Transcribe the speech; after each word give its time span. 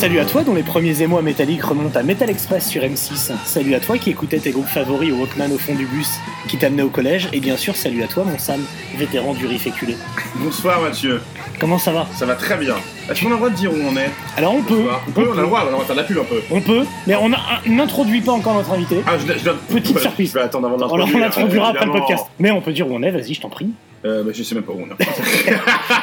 Salut 0.00 0.18
à 0.18 0.24
toi 0.24 0.44
dont 0.44 0.54
les 0.54 0.62
premiers 0.62 1.02
émois 1.02 1.20
métalliques 1.20 1.62
remontent 1.62 1.98
à 1.98 2.02
Metal 2.02 2.30
Express 2.30 2.66
sur 2.66 2.80
M6. 2.80 3.32
Salut 3.44 3.74
à 3.74 3.80
toi 3.80 3.98
qui 3.98 4.08
écoutais 4.08 4.38
tes 4.38 4.50
groupes 4.50 4.64
favoris 4.66 5.12
au 5.12 5.16
Walkman 5.16 5.52
au 5.52 5.58
fond 5.58 5.74
du 5.74 5.84
bus 5.84 6.08
qui 6.48 6.56
t'amenait 6.56 6.80
au 6.82 6.88
collège. 6.88 7.28
Et 7.34 7.40
bien 7.40 7.58
sûr, 7.58 7.76
salut 7.76 8.02
à 8.02 8.06
toi 8.06 8.24
mon 8.24 8.38
Sam, 8.38 8.64
vétéran 8.96 9.34
du 9.34 9.44
riff 9.46 9.66
éculé. 9.66 9.96
Bonsoir 10.36 10.80
Mathieu, 10.80 11.20
Comment 11.58 11.76
ça 11.76 11.92
va? 11.92 12.06
Ça 12.14 12.24
va 12.24 12.34
très 12.34 12.56
bien. 12.56 12.76
Est-ce 13.10 13.20
qu'on 13.20 13.26
a 13.26 13.32
le 13.32 13.36
droit 13.36 13.50
de 13.50 13.56
dire 13.56 13.70
où 13.74 13.76
on 13.76 13.94
est? 13.94 14.08
Alors 14.38 14.54
on 14.54 14.62
peut. 14.62 14.84
On 15.06 15.10
peut, 15.10 15.28
on 15.34 15.36
a 15.36 15.42
le 15.42 15.46
droit, 15.46 15.68
on 15.70 15.76
va 15.76 15.84
faire 15.84 15.96
la 15.96 16.04
pub 16.04 16.16
un 16.16 16.24
peu. 16.24 16.40
on 16.50 16.62
peut, 16.62 16.86
mais 17.06 17.16
on 17.16 17.28
n'introduit 17.66 18.22
pas 18.22 18.32
encore 18.32 18.54
notre 18.54 18.72
invité. 18.72 19.02
Ah, 19.06 19.18
je, 19.18 19.30
je, 19.30 19.38
je- 19.38 19.74
Petite 19.74 19.96
bah, 19.96 20.00
surprise. 20.00 20.30
Je 20.30 20.34
vais 20.38 20.44
attendre 20.44 20.66
avant 20.66 20.78
de 20.78 20.84
On 20.84 21.18
l'introduira 21.18 21.68
après 21.68 21.84
le 21.84 21.92
podcast. 21.92 22.24
Mais 22.38 22.50
on 22.50 22.62
peut 22.62 22.72
dire 22.72 22.90
où 22.90 22.94
on 22.94 23.02
est, 23.02 23.10
vas-y, 23.10 23.34
je 23.34 23.42
t'en 23.42 23.50
prie. 23.50 23.68
Euh, 24.04 24.22
bah, 24.24 24.30
je 24.34 24.42
sais 24.42 24.54
même 24.54 24.64
pas 24.64 24.72
où 24.72 24.80
on 24.80 24.86
est. 24.86 25.04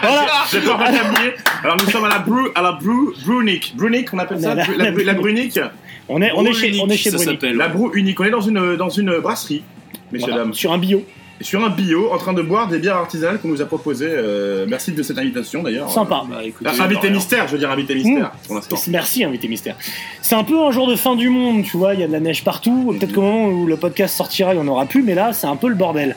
Voilà 0.01 0.27
J'ai 0.51 0.61
pas. 0.61 0.77
Alors 1.63 1.77
nous 1.83 1.89
sommes 1.89 2.05
à 2.05 2.09
la 2.09 2.19
Bru, 2.19 2.49
à 2.53 2.61
la 2.61 2.73
Bru, 2.73 3.13
Brunic. 3.25 3.73
Brunic, 3.75 4.13
on 4.13 4.19
appelle 4.19 4.39
ça 4.39 4.53
La- 4.53 4.67
La, 4.67 4.77
la- 4.77 4.91
la, 4.91 5.03
la 5.03 5.13
Brunic. 5.13 5.59
On 6.07 6.21
est, 6.21 6.31
on 6.35 6.45
est 6.45 6.53
chez, 6.53 6.79
on 6.79 6.87
est 6.89 6.95
chez 6.95 7.09
ça 7.09 7.17
Bruni. 7.17 7.31
s'appelle. 7.33 7.55
La 7.57 7.67
Bru 7.69 7.89
unique. 7.95 8.19
On 8.19 8.23
est 8.25 8.29
dans 8.29 8.41
une, 8.41 8.75
dans 8.75 8.89
une 8.89 9.17
brasserie, 9.19 9.63
messieurs, 10.11 10.27
Voilà, 10.29 10.43
dames. 10.45 10.53
Sur 10.53 10.71
un 10.73 10.77
bio. 10.77 11.03
Sur 11.39 11.63
un 11.63 11.69
bio, 11.69 12.11
en 12.11 12.17
train 12.17 12.33
de 12.33 12.41
boire 12.41 12.67
des 12.67 12.79
bières 12.79 12.95
artisanales 12.97 13.39
qu'on 13.39 13.47
nous 13.49 13.61
a 13.61 13.65
proposées. 13.65 14.09
Euh, 14.09 14.65
merci 14.67 14.91
de 14.91 15.03
cette 15.03 15.17
invitation 15.19 15.61
d'ailleurs. 15.61 15.89
Sympa. 15.89 16.23
Bah, 16.27 16.43
écoutez, 16.43 16.69
Ah, 16.79 16.83
invité 16.83 17.09
mystère, 17.11 17.47
je 17.47 17.53
veux 17.53 17.59
dire 17.59 17.69
invité 17.69 17.93
mystère 17.95 18.31
pour 18.47 18.55
l'instant. 18.55 18.75
Merci, 18.87 19.23
invité 19.23 19.47
mystère. 19.47 19.75
C'est 20.21 20.35
un 20.35 20.43
peu 20.43 20.59
un 20.59 20.71
jour 20.71 20.87
de 20.87 20.95
fin 20.95 21.15
du 21.15 21.29
monde, 21.29 21.63
tu 21.63 21.77
vois, 21.77 21.93
il 21.93 21.99
y 21.99 22.03
a 22.03 22.07
de 22.07 22.11
la 22.11 22.19
neige 22.19 22.43
partout. 22.43 22.95
Peut-être 22.99 23.13
qu'au 23.13 23.21
moment 23.21 23.47
où 23.49 23.67
le 23.67 23.77
podcast 23.77 24.15
sortira, 24.17 24.53
il 24.53 24.59
n'y 24.59 24.63
en 24.63 24.67
aura 24.67 24.85
plus, 24.85 25.03
mais 25.03 25.13
là, 25.13 25.31
c'est 25.33 25.47
un 25.47 25.55
peu 25.55 25.67
le 25.67 25.75
bordel. 25.75 26.15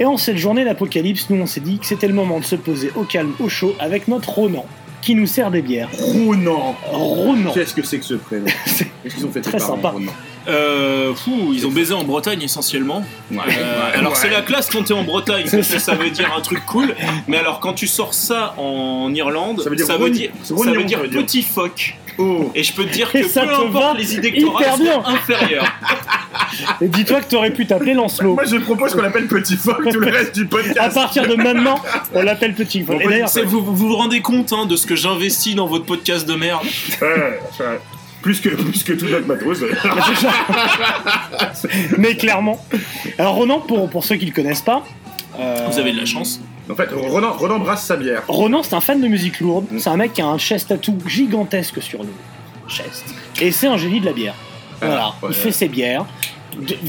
Et 0.00 0.06
en 0.06 0.16
cette 0.16 0.38
journée 0.38 0.64
d'apocalypse, 0.64 1.28
nous, 1.28 1.40
on 1.42 1.46
s'est 1.46 1.60
dit 1.60 1.78
que 1.78 1.84
c'était 1.86 2.08
le 2.08 2.14
moment 2.14 2.40
de 2.40 2.44
se 2.44 2.56
poser 2.56 2.90
au 2.96 3.02
calme, 3.02 3.32
au 3.40 3.48
chaud, 3.50 3.74
avec 3.78 4.08
notre 4.08 4.30
Ronan, 4.30 4.64
qui 5.02 5.14
nous 5.14 5.26
sert 5.26 5.50
des 5.50 5.60
bières. 5.60 5.90
Ronan. 5.92 6.74
Ronan. 6.90 7.52
Qu'est-ce 7.52 7.74
que 7.74 7.82
c'est 7.82 7.98
que 7.98 8.04
ce 8.06 8.14
prénom? 8.14 8.46
C'est 8.66 8.86
Qu'est-ce 9.02 9.16
qu'ils 9.16 9.26
ont 9.26 9.32
fait 9.32 9.42
très 9.42 9.58
sympa. 9.58 9.90
Ronan? 9.90 10.12
Euh, 10.48 11.14
fou, 11.14 11.52
ils 11.54 11.66
ont 11.66 11.70
baisé 11.70 11.94
en 11.94 12.04
Bretagne 12.04 12.42
essentiellement. 12.42 13.04
Ouais, 13.30 13.38
Euh, 13.38 13.42
ouais, 13.48 13.98
alors 13.98 14.12
ouais. 14.12 14.18
c'est 14.20 14.30
la 14.30 14.42
classe 14.42 14.68
quand 14.70 14.82
t'es 14.84 14.94
en 14.94 15.04
Bretagne, 15.04 15.44
C'est 15.46 15.58
parce 15.58 15.68
que 15.68 15.78
ça 15.78 15.94
veut 15.94 16.10
dire 16.10 16.32
un 16.36 16.40
truc 16.40 16.64
cool. 16.66 16.94
Mais 17.28 17.38
alors 17.38 17.60
quand 17.60 17.72
tu 17.74 17.86
sors 17.86 18.12
ça 18.14 18.54
en 18.58 19.12
Irlande, 19.14 19.60
Ça 19.62 19.70
veut 19.70 19.76
dire 19.76 19.86
ça 19.86 19.96
veut 19.96 20.12
ça 20.12 20.70
veut 20.72 21.08
petit 21.08 21.42
phoque. 21.42 21.96
Oh 22.18 22.50
Et 22.54 22.62
je 22.62 22.74
peux 22.74 22.84
te 22.84 22.92
dire 22.92 23.10
que 23.10 23.26
ça 23.26 23.46
peu 23.46 23.54
importe 23.54 23.96
les 23.98 24.14
idées 24.16 24.32
que 24.32 24.40
t'auras, 24.42 24.64
inférieures. 25.06 25.64
Et 26.82 26.88
dis-toi 26.88 27.20
que 27.22 27.30
t'aurais 27.30 27.52
pu 27.52 27.66
t'appeler 27.66 27.94
Lancelot. 27.94 28.34
Moi 28.34 28.44
je 28.44 28.56
propose 28.56 28.94
qu'on 28.94 29.04
appelle 29.04 29.28
Petit 29.28 29.56
Phoque 29.56 29.88
tout 29.90 29.98
le 30.00 30.10
reste 30.10 30.34
du 30.34 30.42
À 30.42 30.46
podcast. 30.46 30.94
partir 30.94 31.26
de 31.26 31.34
maintenant, 31.36 31.80
on 32.14 32.22
l'appelle 32.22 32.52
Petit 32.54 32.80
d'ailleurs, 32.82 33.28
C'est- 33.30 33.42
Vous, 33.44 33.62
vous 33.64 33.74
vous 33.74 33.96
rendez 33.96 34.20
compte 34.20 34.52
hein, 34.52 34.66
de 34.66 34.76
ce 34.76 34.86
que 34.86 34.94
j'investis 34.94 35.54
dans 35.54 35.66
votre 35.66 35.86
podcast 35.86 36.28
de 36.28 36.34
merde 36.34 36.66
Ouais, 37.00 37.40
ouais. 37.60 37.80
Plus 38.22 38.40
que, 38.40 38.48
plus 38.50 38.84
que 38.84 38.92
tout 38.92 39.06
notre 39.06 39.26
matos. 39.26 39.62
mais 41.98 42.16
clairement. 42.16 42.64
Alors 43.18 43.34
Ronan, 43.34 43.60
pour, 43.60 43.88
pour 43.90 44.04
ceux 44.04 44.16
qui 44.16 44.26
le 44.26 44.32
connaissent 44.32 44.62
pas, 44.62 44.84
euh, 45.38 45.66
Vous 45.70 45.78
avez 45.78 45.92
de 45.92 45.98
la 45.98 46.04
chance. 46.06 46.40
En 46.70 46.74
fait, 46.74 46.88
Ronan, 46.92 47.32
Ronan 47.32 47.58
brasse 47.58 47.84
sa 47.86 47.96
bière. 47.96 48.22
Ronan, 48.28 48.62
c'est 48.62 48.74
un 48.74 48.80
fan 48.80 49.00
de 49.00 49.08
musique 49.08 49.40
lourde. 49.40 49.66
Mm. 49.70 49.78
C'est 49.78 49.88
un 49.90 49.96
mec 49.96 50.12
qui 50.12 50.22
a 50.22 50.26
un 50.26 50.38
chest 50.38 50.68
tattoo 50.68 50.94
gigantesque 51.06 51.82
sur 51.82 52.02
le 52.02 52.10
chest. 52.68 53.04
Et 53.40 53.50
c'est 53.50 53.66
un 53.66 53.76
génie 53.76 54.00
de 54.00 54.06
la 54.06 54.12
bière. 54.12 54.34
Voilà, 54.80 55.06
Ah, 55.06 55.14
ouais. 55.22 55.30
il 55.30 55.34
fait 55.36 55.52
ses 55.52 55.68
bières. 55.68 56.04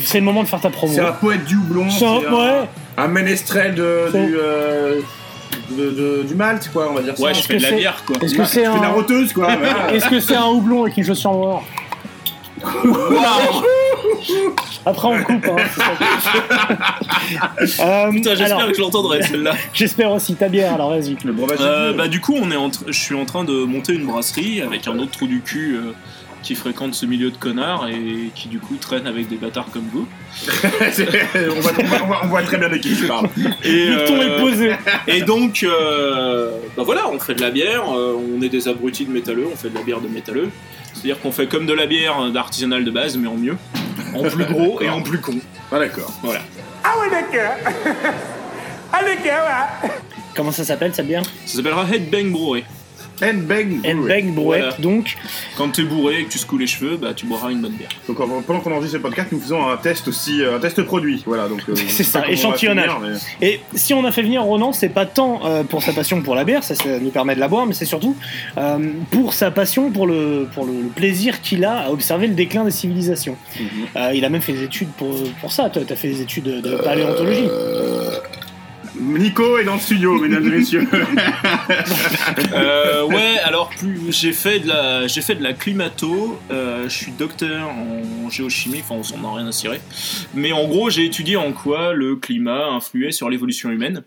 C'est 0.04 0.20
le 0.20 0.26
moment 0.26 0.44
de 0.44 0.48
faire 0.48 0.60
ta 0.62 0.70
promo. 0.70 0.94
C'est 0.94 1.00
un 1.02 1.14
poète 1.14 1.46
du 1.46 1.56
houblon. 1.56 1.90
C'est 1.90 2.06
un- 2.06 2.20
c'est 2.20 2.28
un, 2.28 2.34
ouais. 2.34 2.68
un 2.98 3.08
ménestrel 3.08 3.76
de, 3.76 4.10
du, 4.14 4.36
euh, 4.38 5.00
de, 5.72 5.90
de- 5.92 6.24
du 6.28 6.36
Malte, 6.36 6.70
quoi, 6.72 6.88
on 6.92 6.94
va 6.96 7.02
dire 7.02 7.16
ça. 7.18 7.24
Ouais, 7.24 7.34
je 7.34 7.40
est-ce 7.40 7.48
fais 7.48 7.54
de 7.56 7.60
que 7.60 7.64
la 7.64 7.70
c'est- 7.70 7.76
bière 7.78 8.04
quoi. 8.06 8.16
Est-ce 8.22 8.36
que 8.36 8.44
c'est 8.46 8.64
C'est 8.66 8.70
de 8.78 8.82
la 8.82 8.88
un... 8.90 8.92
roteuse, 8.92 9.34
quoi. 9.34 9.48
voilà. 9.56 9.94
Est-ce 9.94 10.10
que 10.10 10.20
c'est 10.20 10.36
un 10.36 10.46
houblon 10.48 10.84
avec 10.84 10.98
une 10.98 11.04
chaussure 11.06 11.32
noire 11.34 11.64
Après 14.86 15.08
on 15.08 15.24
coupe. 15.24 15.46
Hein. 15.48 15.56
Euh, 17.80 18.12
Putain, 18.12 18.36
j'espère 18.36 18.58
alors, 18.58 18.70
que 18.70 18.76
je 18.76 18.82
l'entendrai 18.82 19.22
celle-là. 19.24 19.54
J'espère 19.74 20.12
aussi 20.12 20.36
ta 20.36 20.50
bière. 20.50 20.74
Alors 20.74 20.90
vas-y. 20.92 21.16
Le 21.24 21.34
Euh, 21.60 21.92
du- 21.92 21.98
bah 21.98 22.08
du 22.08 22.20
coup 22.22 22.36
on 22.40 22.52
est 22.52 22.56
en 22.56 22.70
je 22.88 22.92
suis 22.92 23.16
en 23.16 23.26
train 23.26 23.44
de 23.44 23.64
monter 23.64 23.94
une 23.94 24.06
brasserie 24.06 24.62
avec 24.62 24.88
un 24.88 24.98
autre 25.00 25.12
trou 25.12 25.26
du 25.28 25.42
cul 25.42 25.76
euh, 25.78 25.94
qui 26.44 26.56
fréquente 26.56 26.94
ce 26.94 27.06
milieu 27.06 27.32
de 27.32 27.38
connards 27.38 27.88
et 27.88 28.30
qui 28.36 28.50
du 28.50 28.60
coup 28.60 28.76
traîne 28.76 29.08
avec 29.08 29.30
des 29.30 29.38
bâtards 29.38 29.68
comme 29.72 29.88
vous. 29.92 30.08
On, 30.64 31.60
voit, 31.62 31.72
on 31.80 31.84
voit- 31.86 31.98
on 32.02 32.06
voit- 32.08 32.22
on 32.24 32.28
voit 32.28 32.44
très 32.44 32.58
bien 32.58 32.70
de 32.70 32.78
qui 32.78 32.96
je 32.96 33.08
parle. 33.08 33.30
Et, 33.64 33.88
Le 33.88 34.06
ton 34.06 34.20
euh, 34.20 34.38
est 34.38 34.42
posé. 34.42 34.72
et 35.08 35.22
donc 35.22 35.64
euh, 35.64 36.52
bah 36.78 36.84
voilà, 36.86 37.10
on 37.10 37.20
fait 37.20 37.36
de 37.36 37.42
la 37.42 37.50
bière, 37.50 37.84
euh, 37.98 38.16
on 38.38 38.42
est 38.42 38.50
des 38.50 38.68
abrutis 38.68 39.06
de 39.06 39.12
métalleux, 39.12 39.48
on 39.52 39.56
fait 39.56 39.70
de 39.70 39.76
la 39.76 39.82
bière 39.84 40.02
de 40.02 40.08
métalleux. 40.08 40.50
C'est-à-dire 40.94 41.20
qu'on 41.22 41.32
fait 41.32 41.48
comme 41.48 41.66
de 41.66 41.74
la 41.74 41.88
bière 41.88 42.30
d'artisanal 42.32 42.84
de 42.86 42.92
base 42.92 43.18
mais 43.18 43.28
en 43.28 43.36
mieux, 43.36 43.58
en 44.14 44.24
plus 44.24 44.46
gros 44.46 44.80
et 44.82 44.90
en 44.90 45.02
plus 45.02 45.20
con. 45.20 45.34
Ah, 45.72 45.80
d'accord. 45.80 46.12
Voilà. 46.22 46.42
Comment 50.36 50.52
ça 50.52 50.64
s'appelle 50.64 50.94
cette 50.94 51.08
bière? 51.08 51.24
Ça 51.46 51.58
s'appellera 51.58 51.86
Headbang 51.92 52.32
Brewery. 52.32 52.64
Bang 53.42 53.82
Bang 53.82 54.34
Brouette. 54.34 54.62
Voilà. 54.62 54.78
Donc, 54.80 55.16
Quand 55.58 55.70
t'es 55.70 55.84
bourré 55.84 56.20
et 56.22 56.26
que 56.26 56.32
tu 56.32 56.38
secoues 56.38 56.58
les 56.58 56.68
cheveux, 56.68 56.98
bah 56.98 57.14
tu 57.16 57.26
boiras 57.26 57.52
une 57.52 57.62
bonne 57.62 57.72
bière. 57.74 57.90
Donc 58.08 58.20
en- 58.20 58.42
pendant 58.42 58.60
qu'on 58.60 58.72
enregistre 58.72 58.98
ce 58.98 59.02
podcast, 59.02 59.30
nous 59.32 59.40
faisons 59.40 59.68
un 59.68 59.78
test 59.78 60.08
aussi, 60.08 60.42
euh, 60.42 60.56
un 60.58 60.60
test 60.60 60.82
produit. 60.84 61.24
Voilà, 61.26 61.48
donc. 61.48 61.62
euh, 61.70 61.76
je 61.76 61.82
C'est 61.88 62.04
sais 62.04 62.04
ça, 62.04 62.20
pas 62.20 62.26
comment 62.26 62.26
on 62.26 62.28
va 62.28 62.34
échantillonnage. 62.50 62.90
finir, 62.92 63.18
mais- 63.42 63.48
Et 63.48 63.60
si 63.76 63.94
on 63.94 64.04
a 64.06 64.12
fait 64.12 64.22
venir 64.24 64.44
Ronan, 64.44 64.74
c'est 64.74 64.90
pas 64.90 65.06
tant 65.06 65.42
euh, 65.46 65.64
pour 65.64 65.84
sa 65.84 65.94
passion 65.94 66.22
pour 66.22 66.36
la 66.36 66.44
bière, 66.44 66.64
ça, 66.64 66.76
ça 66.76 67.00
nous 67.00 67.10
permet 67.12 67.36
de 67.36 67.40
la 67.40 67.48
boire, 67.48 67.66
mais 67.66 67.74
c'est 67.74 67.86
surtout 67.86 68.16
euh, 68.58 68.78
pour 69.12 69.34
sa 69.34 69.52
passion, 69.52 69.92
pour 69.92 70.08
le, 70.08 70.48
pour 70.54 70.66
le, 70.66 70.74
plaisir 70.96 71.42
qu'il 71.42 71.64
a 71.66 71.78
à 71.86 71.90
observer 71.92 72.28
le 72.28 72.34
déclin 72.34 72.64
des 72.66 72.72
civilisations. 72.72 73.38
Mhm. 73.60 73.68
Euh, 73.96 74.12
il 74.14 74.26
a 74.26 74.30
même 74.30 74.42
fait 74.42 74.54
des 74.54 74.64
études 74.64 74.90
pour, 74.98 75.14
pour 75.42 75.52
ça, 75.52 75.70
toi, 75.70 75.82
t'as 75.88 75.96
fait 75.96 76.08
des 76.10 76.22
études 76.22 76.44
de, 76.46 76.62
de 76.62 76.76
paléontologie. 76.78 77.48
Nico 79.00 79.58
est 79.58 79.64
dans 79.64 79.76
le 79.76 79.80
studio, 79.80 80.20
mesdames 80.22 80.46
et 80.48 80.58
messieurs. 80.58 80.88
Euh, 82.54 83.06
ouais, 83.06 83.38
alors 83.44 83.70
plus 83.70 84.12
j'ai 84.12 84.34
fait 84.34 84.60
de 84.60 84.68
la 84.68 85.08
j'ai 85.08 85.22
fait 85.22 85.36
de 85.36 85.44
la 85.44 85.54
climato. 85.54 86.40
euh, 86.52 86.84
je 86.88 86.96
suis 86.96 87.12
docteur 87.12 87.70
en 87.70 88.30
géochimie, 88.30 88.80
enfin 88.82 88.96
on 88.96 89.04
s'en 89.04 89.24
a 89.24 89.36
rien 89.36 89.48
à 89.48 89.52
cirer. 89.52 89.80
Mais 90.34 90.52
en 90.52 90.68
gros, 90.68 90.90
j'ai 90.90 91.06
étudié 91.06 91.36
en 91.36 91.52
quoi 91.52 91.94
le 91.94 92.16
climat 92.16 92.68
influait 92.68 93.12
sur 93.12 93.30
l'évolution 93.30 93.70
humaine. 93.72 94.04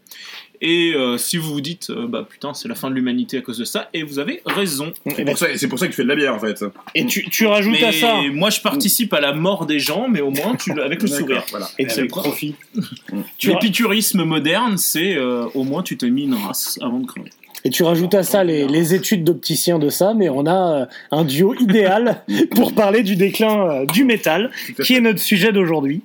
Et 0.61 0.93
euh, 0.94 1.19
si 1.19 1.37
vous 1.37 1.53
vous 1.53 1.61
dites, 1.61 1.91
euh, 1.91 2.06
bah 2.06 2.27
putain, 2.28 2.55
c'est 2.55 2.69
la 2.69 2.75
fin 2.75 2.89
de 2.91 2.94
l'humanité 2.94 3.39
à 3.39 3.41
cause 3.43 3.59
de 3.59 3.65
ça, 3.65 3.89
et 3.94 4.03
vous 4.03 4.19
avez 4.19 4.43
raison. 4.47 4.93
Et, 5.06 5.11
C'est 5.15 5.25
pour, 5.25 5.39
ça- 5.39 5.47
c'est 5.56 5.69
pour 5.69 5.78
ça 5.78 5.87
que 5.87 5.93
tu 5.93 5.97
fais 5.97 6.03
de 6.05 6.09
la 6.09 6.17
bière 6.17 6.34
en 6.34 6.39
fait. 6.39 6.65
et 6.94 7.06
tu, 7.06 7.28
tu 7.28 7.47
rajoutes 7.47 7.72
Mais 7.81 7.84
à 7.84 7.93
ça. 7.93 8.21
moi, 8.33 8.50
je 8.50 8.61
participe 8.61 9.12
à 9.15 9.21
la 9.21 9.33
mort 9.33 9.67
des 9.67 9.78
gens, 9.78 10.09
mais 10.09 10.21
au 10.21 10.31
moins 10.31 10.55
tu, 10.56 10.71
avec 10.81 11.03
le 11.03 11.09
sourire. 11.09 11.44
Voilà. 11.50 11.69
Et 11.78 11.89
c'est 11.89 12.00
avec 12.00 12.11
profit. 12.11 12.55
L'épicurisme 13.44 14.25
moderne, 14.25 14.77
c'est 14.77 15.15
euh, 15.17 15.47
au 15.55 15.65
moins 15.65 15.83
tu 15.83 15.97
t'es 15.97 16.11
mis 16.11 16.25
une 16.25 16.34
race 16.34 16.78
avant 16.83 16.99
de 17.00 17.06
crever. 17.06 17.31
Et 17.65 17.71
tu 17.71 17.83
rajoutes 17.83 18.15
à 18.15 18.23
ça 18.23 18.44
les, 18.44 18.67
les 18.69 18.94
études 18.94 19.25
d'opticien 19.25 19.78
de 19.78 19.88
ça, 19.88 20.15
mais 20.15 20.28
on 20.28 20.47
a 20.47 20.87
un 21.11 21.25
duo 21.25 21.55
idéal 21.59 22.23
pour 22.55 22.75
parler 22.75 23.02
du 23.02 23.17
déclin 23.17 23.85
du 23.87 24.05
métal, 24.05 24.50
qui 24.85 24.94
est 24.94 25.00
notre 25.00 25.19
sujet 25.20 25.52
d'aujourd'hui. 25.52 26.02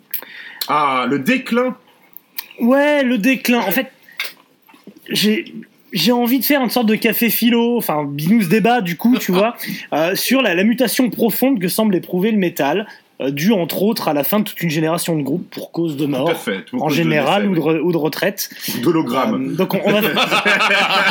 Ah, 0.68 1.06
le 1.10 1.20
déclin. 1.20 1.76
Ouais, 2.60 3.04
le 3.04 3.18
déclin. 3.18 3.60
En 3.60 3.72
fait, 3.72 3.92
j'ai 5.12 5.46
j'ai 5.94 6.14
envie 6.14 6.40
de 6.40 6.46
faire 6.46 6.62
une 6.62 6.70
sorte 6.70 6.88
de 6.88 6.96
café 6.96 7.30
philo, 7.30 7.78
enfin 7.78 8.06
binous 8.06 8.48
débat 8.48 8.80
du 8.82 8.96
coup, 8.96 9.18
tu 9.18 9.32
vois, 9.32 9.58
euh, 9.94 10.16
sur 10.16 10.42
la, 10.42 10.56
la 10.56 10.64
mutation 10.64 11.10
profonde 11.10 11.60
que 11.60 11.68
semble 11.68 11.96
éprouver 11.96 12.32
le 12.32 12.38
métal, 12.38 12.88
euh, 13.22 13.32
due 13.32 13.54
entre 13.54 13.82
autres 13.84 14.08
à 14.08 14.14
la 14.14 14.24
fin 14.24 14.40
de 14.40 14.44
toute 14.46 14.62
une 14.62 14.70
génération 14.70 15.16
de 15.16 15.22
groupes 15.24 15.50
pour 15.50 15.72
cause 15.72 15.98
de 15.98 16.06
à 16.06 16.08
mort, 16.08 16.38
fait. 16.38 16.66
En 16.74 16.88
de 16.88 16.94
général, 16.94 17.48
ou 17.48 17.56
décès, 17.56 17.68
de, 17.68 17.74
re- 17.78 17.82
ou 17.82 17.92
de 17.92 17.98
retraite. 17.98 18.50
oui. 18.74 18.82
D'hologramme. 18.82 19.52
Euh, 19.52 19.56
donc 19.56 19.74
on, 19.74 19.82
on 19.86 19.92
va 19.92 20.02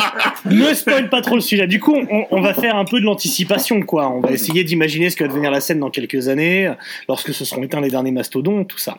ne 0.45 0.73
spoil 0.73 1.09
pas 1.09 1.21
trop 1.21 1.35
le 1.35 1.41
sujet. 1.41 1.67
Du 1.67 1.79
coup, 1.79 1.95
on, 1.95 2.25
on 2.31 2.41
va 2.41 2.53
faire 2.53 2.75
un 2.75 2.85
peu 2.85 2.99
de 2.99 3.05
l'anticipation, 3.05 3.81
quoi. 3.81 4.09
On 4.09 4.19
va 4.19 4.31
essayer 4.31 4.63
d'imaginer 4.63 5.09
ce 5.09 5.15
que 5.15 5.23
va 5.23 5.29
devenir 5.29 5.51
la 5.51 5.61
scène 5.61 5.79
dans 5.79 5.89
quelques 5.89 6.27
années, 6.27 6.71
lorsque 7.07 7.33
se 7.33 7.45
seront 7.45 7.63
éteints 7.63 7.81
les 7.81 7.89
derniers 7.89 8.11
mastodons, 8.11 8.63
tout 8.63 8.77
ça. 8.77 8.97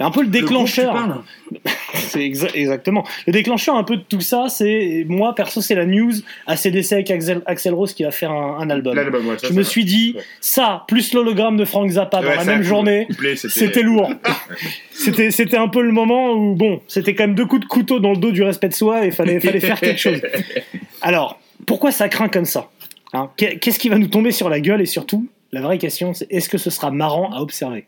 Et 0.00 0.02
un 0.02 0.10
peu 0.10 0.22
le 0.22 0.28
déclencheur. 0.28 1.22
C'est 1.94 2.20
exa- 2.20 2.50
exactement. 2.54 3.04
Le 3.26 3.32
déclencheur 3.32 3.76
un 3.76 3.84
peu 3.84 3.96
de 3.96 4.02
tout 4.02 4.20
ça, 4.20 4.46
c'est 4.48 5.04
moi 5.08 5.34
perso, 5.34 5.60
c'est 5.60 5.74
la 5.74 5.86
news 5.86 6.12
ACDC 6.46 6.92
avec 6.92 7.10
Axel, 7.10 7.42
Axel 7.46 7.72
Rose 7.74 7.92
qui 7.94 8.02
va 8.04 8.10
faire 8.10 8.30
un, 8.32 8.68
album. 8.70 8.94
L'album, 8.96 9.26
ouais, 9.28 9.36
Je 9.42 9.52
me 9.52 9.62
suis 9.62 9.84
dit, 9.84 10.12
Ouais. 10.16 10.22
ça, 10.40 10.84
plus 10.88 11.12
l'hologramme 11.14 11.56
de 11.56 11.64
Frank 11.64 11.88
Zappa 11.90 12.20
dans 12.22 12.28
la 12.28 12.44
même 12.54 12.62
journée. 12.62 13.06
C'était 13.36 13.82
lourd. 13.82 14.12
C'était, 14.92 15.30
c'était 15.30 15.56
un 15.58 15.68
peu 15.68 15.82
le 15.82 15.92
moment 15.92 16.32
où, 16.32 16.54
bon, 16.54 16.80
c'était 16.88 17.14
quand 17.14 17.24
même 17.26 17.34
deux 17.34 17.44
coups 17.46 17.60
de 17.62 17.66
couteau 17.66 18.00
dans 18.00 18.12
le 18.12 18.16
dos 18.16 18.30
du 18.32 18.42
respect 18.42 18.68
de 18.68 18.74
soi 18.74 19.04
et 19.04 19.10
fallait, 19.10 19.38
fallait 19.40 19.60
faire 19.60 19.78
quelque 19.78 20.00
chose. 20.00 20.20
Alors, 21.02 21.38
pourquoi 21.66 21.90
ça 21.92 22.08
craint 22.08 22.28
comme 22.28 22.44
ça 22.46 22.70
Hein, 23.12 23.30
qu'est- 23.36 23.58
Qu'est-ce 23.58 23.78
qui 23.78 23.88
va 23.90 23.98
nous 23.98 24.06
tomber 24.08 24.30
sur 24.32 24.48
la 24.48 24.60
gueule 24.60 24.80
et 24.80 24.86
surtout, 24.86 25.28
la 25.52 25.60
vraie 25.60 25.78
question, 25.78 26.14
c'est 26.14 26.26
est-ce 26.30 26.48
que 26.48 26.58
ce 26.58 26.70
sera 26.70 26.90
marrant 26.90 27.32
à 27.32 27.40
observer? 27.40 27.84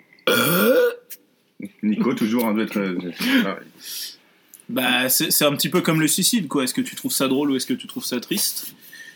Nico, 1.82 2.12
toujours, 2.14 2.46
un 2.46 2.54
doit 2.54 2.64
être. 2.64 2.78
euh, 2.78 2.98
ah, 3.46 3.56
Bah, 4.68 5.08
c'est 5.08 5.30
c'est 5.32 5.44
un 5.44 5.52
petit 5.52 5.68
peu 5.68 5.80
comme 5.80 6.00
le 6.00 6.08
suicide, 6.08 6.48
quoi. 6.48 6.64
Est-ce 6.64 6.74
que 6.74 6.80
tu 6.82 6.94
trouves 6.96 7.12
ça 7.12 7.28
drôle 7.28 7.50
ou 7.52 7.56
est-ce 7.56 7.66
que 7.66 7.72
tu 7.74 7.86
trouves 7.86 8.04
ça 8.04 8.20
triste? 8.20 8.74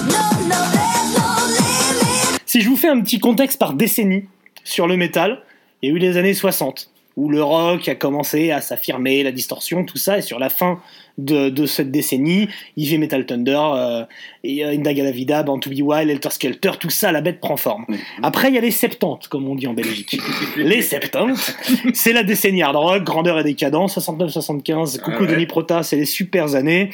no, 0.05 0.13
no, 0.13 0.25
no, 0.47 0.57
there's 0.71 1.09
no 1.17 1.27
limit. 1.47 2.41
Si 2.45 2.61
je 2.61 2.69
vous 2.69 2.77
fais 2.77 2.87
un 2.89 3.01
petit 3.01 3.19
contexte 3.19 3.59
par 3.59 3.73
décennie 3.73 4.25
sur 4.63 4.87
le 4.87 4.95
métal, 4.95 5.41
il 5.81 5.89
y 5.89 5.91
a 5.91 5.95
eu 5.95 5.99
les 5.99 6.15
années 6.17 6.33
60, 6.33 6.89
où 7.15 7.29
le 7.29 7.43
rock 7.43 7.87
a 7.87 7.95
commencé 7.95 8.51
à 8.51 8.61
s'affirmer, 8.61 9.23
la 9.23 9.31
distorsion, 9.31 9.85
tout 9.85 9.97
ça, 9.97 10.17
et 10.17 10.21
sur 10.21 10.39
la 10.39 10.49
fin 10.49 10.79
de, 11.17 11.49
de 11.49 11.65
cette 11.67 11.91
décennie, 11.91 12.49
Heavy 12.75 12.97
Metal 12.97 13.25
Thunder, 13.25 13.59
euh, 13.75 14.05
et, 14.43 14.65
euh, 14.65 14.71
Indaga 14.71 15.03
la 15.03 15.11
Vida, 15.11 15.43
Born 15.43 15.59
to 15.59 15.69
Be 15.69 15.81
Wild, 15.81 16.09
Helter 16.09 16.31
Skelter, 16.31 16.71
tout 16.79 16.89
ça, 16.89 17.11
la 17.11 17.21
bête 17.21 17.39
prend 17.39 17.57
forme. 17.57 17.85
Après, 18.23 18.47
il 18.49 18.55
y 18.55 18.57
a 18.57 18.61
les 18.61 18.71
70, 18.71 19.27
comme 19.27 19.47
on 19.47 19.55
dit 19.55 19.67
en 19.67 19.73
Belgique. 19.73 20.17
les 20.57 20.81
70, 20.81 21.55
c'est 21.93 22.13
la 22.13 22.23
décennie 22.23 22.63
hard 22.63 22.75
rock, 22.75 23.03
grandeur 23.03 23.39
et 23.39 23.43
décadence, 23.43 23.97
69-75, 23.97 24.99
coucou 24.99 25.17
Ah 25.17 25.21
ouais. 25.21 25.27
Denis 25.27 25.45
Prota, 25.45 25.83
c'est 25.83 25.97
les 25.97 26.05
super 26.05 26.55
années. 26.55 26.89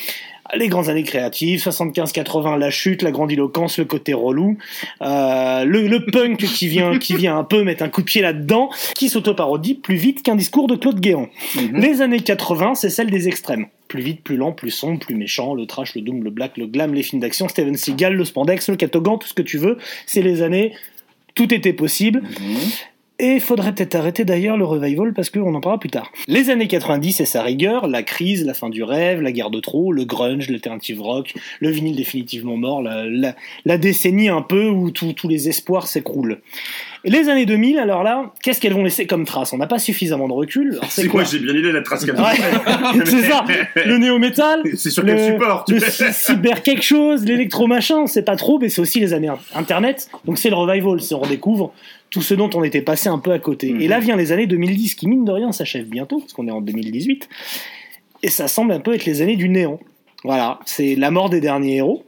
Les 0.56 0.68
grandes 0.68 0.90
années 0.90 1.04
créatives, 1.04 1.62
75-80, 1.62 2.58
la 2.58 2.70
chute, 2.70 3.02
la 3.02 3.12
grandiloquence, 3.12 3.78
le 3.78 3.86
côté 3.86 4.14
relou, 4.14 4.58
euh, 5.02 5.64
le, 5.64 5.88
le 5.88 6.06
punk 6.06 6.40
qui 6.40 6.68
vient, 6.68 6.98
qui 6.98 7.16
vient 7.16 7.38
un 7.38 7.44
peu 7.44 7.64
mettre 7.64 7.84
un 7.84 7.90
coup 7.90 8.02
de 8.02 8.06
pied 8.06 8.22
là-dedans, 8.22 8.70
qui 8.96 9.10
s'auto-parodie 9.10 9.76
plus 9.76 9.96
vite 9.96 10.24
qu'un 10.24 10.36
discours 10.36 10.68
de 10.68 10.76
Claude 10.76 11.00
Guéant. 11.00 11.30
Mhm. 11.56 11.80
Les 11.80 12.02
années 12.02 12.20
80, 12.20 12.76
c'est 12.76 12.90
celle 12.90 13.12
des 13.12 13.28
extrêmes. 13.28 13.68
Plus 13.88 14.02
vite, 14.02 14.24
plus 14.24 14.38
lent, 14.38 14.52
plus 14.52 14.72
sombre, 14.72 15.00
plus 15.00 15.16
méchant, 15.16 15.54
le 15.54 15.66
trash, 15.66 15.96
le 15.96 16.02
doom, 16.02 16.24
le 16.24 16.30
black, 16.30 16.58
le 16.58 16.68
glam, 16.68 16.94
les 16.94 17.04
films 17.04 17.22
d'action, 17.22 17.48
Steven 17.48 17.76
Seagal, 17.76 18.14
le 18.14 18.26
spandex, 18.26 18.70
le 18.70 18.76
catogan, 18.76 19.18
tout 19.20 19.28
ce 19.28 19.34
que 19.34 19.42
tu 19.42 19.58
veux. 19.58 19.78
C'est 20.06 20.22
les 20.22 20.42
années, 20.42 20.74
tout 21.36 21.54
était 21.54 21.74
possible. 21.74 22.22
Et 23.22 23.34
il 23.34 23.42
faudrait 23.42 23.74
peut-être 23.74 23.96
arrêter 23.96 24.24
d'ailleurs 24.24 24.56
le 24.56 24.64
revival 24.64 25.14
parce 25.14 25.30
qu'on 25.30 25.54
en 25.54 25.60
parlera 25.60 25.78
plus 25.80 25.90
tard. 25.90 26.10
Les 26.28 26.50
années 26.50 26.68
90 26.70 27.20
et 27.20 27.26
sa 27.26 27.44
rigueur, 27.44 27.88
la 27.88 28.02
crise, 28.02 28.46
la 28.46 28.54
fin 28.54 28.70
du 28.70 28.82
rêve, 28.82 29.22
la 29.22 29.32
guerre 29.34 29.50
de 29.50 29.60
trop, 29.60 29.92
le 29.92 30.06
grunge, 30.06 30.50
l'alternative 30.50 31.02
rock, 31.02 31.34
le 31.60 31.70
vinyle 31.70 31.98
définitivement 31.98 32.56
mort, 32.56 32.82
la, 32.82 33.06
la- 33.06 33.36
la 33.66 33.78
décennie 33.78 34.30
un 34.30 34.42
peu 34.42 34.68
où 34.70 34.90
tous 34.92 35.28
les 35.28 35.50
espoirs 35.50 35.88
s'écroulent. 35.88 36.40
Les 37.06 37.30
années 37.30 37.46
2000, 37.46 37.78
alors 37.80 38.04
là, 38.04 38.34
qu'est-ce 38.44 38.60
qu'elles 38.60 38.74
vont 38.74 38.84
laisser 38.84 39.06
comme 39.08 39.26
trace? 39.26 39.54
On 39.54 39.58
n'a 39.58 39.68
pas 39.68 39.80
suffisamment 39.80 40.28
de 40.28 40.34
recul. 40.34 40.80
C'est 40.90 41.08
quoi? 41.08 41.24
J'ai 41.24 41.40
bien 41.40 41.54
l'idée 41.54 41.70
de 41.70 41.74
la 41.78 41.82
trace 41.82 42.06
qu'elle 42.06 42.16
Ouais, 42.16 42.26
c'est 43.06 43.24
ça. 43.24 43.46
Le 43.86 43.98
néo-métal, 43.98 44.64
C'est 44.76 44.90
sur 44.90 45.04
le, 45.04 45.14
quel 45.16 45.34
support 45.34 45.66
tu 45.66 45.76
le 45.76 45.82
cyber 46.12 46.62
quelque 46.62 46.84
chose, 46.84 47.24
l'électro 47.26 47.68
machin, 47.68 47.98
on 48.00 48.08
sait 48.08 48.24
pas 48.24 48.36
trop, 48.36 48.60
mais 48.60 48.70
c'est 48.70 48.82
aussi 48.82 49.00
les 49.00 49.14
années 49.14 49.30
internet. 49.56 50.10
Donc 50.26 50.38
c'est 50.38 50.50
le 50.50 50.56
revival, 50.56 51.00
c'est 51.02 51.16
on 51.16 51.20
redécouvre 51.20 51.74
tout 52.10 52.22
ce 52.22 52.34
dont 52.34 52.50
on 52.54 52.64
était 52.64 52.82
passé 52.82 53.10
un 53.10 53.20
peu 53.20 53.32
à 53.32 53.40
côté. 53.40 53.74
Mhm. 53.74 53.82
Et 53.82 53.88
là 53.88 54.00
vient 54.00 54.16
les 54.16 54.32
années 54.32 54.48
2010 54.48 54.96
qui 54.96 55.08
mine 55.08 55.26
de 55.26 55.32
rien 55.32 55.52
s'achèvent 55.52 55.90
bientôt 55.90 56.20
parce 56.20 56.34
qu'on 56.34 56.48
est 56.48 56.52
en 56.52 56.62
2018 56.62 57.30
et 58.24 58.30
ça 58.30 58.48
semble 58.48 58.72
un 58.74 58.80
peu 58.80 58.94
être 58.94 59.06
les 59.06 59.22
années 59.22 59.36
du 59.36 59.50
néant. 59.50 59.80
Voilà, 60.24 60.60
c'est 60.66 60.96
la 60.96 61.12
mort 61.12 61.30
des 61.30 61.40
derniers 61.40 61.78
héros. 61.78 62.04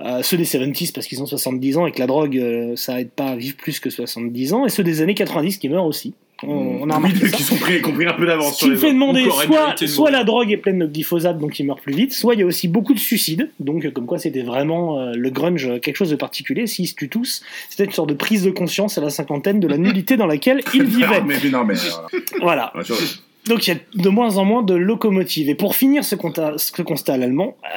Euh, 0.00 0.22
ceux 0.22 0.36
des 0.36 0.44
70s 0.44 0.92
parce 0.92 1.06
qu'ils 1.06 1.22
ont 1.22 1.26
70 1.26 1.76
ans 1.76 1.86
et 1.86 1.92
que 1.92 2.00
la 2.00 2.06
drogue 2.06 2.36
euh, 2.36 2.74
ça 2.76 3.00
aide 3.00 3.10
pas 3.10 3.26
à 3.26 3.36
vivre 3.36 3.56
plus 3.56 3.78
que 3.78 3.90
70 3.90 4.52
ans 4.54 4.66
et 4.66 4.68
ceux 4.68 4.82
des 4.82 5.00
années 5.00 5.14
90 5.14 5.58
qui 5.58 5.68
meurent 5.68 5.86
aussi. 5.86 6.14
On, 6.44 6.78
on 6.82 6.90
a 6.90 6.96
remarqué 6.96 7.28
ça. 7.28 7.36
qui 7.36 7.42
sont 7.42 7.56
pris, 7.56 7.80
qui 7.82 7.88
ont 7.88 7.92
pris 7.92 8.06
un 8.06 8.12
peu 8.14 8.26
d'avance 8.26 8.58
Ce 8.58 8.64
qui 8.64 8.70
me 8.70 8.76
fait 8.76 8.92
demander, 8.92 9.24
soit, 9.30 9.76
soit 9.86 10.10
la 10.10 10.24
drogue 10.24 10.50
est 10.50 10.56
pleine 10.56 10.78
de 10.80 10.86
glyphosate, 10.86 11.38
donc 11.38 11.58
il 11.60 11.66
meurt 11.66 11.80
plus 11.80 11.92
vite, 11.94 12.12
soit 12.12 12.34
il 12.34 12.40
y 12.40 12.42
a 12.42 12.46
aussi 12.46 12.66
beaucoup 12.68 12.94
de 12.94 12.98
suicides, 12.98 13.50
donc 13.60 13.90
comme 13.92 14.06
quoi 14.06 14.18
c'était 14.18 14.42
vraiment 14.42 14.98
euh, 14.98 15.12
le 15.14 15.30
grunge 15.30 15.66
euh, 15.66 15.78
quelque 15.78 15.96
chose 15.96 16.10
de 16.10 16.16
particulier. 16.16 16.66
S'ils 16.66 16.88
se 16.88 16.94
tuent 16.94 17.08
tous, 17.08 17.42
c'était 17.70 17.84
une 17.84 17.92
sorte 17.92 18.08
de 18.08 18.14
prise 18.14 18.42
de 18.42 18.50
conscience 18.50 18.98
à 18.98 19.00
la 19.00 19.10
cinquantaine 19.10 19.60
de 19.60 19.68
la 19.68 19.76
nullité 19.78 20.16
dans 20.16 20.26
laquelle 20.26 20.60
ils 20.74 20.84
vivaient. 20.84 21.20
Non, 21.20 21.26
mais, 21.26 21.36
mais 21.42 21.50
non, 21.50 21.64
mais. 21.64 21.74
euh, 21.74 22.18
Voilà. 22.40 22.72
Donc 23.48 23.66
il 23.66 23.74
y 23.74 23.76
a 23.76 24.02
de 24.02 24.08
moins 24.08 24.36
en 24.36 24.44
moins 24.44 24.62
de 24.62 24.74
locomotives. 24.74 25.48
Et 25.48 25.54
pour 25.56 25.74
finir 25.74 26.04
ce, 26.04 26.14
constat- 26.14 26.58
ce 26.58 26.82
constat 26.82 27.14
à 27.14 27.16
l'allemand, 27.16 27.56
euh, 27.64 27.76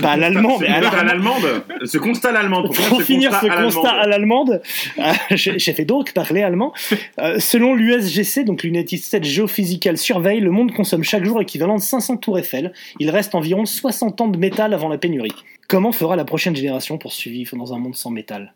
pas 0.00 0.12
à 0.12 0.16
l'allemand, 0.16 0.58
Ce 0.58 0.62
mais 0.62 0.68
à 0.68 0.90
à 0.90 1.04
l'allemande. 1.04 1.64
Ce 1.84 1.98
constat 1.98 2.30
à 2.30 2.32
l'allemande. 2.32 2.74
Pour 2.74 3.02
finir 3.02 3.32
ce 3.40 3.46
constat 3.46 3.90
à 3.90 4.06
l'allemande, 4.06 4.62
euh, 4.98 5.12
j'ai 5.30 5.72
fait 5.72 5.84
donc 5.84 6.12
parler 6.12 6.42
allemand. 6.42 6.72
Euh, 7.18 7.38
selon 7.38 7.74
l'USGC, 7.74 8.44
donc 8.44 8.62
l'United 8.62 8.98
States 8.98 9.24
Geophysical 9.24 9.98
Survey, 9.98 10.40
le 10.40 10.50
monde 10.50 10.72
consomme 10.72 11.04
chaque 11.04 11.24
jour 11.24 11.38
l'équivalent 11.38 11.76
de 11.76 11.82
500 11.82 12.16
tours 12.18 12.38
Eiffel. 12.38 12.72
Il 12.98 13.10
reste 13.10 13.34
environ 13.34 13.66
60 13.66 14.20
ans 14.20 14.28
de 14.28 14.38
métal 14.38 14.72
avant 14.74 14.88
la 14.88 14.98
pénurie. 14.98 15.34
Comment 15.68 15.92
fera 15.92 16.16
la 16.16 16.24
prochaine 16.24 16.56
génération 16.56 16.98
pour 16.98 17.12
survivre 17.12 17.56
dans 17.56 17.74
un 17.74 17.78
monde 17.78 17.94
sans 17.94 18.10
métal? 18.10 18.54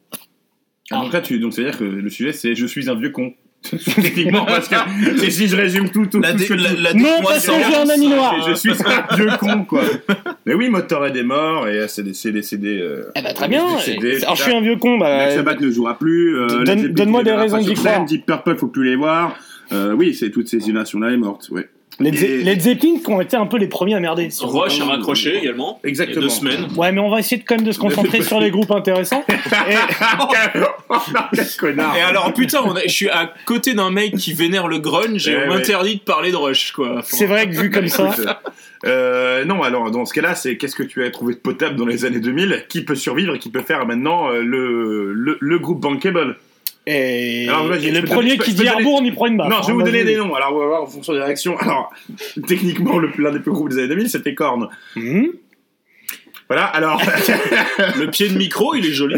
Ah, 0.91 1.03
donc 1.03 1.13
là, 1.13 1.21
tu, 1.21 1.39
donc 1.39 1.55
c'est-à-dire 1.55 1.79
que 1.79 1.85
le 1.85 2.11
sujet, 2.11 2.33
c'est 2.33 2.55
je 2.55 2.67
suis 2.67 2.91
un 2.91 2.95
vieux 2.95 3.11
con. 3.11 3.33
Techniquement, 3.71 4.45
parce 4.47 4.69
que 4.69 4.77
si 5.31 5.49
je 5.49 5.57
résume 5.57 5.89
tout, 5.91 6.07
tout, 6.07 6.21
La, 6.21 6.33
tout 6.33 6.39
dé- 6.39 6.45
ce 6.45 6.49
que 6.53 6.83
la, 6.83 6.93
Non, 6.95 7.23
parce 7.23 7.47
que 7.47 7.53
j'ai 7.53 7.75
un 7.77 7.89
ami 7.89 8.09
noir. 8.09 8.35
je 8.49 8.55
suis 8.55 8.71
un 8.73 9.17
vieux 9.17 9.31
con, 9.41 9.65
quoi. 9.65 9.83
Mais 10.47 10.55
oui, 10.55 10.69
Motorhead 10.69 11.17
est 11.17 11.23
mort, 11.23 11.67
et 11.69 11.87
c'est 11.89 12.03
des, 12.03 12.13
CD. 12.43 12.79
Euh, 12.81 13.05
Eh 13.17 13.23
ben 13.23 13.33
très 13.33 13.49
bien. 13.49 13.79
CD, 13.79 14.23
Alors 14.23 14.37
je 14.37 14.43
suis 14.43 14.53
un 14.53 14.61
vieux 14.61 14.77
con. 14.77 14.99
Bah, 14.99 15.17
Black 15.17 15.33
Sabbath 15.33 15.61
ne 15.61 15.71
jouera 15.71 15.99
plus. 15.99 16.37
euh, 16.39 16.65
donne-moi 16.91 17.21
ne 17.21 17.25
des 17.25 17.33
raisons 17.33 17.59
d'y 17.59 17.75
croire. 17.75 18.05
Deep 18.05 18.27
Purple, 18.27 18.57
faut 18.57 18.69
plus 18.69 18.85
les 18.85 18.97
voir. 18.97 19.37
Euh, 19.73 19.93
oui, 19.93 20.15
c'est 20.15 20.31
toutes 20.31 20.49
ces 20.49 20.61
générations-là 20.61 21.11
est 21.13 21.17
morte, 21.17 21.49
ouais. 21.51 21.69
Les, 22.01 22.25
Et- 22.25 22.43
les 22.43 22.59
Zeppelin 22.61 22.97
qui 23.05 23.11
ont 23.11 23.21
été 23.21 23.37
un 23.37 23.47
peu 23.47 23.57
les 23.57 23.69
premiers 23.69 23.95
à 23.95 24.01
merder. 24.01 24.29
Roche 24.41 24.81
a 24.81 24.85
raccroché 24.85 25.37
également. 25.39 25.79
Il 25.83 25.87
y 25.87 25.89
a 25.89 25.91
Exactement. 25.91 26.21
deux 26.23 26.29
semaines. 26.29 26.67
Ouais, 26.77 26.91
mais 26.93 27.01
on 27.01 27.09
va 27.11 27.21
essayer 27.21 27.37
de, 27.41 27.45
quand 27.47 27.57
même 27.57 27.65
de 27.67 27.73
se 27.73 27.79
concentrer 27.79 28.23
sur 28.23 28.41
les 28.41 28.51
groupes 28.51 28.71
intéressants. 28.71 29.25
Et- 29.29 29.75
oh 30.91 30.97
connard 31.59 31.97
Et 31.97 32.01
alors, 32.01 32.33
putain, 32.33 32.61
on 32.65 32.75
a- 32.77 32.83
je 32.83 32.93
suis 32.93 33.09
à 33.09 33.33
côté 33.47 33.75
d'un 33.75 33.91
mec 33.91 34.17
qui 34.17 34.33
vénère 34.33 34.69
le 34.69 34.79
grunge 34.79 35.29
et 35.29 35.33
Eh 35.33 35.37
on 35.37 35.41
ouais. 35.41 35.47
m'interdit 35.57 35.97
de 35.97 36.01
parler 36.01 36.31
de 36.31 36.37
Rush, 36.37 36.73
quoi. 36.73 37.01
C'est 37.05 37.27
vrai 37.27 37.49
que 37.49 37.55
vu 37.55 37.71
comme 37.71 37.89
ça. 37.89 38.41
Euh, 38.87 39.45
non, 39.45 39.63
alors 39.63 39.91
dans 39.91 40.05
ce 40.05 40.13
cas-là, 40.13 40.35
c'est 40.35 40.57
qu'est-ce 40.59 40.77
que 40.77 40.83
tu 40.83 41.05
as 41.05 41.11
trouvé 41.11 41.35
de 41.35 41.39
potable 41.39 41.77
dans 41.77 41.87
les 41.87 42.05
années 42.05 42.21
2000 42.21 42.65
Qui 42.69 42.85
peut 42.85 42.95
survivre 42.95 43.35
et 43.35 43.39
qui 43.39 43.49
peut 43.51 43.63
faire 43.63 43.87
maintenant 43.87 44.29
euh, 44.31 44.43
le, 44.43 45.13
le, 45.15 45.39
le 45.41 45.59
groupe 45.59 45.81
Bankable? 45.81 46.37
Et, 46.87 47.47
Alors, 47.49 47.75
et 47.75 47.81
je 47.81 47.89
le 47.89 48.03
premier 48.05 48.37
qui 48.37 48.51
dit 48.53 48.57
donner- 48.59 48.69
Arbour, 48.71 48.99
on 49.01 49.05
y 49.05 49.11
prend 49.11 49.27
une 49.27 49.39
baffe. 49.39 49.49
Non, 49.49 49.57
je 49.63 49.67
vais 49.69 49.73
hein, 49.73 49.77
vous 49.77 49.83
donner 49.83 50.05
des 50.05 50.17
noms. 50.17 50.35
Alors, 50.35 50.55
on 50.55 50.59
va 50.59 50.67
voir 50.67 50.83
en 50.83 50.87
fonction 50.87 51.15
des 51.15 51.21
réactions. 51.21 51.57
Alors, 51.59 51.91
techniquement, 52.47 52.99
l'un 52.99 53.33
des 53.33 53.39
plus 53.41 53.53
groupes 53.53 53.71
des 53.71 53.79
années 53.79 53.89
2000, 53.89 54.11
c'était 54.11 54.35
Korn. 54.35 54.69
Mhm. 54.97 55.29
Voilà, 56.47 56.67
alors. 56.67 57.01
Le 57.99 58.11
pied 58.11 58.29
de 58.29 58.37
micro, 58.37 58.75
il 58.75 58.85
est 58.85 58.93
joli. 58.93 59.17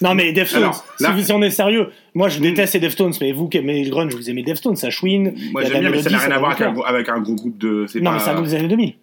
Non, 0.00 0.14
mais 0.14 0.32
Deftones, 0.32 0.62
Alors, 0.64 0.84
là- 1.00 1.14
si, 1.18 1.32
on 1.32 1.42
est 1.42 1.50
sérieux, 1.50 1.88
moi 2.14 2.28
je 2.28 2.40
déteste 2.40 2.74
les 2.74 2.80
Deftones, 2.80 3.14
mais 3.20 3.32
vous 3.32 3.48
qui 3.48 3.56
aimez 3.58 3.82
le 3.84 3.90
grunge, 3.90 4.14
vous 4.14 4.28
aimez 4.30 4.42
Deftones, 4.42 4.76
ça 4.76 4.90
chouine. 4.90 5.34
Moi, 5.52 5.64
j'aime 5.64 5.80
bien, 5.80 5.90
mais 5.90 6.02
ça 6.02 6.10
n'a 6.10 6.18
rien 6.18 6.30
à 6.32 6.38
voir 6.38 6.50
avec 6.52 6.60
un, 6.62 6.72
gros- 6.72 6.84
avec 6.84 7.08
un 7.08 7.20
gros 7.20 7.34
groupe 7.34 7.56
de. 7.58 7.86
Non, 7.96 8.10
pas- 8.10 8.12
mais 8.12 8.18
c'est 8.20 8.30
un 8.30 8.34
groupe 8.34 8.46
des 8.46 8.54
années 8.54 8.68
2000. 8.68 8.94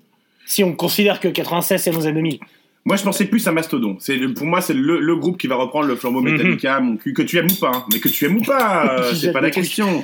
Si 0.46 0.64
on 0.64 0.74
considère 0.74 1.20
que 1.20 1.28
96 1.28 1.82
c'est 1.82 1.92
nos 1.92 2.06
années 2.06 2.14
2000. 2.22 2.40
Moi, 2.86 2.98
je 2.98 3.04
pensais 3.04 3.26
plus 3.26 3.48
à 3.48 3.52
Mastodon. 3.52 3.98
C'est 4.00 4.18
pour 4.36 4.46
moi, 4.46 4.62
c'est 4.62 4.76
le, 4.76 5.00
le 5.00 5.16
groupe 5.16 5.38
qui 5.40 5.48
va 5.48 5.56
reprendre 5.56 5.88
le 5.88 5.96
flambeau 5.96 6.22
Mhm. 6.22 6.32
Metallica, 6.34 6.80
mon 6.80 6.98
cul, 6.98 7.14
que 7.14 7.24
tu 7.24 7.38
aimes 7.38 7.48
ou 7.52 7.56
pas. 7.60 7.72
hein. 7.74 7.86
Mais 7.92 8.00
que 8.00 8.08
tu 8.10 8.26
aimes 8.26 8.38
ou 8.38 8.42
pas, 8.44 9.00
euh, 9.00 9.14
c'est 9.14 9.32
pas 9.32 9.42
la 9.42 9.50
question. 9.50 10.04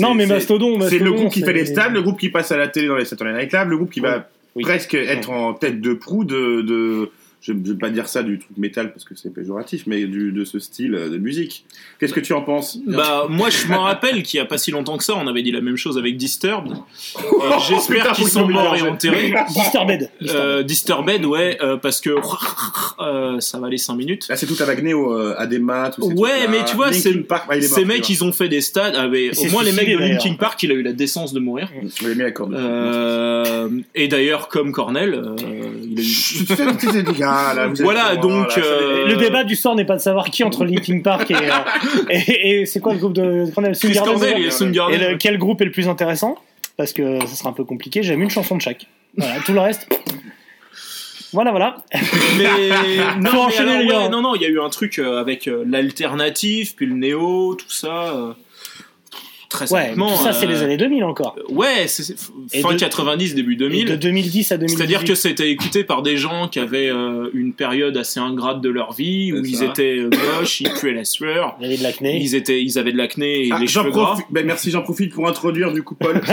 Non, 0.00 0.14
mais 0.14 0.26
c'est- 0.26 0.32
Mastodon, 0.34 0.80
C'est 0.88 0.98
le 0.98 1.04
Mastodon, 1.04 1.14
groupe 1.16 1.32
qui 1.32 1.42
fait 1.42 1.52
les 1.52 1.66
stades, 1.66 1.92
le 1.92 2.00
groupe 2.02 2.18
qui 2.20 2.28
passe 2.28 2.52
à 2.52 2.56
la 2.56 2.68
télé 2.68 2.86
dans 2.86 2.96
les 2.96 3.04
Saturday 3.04 3.32
Night 3.36 3.52
Live, 3.52 3.68
le 3.68 3.76
groupe 3.76 3.90
qui 3.90 4.00
va 4.00 4.28
Oui. 4.54 4.62
presque 4.62 4.94
être 4.94 5.30
en 5.30 5.52
tête 5.54 5.80
de 5.80 5.94
proue 5.94 6.24
de. 6.24 6.62
de 6.62 7.10
je 7.42 7.52
ne 7.52 7.66
veux 7.66 7.76
pas 7.76 7.90
dire 7.90 8.08
ça 8.08 8.22
du 8.22 8.38
truc 8.38 8.56
métal 8.56 8.92
parce 8.92 9.04
que 9.04 9.14
c'est 9.14 9.30
péjoratif, 9.34 9.82
mais 9.86 10.04
du, 10.06 10.32
de 10.32 10.44
ce 10.44 10.58
style 10.58 10.92
de 10.92 11.18
musique. 11.18 11.66
Qu'est-ce 11.98 12.14
que 12.14 12.20
tu 12.20 12.32
en 12.32 12.42
penses? 12.42 12.78
Bah, 12.86 13.26
moi, 13.28 13.50
je 13.50 13.66
m'en 13.66 13.82
rappelle 13.82 14.22
qu'il 14.22 14.38
y 14.38 14.40
a 14.40 14.46
pas 14.46 14.58
si 14.58 14.70
longtemps 14.70 14.96
que 14.96 15.04
ça, 15.04 15.14
on 15.16 15.26
avait 15.26 15.42
dit 15.42 15.50
la 15.52 15.60
même 15.60 15.76
chose 15.76 15.98
avec 15.98 16.16
Disturbed. 16.16 16.72
Euh, 16.72 17.20
Oh, 17.32 17.54
J'espère 17.68 18.12
qu'ils 18.12 18.28
sont 18.28 18.48
morts 18.48 18.76
et 18.76 18.82
enterrés. 18.82 19.34
Disturbed. 19.54 20.10
Euh, 20.28 20.62
Disturbed, 20.62 21.24
ouais, 21.24 21.58
euh, 21.60 21.76
parce 21.76 22.00
que 22.00 22.10
euh, 23.00 23.40
ça 23.40 23.58
va 23.58 23.66
aller 23.66 23.78
5 23.78 23.94
minutes. 23.96 24.28
Là, 24.28 24.36
c'est 24.36 24.46
tout 24.46 24.56
avec 24.62 24.82
Néo, 24.82 25.12
euh, 25.12 25.34
Adema, 25.36 25.90
tout 25.90 26.02
ces 26.02 26.14
Ouais, 26.14 26.46
mais 26.48 26.64
tu 26.64 26.76
vois, 26.76 26.90
Park, 27.28 27.46
bah, 27.48 27.56
il 27.56 27.64
est 27.64 27.68
mort, 27.68 27.76
Ces 27.76 27.82
tu 27.82 27.86
mecs, 27.88 27.98
vois. 28.04 28.14
ils 28.14 28.24
ont 28.24 28.32
fait 28.32 28.48
des 28.48 28.60
stades. 28.60 28.94
Ah, 28.96 29.08
mais 29.08 29.30
C'est 29.32 29.48
au 29.48 29.50
moins, 29.50 29.62
les 29.62 29.72
mecs 29.72 29.88
de. 29.90 29.98
Linkin 29.98 30.34
Park, 30.34 30.62
il 30.62 30.70
a 30.70 30.74
eu 30.74 30.82
la 30.82 30.92
décence 30.92 31.32
de 31.32 31.40
mourir. 31.40 31.68
Je 32.00 32.08
l'ai 32.08 32.14
mis 32.14 32.22
à 32.22 32.30
corde. 32.30 32.54
Euh, 32.54 33.68
et 33.94 34.08
d'ailleurs, 34.08 34.48
comme 34.48 34.72
Cornel, 34.72 35.14
euh, 35.14 35.36
il 35.84 35.98
a 35.98 36.02
eu. 36.02 36.06
Là, 37.54 37.66
êtes- 37.68 37.80
Voilà, 37.82 38.16
donc, 38.16 38.50
ça, 38.52 38.60
euh, 38.60 39.06
Le 39.06 39.16
débat 39.16 39.44
du 39.44 39.56
soir 39.56 39.74
n'est 39.74 39.84
pas 39.84 39.96
de 39.96 40.00
savoir 40.00 40.30
qui 40.30 40.44
entre 40.44 40.64
Linkin 40.64 41.00
Park 41.00 41.30
et, 41.30 41.34
euh, 41.34 41.40
et, 42.10 42.60
et 42.62 42.66
c'est 42.66 42.80
quoi 42.80 42.92
le 42.92 42.98
groupe 42.98 43.12
de 43.14 43.46
Soundgarden, 43.74 44.36
et 44.38 44.50
Soundgarden. 44.50 44.94
Et 45.00 45.10
le- 45.12 45.16
quel 45.18 45.38
groupe 45.38 45.60
est 45.60 45.66
le 45.66 45.70
plus 45.72 45.88
intéressant? 45.88 46.36
Parce 46.76 46.92
que 46.92 47.20
ça 47.20 47.34
sera 47.34 47.50
un 47.50 47.52
peu 47.52 47.64
compliqué. 47.64 48.02
J'aime 48.02 48.22
une 48.22 48.30
chanson 48.30 48.56
de 48.56 48.62
chaque. 48.62 48.86
Voilà, 49.16 49.34
tout 49.44 49.52
le 49.52 49.60
reste. 49.60 49.88
Voilà, 51.32 51.50
voilà. 51.50 51.76
Mais 52.38 52.44
non, 53.20 53.30
Faut 53.30 53.36
mais 53.36 53.38
enchaîner, 53.38 53.70
alors, 53.70 53.82
les 53.82 53.86
gars. 53.88 53.98
ouais, 54.00 54.08
non, 54.10 54.20
non, 54.22 54.34
il 54.34 54.42
y 54.42 54.44
a 54.44 54.48
eu 54.48 54.60
un 54.60 54.68
truc 54.68 54.98
euh, 54.98 55.18
avec 55.20 55.48
euh, 55.48 55.64
l'alternative, 55.66 56.74
puis 56.74 56.86
le 56.86 56.94
néo, 56.94 57.54
tout 57.54 57.70
ça. 57.70 58.34
Euh, 59.54 59.66
très 59.66 59.72
Ouais, 59.72 59.94
tout 59.94 60.22
ça, 60.22 60.32
c'est 60.32 60.46
euh, 60.46 60.48
les 60.50 60.62
années 60.62 60.76
2000 60.76 61.04
encore. 61.04 61.36
Ouais, 61.50 61.86
c'est 61.86 62.14
fin 62.60 62.72
de- 62.74 62.78
90, 62.78 63.34
début 63.34 63.54
Et 63.54 63.56
2000. 63.56 63.86
de 63.86 63.96
2010 63.96 64.52
à 64.52 64.56
2018. 64.56 64.76
C'est-à-dire 64.76 65.04
que 65.04 65.14
c'était 65.14 65.50
écouté 65.50 65.84
par 65.84 66.02
des 66.02 66.16
gens 66.16 66.48
qui 66.48 66.58
avaient 66.58 66.90
euh, 66.90 67.30
une 67.34 67.52
période 67.52 67.96
assez 67.96 68.20
ingrate 68.20 68.60
de 68.60 68.68
leur 68.68 68.92
vie, 68.92 69.32
où 69.32 69.44
ils 69.44 69.56
ça. 69.56 69.64
étaient 69.66 69.98
euh, 69.98 70.10
moches, 70.38 70.60
ils 70.60 70.70
puaient 70.70 70.92
la 70.94 71.04
sueur, 71.04 71.56
Il 71.60 71.64
y 71.64 71.66
avait 71.68 71.76
de 71.78 71.82
l'acné. 71.82 72.18
ils, 72.20 72.34
étaient, 72.34 72.62
ils 72.62 72.78
avaient 72.78 72.92
de 72.92 72.98
l'acné 72.98 73.46
et 73.46 73.50
Ah, 73.52 73.58
j'en 73.66 73.82
cheveux 73.82 73.90
gras. 73.92 74.16
ben, 74.30 74.44
merci, 74.46 74.70
j'en 74.70 74.82
profite 74.82 75.12
pour 75.12 75.28
introduire 75.28 75.72
du 75.72 75.82
coup 75.82 75.94
Paul. 75.94 76.20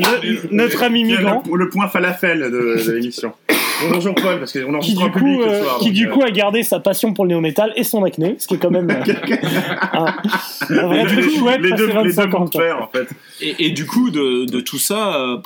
Le- 0.00 0.48
notre 0.54 0.82
ami 0.82 1.04
migrant. 1.04 1.42
Le, 1.50 1.56
le 1.56 1.68
point 1.68 1.88
falafel 1.88 2.40
de, 2.40 2.84
de 2.86 2.92
l'émission. 2.92 3.32
Bon, 3.80 3.90
bonjour 3.94 4.14
Paul, 4.14 4.38
parce 4.38 4.52
qu'on 4.52 4.58
Qui 4.60 4.74
enregistre 4.74 5.00
du, 5.00 5.06
en 5.06 5.10
public 5.10 5.36
coup, 5.38 5.42
ce 5.42 5.48
euh, 5.48 5.62
soir. 5.62 5.78
qui 5.78 5.90
du 5.92 6.06
euh, 6.06 6.10
coup 6.10 6.22
a 6.22 6.30
gardé 6.30 6.62
sa 6.62 6.80
passion 6.80 7.12
pour 7.14 7.24
le 7.24 7.30
néo-métal 7.30 7.72
et 7.76 7.84
son 7.84 8.04
acné, 8.04 8.36
ce 8.38 8.46
qui 8.46 8.54
est 8.54 8.58
quand 8.58 8.70
même 8.70 8.90
euh, 8.90 9.02
un, 9.92 10.06
un 10.70 10.86
vrai 10.86 11.04
les, 11.04 11.22
truc 11.22 11.36
chouette 11.38 11.60
les 11.60 11.70
deux, 11.72 11.86
les 11.86 11.92
deux 11.92 11.98
25 12.00 12.30
vont 12.30 12.38
ans. 12.38 12.44
de 12.44 12.50
pair, 12.50 12.82
en 12.82 12.88
fait. 12.88 13.08
Et, 13.40 13.66
et 13.66 13.70
du 13.70 13.86
coup, 13.86 14.10
de, 14.10 14.44
de 14.46 14.60
tout 14.60 14.78
ça, 14.78 15.16
euh, 15.16 15.38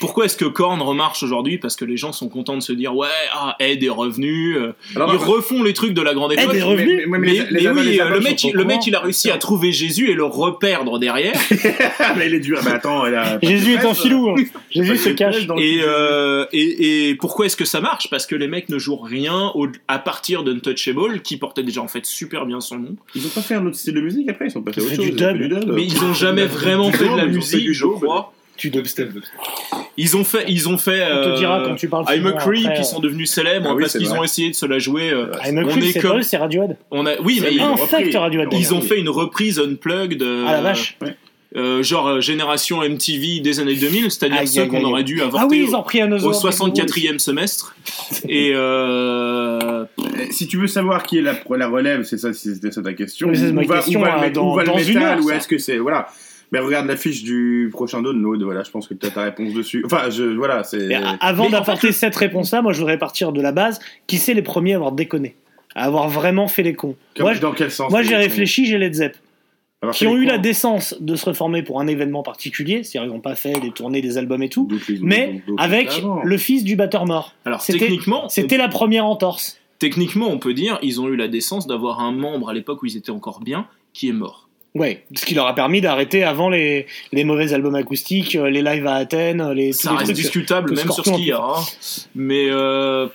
pourquoi 0.00 0.24
est-ce 0.24 0.36
que 0.36 0.44
Korn 0.44 0.80
remarche 0.80 1.22
aujourd'hui 1.22 1.58
Parce 1.58 1.76
que 1.76 1.84
les 1.84 1.96
gens 1.96 2.12
sont 2.12 2.28
contents 2.28 2.56
de 2.56 2.62
se 2.62 2.72
dire 2.72 2.94
ouais, 2.96 3.08
ah, 3.34 3.56
Ed 3.60 3.82
est 3.82 3.88
revenu. 3.88 4.56
euh, 4.56 4.72
Alors, 4.96 5.12
ils 5.12 5.16
refont 5.18 5.62
les 5.62 5.72
trucs 5.74 5.92
de 5.94 6.02
la 6.02 6.14
grande 6.14 6.32
époque. 6.32 6.54
est 6.54 6.62
revenu 6.62 7.04
mais- 7.06 7.06
mais- 7.06 7.18
Mais, 7.18 7.26
les- 7.26 7.38
les 7.38 7.44
mais 7.50 7.66
albums- 7.66 7.78
oui, 7.84 7.90
les 7.92 8.00
euh, 8.00 8.08
le 8.10 8.20
mec, 8.20 8.44
il- 8.44 8.54
le 8.54 8.64
mec, 8.64 8.86
il 8.86 8.94
a 8.94 9.00
réussi 9.00 9.30
à 9.30 9.38
trouver 9.38 9.72
Jésus 9.72 10.10
et 10.10 10.14
le 10.14 10.24
reperdre 10.24 10.98
derrière. 10.98 11.34
Mais 12.16 12.26
il 12.26 12.34
est 12.34 12.40
dur. 12.40 12.60
Mais 12.64 12.70
attends, 12.72 13.06
il 13.06 13.14
a. 13.14 13.38
Jésus 13.42 13.74
est 13.74 13.84
un 13.84 13.94
filou. 13.94 14.30
hein. 14.30 14.34
Jésus 14.70 14.96
se 14.96 15.08
cache. 15.10 15.46
dans 15.46 15.54
le 15.56 15.62
Et, 15.62 15.80
euh, 15.82 16.46
et, 16.52 17.08
et 17.10 17.14
pourquoi 17.14 17.46
est-ce 17.46 17.56
que 17.56 17.64
ça 17.64 17.80
marche 17.80 18.08
Parce 18.10 18.26
que 18.26 18.34
les 18.34 18.48
mecs 18.48 18.68
ne 18.68 18.78
jouent 18.78 18.96
rien 18.96 19.50
au- 19.54 19.68
à 19.88 19.98
partir 19.98 20.42
d'Untouchable, 20.44 21.20
qui 21.22 21.36
portait 21.36 21.62
déjà 21.62 21.80
en 21.82 21.88
fait 21.88 22.04
super 22.06 22.46
bien 22.46 22.60
son 22.60 22.78
nom. 22.78 22.96
Ils 23.14 23.26
ont 23.26 23.30
pas 23.30 23.40
fait 23.42 23.54
un 23.54 23.66
autre 23.66 23.76
style 23.76 23.94
de 23.94 24.00
musique 24.00 24.28
après, 24.28 24.46
ils 24.46 24.50
sont 24.50 24.62
passés 24.62 24.80
à 24.80 24.84
autre 24.84 24.94
chose. 24.96 25.66
Mais 25.74 25.84
ils 25.84 26.04
ont 26.04 26.14
jamais 26.14 26.46
vraiment 26.46 26.90
fait 26.92 27.08
de 27.08 27.16
la 27.16 27.26
musique, 27.26 27.60
du 27.64 27.74
je 27.74 27.86
crois. 27.86 28.32
Tu 28.60 28.68
dubstep. 28.70 29.10
Ils 29.96 30.16
ont 30.18 30.24
fait, 30.24 30.44
ils 30.48 30.68
ont 30.68 30.76
fait. 30.76 31.02
On 31.02 31.22
te 31.24 31.28
euh, 31.30 31.36
dira 31.38 31.62
quand 31.66 31.74
tu 31.76 31.88
parles. 31.88 32.04
I'm 32.14 32.26
a 32.26 32.32
Creep, 32.32 32.66
après, 32.66 32.78
ils 32.80 32.84
sont 32.84 33.00
devenus 33.00 33.30
célèbres 33.30 33.68
Ah 33.70 33.74
oui, 33.74 33.82
parce 33.82 33.96
qu'ils 33.96 34.12
ont 34.12 34.22
essayé 34.22 34.50
de 34.50 34.54
se 34.54 34.66
la 34.66 34.78
jouer. 34.78 35.10
euh, 35.10 35.32
I'm 35.44 35.56
a 35.58 35.62
on 35.62 35.68
Creep, 35.68 35.82
est 35.84 35.92
c'est 35.92 36.00
comme- 36.00 36.22
c'est 36.22 36.36
Radiohead. 36.36 36.76
on 36.90 37.06
a, 37.06 37.12
oui, 37.24 37.40
mais 37.42 37.54
ils, 37.54 37.62
Radiohead. 37.62 38.48
ils 38.52 38.74
ont 38.74 38.82
fait 38.82 38.98
une 39.00 39.08
reprise 39.08 39.58
unplugged. 39.58 40.22
euh, 40.22 40.44
Ah 40.46 40.52
la 40.52 40.60
vache. 40.60 40.98
euh, 41.56 41.82
genre 41.82 42.06
euh, 42.06 42.20
génération 42.20 42.82
MTV 42.82 43.40
des 43.40 43.60
années 43.60 43.74
2000, 43.76 44.10
c'est-à-dire 44.10 44.46
ceux 44.46 44.66
qu'on 44.66 44.84
aurait 44.84 45.04
dû 45.04 45.22
avoir 45.22 45.44
Ah 45.44 45.46
oui, 45.50 45.64
ils 45.66 45.74
ont 45.74 45.82
pris 45.82 46.02
un 46.02 46.12
au 46.12 46.16
ozo. 46.16 46.32
64e 46.32 47.18
semestre. 47.18 47.74
Et 48.28 48.52
euh, 48.54 49.84
Si 50.30 50.46
tu 50.46 50.58
veux 50.58 50.66
savoir 50.68 51.02
qui 51.02 51.18
est 51.18 51.22
la, 51.22 51.34
la 51.56 51.66
relève, 51.68 52.02
c'est 52.04 52.18
ça, 52.18 52.32
c'était 52.34 52.70
ça 52.70 52.82
ta 52.82 52.92
question. 52.92 53.28
Oui, 53.28 53.36
c'est 53.36 53.48
Où 53.50 53.54
ma 53.54 53.62
va, 53.64 53.76
question, 53.76 54.00
où 54.00 54.04
va, 54.04 54.26
le, 54.26 54.32
dans- 54.32 54.52
où 54.52 54.54
va 54.54 54.62
le 54.62 54.68
dans 54.68 54.78
une 54.78 54.94
métal, 54.98 55.18
heure, 55.18 55.24
ou 55.24 55.30
est-ce 55.30 55.48
que 55.48 55.58
c'est 55.58 55.78
voilà. 55.78 56.08
Mais 56.52 56.58
regarde 56.58 56.86
l'affiche 56.86 57.22
du 57.22 57.68
prochain 57.72 58.02
download, 58.02 58.42
voilà, 58.42 58.62
je 58.64 58.70
pense 58.70 58.88
que 58.88 58.94
tu 58.94 59.06
as 59.06 59.10
ta 59.10 59.22
réponse 59.22 59.52
dessus. 59.54 59.82
Enfin, 59.86 60.10
je, 60.10 60.24
voilà, 60.24 60.64
c'est. 60.64 60.92
Avant 61.20 61.46
en 61.46 61.50
d'apporter 61.50 61.92
cette 61.92 62.16
réponse-là, 62.16 62.60
moi 62.62 62.72
je 62.72 62.78
voudrais 62.80 62.98
partir 62.98 63.32
de 63.32 63.40
la 63.40 63.52
base. 63.52 63.78
Qui 64.06 64.18
c'est 64.18 64.34
les 64.34 64.42
premiers 64.42 64.72
à 64.72 64.76
avoir 64.76 64.92
déconné 64.92 65.36
À 65.76 65.84
avoir 65.84 66.08
vraiment 66.08 66.48
fait 66.48 66.62
les 66.64 66.74
cons? 66.74 66.96
Comme- 67.16 67.26
Moi, 67.26 67.34
dans 67.36 67.52
quel 67.52 67.70
sens 67.70 67.90
moi 67.90 68.02
j'ai 68.02 68.16
réfléchi, 68.16 68.66
j'ai 68.66 68.78
les 68.78 68.92
Zepp. 68.92 69.16
Alors, 69.82 69.94
Qui 69.94 70.06
ont 70.06 70.16
eu 70.16 70.26
la 70.26 70.36
décence 70.36 70.94
de 71.00 71.14
se 71.16 71.24
reformer 71.24 71.62
pour 71.62 71.80
un 71.80 71.86
événement 71.86 72.22
particulier, 72.22 72.82
c'est-à-dire 72.84 73.10
ils 73.10 73.14
n'ont 73.14 73.20
pas 73.22 73.34
fait 73.34 73.54
des 73.60 73.70
tournées, 73.70 74.02
des 74.02 74.18
albums 74.18 74.42
et 74.42 74.50
tout, 74.50 74.68
mais 75.00 75.40
avec 75.56 76.02
le 76.22 76.36
fils 76.36 76.64
du 76.64 76.76
batteur 76.76 77.06
mort. 77.06 77.34
alors 77.46 77.64
techniquement, 77.64 78.28
C'était 78.28 78.58
la 78.58 78.68
première 78.68 79.06
entorse. 79.06 79.58
techniquement, 79.78 80.28
on 80.28 80.38
peut 80.38 80.52
dire, 80.52 80.78
ils 80.82 81.00
ont 81.00 81.08
eu 81.08 81.16
la 81.16 81.28
décence 81.28 81.66
d'avoir 81.66 82.00
un 82.00 82.12
membre 82.12 82.50
à 82.50 82.52
l'époque 82.52 82.82
où 82.82 82.86
ils 82.86 82.96
étaient 82.98 83.08
encore 83.10 83.40
bien, 83.40 83.66
qui 83.94 84.10
est 84.10 84.12
mort. 84.12 84.49
Ouais, 84.74 85.02
ce 85.16 85.26
qui 85.26 85.34
leur 85.34 85.46
a 85.48 85.54
permis 85.54 85.80
d'arrêter 85.80 86.22
avant 86.22 86.48
les, 86.48 86.86
les 87.12 87.24
mauvais 87.24 87.52
albums 87.52 87.74
acoustiques, 87.74 88.36
euh, 88.36 88.48
les 88.50 88.62
lives 88.62 88.86
à 88.86 88.94
Athènes, 88.94 89.50
les, 89.50 89.72
Ça 89.72 89.90
les 89.90 89.96
reste 89.96 90.10
trucs. 90.12 90.16
discutable, 90.16 90.70
que 90.70 90.74
même 90.76 90.90
sur 90.92 91.04
ce 91.04 91.10
qu'il 91.10 91.24
y 91.26 91.32
a. 91.32 91.38
hein. 91.38 91.54
Mais 92.14 92.46
euh, 92.50 93.08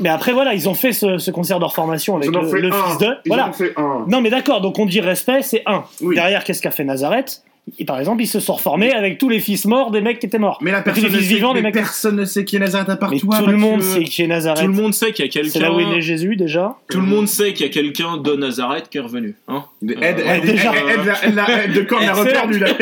Mais 0.00 0.10
après 0.10 0.32
voilà, 0.32 0.52
ils 0.52 0.68
ont 0.68 0.74
fait 0.74 0.92
ce, 0.92 1.16
ce 1.16 1.30
concert 1.30 1.58
de 1.60 1.64
reformation 1.64 2.16
avec 2.16 2.28
Ils 2.30 2.36
en 2.36 2.40
ont 2.40 2.42
le, 2.42 2.48
fait 2.50 2.60
le 2.60 2.72
un. 2.72 2.84
fils 2.84 2.98
de. 2.98 3.06
Ils 3.06 3.10
en 3.32 3.36
Voilà. 3.36 3.48
ont 3.48 3.52
fait 3.54 3.72
un. 3.76 4.04
Non 4.06 4.20
mais 4.20 4.28
d'accord, 4.28 4.60
donc 4.60 4.78
on 4.78 4.84
dit 4.84 5.00
respect, 5.00 5.40
c'est 5.42 5.62
un. 5.64 5.84
Oui. 6.02 6.14
Derrière, 6.14 6.44
qu'est-ce 6.44 6.60
qu'a 6.60 6.70
fait 6.70 6.84
Nazareth? 6.84 7.42
Et 7.78 7.84
Par 7.84 7.98
exemple, 7.98 8.22
ils 8.22 8.26
se 8.26 8.40
sont 8.40 8.54
reformés 8.54 8.92
avec 8.92 9.18
tous 9.18 9.28
les 9.28 9.40
fils 9.40 9.64
morts 9.64 9.90
des 9.90 10.00
mecs 10.00 10.18
qui 10.18 10.26
étaient 10.26 10.38
morts. 10.38 10.58
Mais 10.60 10.70
la 10.72 10.82
personne, 10.82 11.04
ne 11.04 11.10
sait, 11.10 11.16
vivants, 11.18 11.54
mais 11.54 11.62
mecs. 11.62 11.74
personne 11.74 12.16
ne 12.16 12.24
sait 12.24 12.44
qui 12.44 12.56
est 12.56 12.58
Nazareth 12.58 12.88
à 12.88 12.96
part 12.96 13.10
Mais 13.10 13.18
toi. 13.18 13.38
tout 13.38 13.46
le 13.46 13.56
monde 13.56 13.82
sait 13.82 14.04
qui 14.04 14.22
est 14.22 14.26
Nazareth. 14.26 14.60
tout 14.62 14.70
le 14.70 14.76
monde 14.76 14.94
sait 14.94 15.12
qu'il 15.12 15.24
y 15.24 15.38
a 15.38 15.44
C'est 15.48 15.60
là 15.60 15.72
où 15.72 15.80
est 15.80 15.84
né 15.84 15.90
quelqu'un. 15.90 16.00
Jésus 16.00 16.36
déjà. 16.36 16.76
Tout 16.90 17.00
le 17.00 17.06
monde 17.06 17.28
sait 17.28 17.52
qu'il 17.52 17.66
y 17.66 17.68
a 17.68 17.72
quelqu'un 17.72 18.16
de 18.16 18.34
Nazareth 18.34 18.88
qui 18.90 18.98
est 18.98 19.02
revenu. 19.02 19.34
Hein 19.48 19.64
Ouais, 19.82 19.94
Ed, 20.00 20.44
déjà. 20.44 20.72
Ed, 20.74 21.72
de 21.72 21.82
corps, 21.82 22.00
reperdu 22.00 22.58
là. 22.58 22.68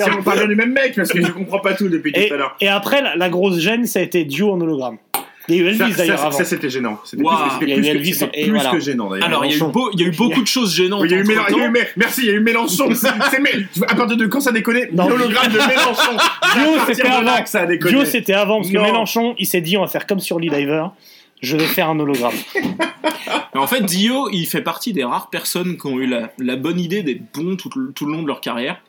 Si 0.00 0.10
on 0.18 0.22
parle 0.22 0.48
du 0.48 0.54
même 0.56 0.72
mec, 0.72 0.94
parce 0.96 1.10
que 1.12 1.20
je 1.22 1.30
comprends 1.30 1.60
pas 1.60 1.74
tout 1.74 1.88
depuis 1.88 2.12
Et, 2.14 2.28
tout 2.28 2.34
à 2.34 2.36
l'heure. 2.36 2.56
et 2.60 2.68
après, 2.68 3.02
la, 3.02 3.16
la 3.16 3.28
grosse 3.28 3.58
gêne, 3.58 3.86
ça 3.86 4.00
a 4.00 4.02
été 4.02 4.24
Dio 4.24 4.52
en 4.52 4.60
hologramme. 4.60 4.98
Il 5.48 5.54
y 5.56 5.60
a 5.66 5.70
eu 5.70 5.74
Ça, 5.76 5.84
Elvis 5.86 5.96
d'ailleurs 5.96 6.18
ça, 6.18 6.26
avant. 6.26 6.36
ça, 6.36 6.44
c'était 6.44 6.68
gênant. 6.70 7.00
C'était 7.04 7.22
Waouh. 7.22 7.36
plus, 7.36 7.44
a 7.46 7.58
plus, 7.58 7.66
que, 7.82 7.86
Elvis 7.88 8.14
c'était 8.14 8.40
et 8.40 8.42
plus 8.44 8.52
voilà. 8.54 8.70
que 8.70 8.80
gênant 8.80 9.10
d'ailleurs. 9.10 9.26
Alors, 9.26 9.44
il 9.44 9.50
y, 9.50 9.54
a 9.54 9.56
eu 9.56 9.58
Mélenchon. 9.60 9.72
beau- 9.72 9.90
il 9.94 10.00
y 10.00 10.04
a 10.04 10.06
eu 10.06 10.10
beaucoup 10.10 10.42
de 10.42 10.46
choses 10.46 10.74
gênantes. 10.74 11.00
Oui, 11.02 11.08
il 11.08 11.12
y 11.12 11.14
a 11.14 11.18
eu 11.18 11.20
entre 11.22 11.28
Mélenchon. 11.30 11.48
il 11.56 11.58
y 11.58 11.62
a 11.62 11.64
eu 11.68 11.72
temps. 11.72 11.80
Mé- 11.80 11.86
Merci, 11.96 12.20
il 12.22 12.26
y 12.26 12.30
a 12.30 12.32
eu 12.34 12.40
Mélenchon. 12.40 12.88
C'est 13.30 13.40
mais 13.40 13.52
à 13.88 13.94
partir 13.94 14.16
de 14.16 14.26
quand 14.26 14.40
ça 14.40 14.52
déconne 14.52 14.80
Non. 14.92 15.08
L'hologramme 15.08 15.52
de 15.52 15.58
Mélenchon. 15.58 16.16
Dio, 16.54 16.66
c'était 16.86 17.08
avant. 17.08 17.42
que 17.42 17.48
ça 17.48 17.60
a 17.60 17.66
déconné. 17.66 17.94
Dio, 17.94 18.04
c'était 18.04 18.34
avant, 18.34 18.58
parce 18.60 18.70
que. 18.70 18.78
Mélenchon, 18.78 19.34
il 19.38 19.46
s'est 19.46 19.60
dit, 19.60 19.76
on 19.76 19.82
va 19.82 19.88
faire 19.88 20.06
comme 20.06 20.20
sur 20.20 20.38
Lee 20.38 20.50
Diver. 20.50 20.84
Je 21.40 21.56
vais 21.56 21.64
faire 21.66 21.88
un 21.88 21.98
hologramme. 22.00 22.34
Mais 22.54 22.62
en 23.60 23.66
fait, 23.66 23.82
Dio, 23.84 24.28
il 24.32 24.46
fait 24.46 24.60
partie 24.62 24.92
des 24.92 25.04
rares 25.04 25.30
personnes 25.30 25.76
qui 25.78 25.86
ont 25.86 25.98
eu 25.98 26.06
la, 26.06 26.32
la 26.38 26.56
bonne 26.56 26.80
idée 26.80 27.02
d'être 27.02 27.22
bons 27.32 27.56
tout 27.56 27.70
le 27.76 28.12
long 28.12 28.22
de 28.22 28.26
leur 28.26 28.40
carrière. 28.40 28.80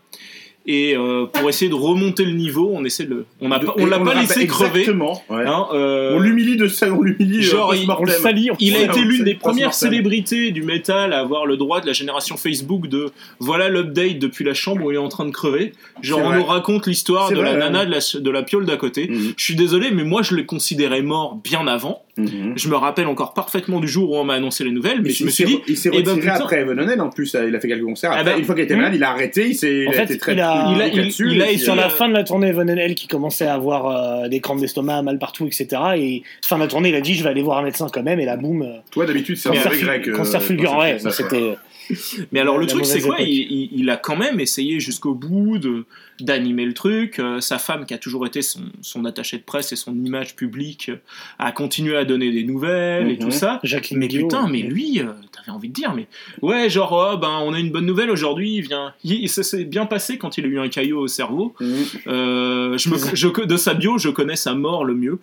Et 0.71 0.95
euh, 0.95 1.25
pour 1.25 1.49
essayer 1.49 1.67
de 1.67 1.73
remonter 1.75 2.23
le 2.25 2.33
niveau, 2.33 2.69
on 2.71 2.85
essaie 2.85 3.05
de 3.05 3.09
le. 3.09 3.25
On 3.41 3.49
on 3.77 3.85
l'a 3.88 3.97
pas 3.99 4.13
laissé 4.13 4.45
crever. 4.45 4.81
Exactement. 4.81 5.23
ouais. 5.27 5.43
hein, 5.47 5.65
euh, 5.73 6.15
On 6.15 6.19
l'humilie 6.19 6.57
de 6.57 6.67
ça, 6.67 6.93
on 6.93 7.01
l'humilie. 7.01 7.41
Genre, 7.41 7.71
euh, 7.71 7.75
il- 7.75 7.89
On 7.89 7.93
le 7.93 7.97
post-mortem. 8.05 8.21
salit. 8.21 8.49
Il 8.59 8.75
a 8.75 8.79
Ouais, 8.79 8.85
été 8.85 9.01
l'une 9.01 9.23
des 9.23 9.33
premières 9.33 9.73
célébrités 9.73 10.51
du 10.51 10.61
métal 10.61 11.11
à 11.13 11.19
avoir 11.21 11.47
le 11.47 11.57
droit 11.57 11.81
de 11.81 11.88
la 11.88 11.93
génération 11.93 12.38
Facebook 12.38 12.85
de 12.88 13.09
voilà 13.39 13.67
l'update 13.67 14.19
depuis 14.19 14.45
la 14.45 14.53
chambre 14.53 14.85
où 14.85 14.91
il 14.91 14.95
est 14.95 14.97
en 14.99 15.09
train 15.09 15.25
de 15.25 15.31
crever. 15.31 15.73
Genre 16.03 16.19
on 16.23 16.33
nous 16.35 16.45
raconte 16.45 16.85
l'histoire 16.85 17.31
de 17.31 17.41
la 17.41 17.55
nana 17.55 17.85
de 17.85 17.91
la, 17.91 17.99
de 18.19 18.29
la 18.29 18.43
piole 18.43 18.67
d'à 18.67 18.77
côté. 18.77 19.07
Mhm. 19.09 19.33
Je 19.38 19.43
suis 19.43 19.55
désolé, 19.55 19.89
mais 19.89 20.03
moi 20.03 20.21
je 20.21 20.35
le 20.35 20.43
considérais 20.43 21.01
mort 21.01 21.35
bien 21.43 21.65
avant. 21.65 22.03
Mhm. 22.19 22.53
Je 22.55 22.69
me 22.69 22.75
rappelle 22.75 23.07
encore 23.07 23.33
parfaitement 23.33 23.79
du 23.79 23.88
jour 23.88 24.11
où 24.11 24.15
on 24.17 24.23
m'a 24.23 24.33
annoncé 24.35 24.63
les 24.63 24.71
nouvelles, 24.71 25.01
mais 25.01 25.09
Il 25.09 25.15
je 25.15 25.23
me 25.25 25.29
s'est- 25.29 25.45
suis 25.45 25.55
dit, 25.57 25.61
il 25.67 25.77
s'est 25.77 25.89
eh 25.93 26.01
ben, 26.01 26.11
retiré 26.13 26.31
putain. 26.31 26.43
après 26.43 26.59
Evan 26.61 27.01
en 27.01 27.09
plus, 27.09 27.35
il 27.47 27.55
a 27.55 27.59
fait 27.59 27.67
quelques 27.67 27.83
concerts. 27.83 28.11
Ah 28.13 28.19
Après, 28.19 28.33
ben, 28.33 28.39
une 28.39 28.45
fois 28.45 28.55
qu'il 28.55 28.63
était 28.65 28.75
malade, 28.75 28.93
il 28.95 29.03
a 29.03 29.11
arrêté, 29.11 29.47
il 29.49 29.55
s'est 29.55 29.85
En 29.88 29.91
il 29.91 29.95
a 29.95 29.97
fait, 29.97 30.03
été 30.05 30.17
très 30.17 30.33
il 30.33 30.39
a- 30.41 30.65
il 30.69 30.75
il 30.77 30.81
a- 30.81 30.88
il- 30.88 31.31
il 31.33 31.41
a 31.41 31.51
et 31.51 31.57
Sur 31.57 31.73
euh, 31.73 31.77
la 31.77 31.89
fin 31.89 32.07
de 32.07 32.13
la 32.13 32.23
tournée, 32.23 32.51
Von 32.51 32.67
L 32.67 32.95
qui 32.95 33.07
commençait 33.07 33.45
à 33.47 33.53
avoir 33.53 34.23
euh, 34.23 34.27
des 34.27 34.39
crampes 34.39 34.59
d'estomac, 34.59 35.01
mal 35.01 35.17
partout, 35.19 35.45
etc. 35.47 35.67
Et 35.97 36.23
fin 36.41 36.57
de 36.57 36.61
la 36.63 36.67
tournée, 36.67 36.89
il 36.89 36.95
a 36.95 37.01
dit 37.01 37.15
je 37.15 37.23
vais 37.23 37.29
aller 37.29 37.41
voir 37.41 37.57
un 37.59 37.63
médecin 37.63 37.88
quand 37.91 38.03
même. 38.03 38.19
Et 38.19 38.25
là, 38.25 38.38
boum, 38.38 38.61
euh, 38.61 38.65
Toi 38.91 39.05
d'habitude 39.05 39.38
c'est 39.38 39.49
un 39.49 39.53
cancer, 39.53 39.71
vrai 39.71 39.81
grec. 39.81 40.07
euh, 40.07 40.11
cancer 40.15 40.41
fulgurant. 40.41 40.79
Ouais, 40.79 40.97
c'était. 41.11 41.55
Mais 42.31 42.39
alors 42.39 42.58
le 42.58 42.65
truc 42.67 42.86
c'est 42.86 43.01
quoi? 43.01 43.17
Il, 43.22 43.29
il- 43.29 43.69
il 43.74 43.89
a 43.89 43.98
quand 43.98 44.15
même 44.15 44.39
essayé 44.39 44.79
jusqu'au 44.79 45.13
bout 45.13 45.58
de 45.58 45.86
d'animer 46.22 46.65
le 46.65 46.74
truc. 46.74 47.19
Euh, 47.19 47.39
sa 47.39 47.58
femme 47.60 47.86
qui 47.86 47.93
a 47.93 47.98
toujours 47.98 48.25
été 48.27 48.41
son, 48.41 48.60
son 48.81 49.05
attaché 49.05 49.38
de 49.38 49.43
presse 49.43 49.72
et 49.72 49.77
son 49.77 49.96
image 50.03 50.36
publique 50.36 50.91
a 51.39 51.51
continué 51.53 51.96
à 51.96 52.03
donner 52.03 52.31
des 52.31 52.43
nouvelles 52.43 53.10
et 53.10 53.13
Mhm. 53.13 53.19
tout 53.19 53.31
ça. 53.31 53.60
Jacqueline 53.63 54.00
Mais 54.00 54.08
putain, 54.10 54.48
mais 54.50 54.62
lui, 54.62 55.00
euh, 55.00 55.13
t'avais 55.39 55.55
envie 55.55 55.69
de 55.69 55.74
dire, 55.74 55.93
mais 55.96 56.08
ouais, 56.41 56.69
genre, 56.69 57.12
oh, 57.13 57.17
ben, 57.17 57.39
on 57.43 57.53
a 57.53 57.60
une 57.60 57.72
bonne 57.72 57.86
nouvelle 57.86 58.10
aujourd'hui, 58.12 58.55
il 58.55 58.62
vient. 58.62 58.93
Il, 59.03 59.27
ça 59.29 59.43
s'est 59.43 59.63
bien 59.65 59.86
passé 59.86 60.17
quand 60.17 60.38
il 60.38 60.46
a 60.46 60.48
eu 60.48 60.60
un 60.60 60.69
caillot 60.69 61.00
au 61.00 61.08
cerveau. 61.08 61.55
Mhm. 61.60 61.75
Euh, 62.08 62.77
je 62.77 62.89
me, 62.89 62.98
je, 63.13 63.27
de 63.46 63.58
sa 63.58 63.74
bio, 63.74 63.98
je 63.98 64.10
connais 64.10 64.36
sa 64.36 64.53
mort 64.53 64.84
le 64.86 64.93
mieux. 64.96 65.19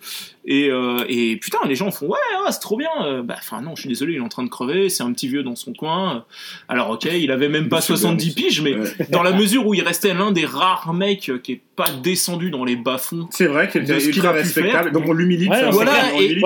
Et, 0.49 0.69
euh, 0.69 1.03
et 1.09 1.35
putain, 1.37 1.59
les 1.67 1.75
gens 1.75 1.91
font 1.91 2.07
ouais, 2.07 2.17
ah, 2.45 2.51
c'est 2.51 2.59
trop 2.59 2.77
bien. 2.77 2.89
Euh, 3.03 3.21
Bah, 3.21 3.35
enfin 3.37 3.61
non, 3.61 3.75
je 3.75 3.81
suis 3.81 3.89
désolé, 3.89 4.13
il 4.13 4.17
est 4.17 4.21
en 4.21 4.29
train 4.29 4.43
de 4.43 4.49
crever. 4.49 4.87
C'est 4.89 5.03
un 5.03 5.11
petit 5.11 5.27
vieux 5.27 5.43
dans 5.43 5.55
son 5.55 5.73
coin. 5.73 6.23
Alors 6.69 6.89
ok, 6.91 7.05
il 7.11 7.31
avait 7.31 7.49
même 7.49 7.67
pas 7.67 7.77
Monsieur 7.77 7.95
70 7.97 8.25
Burns. 8.27 8.35
piges, 8.35 8.61
mais 8.61 8.75
Ouais. 8.75 9.07
dans 9.09 9.23
la 9.23 9.33
mesure 9.33 9.67
où 9.67 9.73
il 9.73 9.81
restait 9.81 10.13
l'un 10.13 10.31
des 10.31 10.45
rares 10.45 10.93
mecs 10.93 11.31
qui 11.43 11.51
est 11.51 11.61
pas 11.75 11.89
descendu 12.01 12.49
dans 12.49 12.63
les 12.63 12.75
bas 12.77 12.97
fonds. 12.97 13.27
C'est 13.31 13.47
vrai 13.47 13.67
qu'il 13.69 13.81
était 13.83 14.03
ultra 14.05 14.31
respectable. 14.31 14.83
faire. 14.85 14.91
Donc 14.93 15.03
on 15.07 15.13
l'humilie. 15.13 15.49
Ouais, 15.49 15.69
voilà, 15.69 15.91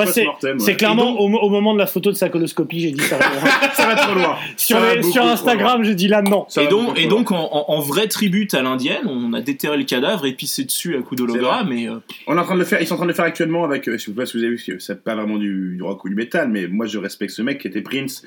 c'est 0.08 0.25
ouais, 0.66 0.75
clairement 0.75 1.12
donc- 1.13 1.20
au, 1.20 1.46
au 1.46 1.50
moment 1.50 1.74
de 1.74 1.80
la 1.80 1.88
photo 1.88 2.10
de 2.12 2.16
sa 2.16 2.30
coloscopie, 2.30 2.80
j'ai 2.80 2.92
dit 2.92 3.01
ça. 3.04 3.20
Ça 3.74 3.86
va 3.88 3.96
trop 3.96 4.13
loin. 4.15 4.36
sur, 4.58 4.77
les- 4.80 5.01
Instagram, 5.30 5.84
j'ai 5.84 5.96
dit 5.96 6.08
là 6.08 6.22
non. 6.22 6.46
Ça 6.50 6.63
et 6.63 6.68
donc, 6.68 6.98
et 7.00 7.08
en, 7.10 7.24
en- 7.36 7.65
en 7.68 7.80
vrai 7.80 8.08
tribute 8.08 8.53
à 8.53 8.62
l'indienne, 8.62 9.03
on 9.08 9.34
a 9.34 9.41
déterré 9.41 9.77
le 9.77 9.84
cadavre 9.84 10.25
et 10.25 10.34
pissé 10.34 10.63
dessus 10.63 10.96
à 10.98 11.01
coup 11.01 11.15
d'hologramme. 11.15 11.72
Et 11.74 11.88
euh, 11.88 11.96
On 12.27 12.36
est 12.38 12.39
en 12.39 12.44
train 12.44 12.56
de 12.56 12.60
le 12.60 12.65
faire, 12.65 12.82
ils 12.82 12.88
sont 12.88 12.94
en 12.96 12.98
train 12.98 13.06
de 13.06 13.12
le 13.12 13.15
faire 13.15 13.25
actuellement 13.25 13.63
avec, 13.63 13.88
euh, 13.88 13.98
je 13.98 14.06
sais 14.06 14.12
pas 14.12 14.25
si 14.25 14.38
vous 14.38 14.44
avez 14.44 14.51
vu, 14.56 14.58
parce 14.58 14.77
que 14.77 14.80
c'est 14.80 15.03
pas 15.03 15.15
vraiment 15.15 15.38
du, 15.38 15.75
du 15.75 15.84
rock 15.84 16.03
ou 16.06 16.10
du 16.10 16.15
métal, 16.15 16.50
mais 16.50 16.68
moi 16.68 16.86
je 16.86 16.98
respecte 16.98 17.32
ce 17.34 17.41
mec 17.41 17.60
qui 17.60 17.68
était 17.68 17.82
Prince 17.82 18.24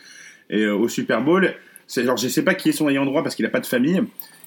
et 0.51 0.63
euh, 0.63 0.75
au 0.77 0.89
Super 0.89 1.23
Bowl. 1.23 1.55
c'est 1.87 2.05
genre, 2.05 2.17
je 2.17 2.29
sais 2.29 2.43
pas 2.43 2.55
qui 2.55 2.69
est 2.71 2.73
son 2.73 2.89
ayant 2.89 3.05
droit 3.05 3.23
parce 3.23 3.35
qu'il 3.35 3.47
a 3.47 3.51
pas 3.51 3.61
de 3.61 3.67
famille. 3.67 4.03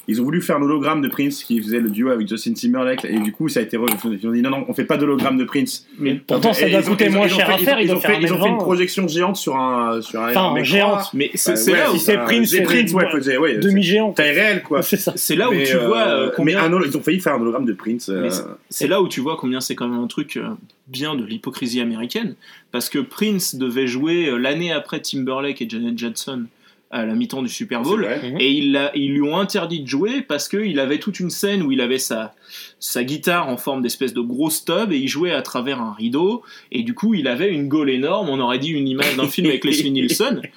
Ils 0.09 0.21
ont 0.21 0.23
voulu 0.23 0.41
faire 0.41 0.55
un 0.57 0.61
hologramme 0.61 1.01
de 1.01 1.07
Prince 1.09 1.43
qui 1.43 1.59
faisait 1.61 1.79
le 1.81 1.89
duo 1.89 2.09
avec 2.11 2.27
Justin 2.29 2.53
Timberlake 2.53 3.03
et 3.05 3.19
du 3.19 3.31
coup 3.33 3.49
ça 3.49 3.59
a 3.59 3.63
été 3.63 3.77
re- 3.77 3.87
ils 4.05 4.25
ont 4.27 4.31
dit 4.31 4.41
non 4.41 4.49
non 4.49 4.65
on 4.69 4.73
fait 4.73 4.85
pas 4.85 4.95
d'hologramme 4.97 5.37
de 5.37 5.43
Prince. 5.43 5.85
Mais 5.99 6.15
pourtant, 6.15 6.53
ça 6.53 6.69
doit 6.69 6.81
coûter 6.81 7.09
moins 7.09 7.27
cher 7.27 7.49
à 7.49 7.57
faire. 7.57 7.79
Ils 7.81 7.91
ont 7.91 7.99
fait, 7.99 8.07
faire 8.07 8.21
ils 8.21 8.31
ont 8.33 8.41
fait 8.41 8.47
une 8.49 8.55
un 8.55 8.57
projection 8.57 9.07
géante 9.07 9.35
sur 9.35 9.57
un 9.57 10.01
sur 10.01 10.21
un 10.21 10.29
Enfin, 10.29 10.63
géante. 10.63 11.09
Mais 11.13 11.29
c'est 11.35 11.51
ouais, 11.71 11.77
là 11.77 11.87
si 11.91 11.99
c'est 11.99 12.17
Prince, 12.17 12.49
c'est 12.49 12.61
Prince, 12.63 12.93
ouais, 12.93 13.37
ouais, 13.37 13.57
demi-géant. 13.57 14.13
taille 14.13 14.31
réelle 14.31 14.63
quoi. 14.63 14.81
C'est 14.81 14.97
ça. 14.97 15.11
c'est 15.15 15.35
là 15.35 15.49
où 15.49 15.53
tu 15.55 15.75
vois 15.77 15.97
euh, 16.07 16.27
euh, 16.27 16.31
combien 16.35 16.61
ils 16.85 16.95
ont 16.97 17.01
failli 17.01 17.19
faire 17.19 17.33
un 17.33 17.41
hologramme 17.41 17.65
de 17.65 17.73
Prince. 17.73 18.09
euh, 18.09 18.29
c'est- 18.69 18.87
là 18.87 19.01
où 19.01 19.07
tu 19.09 19.19
vois 19.19 19.35
combien 19.37 19.59
c'est 19.59 19.75
quand 19.75 19.87
même 19.89 19.99
un 20.01 20.07
truc 20.07 20.37
euh, 20.37 20.47
bien 20.87 21.15
de 21.15 21.25
l'hypocrisie 21.25 21.81
américaine, 21.81 22.35
parce 22.71 22.89
que 22.89 22.99
Prince 22.99 23.55
devait 23.55 23.87
jouer 23.87 24.29
euh, 24.29 24.37
l'année 24.37 24.71
après 24.71 25.01
Timberlake 25.01 25.61
et 25.61 25.69
Janet 25.69 25.97
Jackson 25.97 26.45
à 26.91 27.05
la 27.05 27.13
mi-temps 27.15 27.41
du 27.41 27.49
Super 27.49 27.81
Bowl, 27.81 28.03
vrai. 28.03 28.35
et 28.39 28.51
il 28.51 28.91
ils 28.95 29.13
lui 29.13 29.21
ont 29.21 29.37
interdit 29.37 29.81
de 29.81 29.87
jouer 29.87 30.21
parce 30.21 30.47
qu'il 30.47 30.79
avait 30.79 30.99
toute 30.99 31.19
une 31.19 31.29
scène 31.29 31.61
où 31.61 31.71
il 31.71 31.81
avait 31.81 31.99
sa, 31.99 32.33
sa 32.79 33.03
guitare 33.03 33.47
en 33.49 33.57
forme 33.57 33.81
d'espèce 33.81 34.13
de 34.13 34.21
gros 34.21 34.49
stub 34.49 34.91
et 34.91 34.97
il 34.97 35.07
jouait 35.07 35.31
à 35.31 35.41
travers 35.41 35.81
un 35.81 35.93
rideau, 35.93 36.43
et 36.71 36.83
du 36.83 36.93
coup 36.93 37.13
il 37.13 37.27
avait 37.27 37.49
une 37.51 37.67
gaule 37.67 37.89
énorme, 37.89 38.29
on 38.29 38.39
aurait 38.39 38.59
dit 38.59 38.69
une 38.69 38.87
image 38.87 39.15
d'un 39.17 39.27
film 39.27 39.47
avec 39.47 39.63
Leslie 39.65 39.91
Nielsen, 39.91 40.41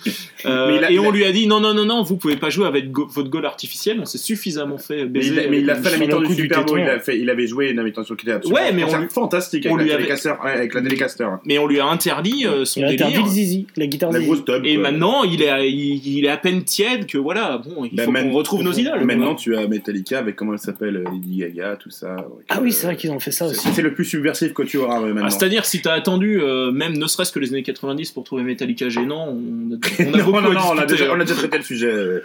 Euh, 0.47 0.69
Mais 0.81 0.85
a- 0.87 0.91
et 0.91 0.99
on 0.99 1.11
a- 1.11 1.13
lui 1.13 1.25
a 1.27 1.33
dit 1.33 1.47
non, 1.47 1.61
non, 1.61 1.75
non, 1.75 1.85
non, 1.85 2.03
vous 2.03 2.17
pouvez 2.17 2.37
pas 2.37 2.49
jouer 2.49 2.67
avec 2.67 2.91
go- 2.91 3.07
votre 3.11 3.29
gaule 3.29 3.45
artificielle, 3.45 3.99
on 4.01 4.07
s'est 4.07 4.17
suffisamment 4.17 4.79
fait 4.79 5.01
Mais 5.05 5.21
baiser. 5.21 5.35
il, 5.35 5.39
a- 5.39 5.49
mais 5.51 5.59
il 5.61 5.69
a 5.71 5.77
une 5.77 5.83
fait 5.83 5.91
la 5.91 5.99
mi-temps 5.99 6.21
du 6.23 6.35
Super 6.35 6.65
Bowl, 6.65 6.81
il, 6.81 6.89
a 6.89 6.99
fait, 6.99 7.19
il 7.19 7.29
avait 7.29 7.47
joué 7.47 7.69
une 7.71 7.83
mi-temps 7.83 8.05
sur 8.05 8.17
qui 8.17 8.25
était 8.25 8.33
absolument 8.37 8.59
Ouais, 8.59 8.73
mais 8.73 8.83
on 8.83 8.87
concert 8.87 9.01
lui- 9.03 9.09
fantastique 9.11 9.67
on 9.69 9.75
avec, 9.75 9.83
lui 9.83 9.89
la 9.91 9.97
avait- 9.97 10.51
avec 10.51 10.73
la 10.75 10.81
télécaster. 10.81 11.27
Mais 11.45 11.59
on 11.59 11.67
lui 11.67 11.79
a 11.79 11.85
interdit 11.87 12.47
euh, 12.47 12.65
son 12.65 12.81
Il 12.81 12.85
a 12.85 12.89
interdit 12.89 13.13
délire. 13.13 13.27
le 13.27 13.31
zizi, 13.33 13.67
la 13.77 13.87
guitare 13.87 14.13
La 14.13 14.19
zizi. 14.21 14.31
grosse 14.31 14.45
tub. 14.47 14.65
Et 14.65 14.75
quoi. 14.77 14.83
maintenant, 14.85 15.25
il 15.25 15.43
est, 15.43 15.49
à, 15.51 15.63
il, 15.63 16.07
il 16.07 16.25
est 16.25 16.29
à 16.31 16.39
peine 16.39 16.65
tiède 16.65 17.05
que 17.05 17.19
voilà, 17.19 17.59
bon, 17.59 17.85
il 17.85 17.95
Bah, 17.95 18.05
faut 18.05 18.11
man- 18.11 18.31
qu'on 18.31 18.35
retrouve 18.37 18.63
nos 18.63 18.73
idoles. 18.79 19.05
Maintenant, 19.05 19.35
tu 19.35 19.55
as 19.59 19.67
Metallica 19.69 20.19
avec 20.21 20.37
comment 20.37 20.55
elle 20.55 20.59
s'appelle, 20.59 20.97
euh, 20.97 21.05
Lady 21.13 21.37
Gaga, 21.37 21.77
tout 21.77 21.90
ça. 21.91 22.17
Donc, 22.17 22.41
Ah 22.49 22.59
euh, 22.59 22.63
oui, 22.63 22.73
c'est 22.73 22.87
vrai 22.87 22.97
qu'ils 22.97 23.11
ont 23.11 23.21
fait 23.21 23.31
ça 23.33 23.47
aussi. 23.47 23.69
c'est 23.73 23.83
le 23.83 23.93
plus 23.95 24.05
subversif 24.05 24.53
que 24.55 24.63
tu 24.63 24.77
auras 24.79 25.01
maintenant. 25.01 25.23
Ah, 25.27 25.31
C'est-à-dire, 25.31 25.65
si 25.65 25.83
t'as 25.83 25.93
attendu, 25.93 26.41
euh, 26.41 26.71
même 26.71 26.97
ne 26.97 27.07
serait-ce 27.07 27.33
que 27.33 27.39
les 27.39 27.49
années 27.51 27.63
90 27.63 28.11
pour 28.13 28.25
trouver 28.25 28.43
Metallica 28.43 28.89
gênant, 28.89 29.29
on 29.29 29.75
a, 29.75 29.77
on 30.05 30.15
a 30.15 30.17
non, 30.19 30.25
beaucoup 30.25 30.41
non, 30.41 30.51
à 30.51 30.55
non, 30.55 30.61
on 30.73 30.79
a, 30.79 30.87
discuter, 30.87 31.05
déjà, 31.05 31.13
on 31.15 31.21
a 31.21 31.25
déjà 31.25 31.35
traité 31.35 31.59
le 31.59 31.65
sujet. 31.65 31.87
euh. 31.87 32.21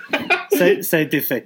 Ça, 0.52 0.82
ça 0.82 0.98
a 0.98 1.00
été 1.02 1.20
fait. 1.20 1.46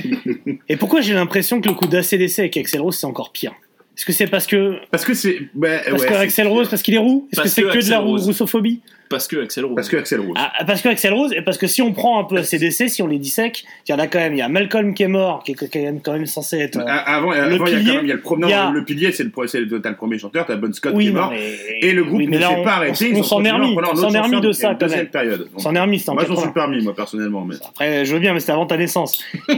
Et 0.68 0.76
pourquoi 0.76 1.00
j'ai 1.00 1.14
l'impression 1.14 1.60
que 1.60 1.68
le 1.68 1.74
coup 1.74 1.86
d'ACDC 1.86 2.38
avec 2.40 2.56
Axel 2.56 2.80
Rose, 2.80 2.96
c'est 2.96 3.06
encore 3.06 3.32
pire? 3.32 3.52
Est-ce 4.00 4.06
que 4.06 4.12
c'est 4.14 4.26
parce 4.28 4.46
que 4.46 4.76
Parce 4.90 5.04
que 5.04 5.12
c'est. 5.12 5.36
bah, 5.54 5.68
parce 5.90 6.00
ouais, 6.02 6.08
que 6.08 6.14
c'est- 6.14 6.20
Axel 6.20 6.46
Rose, 6.48 6.68
parce 6.70 6.80
qu'il 6.80 6.94
est 6.94 6.98
roux 6.98 7.28
Est-ce 7.32 7.42
que 7.42 7.48
c'est 7.48 7.60
que 7.60 7.68
que 7.78 7.84
de 7.84 7.90
la 7.90 7.98
Rose. 7.98 8.24
roussophobie 8.24 8.80
Parce 9.10 9.28
que 9.28 9.42
Axel 9.42 9.66
Rose. 9.66 9.74
Parce 9.76 9.90
que 9.90 9.96
Axel 9.98 10.20
Rose. 10.20 10.32
ah, 10.36 10.64
Parce 10.66 10.80
que 10.80 10.88
Axel 10.88 11.12
Rose, 11.12 11.34
et 11.36 11.42
parce 11.42 11.58
que 11.58 11.66
si 11.66 11.82
on 11.82 11.92
prend 11.92 12.18
un 12.18 12.24
peu 12.24 12.38
ACDC, 12.38 12.88
si 12.88 13.02
on 13.02 13.06
les 13.06 13.18
dissèque, 13.18 13.64
il 13.86 13.92
y 13.92 13.94
en 13.94 13.98
a 13.98 14.06
quand 14.06 14.18
même. 14.20 14.32
Il 14.32 14.38
y 14.38 14.42
a 14.42 14.48
Malcolm 14.48 14.94
qui 14.94 15.02
est 15.02 15.08
mort, 15.08 15.42
qui 15.44 15.52
est 15.52 15.54
quand 15.54 15.78
même, 15.78 16.00
quand 16.00 16.14
même 16.14 16.24
censé 16.24 16.60
être. 16.60 16.78
euh, 16.78 16.84
Ah, 16.88 17.16
Avant, 17.16 17.34
il 17.34 17.36
y 17.36 17.40
a 17.42 17.58
quand 17.58 17.64
pilier, 17.66 17.92
même 17.96 18.04
il 18.06 18.08
y 18.08 18.12
a 18.12 18.70
le 18.70 18.78
Le 18.78 18.84
pilier, 18.86 19.12
c'est 19.12 19.24
le, 19.24 19.30
c'est 19.46 19.96
premier 19.98 20.18
chanteur, 20.18 20.46
t'as 20.46 20.56
Bon 20.56 20.72
Scott 20.72 20.96
qui 20.98 21.08
est 21.08 21.10
mort. 21.10 21.30
mais... 21.30 21.58
Et 21.82 21.92
le 21.92 22.02
groupe 22.04 22.16
oui, 22.20 22.26
mais 22.26 22.36
ne 22.36 22.40
là, 22.40 22.48
s'est 22.48 22.54
on- 22.58 22.64
pas 22.64 22.72
arrêté. 22.76 23.12
On, 23.14 23.22
s'en 23.22 23.44
est 23.44 23.50
remis, 23.50 23.76
on 23.76 23.96
s'en 23.96 24.14
est 24.14 24.18
remis 24.20 24.40
de 24.40 24.52
ça 24.52 24.74
quand 24.80 24.88
même. 24.88 25.08
période. 25.08 25.48
On 25.54 25.58
s'en 25.58 25.74
est 25.74 25.80
remis, 25.80 26.02
en 26.06 26.14
Moi, 26.14 26.22
j'en 26.22 26.28
80. 26.36 26.40
suis 26.42 26.52
permis, 26.54 26.82
moi, 26.82 26.94
personnellement. 26.96 27.46
Après, 27.68 28.06
je 28.06 28.14
veux 28.14 28.20
bien, 28.20 28.32
mais 28.32 28.40
c'était 28.40 28.52
avant 28.52 28.64
ta 28.64 28.78
naissance. 28.78 29.22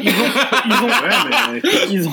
Ils 1.90 2.08
ont, 2.08 2.10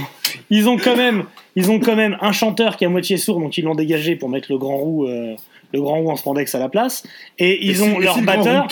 ils 0.49 0.67
ont, 0.69 0.77
quand 0.77 0.95
même, 0.95 1.23
ils 1.55 1.69
ont 1.71 1.79
quand 1.79 1.95
même 1.95 2.17
un 2.21 2.31
chanteur 2.31 2.77
qui 2.77 2.83
est 2.83 2.87
à 2.87 2.89
moitié 2.89 3.17
sourd, 3.17 3.39
donc 3.39 3.57
ils 3.57 3.63
l'ont 3.63 3.75
dégagé 3.75 4.15
pour 4.15 4.29
mettre 4.29 4.51
le 4.51 4.57
grand 4.57 4.77
roux, 4.77 5.05
euh, 5.05 5.35
le 5.73 5.81
grand 5.81 5.99
roux 5.99 6.09
en 6.09 6.15
spandex 6.15 6.53
à 6.55 6.59
la 6.59 6.69
place. 6.69 7.03
Et 7.37 7.65
ils 7.65 7.79
Et 7.79 7.81
ont 7.83 7.85
si- 7.95 7.97
et 7.97 8.03
leur 8.03 8.13
si 8.15 8.19
le 8.21 8.25
grand 8.25 8.37
batteur. 8.37 8.67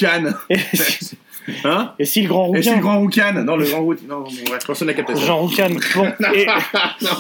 Et, 0.49 0.57
Hein 1.63 1.93
et 1.97 2.05
si 2.05 2.21
le 2.21 2.27
grand 2.27 2.53
Et 2.53 2.61
si 2.61 2.69
le 2.73 2.79
grand 2.81 2.99
Roucan 2.99 3.33
Non, 3.45 3.55
le 3.55 3.65
grand 3.65 3.81
Roucan. 3.81 4.01
Non, 4.09 4.23
bref, 4.47 4.65
personne 4.65 4.87
n'a 4.87 4.93
capté 4.93 5.15
ça. 5.15 5.21
Jean 5.25 5.37
Roucan. 5.37 5.69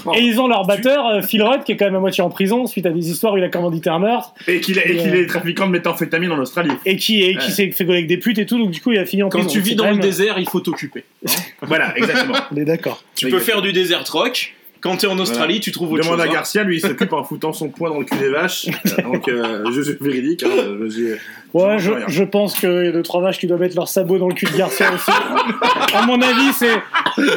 Bon, 0.03 0.13
et, 0.13 0.21
ils 0.21 0.39
ont 0.39 0.47
leur 0.47 0.65
batteur, 0.65 1.05
euh, 1.07 1.21
Phil 1.21 1.41
Rudd, 1.43 1.63
qui 1.63 1.71
est 1.73 1.77
quand 1.77 1.85
même 1.85 1.95
à 1.95 1.99
moitié 1.99 2.23
en 2.23 2.29
prison 2.29 2.65
suite 2.67 2.85
à 2.85 2.89
des 2.89 3.09
histoires 3.09 3.33
où 3.33 3.37
il 3.37 3.43
a 3.43 3.49
commandité 3.49 3.89
un 3.89 3.99
meurtre 3.99 4.33
Et 4.47 4.59
qu'il 4.59 4.77
est, 4.77 4.89
et 4.89 4.97
qu'il 4.97 5.15
est 5.15 5.27
trafiquant 5.27 5.65
de 5.67 5.71
méthamphétamine 5.71 6.31
en 6.31 6.39
Australie. 6.39 6.71
et 6.85 6.95
qui, 6.97 7.21
et 7.23 7.35
qui 7.37 7.45
Ouais. 7.47 7.51
s'est 7.51 7.71
fait 7.71 7.83
avec 7.89 8.07
des 8.07 8.17
putes 8.17 8.37
et 8.39 8.45
tout, 8.45 8.57
donc 8.57 8.71
du 8.71 8.81
coup 8.81 8.91
il 8.91 8.97
a 8.99 9.05
fini 9.05 9.23
en 9.23 9.29
Quand 9.29 9.39
prison. 9.39 9.49
tu 9.53 9.59
Donc, 9.59 9.67
vis 9.67 9.75
dans 9.75 9.83
quand 9.85 9.89
le 9.91 9.95
même- 9.97 10.03
désert, 10.05 10.37
il 10.39 10.49
faut 10.49 10.59
t'occuper. 10.59 11.03
Voilà, 11.61 11.97
exactement. 11.97 12.35
On 12.51 12.55
est 12.57 12.65
d'accord. 12.65 13.03
Tu 13.15 13.29
peux 13.29 13.39
faire 13.39 13.61
du 13.61 13.71
désert 13.73 14.03
rock. 14.11 14.53
Quand 14.81 14.97
t'es 14.97 15.07
en 15.07 15.17
Australie, 15.19 15.59
tu 15.59 15.71
trouves 15.71 15.91
autre 15.93 16.03
Demande 16.03 16.19
chose. 16.19 16.27
à 16.27 16.29
hein. 16.29 16.33
Garcia, 16.33 16.63
lui, 16.63 16.77
il 16.77 16.81
s'occupe 16.81 17.13
en 17.13 17.23
foutant 17.23 17.53
son 17.53 17.69
poing 17.69 17.89
dans 17.89 17.99
le 17.99 18.05
cul 18.05 18.17
des 18.17 18.29
vaches. 18.29 18.67
Euh, 18.97 19.01
Donc, 19.03 19.27
euh, 19.27 19.63
je 19.73 19.81
suis 19.81 19.97
véridique. 19.99 20.43
Hein, 20.43 20.49
je 20.87 21.17
Ouais, 21.53 21.79
je 21.79 21.91
je, 22.07 22.23
pense 22.23 22.55
qu'il 22.55 22.69
y 22.69 22.87
a 22.87 22.91
deux 22.91 23.03
trois 23.03 23.21
vaches 23.21 23.39
qui 23.39 23.47
doivent 23.47 23.59
mettre 23.59 23.75
leur 23.75 23.87
sabot 23.87 24.17
dans 24.17 24.27
le 24.27 24.33
cul 24.33 24.45
de 24.45 24.57
Garcia 24.57 24.91
aussi. 24.93 25.11
à 25.93 26.05
mon 26.05 26.21
avis, 26.21 26.53
c'est 26.53 26.81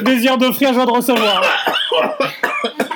désir 0.03 0.37
d'offrir, 0.39 0.73
joie 0.75 0.87
de 0.87 0.91
recevoir. 0.91 1.43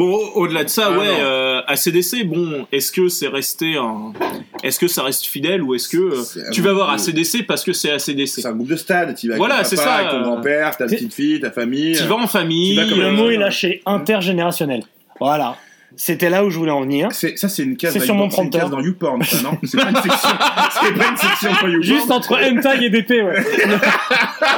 Bon, 0.00 0.14
au- 0.14 0.40
au-delà 0.44 0.64
de 0.64 0.70
ça, 0.70 0.88
Ah, 0.94 0.98
ouais, 0.98 1.06
euh, 1.20 1.60
ACDC, 1.66 2.24
bon, 2.24 2.66
est-ce 2.72 2.90
que 2.90 3.08
c'est 3.08 3.28
resté 3.28 3.76
un. 3.76 4.14
Est-ce 4.62 4.80
que 4.80 4.88
ça 4.88 5.02
reste 5.02 5.26
fidèle 5.26 5.62
ou 5.62 5.74
est-ce 5.74 5.90
que. 5.90 5.98
euh, 5.98 6.50
tu 6.52 6.62
vas 6.62 6.72
voir 6.72 6.88
ACDC 6.88 7.42
parce 7.46 7.62
que 7.62 7.74
c'est 7.74 7.90
ACDC 7.90 8.26
C'est 8.40 8.46
un 8.46 8.52
groupe 8.54 8.68
de 8.70 8.76
stade. 8.76 9.14
Tu 9.14 9.28
vas 9.28 9.34
avec 9.34 9.40
Voilà, 9.40 9.56
ton 9.62 9.68
papa, 9.68 9.76
ça, 9.76 9.94
avec 9.96 10.10
ton 10.10 10.16
euh, 10.16 10.22
grand-père, 10.22 10.74
ta 10.78 10.86
petite 10.86 11.12
fille, 11.12 11.38
ta 11.38 11.50
famille. 11.50 11.94
Tu 11.94 12.02
vas 12.04 12.14
en 12.14 12.26
famille. 12.26 12.76
Tu 12.76 12.82
vas 12.82 12.88
comme 12.88 12.98
Le 13.00 13.10
mot 13.12 13.28
est 13.30 13.36
lâché, 13.36 13.82
intergénérationnel. 13.84 14.84
Voilà. 15.20 15.56
C'était 15.96 16.30
là 16.30 16.44
où 16.44 16.50
je 16.50 16.56
voulais 16.58 16.70
en 16.70 16.80
venir. 16.82 17.08
C'est- 17.12 17.36
Ça, 17.36 17.48
c'est 17.48 17.62
une 17.62 17.76
case 17.76 17.98
sur 18.02 18.14
mon 18.14 18.28
prompteur. 18.28 18.70
dans 18.70 18.80
YouPorn, 18.80 19.22
ça, 19.22 19.42
non? 19.42 19.58
C'est 19.64 19.76
pas 19.80 19.90
une 19.90 19.96
section. 19.96 20.10
C'est 20.82 20.94
pas 20.94 21.08
une 21.10 21.16
section 21.16 21.50
YouPorn. 21.50 21.82
Juste 21.82 22.10
entre 22.10 22.36
hentai 22.36 22.84
et 22.84 22.90
DP, 22.90 23.10
ouais. 23.22 23.44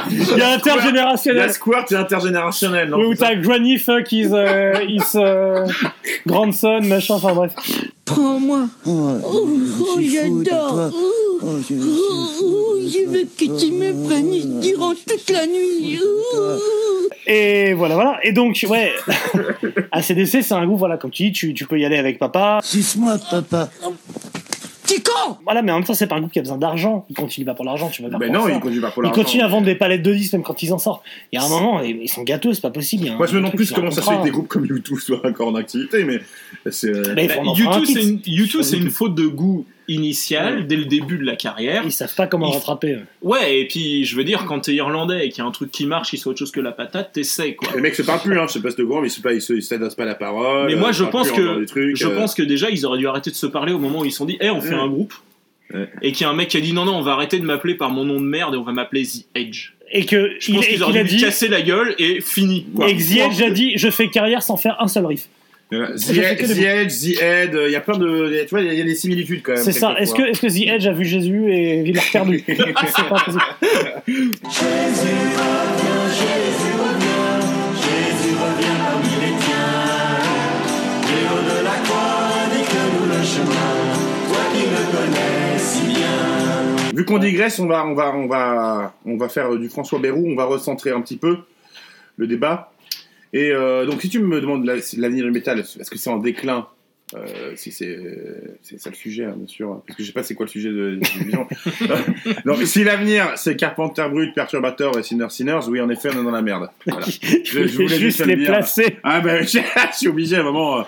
Il 0.09 0.17
y 0.17 0.21
a 0.21 0.33
Il 0.33 0.37
y 0.37 0.41
a 0.41 0.49
intergénérationnel. 0.51 1.51
Squirt 1.51 1.91
et 1.91 1.95
intergénérationnel. 1.95 2.89
non 2.89 2.97
Oui, 2.99 3.05
où 3.05 3.15
t'as 3.15 3.35
Granny 3.35 3.77
fuck 3.79 4.11
his, 4.11 4.27
euh, 4.31 4.73
euh, 5.15 5.67
grandson, 6.25 6.79
machin, 6.83 7.15
enfin 7.15 7.33
bref. 7.33 7.51
Prends-moi. 8.05 8.67
Oh, 8.85 9.09
Oh, 9.23 9.49
oh, 9.81 9.99
j'adore. 10.01 10.91
Oh, 10.93 11.09
Oh, 11.45 11.57
je- 11.69 11.75
oh, 11.75 12.77
je 12.81 13.05
veux 13.09 13.23
que 13.25 13.59
tu 13.59 13.71
me 13.71 14.05
prennes 14.07 14.59
durant 14.61 14.93
toute 14.93 15.29
la 15.29 15.45
nuit. 15.45 15.99
Oh. 16.35 16.57
Et 17.27 17.73
voilà, 17.73 17.95
voilà. 17.95 18.19
Et 18.23 18.31
donc, 18.31 18.65
ouais, 18.69 18.91
ACDC, 19.91 20.41
c'est 20.41 20.53
un 20.53 20.65
groupe, 20.65 20.79
voilà, 20.79 20.97
comme 20.97 21.11
tu 21.11 21.23
dis, 21.23 21.31
tu, 21.31 21.53
tu 21.53 21.65
peux 21.65 21.79
y 21.79 21.85
aller 21.85 21.97
avec 21.97 22.17
papa. 22.19 22.59
Suce-moi, 22.63 23.17
papa. 23.29 23.69
Voilà, 25.43 25.61
mais 25.61 25.71
en 25.71 25.75
même 25.75 25.83
temps, 25.83 25.93
c'est 25.93 26.07
pas 26.07 26.15
un 26.15 26.19
groupe 26.19 26.31
qui 26.31 26.39
a 26.39 26.41
besoin 26.41 26.57
d'argent. 26.57 27.05
Il 27.09 27.15
continue 27.15 27.45
pas 27.45 27.53
pour 27.53 27.65
l'argent, 27.65 27.89
tu 27.89 28.01
vas 28.03 28.09
pas 28.09 28.17
Ben 28.17 28.31
pour 28.31 28.41
non, 28.47 28.49
il 28.49 28.59
continue 28.59 28.81
pas 28.81 28.91
pour 28.91 29.03
Ils 29.03 29.07
l'argent. 29.07 29.21
continuent 29.23 29.43
à 29.43 29.47
vendre 29.47 29.65
des 29.65 29.75
palettes 29.75 30.01
de 30.03 30.13
disques 30.13 30.33
même 30.33 30.43
quand 30.43 30.61
ils 30.63 30.73
en 30.73 30.77
sortent. 30.77 31.03
Il 31.31 31.39
y 31.39 31.41
a 31.41 31.45
un 31.45 31.49
moment, 31.49 31.81
ils 31.81 31.97
ils 32.03 32.09
sont 32.09 32.23
gâteux, 32.23 32.53
c'est 32.53 32.61
pas 32.61 32.69
possible. 32.71 33.05
il 33.07 33.15
Moi, 33.15 33.27
je 33.27 33.33
me 33.33 33.37
demande 33.39 33.53
plus 33.55 33.69
il 33.69 33.73
comment 33.75 33.91
ça 33.91 34.01
se 34.01 34.09
fait 34.09 34.17
que 34.17 34.23
des 34.23 34.31
groupes 34.31 34.47
comme 34.47 34.65
YouTube 34.65 34.99
soient 34.99 35.25
encore 35.25 35.47
en 35.47 35.55
activité, 35.55 36.03
mais 36.03 36.19
c'est. 36.71 36.89
euh, 36.89 37.13
Mais 37.15 37.25
ils 37.25 37.27
Bah, 37.29 37.35
YouTube, 37.55 37.83
kit. 37.83 37.93
c'est 37.93 38.01
une, 38.03 38.19
YouTube, 38.25 38.61
YouTube. 38.63 38.89
faute 38.89 39.15
de 39.15 39.27
goût 39.27 39.65
initiale 39.87 40.67
dès 40.67 40.75
le 40.75 40.85
début 40.85 41.17
de 41.17 41.25
la 41.25 41.35
carrière. 41.35 41.83
Ils 41.85 41.91
savent 41.91 42.13
pas 42.15 42.27
comment 42.27 42.49
Il- 42.49 42.53
rattraper. 42.55 42.97
Ouais, 43.21 43.59
et 43.59 43.67
puis 43.67 44.05
je 44.05 44.15
veux 44.15 44.23
dire, 44.23 44.45
quand 44.47 44.59
t'es 44.61 44.73
irlandais 44.73 45.25
et 45.27 45.29
qu'il 45.29 45.39
y 45.39 45.41
a 45.41 45.45
un 45.47 45.51
truc 45.51 45.71
qui 45.71 45.85
marche, 45.85 46.09
qui 46.11 46.17
soit 46.17 46.31
autre 46.31 46.39
chose 46.39 46.51
que 46.51 46.59
la 46.61 46.71
patate, 46.71 47.11
t'essaies 47.13 47.55
quoi. 47.55 47.69
Les 47.75 47.81
mecs 47.81 47.95
se 47.95 48.01
parlent 48.01 48.21
plus, 48.21 48.37
hein, 48.39 48.45
je 48.47 48.53
sais 48.53 48.61
pas 48.61 48.71
si 48.71 48.77
de 48.77 48.83
grand, 48.83 49.01
mais 49.01 49.07
ils 49.07 49.11
se, 49.11 49.21
pas- 49.21 49.33
ils 49.33 49.41
se, 49.41 49.53
ils 49.53 49.63
s'adressent 49.63 49.95
pas 49.95 50.05
la 50.05 50.15
parole. 50.15 50.67
Mais 50.67 50.75
moi, 50.75 50.91
je 50.91 51.03
ils 51.03 51.09
pense 51.09 51.31
que- 51.31 51.65
trucs, 51.65 51.95
Je 51.95 52.07
euh, 52.07 52.15
pense 52.15 52.33
que 52.33 52.43
déjà, 52.43 52.69
ils 52.69 52.85
auraient 52.85 52.99
dû 52.99 53.07
arrêter 53.07 53.29
de 53.31 53.35
se 53.35 53.45
parler 53.47 53.73
au 53.73 53.79
moment 53.79 53.99
où 53.99 54.05
ils 54.05 54.11
se 54.11 54.17
sont 54.17 54.25
dit, 54.25 54.37
eh, 54.41 54.49
on 54.49 54.61
fait 54.61 54.69
Ouais. 54.69 54.75
un 54.81 54.87
groupe. 54.87 55.13
Ouais. 55.73 55.87
Et 56.01 56.11
qu'il 56.11 56.25
y 56.25 56.27
a 56.27 56.29
un 56.29 56.35
mec 56.35 56.49
qui 56.49 56.57
a 56.57 56.61
dit, 56.61 56.73
non, 56.73 56.85
non, 56.85 56.95
on 56.97 57.01
va 57.01 57.13
arrêter 57.13 57.39
de 57.39 57.45
m'appeler 57.45 57.75
par 57.75 57.89
mon 57.89 58.03
nom 58.05 58.15
de 58.19 58.25
merde 58.25 58.53
et 58.53 58.57
on 58.57 58.63
va 58.63 58.73
m'appeler 58.73 59.03
The 59.05 59.25
Edge. 59.35 59.69
Et 59.91 60.05
que 60.05 60.31
Je 60.39 60.51
pense 60.51 60.65
qu'ils 60.65 60.73
qu'il 60.75 60.83
auraient 60.83 61.03
dû 61.03 61.15
dit. 61.17 61.21
casser 61.21 61.47
la 61.47 61.61
gueule 61.61 61.95
et 61.99 62.19
fini. 62.21 62.65
quoi. 62.75 62.89
Et 62.89 62.95
que 62.95 63.01
The 63.01 63.17
Edge 63.31 63.41
a 63.41 63.49
dit 63.49 63.73
Je 63.75 63.89
fais 63.89 64.09
carrière 64.09 64.41
sans 64.43 64.57
faire 64.57 64.75
un 64.81 64.87
seul 64.87 65.05
riff. 65.05 65.27
Euh, 65.73 65.95
The, 65.95 66.53
The 66.53 66.59
Edge, 66.59 66.91
The 67.01 67.21
Head, 67.21 67.55
euh, 67.55 67.67
il 67.67 67.71
y 67.71 67.75
a 67.75 67.81
plein 67.81 67.97
de. 67.97 68.43
Tu 68.43 68.49
vois, 68.49 68.61
il 68.61 68.73
y 68.73 68.81
a 68.81 68.85
des 68.85 68.95
similitudes 68.95 69.41
quand 69.43 69.53
même. 69.53 69.63
C'est 69.63 69.71
ça. 69.71 69.95
Est-ce 69.99 70.13
que, 70.13 70.47
The 70.47 70.67
Edge 70.67 70.87
a 70.87 70.93
vu 70.93 71.05
Jésus 71.05 71.51
et 71.51 71.81
il 71.85 71.95
l'a 71.95 72.01
perdu 72.11 72.43
C'est 72.47 73.09
pas 73.09 73.19
possible. 73.19 73.41
Vu 86.93 87.05
qu'on 87.05 87.17
digresse, 87.17 87.57
on 87.57 87.65
va, 87.65 87.85
on 87.85 87.95
va, 87.95 88.15
on 88.15 88.27
va, 88.27 88.93
on 89.05 89.17
va 89.17 89.27
faire 89.27 89.51
euh, 89.51 89.57
du 89.57 89.67
François 89.67 89.97
Bayrou, 89.97 90.27
on 90.27 90.35
va 90.35 90.45
recentrer 90.45 90.91
un 90.91 91.01
petit 91.01 91.17
peu 91.17 91.37
le 92.17 92.27
débat. 92.27 92.72
Et 93.33 93.51
euh, 93.51 93.85
donc, 93.85 94.01
si 94.01 94.09
tu 94.09 94.19
me 94.19 94.39
demandes 94.39 94.65
la- 94.65 94.75
l'avenir 94.97 95.25
du 95.25 95.31
métal, 95.31 95.59
est-ce 95.59 95.89
que 95.89 95.97
c'est 95.97 96.09
en 96.09 96.17
déclin 96.17 96.67
euh, 97.15 97.51
si 97.55 97.71
c'est 97.71 97.99
ça 98.77 98.89
le 98.89 98.95
sujet, 98.95 99.25
hein, 99.25 99.35
bien 99.37 99.45
sûr, 99.47 99.83
parce 99.85 99.97
que 99.97 100.01
je 100.03 100.07
sais 100.07 100.13
pas 100.13 100.23
c'est 100.23 100.33
quoi 100.33 100.47
le 100.47 100.51
sujet 100.51 100.69
de, 100.69 100.97
l'émission. 100.99 101.47
Donc, 102.45 102.57
si 102.63 102.83
l'avenir 102.83 103.33
c'est 103.35 103.55
Carpenter 103.55 104.05
Brut, 104.09 104.33
Perturbator 104.33 104.97
et 104.97 105.03
Sinner 105.03 105.27
Sinners, 105.29 105.59
oui, 105.67 105.79
en 105.79 105.89
effet, 105.89 106.09
on 106.15 106.21
est 106.21 106.23
dans 106.23 106.31
la 106.31 106.41
merde. 106.41 106.69
Voilà. 106.87 107.05
Je 107.43 107.67
je 107.67 107.75
voulais 107.75 107.87
juste 107.89 107.99
juste 107.99 108.19
le 108.21 108.25
les 108.27 108.35
dire. 108.37 108.47
placer. 108.47 108.97
Ah 109.03 109.19
ben, 109.21 109.43
je 109.43 109.59
suis 109.95 110.07
obligé 110.07 110.37
à 110.37 110.39
un 110.39 110.43
moment. 110.43 110.79
euh, 110.79 110.83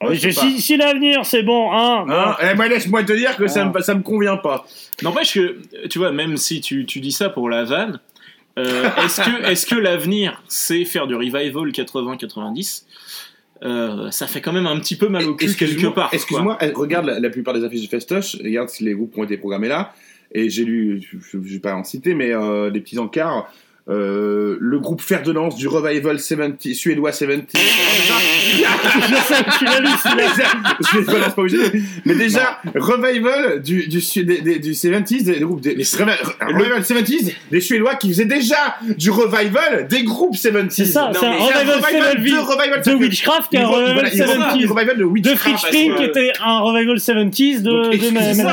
Ah, 0.00 0.08
Ouais, 0.08 0.14
je- 0.14 0.28
pas. 0.28 0.40
si 0.40 0.60
si 0.62 0.76
l'avenir 0.78 1.26
c'est 1.26 1.42
bon, 1.42 1.70
hein. 1.72 2.06
Hein? 2.08 2.36
Eh 2.42 2.54
ben, 2.56 2.68
laisse-moi 2.68 3.02
te 3.04 3.12
dire 3.12 3.36
que 3.36 3.46
ça, 3.46 3.64
me, 3.66 3.80
ça 3.82 3.94
me 3.94 4.02
convient 4.02 4.36
pas. 4.38 4.66
N'empêche 5.02 5.34
que, 5.34 5.56
tu 5.88 5.98
vois, 5.98 6.10
même 6.12 6.36
si 6.38 6.60
tu, 6.62 6.86
tu 6.86 7.00
dis 7.00 7.12
ça 7.12 7.28
pour 7.28 7.50
la 7.50 7.64
vanne, 7.64 7.98
euh, 8.58 8.88
est-ce 9.04 9.20
que, 9.20 9.44
est-ce 9.50 9.66
que 9.66 9.74
l'avenir, 9.74 10.42
c'est 10.48 10.84
faire 10.84 11.06
du 11.06 11.14
revival 11.14 11.70
80-90 11.70 12.84
Euh, 13.62 14.10
Ça 14.10 14.26
fait 14.26 14.40
quand 14.40 14.52
même 14.52 14.66
un 14.66 14.78
petit 14.80 14.96
peu 14.96 15.08
mal 15.08 15.24
au 15.24 15.34
cul 15.34 15.46
quelque 15.46 15.62
Excuse-moi, 15.64 15.94
part. 15.94 16.10
Excuse-moi, 16.12 16.58
eh, 16.60 16.70
regarde 16.74 17.06
la, 17.06 17.20
la 17.20 17.30
plupart 17.30 17.54
des 17.54 17.64
affiches 17.64 17.82
de 17.82 17.88
Festoche, 17.88 18.36
regarde 18.42 18.68
si 18.68 18.84
les 18.84 18.92
groupes 18.94 19.12
qui 19.14 19.20
ont 19.20 19.24
été 19.24 19.36
programmés 19.36 19.68
là, 19.68 19.92
et 20.32 20.50
j'ai 20.50 20.64
lu, 20.64 21.00
je 21.30 21.36
ne 21.38 21.42
vais 21.42 21.58
pas 21.58 21.74
en 21.74 21.84
citer, 21.84 22.14
mais 22.14 22.32
euh, 22.32 22.70
des 22.70 22.80
petits 22.80 22.98
encarts. 22.98 23.50
Euh, 23.88 24.56
le 24.60 24.78
groupe 24.80 25.00
fer 25.00 25.22
de 25.22 25.30
lance 25.32 25.54
du 25.56 25.68
revival 25.68 26.18
70, 26.18 26.74
suédois 26.74 27.12
70. 27.12 27.56
Je 27.56 29.14
sais 29.16 29.44
que 29.44 29.58
tu 29.58 29.64
l'as 29.64 29.80
lu 29.80 29.88
celui-là. 30.02 30.58
je 30.92 30.98
les 30.98 31.04
balance 31.04 31.34
pas 31.34 31.42
obligé. 31.42 31.58
Mais 32.04 32.14
déjà, 32.14 32.60
revival 32.74 33.62
du, 33.62 33.86
du, 33.86 34.00
su- 34.00 34.24
des, 34.24 34.40
des- 34.40 34.58
du 34.58 34.72
70s, 34.72 35.22
des, 35.24 35.34
des 35.34 35.40
groupes, 35.40 35.60
des, 35.60 35.74
des- 35.74 35.84
revival 35.84 36.82
70s, 36.82 37.32
des 37.50 37.60
Suédois 37.60 37.94
qui 37.96 38.08
faisaient 38.08 38.24
déjà 38.24 38.76
du 38.96 39.10
revival 39.10 39.86
des 39.88 40.02
groupes 40.02 40.34
70s. 40.34 40.70
C'est 40.70 40.84
ça, 40.86 41.10
c'est 41.14 41.24
un 41.26 41.30
mais 41.30 41.38
C'est 41.46 41.54
un 41.54 41.58
revival 41.76 42.16
de 42.16 42.28
70s 42.30 42.38
revival 42.40 42.82
de 42.82 42.94
Witchcraft 42.94 43.50
qui 43.50 43.56
est 43.56 43.60
un 43.60 43.66
revival 43.68 44.10
il 44.12 44.22
revival- 44.22 44.50
70s. 44.58 44.66
revival 44.66 44.96
de 44.96 45.00
De 45.00 45.04
Witchcraft. 45.04 45.70
Qui 45.70 46.02
était 46.02 46.32
un 46.44 46.58
revival 46.60 46.96
70s 46.96 47.62
de, 47.62 47.70
de 47.70 48.10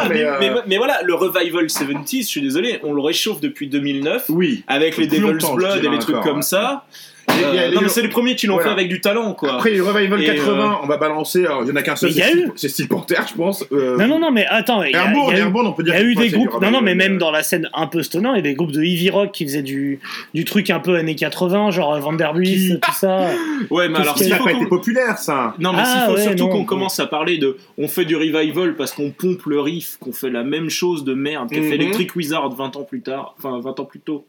mais, 0.09 0.23
euh, 0.23 0.61
mais, 0.67 0.77
voilà, 0.77 1.01
le 1.03 1.13
revival 1.15 1.65
70s, 1.65 2.21
je 2.23 2.27
suis 2.27 2.41
désolé, 2.41 2.79
on 2.83 2.93
le 2.93 3.01
réchauffe 3.01 3.39
depuis 3.41 3.67
2009 3.67 4.25
Oui. 4.29 4.63
avec 4.67 4.97
les 4.97 5.07
longtemps, 5.31 5.55
Blood 5.55 5.83
et 5.83 5.89
les 5.89 5.99
trucs 5.99 6.21
comme 6.21 6.41
ça. 6.41 6.85
Euh, 7.29 7.71
non, 7.73 7.79
mais 7.81 7.87
c'est 7.87 8.01
les 8.01 8.09
premiers 8.09 8.35
qui 8.35 8.47
l'ont 8.47 8.55
Voilà. 8.55 8.71
fait 8.71 8.73
avec 8.75 8.89
du 8.89 8.99
talent, 8.99 9.33
quoi. 9.33 9.53
Après, 9.53 9.69
les 9.71 9.79
Revival 9.79 10.21
Et, 10.21 10.25
80, 10.25 10.79
on 10.83 10.87
va 10.87 10.97
balancer. 10.97 11.45
alors, 11.45 11.63
Il 11.63 11.69
y 11.69 11.71
en 11.71 11.75
a 11.77 11.81
qu'un 11.81 11.95
seul, 11.95 12.11
c'est 12.57 12.67
Steel- 12.67 12.89
Porter, 12.89 13.15
je 13.29 13.33
pense. 13.33 13.65
Euh, 13.71 13.95
Non, 13.97 14.07
non, 14.07 14.19
non, 14.19 14.29
mais 14.31 14.45
attends, 14.45 14.83
il 14.83 14.91
y 14.91 14.95
a, 14.95 15.05
eu- 15.05 15.37
Airborne, 15.37 15.67
on 15.67 15.71
peut 15.71 15.83
il 15.83 15.85
dire 15.85 15.93
y 15.95 15.97
a 15.97 16.01
eu 16.03 16.15
que 16.15 16.19
des 16.19 16.29
groupes, 16.29 16.61
non, 16.61 16.69
non, 16.69 16.81
mais 16.81 16.95
même 16.95 17.15
euh, 17.15 17.19
dans 17.19 17.31
la 17.31 17.41
scène 17.41 17.69
un 17.73 17.87
peu 17.87 18.03
stonant, 18.03 18.33
il 18.33 18.37
y 18.37 18.39
a 18.39 18.41
des 18.41 18.53
groupes 18.55 18.73
de 18.73 18.83
heavy 18.83 19.09
rock 19.09 19.31
qui 19.31 19.45
faisaient 19.45 19.61
du, 19.63 20.01
du 20.33 20.43
truc 20.43 20.69
un 20.69 20.81
peu 20.81 20.95
années 20.97 21.15
80, 21.15 21.71
genre 21.71 21.97
Vanderbilt, 21.97 22.81
tout 22.81 22.91
ça. 22.93 23.29
Ouais, 23.71 23.87
mais 23.87 23.95
Tout 23.95 24.01
alors 24.01 24.15
qui 24.15 24.25
Ça 24.25 24.37
n'a 24.37 24.43
pas 24.43 24.51
été 24.51 24.65
populaire, 24.65 25.17
ça. 25.17 25.55
Non, 25.59 25.71
mais 25.71 25.79
Ah, 25.81 25.85
s'il 25.85 26.01
faut 26.01 26.15
ouais, 26.17 26.23
surtout 26.23 26.49
qu'on 26.49 26.65
commence 26.65 26.99
à 26.99 27.07
parler 27.07 27.37
de. 27.37 27.55
On 27.77 27.87
fait 27.87 28.03
du 28.03 28.17
revival 28.17 28.75
parce 28.75 28.91
qu'on 28.91 29.11
pompe 29.11 29.45
le 29.45 29.61
riff, 29.61 29.95
qu'on 30.01 30.11
fait 30.11 30.29
la 30.29 30.43
même 30.43 30.69
chose 30.69 31.05
de 31.05 31.13
merde 31.13 31.49
qu'a 31.49 31.55
fait 31.61 31.67
Mhm. 31.67 31.73
Electric 31.73 32.15
Wizard 32.17 32.49
20 32.49 32.75
ans 32.75 32.83
plus 32.83 33.01
tard, 33.01 33.33
enfin 33.39 33.59
20 33.61 33.79
ans 33.79 33.85
plus 33.85 34.01
tôt. 34.01 34.25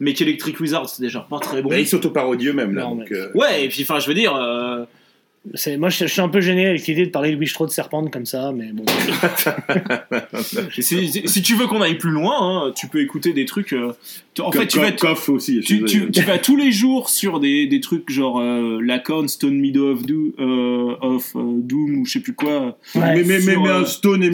Mais 0.00 0.12
qu'Electric 0.14 0.58
Wizard, 0.60 0.88
c'est 0.88 1.02
déjà 1.02 1.20
pas 1.20 1.38
très 1.40 1.60
bon. 1.62 1.70
Bah, 1.70 1.78
ils 1.78 1.86
s'auto-parodient 1.86 2.50
eux-mêmes, 2.52 2.74
là. 2.74 2.82
Non, 2.84 2.94
donc, 2.96 3.08
mais- 3.10 3.16
euh, 3.16 3.30
Ouais, 3.34 3.64
et 3.64 3.68
puis 3.68 3.82
enfin, 3.82 3.98
je 3.98 4.06
veux 4.06 4.14
dire. 4.14 4.34
euh, 4.36 4.84
moi, 5.78 5.88
je, 5.88 6.06
je 6.06 6.12
suis 6.12 6.20
un 6.20 6.28
peu 6.28 6.40
gêné 6.40 6.66
avec 6.66 6.86
l'idée 6.86 7.06
de 7.06 7.10
parler 7.10 7.32
de 7.32 7.36
Wishthrow 7.36 7.66
de 7.66 7.70
Serpente 7.70 8.12
comme 8.12 8.26
ça, 8.26 8.52
mais 8.54 8.70
bon. 8.72 8.84
si, 10.80 10.82
si- 11.08 11.22
si 11.28 11.42
tu 11.42 11.54
veux 11.54 11.66
qu'on 11.66 11.80
aille 11.82 11.96
plus 11.98 12.10
loin, 12.10 12.36
hein, 12.66 12.72
tu 12.76 12.88
peux 12.88 13.00
écouter 13.00 13.32
des 13.32 13.44
trucs. 13.44 13.72
euh, 13.72 13.92
tu- 14.34 14.42
en 14.42 14.52
fait, 14.52 14.66
tu 14.66 14.78
vas, 14.78 14.92
Coff 14.92 15.28
aussi. 15.28 15.56
je 15.56 15.66
suis 15.66 15.78
tu, 15.80 15.84
tu- 15.84 15.94
désolé. 15.96 16.10
tu 16.12 16.22
vas 16.22 16.38
tous 16.38 16.56
les 16.56 16.72
jours 16.72 17.08
sur 17.10 17.40
des, 17.40 17.66
des 17.66 17.80
trucs 17.80 18.10
genre 18.10 18.40
euh, 18.40 18.80
Lacan, 18.80 19.26
Stone 19.28 19.58
Meadow 19.58 19.92
of, 19.92 20.06
Do- 20.06 20.34
euh, 20.38 20.94
of 21.00 21.34
euh, 21.36 21.40
Doom 21.56 21.98
ou 22.00 22.04
je 22.06 22.12
sais 22.12 22.20
plus 22.20 22.34
quoi. 22.34 22.76
Ouais. 22.94 23.00
Mais, 23.00 23.14
mais, 23.16 23.22
mais, 23.24 23.40
sur, 23.40 23.62
mais 23.62 23.68
euh, 23.68 23.80
un 23.80 23.84
Stone 23.86 24.22
et 24.22 24.26
et 24.28 24.30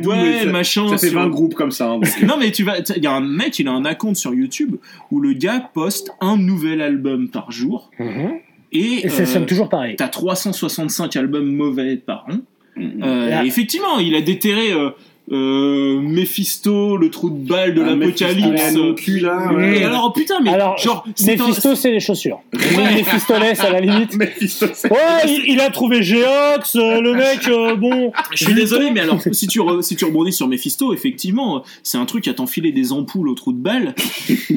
tout. 0.00 0.10
ouais, 0.10 0.40
ça, 0.44 0.46
machin. 0.46 0.88
ça 0.88 0.98
fait 0.98 1.08
sur- 1.10 1.20
20 1.20 1.28
groupes 1.28 1.54
comme 1.54 1.70
ça. 1.72 1.90
hein, 1.90 1.98
donc. 1.98 2.08
Non 2.22 2.36
mais 2.38 2.50
tu 2.52 2.62
vas, 2.64 2.78
il 2.96 3.02
y 3.02 3.06
a 3.06 3.12
un 3.12 3.20
mec, 3.20 3.58
il 3.58 3.68
a 3.68 3.72
un 3.72 3.84
account 3.84 4.14
sur 4.14 4.34
YouTube 4.34 4.76
où 5.10 5.20
le 5.20 5.32
gars 5.32 5.60
poste 5.72 6.10
un 6.20 6.36
nouvel 6.36 6.80
album 6.80 7.28
par 7.28 7.50
jour 7.50 7.90
Mhm. 7.98 8.32
Et, 8.72 9.06
Et 9.06 9.08
ça 9.08 9.22
euh, 9.22 9.26
sonne 9.26 9.46
toujours 9.46 9.68
pareil. 9.68 9.96
t'as 9.96 10.08
365 10.08 11.16
albums 11.16 11.46
mauvais 11.50 11.96
par 11.96 12.26
an. 12.28 12.38
Euh, 12.78 13.30
Ah. 13.32 13.44
et 13.44 13.46
effectivement, 13.48 13.98
il 13.98 14.14
a 14.14 14.20
déterré 14.20 14.72
euh, 14.72 14.90
euh, 15.30 16.00
Mephisto, 16.00 16.96
le 16.96 17.10
trou 17.10 17.30
de 17.30 17.46
balle 17.46 17.74
de 17.74 17.82
Ah, 17.82 17.94
l'apocalypse. 17.94 18.74
Ouais. 18.76 19.84
Alors 19.84 20.12
putain, 20.12 20.40
mais 20.42 20.50
Alors, 20.50 20.78
genre, 20.78 21.04
un- 21.06 21.26
Mephisto, 21.26 21.74
c'est 21.74 21.90
les 21.90 22.00
chaussures. 22.00 22.40
Ouais. 22.54 22.94
Mephistolès, 22.94 23.60
à 23.60 23.70
la 23.70 23.80
limite. 23.80 24.14
Mephisto, 24.16 24.66
c'est- 24.72 24.90
Ouais, 24.90 24.98
il, 25.26 25.44
il 25.54 25.60
a 25.60 25.70
trouvé 25.70 26.02
Geox, 26.02 26.76
euh, 26.76 27.00
le 27.00 27.14
mec, 27.14 27.46
euh, 27.48 27.76
bon. 27.76 28.12
Je 28.34 28.44
suis 28.44 28.54
désolé, 28.54 28.90
mais 28.90 29.00
alors 29.00 29.20
si 29.32 29.46
tu 29.46 29.60
re- 29.60 29.82
si 29.82 29.96
tu 29.96 30.04
rebondis 30.04 30.32
sur 30.32 30.48
Mephisto, 30.48 30.92
effectivement, 30.94 31.62
c'est 31.82 31.98
un 31.98 32.06
truc 32.06 32.26
à 32.28 32.34
t'enfiler 32.34 32.72
des 32.72 32.92
ampoules 32.92 33.28
au 33.28 33.34
trou 33.34 33.52
de 33.52 33.58
balle 33.58 33.94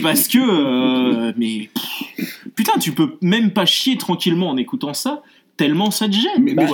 parce 0.01 0.27
que 0.27 0.37
euh, 0.39 1.33
mais 1.37 1.69
pff, 1.73 2.37
putain, 2.55 2.79
tu 2.79 2.91
peux 2.91 3.15
même 3.21 3.51
pas 3.51 3.65
chier 3.65 3.97
tranquillement 3.97 4.49
en 4.49 4.57
écoutant 4.57 4.93
ça. 4.93 5.21
Tellement 5.65 5.91
ça 5.91 6.07
te 6.07 6.13
gêne. 6.13 6.43
Mais- 6.43 6.55
quoi. 6.55 6.65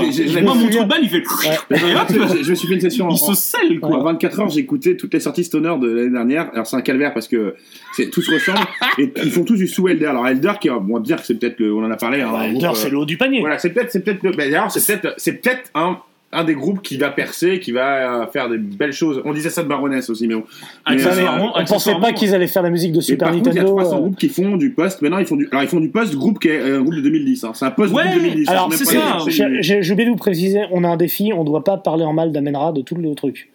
Moi, 0.41 0.55
mon 0.55 0.69
trou 0.69 0.83
de 0.83 0.87
balle, 0.87 0.99
il 1.03 1.09
fait. 1.09 1.23
Mais 1.69 1.77
Et 1.91 1.95
hop, 1.95 2.07
je, 2.09 2.43
je 2.43 2.49
me 2.49 2.55
suis 2.55 2.67
fait 2.67 2.73
une 2.75 2.81
session 2.81 3.07
en, 3.07 3.11
il 3.11 3.17
se 3.17 3.33
scelle, 3.33 3.77
en 3.81 3.87
quoi. 3.87 4.03
24 4.03 4.39
heures, 4.39 4.49
j'ai 4.49 4.59
écouté 4.61 4.95
toutes 4.97 5.13
les 5.13 5.19
sorties 5.19 5.43
stoner 5.43 5.75
de 5.79 5.87
l'année 5.87 6.09
dernière. 6.11 6.49
Alors 6.53 6.65
c'est 6.67 6.75
un 6.75 6.81
calvaire 6.81 7.13
parce 7.13 7.27
que 7.27 7.55
c'est 7.93 8.09
tout 8.09 8.21
se 8.21 8.31
ressemble 8.33 8.59
et 8.97 9.11
ils 9.23 9.31
font 9.31 9.43
tous 9.43 9.55
du 9.57 9.67
sous 9.67 9.87
Elder. 9.87 10.05
Alors 10.07 10.27
Elder, 10.27 10.53
qui, 10.61 10.69
on 10.69 10.79
va 10.81 10.99
dire 10.99 11.17
que 11.17 11.25
c'est 11.25 11.35
peut-être, 11.39 11.59
le- 11.59 11.73
on 11.73 11.83
en 11.83 11.91
a 11.91 11.97
parlé. 11.97 12.21
hein, 12.21 12.31
Elder, 12.43 12.67
euh, 12.67 12.73
c'est 12.73 12.89
le 12.89 12.97
haut 12.97 13.05
du 13.05 13.17
panier. 13.17 13.39
Voilà, 13.41 13.57
c'est 13.59 13.69
peut-être, 13.71 13.91
c'est 13.91 14.03
peut-être, 14.03 14.23
le- 14.23 14.31
d'ailleurs, 14.31 14.71
c'est 14.71 14.85
peut-être, 14.85 15.13
c'est 15.17 15.33
peut-être 15.41 15.69
un, 15.75 15.97
un 16.33 16.43
des 16.43 16.55
groupes 16.55 16.81
qui 16.81 16.97
va 16.97 17.09
percer, 17.09 17.59
qui 17.59 17.71
va 17.71 18.23
euh, 18.23 18.27
faire 18.27 18.49
des 18.49 18.57
belles 18.57 18.91
choses. 18.91 19.21
On 19.23 19.33
disait 19.33 19.49
ça 19.49 19.63
de 19.63 19.67
Baroness 19.69 20.09
aussi, 20.09 20.27
mais 20.27 20.33
euh, 20.35 20.41
on, 20.85 21.51
on 21.55 21.65
pensait 21.65 21.95
pas 22.01 22.11
qu'ils 22.11 22.35
allaient 22.35 22.47
faire 22.47 22.63
la 22.63 22.69
musique 22.69 22.91
de 22.91 22.99
Super 22.99 23.29
par 23.29 23.35
contre, 23.35 23.49
il 23.49 23.55
y 23.55 23.59
a 23.59 23.63
Nintendo. 23.63 23.79
300 23.81 23.95
euh. 23.95 23.99
groupes 24.01 24.17
qui 24.17 24.29
font 24.29 24.57
du 24.57 24.71
post. 24.71 25.01
Maintenant, 25.01 25.19
ils 25.19 25.25
font 25.25 25.37
du, 25.37 25.47
alors 25.51 25.63
ils 25.63 25.69
font 25.69 25.79
du 25.79 25.89
post 25.89 26.15
groupe 26.15 26.39
qui 26.39 26.49
est 26.49 26.59
euh, 26.59 26.79
un 26.79 26.81
groupe 26.81 26.95
de 26.95 27.01
2010. 27.01 27.43
hein. 27.45 27.51
C'est 27.53 27.65
un 27.65 27.71
post 27.71 27.93
Ouais, 27.93 28.03
groupe 28.03 28.23
2010. 28.23 28.49
Alors, 28.49 28.69
même 28.69 28.77
c'est 28.77 28.85
ça, 28.85 29.19
J'ai 29.61 29.91
oublié 29.91 30.05
de 30.05 30.11
vous 30.11 30.17
préciser, 30.17 30.63
on 30.71 30.83
a 30.83 30.89
un 30.89 30.97
défi, 30.97 31.31
on 31.33 31.45
doit 31.45 31.63
pas 31.63 31.77
parler 31.77 32.03
en 32.03 32.13
mal 32.13 32.31
d'Amenra 32.33 32.73
de 32.73 32.81
tout 32.81 32.95
le 32.95 33.15
truc. 33.15 33.49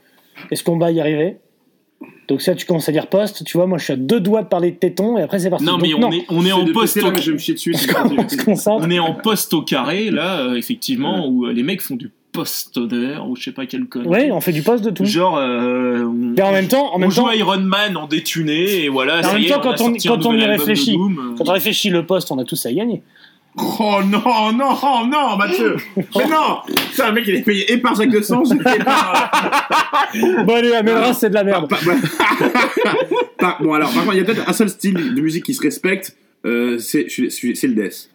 Est-ce 0.51 0.65
qu'on 0.65 0.79
va 0.79 0.91
y 0.91 1.01
arriver? 1.01 1.37
Donc 2.29 2.41
ça, 2.41 2.55
tu 2.55 2.65
commences 2.67 2.89
à 2.89 2.93
dire 2.93 3.09
poste, 3.09 3.45
tu 3.45 3.57
vois, 3.57 3.67
moi 3.67 3.79
je 3.79 3.85
suis 3.85 3.93
à 3.93 3.97
deux 3.97 4.21
doigts 4.21 4.43
de 4.43 4.49
parler 4.49 4.71
de 4.71 4.77
téton 4.77 5.19
et 5.19 5.23
après 5.23 5.39
c'est 5.39 5.51
parti. 5.51 5.65
Non, 5.65 5.77
mais 5.77 5.91
Donc, 5.91 6.05
on 6.05 6.13
est 6.13 6.25
on 6.31 6.41
est 6.41 6.47
C'est 6.47 6.53
en 6.53 6.73
poste 6.73 6.97
là, 6.97 7.09
au 7.09 7.13
mais 7.13 7.21
je 7.21 7.33
me 7.33 7.37
dessus. 7.37 7.75
on 8.67 8.91
est 8.91 8.99
en 8.99 9.15
poste 9.15 9.53
au 9.55 9.63
carré 9.63 10.11
là, 10.11 10.41
euh, 10.47 10.55
effectivement, 10.55 11.29
où 11.29 11.47
euh, 11.47 11.53
les 11.53 11.63
mecs 11.63 11.83
font 11.83 11.97
du 11.97 12.11
post 12.33 12.79
d'air 12.79 13.29
ou 13.29 13.37
je 13.37 13.43
sais 13.45 13.53
pas 13.53 13.67
quel 13.67 13.85
code. 13.87 14.05
Oui, 14.07 14.31
on 14.33 14.41
fait 14.41 14.53
du 14.53 14.63
poste 14.63 14.83
de 14.85 14.91
tout. 14.91 15.05
Genre, 15.05 15.37
euh, 15.39 16.03
on, 16.05 16.13
Mais 16.13 16.43
en 16.43 16.53
même 16.53 16.67
temps, 16.69 16.93
en 16.93 16.97
on 16.97 16.99
même 16.99 17.11
joue 17.11 17.23
temps, 17.23 17.31
Iron 17.31 17.61
Man 17.61 17.97
en 17.97 18.07
détuné 18.07 18.85
et 18.85 18.89
voilà. 18.89 19.19
En 19.19 19.23
ça 19.23 19.33
même 19.35 19.43
y 19.43 19.47
est, 19.47 19.51
temps, 19.51 19.61
quand 19.61 19.81
on- 19.83 19.91
un 19.91 19.97
quand 20.05 20.27
on 20.27 20.33
y 20.33 20.45
réfléchit, 20.45 20.97
quand 21.39 21.49
on 21.49 21.53
réfléchit 21.53 21.91
le 21.91 22.07
poste, 22.07 22.31
on 22.33 22.39
a 22.39 22.45
tous 22.45 22.65
à 22.67 22.73
gagner. 22.73 23.03
Oh 23.59 23.99
non, 24.07 24.51
non, 24.55 25.07
non, 25.07 25.37
Mathieu 25.37 25.77
Mais 25.97 26.25
non 26.27 26.61
Ça, 26.95 27.09
le 27.09 27.13
mec, 27.15 27.25
il 27.29 27.35
est 27.35 27.43
payé 27.43 27.71
et 27.71 27.77
par 27.77 27.95
Jacques 27.95 28.09
de 28.09 28.23
Sens 28.23 28.51
et 28.51 28.79
par... 28.83 29.31
Bon 30.47 30.55
allez, 30.55 30.73
Amenra, 30.73 31.13
c'est 31.13 31.29
de 31.29 31.35
la 31.35 31.45
merde. 31.45 31.69
par- 31.69 31.79
par- 31.81 31.97
par- 33.39 33.63
bon, 33.63 33.75
alors, 33.75 33.93
par 33.93 34.05
contre, 34.05 34.15
il 34.15 34.19
y 34.19 34.23
a 34.23 34.25
peut-être 34.25 34.49
un 34.49 34.53
seul 34.55 34.71
style 34.71 35.15
de 35.15 35.21
musique 35.21 35.45
qui 35.45 35.53
se 35.53 35.61
respecte, 35.61 36.17
euh, 36.47 36.79
c'est 36.79 37.07
c'est 37.11 37.67
le 37.67 37.75
death. 37.75 38.09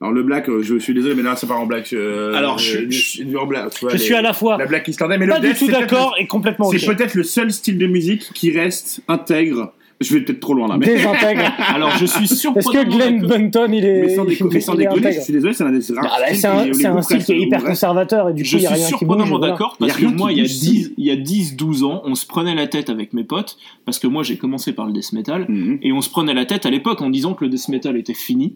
Alors, 0.00 0.12
le 0.12 0.22
black, 0.22 0.48
euh, 0.48 0.62
je 0.62 0.78
suis 0.78 0.94
désolé, 0.94 1.14
mais 1.16 1.22
là, 1.22 1.34
c'est 1.36 1.48
pas 1.48 1.56
en 1.56 1.66
black. 1.66 1.92
euh, 1.92 2.32
Alors, 2.34 2.58
je- 2.58 2.78
euh, 2.78 2.86
je- 2.90 3.24
du- 3.24 3.36
en 3.36 3.46
black, 3.46 3.70
tu 3.74 3.80
vois, 3.80 3.90
Je 3.90 3.96
les- 3.96 4.02
suis 4.02 4.14
à 4.14 4.22
la 4.22 4.32
fois 4.32 4.56
La 4.56 4.66
black 4.66 4.86
islandaise, 4.86 5.18
mais 5.18 5.26
pas 5.26 5.36
le 5.36 5.40
du 5.40 5.46
death, 5.48 5.58
tout 5.58 5.66
c'est 5.66 5.72
peut-être 5.72 5.80
d'accord 5.90 6.14
et 6.20 6.26
complètement 6.28 6.70
le- 6.70 6.78
C'est 6.78 6.86
peut-être 6.86 7.14
le 7.14 7.24
seul 7.24 7.50
style 7.50 7.78
de 7.78 7.86
musique 7.88 8.30
qui 8.32 8.50
reste 8.56 9.00
intègre. 9.08 9.72
Je 10.00 10.14
vais 10.14 10.20
peut-être 10.20 10.38
trop 10.38 10.54
loin 10.54 10.68
là, 10.68 10.76
mais... 10.78 10.86
Désintègre. 10.86 11.42
Alors, 11.74 11.90
je 11.98 12.06
suis 12.06 12.22
Est-ce 12.26 12.36
surprenant. 12.36 12.70
que 12.84 12.88
Glenn 12.88 13.26
Bunton, 13.26 13.72
il 13.74 13.84
est. 13.84 14.02
Mais 14.02 14.14
sans, 14.14 14.24
déco- 14.24 14.48
mais 14.52 14.60
sans 14.60 14.74
déconner, 14.76 15.10
je 15.12 15.20
suis 15.22 15.32
désolé, 15.32 15.52
c'est 15.54 15.64
un 15.64 15.72
des 15.72 15.80
rares 15.92 16.12
Ah 16.16 16.20
bah, 16.20 16.26
c'est 16.32 16.86
un, 16.86 17.02
style 17.02 17.24
qui 17.24 17.32
est 17.32 17.40
hyper 17.40 17.64
conservateur 17.64 18.28
et 18.28 18.32
du 18.34 18.44
coup 18.44 18.48
Je 18.48 18.56
il 18.58 18.62
y 18.62 18.66
a 18.66 18.68
suis 18.68 18.76
rien 18.76 18.84
qui 18.86 18.92
bouge. 18.92 18.98
surprenamment 19.00 19.38
voilà. 19.38 19.52
d'accord 19.54 19.76
Il 19.80 19.86
y 19.88 19.90
a 19.90 19.92
parce 19.94 20.00
que 20.06 20.16
moi, 20.16 20.30
il 20.30 20.38
y 20.38 20.40
a 20.40 20.44
bouge. 20.44 20.52
10, 20.52 20.92
il 20.96 21.04
y 21.04 21.10
a 21.10 21.16
10, 21.16 21.56
12 21.56 21.82
ans, 21.82 22.02
on 22.04 22.14
se 22.14 22.24
prenait 22.26 22.54
la 22.54 22.68
tête 22.68 22.90
avec 22.90 23.12
mes 23.12 23.24
potes 23.24 23.56
parce 23.84 23.98
que 23.98 24.06
moi, 24.06 24.22
j'ai 24.22 24.36
commencé 24.36 24.72
par 24.72 24.86
le 24.86 24.92
death 24.92 25.12
metal 25.12 25.46
Mhm. 25.48 25.80
et 25.82 25.90
on 25.92 26.00
se 26.00 26.10
prenait 26.10 26.32
la 26.34 26.44
tête 26.44 26.64
à 26.64 26.70
l'époque 26.70 27.02
en 27.02 27.10
disant 27.10 27.34
que 27.34 27.44
le 27.44 27.50
death 27.50 27.66
metal 27.68 27.96
était 27.96 28.14
fini, 28.14 28.54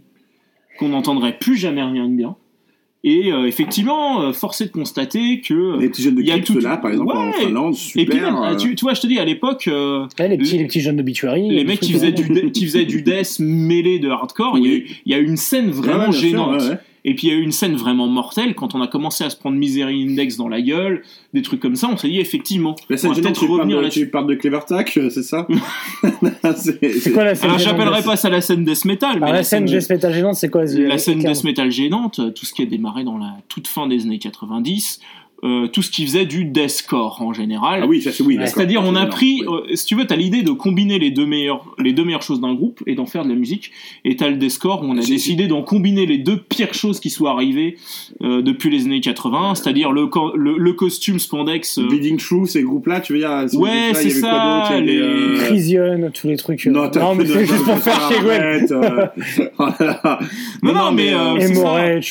qu'on 0.79 0.89
n'entendrait 0.89 1.39
plus 1.39 1.57
jamais 1.57 1.83
rien 1.83 2.09
de 2.09 2.15
bien. 2.17 2.37
Et 3.05 3.33
euh, 3.33 3.47
effectivement, 3.49 4.23
euh, 4.23 4.33
force 4.33 4.61
est 4.61 4.67
de 4.67 4.71
constater 4.71 5.41
que. 5.41 5.77
Les 5.81 5.89
petits 5.89 6.03
jeunes 6.03 6.15
de 6.15 6.21
Il 6.21 6.29
y 6.29 6.31
a 6.31 6.35
Clips, 6.35 6.47
tout- 6.47 6.61
là, 6.61 6.77
par 6.77 6.93
exemple, 6.93 7.17
en 7.17 7.27
Ouais. 7.27 7.33
Finlande, 7.33 7.75
et 7.75 8.05
puis 8.07 8.15
super. 8.17 8.33
même, 8.33 8.43
euh, 8.53 8.57
tu, 8.57 8.77
tu 8.77 8.85
vois, 8.85 8.95
je 8.95 9.01
te 9.01 9.09
dis 9.09 9.19
à 9.19 9.25
l'époque, 9.25 9.65
euh, 9.67 10.07
Ouais, 10.21 10.29
les 10.29 10.39
petits, 10.39 10.57
les 10.57 10.67
petits 10.67 10.81
jeunes 10.81 10.99
d'obituary. 10.99 11.49
les 11.49 11.57
des 11.57 11.65
mecs 11.65 11.81
qui 11.81 11.93
faisaient, 11.93 12.13
du 12.13 12.53
qui 12.53 12.65
faisaient 12.65 12.85
du 12.85 13.03
death 13.03 13.41
mêlé 13.41 13.99
de 13.99 14.09
hardcore, 14.09 14.57
il 14.57 14.65
y 14.65 14.69
a 14.71 14.75
eu- 14.77 14.87
il 15.05 15.13
y, 15.13 15.15
a 15.17 15.19
eu 15.19 15.25
une 15.27 15.37
scène 15.37 15.71
vraiment 15.71 16.07
ouais, 16.07 16.13
sûr, 16.13 16.29
gênante. 16.29 16.61
ouais, 16.63 16.69
ouais. 16.69 16.79
Et 17.05 17.15
puis 17.15 17.27
il 17.27 17.31
y 17.33 17.33
a 17.35 17.37
eu 17.39 17.43
une 17.43 17.51
scène 17.53 17.75
vraiment 17.75 18.07
mortelle 18.07 18.55
quand 18.55 18.75
on 18.77 18.81
a 18.81 18.87
commencé 18.87 19.25
à 19.25 19.31
se 19.31 19.37
prendre 19.37 19.57
Misery 19.57 20.05
Index 20.09 20.37
dans 20.37 20.49
la 20.49 20.61
gueule, 20.63 21.03
des 21.35 21.43
trucs 21.43 21.59
comme 21.61 21.75
ça. 21.75 21.89
On 21.93 21.97
s'est 21.97 22.09
dit 22.09 22.21
effectivement, 22.21 22.77
La 22.89 22.95
on 22.95 22.99
scène 22.99 23.11
va 23.11 23.15
gênante, 23.17 23.23
peut-être 23.33 23.41
tu 23.41 23.47
parles 23.47 23.59
revenir 23.61 23.77
de- 23.79 23.83
là-dessus. 23.83 24.01
tu 24.01 24.07
parles 24.11 24.27
de 24.29 24.35
Clever 24.35 24.61
Tack, 24.69 24.97
euh, 24.99 25.11
c'est 25.11 25.23
ça 25.25 25.47
C'est 26.57 27.13
quoi 27.13 27.25
la 27.25 27.35
scène 27.35 27.49
Alors 27.49 27.59
j'appellerai 27.59 28.01
de- 28.03 28.07
pas 28.07 28.17
ça 28.17 28.29
la 28.29 28.41
scène 28.41 28.65
death 28.65 28.85
metal, 28.85 29.17
mais 29.19 29.23
Alors, 29.25 29.35
la 29.37 29.43
scène 29.43 29.65
death 29.65 29.91
metal 29.91 30.13
gênante, 30.15 30.35
c'est 30.37 30.49
quoi 30.51 30.65
la 30.65 30.99
scène 30.99 31.19
death 31.19 31.45
metal 31.45 31.71
gênante, 31.71 32.21
tout 32.35 32.47
ce 32.47 32.53
qui 32.53 32.63
a 32.63 32.67
démarré 32.67 33.05
dans 33.05 33.19
la 33.19 33.37
toute 33.49 33.69
fin 33.69 33.87
des 33.87 34.03
années 34.03 34.19
90, 34.19 35.01
euh, 35.45 35.67
tout 35.67 35.83
ce 35.83 35.91
qui 35.91 36.05
faisait 36.07 36.25
du 36.27 36.45
deathcore 36.45 37.21
en 37.21 37.33
général. 37.33 37.81
Ah 37.83 37.87
oui, 37.87 38.01
ça 38.01 38.13
c'est 38.13 38.23
oui. 38.23 38.37
d'accord. 38.37 38.53
C'est-à-dire, 38.55 38.83
on 38.85 38.95
a 38.95 39.07
pris, 39.07 39.43
euh, 39.49 39.75
si 39.75 39.87
tu 39.87 39.97
veux, 39.97 40.07
t'as 40.07 40.15
l'idée 40.17 40.43
de 40.43 40.53
combiner 40.53 40.99
les 41.01 41.11
deux 41.11 41.27
meilleures, 41.27 41.65
les 41.79 41.93
deux 41.93 42.05
meilleures 42.05 42.23
choses 42.23 42.41
d'un 42.41 42.55
groupe 42.55 42.81
et 42.87 42.95
d'en 42.95 43.07
faire 43.07 43.25
de 43.25 43.29
la 43.31 43.35
musique. 43.35 43.73
Et 44.05 44.15
t'as 44.17 44.29
le 44.29 44.37
Deathcore 44.37 44.83
où 44.83 44.87
on 44.87 44.97
a 44.99 45.03
décidé 45.05 45.49
d'en 45.49 45.63
combiner 45.63 46.07
les 46.07 46.19
deux 46.19 46.37
pires 46.37 46.75
choses 46.75 47.01
qui 47.01 47.11
soient 47.11 47.31
arrivées 47.33 47.77
euh, 48.23 48.41
depuis 48.43 48.71
les 48.71 48.85
années 48.85 49.01
80, 49.01 49.57
c'est-à-dire 49.57 49.91
le, 49.93 50.07
co- 50.07 50.37
le, 50.37 50.57
le 50.59 50.73
costume 50.75 51.19
spandex. 51.19 51.79
euh, 51.79 51.89
Bleeding 51.89 52.19
True, 52.19 52.47
ces 52.47 52.63
groupes-là, 52.63 53.01
tu 53.01 53.13
veux 53.15 53.19
dire 53.19 53.45
ces 53.49 53.57
Ouais, 53.57 53.91
c'est 53.95 54.21
quoi 54.21 54.31
ça, 54.31 54.69
Il 54.71 54.75
y 54.75 54.79
avait, 54.79 54.93
les- 54.93 54.99
euh, 55.01 55.37
Crisium, 55.47 56.11
tous 56.13 56.29
les 56.29 56.37
trucs. 56.37 56.67
euh, 56.67 56.71
Non, 56.71 56.89
non 56.95 57.15
mais 57.17 57.27
c'est 57.27 57.47
juste 57.47 57.65
pour 57.65 57.79
faire 57.79 58.09
chier 58.09 58.21
Gwen. 58.21 58.67
Non, 60.63 60.73
non, 60.73 60.93
mais, 60.93 61.13
euh, 61.13 61.35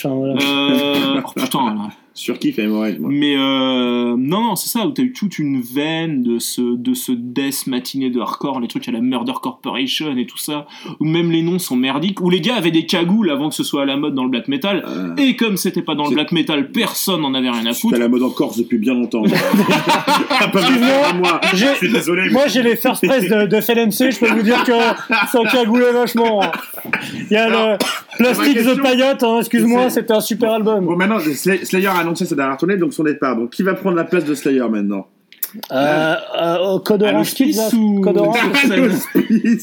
euh, 0.05 1.21
oh, 1.23 1.31
putain, 1.35 1.89
Surkiff 2.13 2.59
et 2.59 2.63
Hemorrhage, 2.63 2.99
moi. 2.99 3.09
Mais 3.11 3.35
euh, 3.37 4.15
non, 4.17 4.41
non, 4.41 4.55
c'est 4.55 4.69
ça, 4.69 4.85
où 4.85 4.91
t'as 4.91 5.01
eu 5.03 5.13
toute 5.13 5.39
une 5.39 5.61
veine 5.61 6.23
de 6.23 6.39
ce, 6.39 6.61
de 6.75 6.93
ce 6.93 7.11
death 7.13 7.67
matiné 7.67 8.09
de 8.09 8.19
hardcore, 8.19 8.59
les 8.59 8.67
trucs 8.67 8.87
à 8.89 8.91
la 8.91 8.99
Murder 8.99 9.31
Corporation 9.41 10.15
et 10.17 10.25
tout 10.25 10.37
ça, 10.37 10.67
où 10.99 11.05
même 11.05 11.31
les 11.31 11.41
noms 11.41 11.57
sont 11.57 11.75
merdiques, 11.77 12.19
où 12.21 12.29
les 12.29 12.41
gars 12.41 12.55
avaient 12.55 12.71
des 12.71 12.85
cagoules 12.85 13.31
avant 13.31 13.47
que 13.49 13.55
ce 13.55 13.63
soit 13.63 13.83
à 13.83 13.85
la 13.85 13.95
mode 13.95 14.13
dans 14.13 14.23
le 14.23 14.29
black 14.29 14.47
metal, 14.49 14.83
Euh, 14.87 15.15
et 15.17 15.35
comme 15.37 15.55
c'était 15.57 15.81
pas 15.81 15.95
dans 15.95 16.05
le 16.05 16.13
black 16.15 16.31
metal, 16.33 16.71
personne 16.71 17.21
n'en 17.21 17.33
avait 17.33 17.49
rien 17.49 17.65
à 17.65 17.73
C'est 17.73 17.81
foutre. 17.81 17.95
à 17.95 17.99
la 17.99 18.07
mode 18.09 18.23
en 18.23 18.29
Corse 18.29 18.57
depuis 18.57 18.77
bien 18.77 18.93
longtemps. 18.93 19.23
Pas 20.51 21.13
moi. 21.13 21.39
J'ai- 21.53 21.67
Je 21.67 21.75
suis 21.75 21.91
désolé. 21.91 22.23
mais- 22.25 22.31
Moi 22.31 22.47
j'ai 22.47 22.61
les 22.61 22.75
first 22.75 23.05
press 23.05 23.23
de, 23.27 23.45
de 23.47 23.61
FLNC, 23.61 24.11
je 24.11 24.19
peux 24.19 24.27
vous 24.33 24.41
dire 24.41 24.63
que 24.63 24.71
ça 24.71 25.39
cagoulait 25.51 25.91
vachement. 25.91 26.41
Il 27.29 27.31
y 27.31 27.35
a 27.35 27.45
Alors, 27.45 27.77
le 28.19 28.25
Plastic 28.25 28.57
the 28.57 28.81
Payotte, 28.81 29.23
hein, 29.23 29.39
excuse-moi, 29.39 29.89
c'était 29.89 30.13
un 30.13 30.21
super 30.21 30.51
album. 30.53 30.85
Bon, 30.85 30.95
maintenant, 30.95 31.19
Slay- 31.19 31.63
Slayer 31.65 31.87
a 31.87 32.00
annoncé 32.01 32.25
sa 32.25 32.35
dernière 32.35 32.57
tournée, 32.57 32.77
donc 32.77 32.93
son 32.93 33.03
départ. 33.03 33.35
Donc, 33.37 33.49
qui 33.51 33.63
va 33.63 33.73
prendre 33.73 33.95
la 33.95 34.03
place 34.03 34.25
de 34.25 34.35
Slayer 34.35 34.67
maintenant? 34.69 35.07
Euh, 35.73 36.15
euh, 36.41 36.79
Code 36.79 37.03
Orange 37.03 37.33
Kids, 37.33 37.57
ou- 37.75 37.99
Code 37.99 38.17
Orange. 38.17 38.37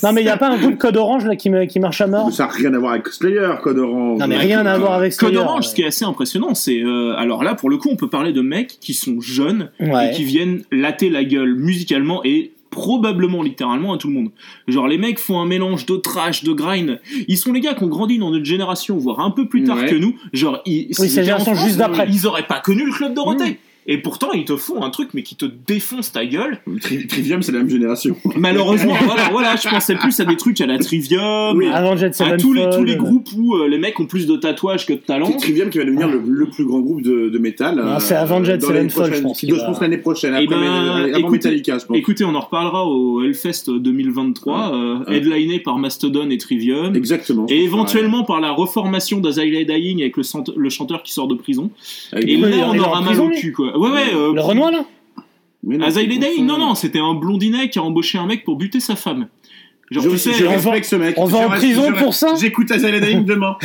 Non 0.02 0.12
mais 0.12 0.20
il 0.20 0.26
y 0.26 0.28
a 0.28 0.36
pas 0.36 0.50
un 0.50 0.58
groupe 0.58 0.76
Code 0.76 0.98
Orange 0.98 1.24
là 1.24 1.34
qui, 1.34 1.48
me- 1.48 1.64
qui 1.64 1.80
marche 1.80 2.02
à 2.02 2.06
mort? 2.06 2.26
Mais 2.26 2.32
Ça 2.32 2.44
n'a 2.44 2.50
rien 2.52 2.74
à 2.74 2.78
voir 2.78 2.92
avec 2.92 3.08
Slayer, 3.08 3.48
Code 3.62 3.78
Orange. 3.78 4.18
Non 4.20 4.26
mais 4.26 4.36
rien 4.36 4.66
à 4.66 4.76
voir 4.76 4.92
avec 4.94 5.16
Code 5.16 5.30
Slayer. 5.30 5.42
Orange, 5.44 5.68
ce 5.68 5.74
qui 5.74 5.82
est 5.82 5.86
assez 5.86 6.04
impressionnant, 6.04 6.54
c'est 6.54 6.82
euh, 6.82 7.14
alors 7.16 7.42
là 7.42 7.54
pour 7.54 7.70
le 7.70 7.78
coup, 7.78 7.88
on 7.90 7.96
peut 7.96 8.10
parler 8.10 8.32
de 8.34 8.42
mecs 8.42 8.78
qui 8.80 8.92
sont 8.92 9.20
jeunes 9.20 9.70
Ouais. 9.80 10.10
et 10.10 10.14
qui 10.14 10.24
viennent 10.24 10.62
latter 10.70 11.08
la 11.08 11.24
gueule 11.24 11.54
musicalement 11.54 12.20
et 12.22 12.52
probablement 12.70 13.42
littéralement 13.42 13.92
à 13.92 13.98
tout 13.98 14.08
le 14.08 14.14
monde. 14.14 14.30
Genre 14.66 14.88
les 14.88 14.98
mecs 14.98 15.18
font 15.18 15.40
un 15.40 15.46
mélange 15.46 15.86
de 15.86 15.96
trash, 15.96 16.44
de 16.44 16.52
grind. 16.52 17.00
Ils 17.28 17.38
sont 17.38 17.52
les 17.52 17.60
gars 17.60 17.74
qui 17.74 17.84
ont 17.84 17.88
grandi 17.88 18.18
dans 18.18 18.30
notre 18.30 18.44
génération, 18.44 18.96
voire 18.98 19.20
un 19.20 19.30
peu 19.30 19.48
plus 19.48 19.64
tard 19.64 19.78
Ouais. 19.78 19.86
que 19.88 19.94
nous. 19.96 20.14
Genre 20.32 20.60
ils, 20.66 20.88
c'est 20.92 21.24
France, 21.24 21.64
juste 21.64 21.76
d'après. 21.78 22.06
Ils 22.08 22.26
auraient 22.26 22.46
pas 22.46 22.60
connu 22.60 22.84
le 22.84 22.92
club 22.92 23.14
Dorothée. 23.14 23.50
Mm. 23.52 23.56
Et 23.90 23.98
pourtant, 23.98 24.32
ils 24.32 24.44
te 24.44 24.54
font 24.56 24.82
un 24.84 24.90
truc, 24.90 25.08
mais 25.14 25.22
qui 25.22 25.34
te 25.34 25.46
défonce 25.46 26.12
ta 26.12 26.26
gueule. 26.26 26.58
Tri- 26.82 27.06
Trivium, 27.06 27.42
c'est 27.42 27.52
la 27.52 27.58
même 27.58 27.70
génération. 27.70 28.14
Malheureusement, 28.36 28.94
voilà, 29.04 29.28
voilà, 29.32 29.56
je 29.56 29.66
pensais 29.68 29.94
plus 29.96 30.20
à 30.20 30.26
des 30.26 30.36
trucs 30.36 30.60
à 30.60 30.66
la 30.66 30.78
Trivium, 30.78 31.56
Oui. 31.56 31.66
à, 31.68 31.78
à 31.78 32.36
tous 32.36 32.52
les, 32.52 32.68
tous 32.70 32.84
les 32.84 32.96
groupes 32.96 33.28
où 33.36 33.56
euh, 33.56 33.66
les 33.66 33.78
mecs 33.78 33.98
ont 33.98 34.04
plus 34.06 34.26
de 34.26 34.36
tatouages 34.36 34.86
que 34.86 34.92
de 34.92 34.98
talent. 34.98 35.30
Trivium 35.38 35.70
qui 35.70 35.78
va 35.78 35.84
devenir 35.84 36.06
le, 36.08 36.22
le 36.26 36.46
plus 36.50 36.66
grand 36.66 36.80
groupe 36.80 37.00
de, 37.02 37.30
de 37.30 37.38
métal. 37.38 37.76
Non, 37.76 37.82
euh, 37.82 37.96
c'est 37.98 38.14
Avenged 38.14 38.60
Sevenfold, 38.60 39.14
je 39.14 39.20
pense 39.22 39.42
va- 39.44 39.64
pense 39.64 39.80
l'année 39.80 39.98
prochaine, 39.98 40.34
Eh 40.38 40.44
après, 40.44 40.54
ben, 40.54 40.60
mais- 40.60 40.68
avant 41.14 41.18
écoutez- 41.18 41.48
Metallica, 41.48 41.78
je 41.78 41.86
pense. 41.86 41.96
Écoutez, 41.96 42.24
on 42.24 42.34
en 42.34 42.40
reparlera 42.40 42.86
au 42.86 43.22
Hellfest 43.22 43.70
2023, 43.70 44.74
euh, 44.74 44.98
Ouais. 45.08 45.16
headliné 45.16 45.60
par 45.60 45.78
Mastodon 45.78 46.28
et 46.30 46.38
Trivium, 46.38 46.94
Exactement. 46.94 47.46
et 47.48 47.62
éventuellement 47.64 48.24
par 48.24 48.40
la 48.40 48.50
reformation 48.52 49.18
d'Azalea 49.20 49.64
Dying 49.64 50.02
avec 50.02 50.16
le, 50.18 50.68
chanteur 50.68 51.02
qui 51.02 51.12
sort 51.14 51.26
de 51.28 51.34
prison. 51.34 51.70
Avec- 52.12 52.28
Et 52.28 52.36
là, 52.36 52.68
on 52.70 52.78
aura 52.78 53.00
mal 53.00 53.18
au 53.20 53.30
cul, 53.30 53.52
quoi. 53.52 53.77
Ouais, 53.78 53.90
ouais. 53.90 54.14
euh, 54.14 54.32
Le 54.34 54.40
Renoir 54.40 54.70
là? 54.70 54.84
C'est- 55.90 56.06
Dying, 56.18 56.46
non, 56.46 56.58
non, 56.58 56.74
c'était 56.74 57.00
un 57.00 57.14
blondinet 57.14 57.68
qui 57.68 57.78
a 57.78 57.82
embauché 57.82 58.16
un 58.18 58.26
mec 58.26 58.44
pour 58.44 58.56
buter 58.56 58.80
sa 58.80 58.96
femme. 58.96 59.28
Genre, 59.90 60.04
Je, 60.04 60.10
tu 60.10 60.18
sais, 60.18 60.32
je 60.34 60.44
on 60.44 60.48
va- 60.48 60.54
respecte 60.72 60.84
ce 60.86 60.96
mec. 60.96 61.14
on 61.16 61.24
va 61.24 61.38
en 61.38 61.48
prison 61.48 61.92
pour 61.92 62.14
ça 62.14 62.34
J'écoute 62.38 62.70
Azalea 62.70 63.00
demain. 63.24 63.56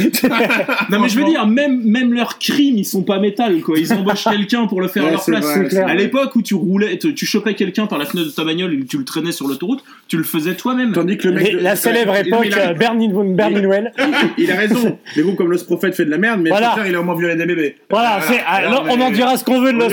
non 0.89 0.99
mais 0.99 1.09
je 1.09 1.19
veux 1.19 1.25
dire, 1.25 1.45
même, 1.47 1.81
même 1.83 2.13
leurs 2.13 2.39
crimes, 2.39 2.77
ils 2.77 2.85
sont 2.85 3.03
pas 3.03 3.19
métal, 3.19 3.61
quoi. 3.61 3.77
Ils 3.77 3.91
embauchent 3.93 4.23
quelqu'un 4.23 4.65
pour 4.67 4.81
le 4.81 4.87
faire 4.87 5.03
à 5.03 5.05
Ouais, 5.07 5.11
leur 5.13 5.21
c'est 5.21 5.31
place. 5.31 5.43
vrai, 5.45 5.53
c'est 5.63 5.69
clair. 5.69 5.87
À 5.87 5.95
l'époque 5.95 6.35
où 6.35 6.41
tu 6.41 6.53
roulais, 6.55 6.97
tu, 6.97 7.13
tu 7.13 7.25
chopais 7.25 7.53
quelqu'un 7.55 7.87
par 7.87 7.97
la 7.99 8.05
fenêtre 8.05 8.29
de 8.29 8.33
ta 8.33 8.43
bagnole 8.43 8.73
et 8.73 8.85
tu 8.85 8.97
le 8.97 9.05
traînais 9.05 9.31
sur 9.31 9.47
l'autoroute, 9.47 9.83
tu 10.07 10.17
le 10.17 10.23
faisais 10.23 10.55
toi-même. 10.55 10.93
Tandis 10.93 11.17
que 11.17 11.27
le 11.27 11.33
mec. 11.35 11.53
La 11.59 11.75
célèbre 11.75 12.13
Il- 12.21 12.27
époque 12.27 12.45
il 12.45 12.53
a- 12.53 12.69
euh, 12.69 12.73
Bernie 12.73 13.09
Bernie 13.11 13.61
Noël. 13.61 13.91
Il 14.37 14.51
a 14.51 14.55
raison. 14.55 14.97
Les 15.15 15.21
groupes 15.23 15.35
comme 15.35 15.51
Los 15.51 15.63
Prophètes 15.65 15.95
fait 15.95 16.05
de 16.05 16.09
la 16.11 16.17
merde, 16.17 16.39
mais 16.41 16.49
Voilà. 16.49 16.67
le 16.67 16.71
chanteur, 16.71 16.87
il 16.87 16.95
a 16.95 16.99
au 16.99 17.03
moins 17.03 17.15
violé 17.15 17.35
des 17.35 17.45
bébés. 17.45 17.75
Voilà, 17.89 18.19
ah, 18.47 18.53
Alors, 18.55 18.85
on 18.89 18.99
en 19.01 19.11
dira 19.11 19.37
ce 19.37 19.43
qu'on 19.43 19.61
veut 19.61 19.73
de 19.73 19.77
Los 19.77 19.89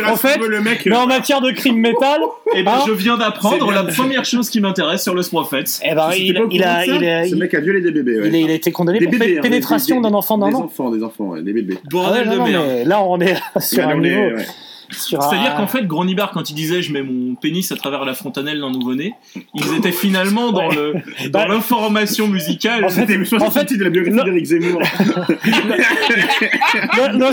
mec. 0.63 0.87
mais 0.87 0.93
euh, 0.93 0.99
en 0.99 1.07
matière 1.07 1.41
de 1.41 1.51
crime 1.51 1.77
métal, 1.79 2.21
Et 2.55 2.63
ben 2.63 2.73
Hein 2.73 2.85
je 2.87 2.93
viens 2.93 3.17
d'apprendre 3.17 3.71
la 3.73 3.85
première 3.85 4.25
chose 4.25 4.49
qui 4.51 4.61
m'intéresse 4.61 5.03
sur 5.03 5.15
le 5.15 5.23
Prophète. 5.23 5.81
eh 5.85 5.95
ben, 5.95 6.11
il, 6.29 6.35
pas 6.35 6.41
au 6.43 6.49
il 6.51 6.63
a, 6.65 6.85
il, 6.87 7.05
a, 7.05 7.25
Ce 7.25 7.29
il, 7.31 7.37
mec 7.39 7.55
a 7.55 7.61
violé 7.61 7.81
des 7.81 7.91
bébés, 7.91 8.21
ouais. 8.21 8.29
il 8.29 8.35
a, 8.35 8.39
il 8.39 8.51
a 8.51 8.55
été 8.55 8.73
condamné 8.73 8.99
Des 8.99 9.07
pour 9.07 9.13
bébés, 9.19 9.39
hein, 9.39 9.43
pénétration 9.43 9.97
des- 9.97 10.03
des- 10.07 10.11
d'un 10.11 10.17
enfant 10.17 10.39
d'un 10.39 10.49
Des 10.49 10.55
an. 10.55 10.65
enfants, 10.65 10.91
des 10.91 11.03
enfants, 11.03 11.25
ouais, 11.31 11.43
des 11.43 11.53
bébés. 11.53 11.75
Ah 11.79 11.83
ouais, 11.85 11.91
Bordel 11.91 12.27
non, 12.27 12.33
de 12.33 12.39
non, 12.39 12.47
merde. 12.47 12.65
mais 12.69 12.85
là 12.85 13.03
on 13.05 13.21
est 13.21 13.35
sur 13.61 13.89
un 13.89 13.99
niveau. 14.01 14.21
C'est-à-dire 14.91 15.53
un- 15.55 15.57
qu'en 15.57 15.67
fait, 15.67 15.87
Gronibar, 15.87 16.31
quand 16.33 16.51
il 16.51 16.55
disait 16.55 16.83
je 16.83 16.93
mets 16.93 17.03
mon 17.03 17.35
pénis 17.35 17.71
à 17.73 17.77
travers 17.77 18.05
la 18.05 18.15
fontanelle 18.15 18.61
d'un 18.61 18.71
nouveau-né, 18.71 19.15
ils 19.55 19.75
étaient 19.77 19.93
finalement 19.93 20.53
dans 20.53 20.69
le 20.69 20.95
dans 21.31 21.41
Bah, 21.41 21.49
l'information 21.49 22.27
musicale. 22.29 22.85
en 22.85 22.89
fait- 22.89 23.03
en 23.41 23.51
fait, 23.51 23.73
de 23.77 23.85
la 23.85 23.91
biographie 23.91 24.25
d'Éric 24.25 24.45
Zemmour. 24.47 24.83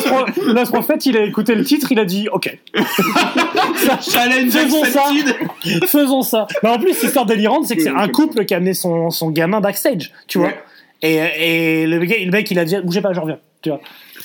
Pro- 0.05 0.53
Los 0.53 0.65
Prophètes, 0.71 1.05
il 1.05 1.17
a 1.17 1.23
écouté 1.23 1.55
le 1.55 1.63
titre, 1.63 1.91
il 1.91 1.99
a 1.99 2.05
dit 2.05 2.27
OK. 2.31 2.57
Ça- 2.75 3.99
Challenge 4.11 4.49
Faisons 4.51 4.83
ça. 4.85 5.03
Faisons 5.87 6.21
ça. 6.21 6.47
Mais 6.63 6.69
en 6.69 6.77
plus, 6.79 7.01
l'histoire 7.01 7.25
délirante, 7.25 7.65
c'est 7.65 7.75
que 7.75 7.83
c'est 7.83 7.89
un 7.89 8.07
couple 8.07 8.45
qui 8.45 8.53
a 8.53 8.57
amené 8.57 8.73
son, 8.73 9.09
son 9.09 9.29
gamin 9.31 9.61
backstage, 9.61 10.11
tu 10.27 10.37
vois. 10.37 10.47
Ouais. 10.47 10.59
Et, 11.03 11.81
et 11.83 11.87
le 11.87 11.99
mec, 12.31 12.49
il 12.51 12.57
a 12.59 12.65
dit, 12.65 12.75
bougez 12.83 13.01
pas, 13.01 13.13
je 13.13 13.19
reviens. 13.19 13.39
Tu 13.61 13.69
vois. 13.69 13.79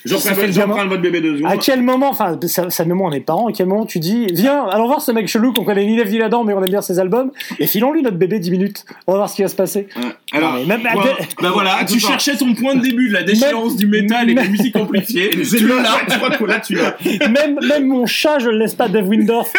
J'en 0.04 0.18
Ça 0.18 0.34
fait 0.34 0.46
le 0.48 0.52
prends 0.52 0.86
votre 0.86 1.02
bébé 1.02 1.20
deux 1.20 1.34
À 1.34 1.38
secondes. 1.38 1.60
quel 1.62 1.82
moment, 1.82 2.10
enfin, 2.10 2.38
ça, 2.46 2.70
ça 2.70 2.84
me 2.84 2.92
on 2.94 3.10
est 3.12 3.20
parents, 3.20 3.48
à 3.48 3.52
quel 3.52 3.66
moment 3.66 3.84
tu 3.86 3.98
dis, 3.98 4.26
viens, 4.32 4.64
allons 4.68 4.86
voir 4.86 5.00
ce 5.00 5.10
mec 5.12 5.26
chelou 5.28 5.52
qu'on 5.52 5.64
connaît 5.64 5.84
ni 5.86 5.96
lève 5.96 6.10
ni 6.10 6.18
la 6.18 6.28
dent, 6.28 6.44
mais 6.44 6.52
on 6.54 6.62
aime 6.62 6.70
bien 6.70 6.82
ses 6.82 6.98
albums, 7.00 7.30
et 7.58 7.66
filons-lui 7.66 8.02
notre 8.02 8.16
bébé 8.16 8.38
10 8.38 8.50
minutes. 8.50 8.84
On 9.06 9.12
va 9.12 9.18
voir 9.18 9.28
ce 9.30 9.36
qui 9.36 9.42
va 9.42 9.48
se 9.48 9.56
passer. 9.56 9.88
Alors, 10.32 10.54
Non, 10.54 10.66
même, 10.66 10.82
moi, 10.94 11.04
Bah 11.42 11.50
voilà, 11.52 11.84
tu 11.88 11.98
cherchais 11.98 12.36
ton 12.36 12.54
point 12.54 12.74
de 12.76 12.80
début 12.82 13.08
de 13.08 13.14
la 13.14 13.22
déchéance 13.22 13.76
du 13.76 13.86
métal 13.86 14.28
et 14.30 14.34
de 14.34 14.36
la 14.36 14.42
même- 14.42 14.50
musique 14.52 14.76
amplifiée. 14.76 15.30
Tu 15.30 15.58
le 15.66 15.76
l'as 15.76 15.82
là, 15.82 15.90
je 16.08 16.16
crois 16.16 16.30
que 16.30 16.44
là 16.44 16.60
tu 16.60 16.74
l'as. 16.74 16.96
même, 17.28 17.58
même 17.66 17.86
mon 17.86 18.06
chat, 18.06 18.38
je 18.38 18.48
le 18.50 18.58
laisse 18.58 18.74
pas 18.74 18.88
Dave 18.88 19.08
Windorf. 19.08 19.52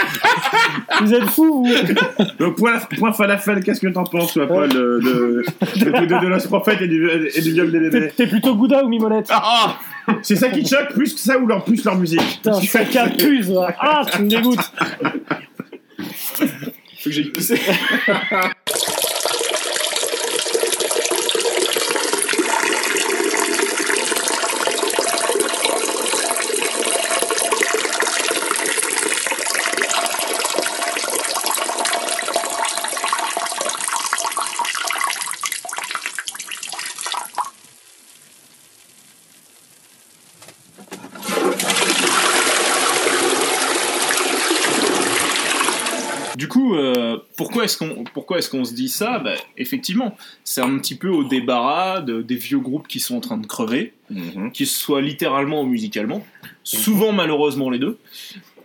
vous 1.01 1.13
êtes 1.13 1.25
fous, 1.29 1.63
vous 1.65 1.73
Donc, 2.39 2.55
point, 2.57 2.73
point 2.97 3.11
falafel, 3.13 3.63
qu'est-ce 3.63 3.81
que 3.81 3.87
t'en 3.87 4.03
penses, 4.03 4.33
toi, 4.33 4.47
Paul, 4.47 4.69
de, 4.69 4.99
de, 5.03 5.43
de, 5.85 6.05
de, 6.05 6.19
de 6.21 6.27
Los 6.27 6.47
Prophètes 6.47 6.81
et 6.81 6.87
du, 6.87 7.09
et 7.35 7.41
du 7.41 7.51
viol 7.51 7.71
des 7.71 7.79
T'es 7.79 7.89
bébés? 7.89 8.11
t'es 8.15 8.27
plutôt 8.27 8.55
Gouda 8.55 8.83
ou 8.83 8.87
Mimolette? 8.89 9.27
Ah 9.31 9.77
C'est 10.21 10.35
ça 10.35 10.49
qui 10.49 10.63
te 10.63 10.69
choque 10.69 10.93
plus 10.93 11.13
que 11.13 11.19
ça 11.19 11.37
ou 11.37 11.45
leur, 11.47 11.63
plus 11.63 11.83
leur 11.83 11.97
musique 11.97 12.19
Putain, 12.19 12.61
ça 12.61 12.85
capuse. 12.85 13.49
là. 13.49 13.75
Ah, 13.79 14.05
tu 14.11 14.21
me 14.21 14.27
dégoûtes. 14.29 14.71
Faut 16.39 16.45
que 17.09 17.11
j'aille 17.11 17.31
pisser. 17.31 17.59
coup, 46.53 46.75
euh, 46.75 47.17
pourquoi 47.37 47.63
est-ce 47.65 47.77
qu'on 47.77 48.03
pourquoi 48.13 48.37
est-ce 48.37 48.49
qu'on 48.49 48.63
se 48.65 48.73
dit 48.73 48.89
ça? 48.89 49.19
Bah, 49.19 49.33
Effectivement, 49.57 50.15
c'est 50.43 50.61
un 50.61 50.77
petit 50.77 50.95
peu 50.95 51.09
au 51.09 51.23
débarras 51.23 52.01
de- 52.01 52.21
des 52.21 52.35
vieux 52.35 52.59
groupes 52.59 52.87
qui 52.87 52.99
sont 52.99 53.15
en 53.17 53.21
train 53.21 53.37
de 53.37 53.47
crever, 53.47 53.93
qu'ils 54.53 54.67
soient 54.67 55.01
littéralement 55.01 55.61
ou 55.61 55.65
musicalement, 55.65 56.23
souvent 56.63 57.11
malheureusement 57.11 57.69
les 57.69 57.79
deux. 57.79 57.97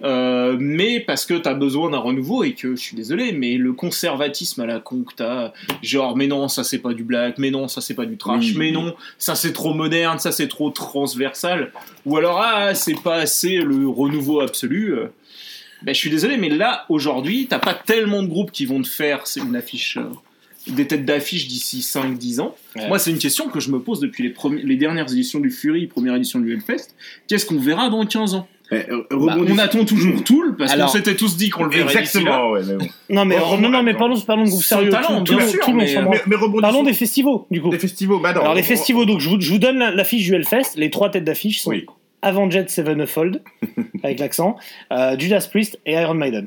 Euh, 0.05 0.57
mais 0.61 1.01
parce 1.01 1.27
que 1.27 1.35
t'as 1.35 1.55
besoin 1.55 1.91
d'un 1.91 1.99
renouveau 1.99 2.45
et 2.45 2.53
que 2.53 2.77
je 2.77 2.81
suis 2.81 2.95
désolé, 2.97 3.33
mais 3.33 3.57
le 3.57 3.73
conservatisme 3.73 4.61
à 4.61 4.67
la 4.67 4.79
con 4.79 5.03
que 5.03 5.13
t'as, 5.17 5.53
genre 5.83 6.17
mais 6.17 6.29
non 6.29 6.47
ça 6.47 6.63
c'est 6.63 6.79
pas 6.79 6.95
du 6.95 7.03
black, 7.03 7.37
mais 7.39 7.51
non 7.51 7.67
ça 7.67 7.81
c'est 7.81 7.95
pas 7.95 8.07
du 8.07 8.17
trash, 8.17 8.51
Oui. 8.51 8.55
mais 8.57 8.71
non 8.71 8.95
ça 9.19 9.35
c'est 9.35 9.53
trop 9.53 9.75
moderne, 9.75 10.21
ça 10.21 10.31
c'est 10.31 10.47
trop 10.47 10.71
transversal, 10.71 11.73
ou 12.07 12.17
alors 12.17 12.39
ah 12.41 12.75
c'est 12.77 13.01
pas 13.03 13.17
assez 13.17 13.57
le 13.59 13.89
renouveau 13.89 14.41
absolu. 14.41 14.95
Euh, 15.81 15.85
ben, 15.85 15.95
je 15.95 15.99
suis 15.99 16.11
désolé, 16.11 16.37
mais 16.37 16.49
là, 16.49 16.85
aujourd'hui, 16.89 17.47
t'as 17.49 17.59
pas 17.59 17.75
tellement 17.75 18.23
de 18.23 18.29
groupes 18.29 18.51
qui 18.53 18.67
vont 18.67 18.83
te 18.83 18.89
faire 18.89 19.25
une 19.37 19.57
affiche, 19.57 19.97
euh, 19.99 20.05
des 20.73 20.87
têtes 20.87 21.05
d'affiche 21.05 21.49
d'ici 21.49 21.81
5-10 21.81 22.41
ans. 22.41 22.55
Ouais. 22.77 22.89
Moi, 22.89 22.99
c'est 22.99 23.11
une 23.11 23.19
question 23.19 23.49
que 23.49 23.61
je 23.61 23.71
me 23.71 23.79
pose 23.81 24.01
depuis 24.01 24.23
les, 24.25 24.31
premi- 24.31 24.63
les 24.63 24.77
dernières 24.77 25.11
éditions 25.11 25.41
du 25.41 25.51
Fury, 25.51 25.87
première 25.87 26.15
édition 26.17 26.41
du 26.41 26.53
Hellfest. 26.53 26.95
Qu'est-ce 27.27 27.47
qu'on 27.47 27.59
verra 27.59 27.89
dans 27.91 28.05
15 28.05 28.35
ans? 28.35 28.47
Eh, 28.71 28.75
euh, 28.91 29.03
Bah, 29.11 29.39
on 29.39 29.57
attend 29.57 29.87
toujours 29.87 30.23
Tool 30.25 30.55
parce 30.59 30.73
Alors- 30.73 30.89
qu'on 30.93 30.99
s'était 30.99 31.17
tous 31.17 31.39
dit 31.39 31.49
qu'on 31.49 31.65
le 31.65 31.71
verrait. 31.71 31.85
Exactement, 32.01 32.51
ouais, 32.51 32.61
mais 32.69 32.75
bon. 32.75 32.87
Non, 33.09 33.25
mais, 33.25 33.37
Oh, 33.43 33.57
non, 33.59 33.71
non, 33.71 33.83
mais 33.83 33.95
parlons, 33.95 34.21
parlons 34.21 34.45
de 34.45 34.51
groupe 34.51 34.63
Sans 34.63 34.77
sérieux. 34.77 34.91
talent, 34.91 35.23
tout, 35.25 35.37
bien 35.37 35.43
tout- 35.47 35.51
sûr, 35.53 35.61
tout 35.65 35.73
mais- 35.73 35.97
rebondissons 35.97 36.61
Parlons 36.61 36.83
des 36.83 36.93
festivals, 36.93 37.37
du 37.51 37.63
coup. 37.63 37.71
des 37.71 37.79
festivals. 37.79 38.19
Bah, 38.23 38.35
non, 38.35 38.43
Alors, 38.43 38.55
les 38.55 38.63
festivals, 38.63 39.07
donc 39.07 39.21
je 39.21 39.31
vous, 39.31 39.41
je 39.41 39.51
vous 39.51 39.59
donne 39.59 39.79
la, 39.79 39.91
la 39.91 40.05
fiche 40.05 40.23
du 40.27 40.35
Hellfest. 40.35 40.77
Les 40.77 40.91
trois 40.91 41.09
têtes 41.09 41.25
d'affiche 41.25 41.63
sont 41.63 41.71
Oui. 41.71 41.87
Avenged 42.23 42.69
Sevenfold, 42.69 43.43
avec 44.03 44.19
l'accent, 44.19 44.57
euh, 44.93 45.17
Judas 45.19 45.47
Priest 45.51 45.79
et 45.87 45.93
Iron 45.95 46.15
Maiden. 46.15 46.47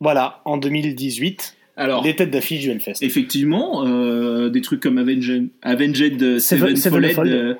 Voilà, 0.00 0.40
en 0.44 0.56
2018, 0.56 1.56
Alors, 1.76 2.02
les 2.04 2.16
têtes 2.16 2.30
d'affiche 2.30 2.60
du 2.60 2.70
Hellfest. 2.70 2.94
effectivement, 3.02 3.86
euh, 3.86 4.48
des 4.48 4.60
trucs 4.60 4.80
comme 4.80 4.98
Avenged, 4.98 5.48
Avenged 5.62 6.38
Seven- 6.38 6.76
Sevenfold, 6.76 6.76
Sevenfold. 6.76 7.30
euh, 7.32 7.54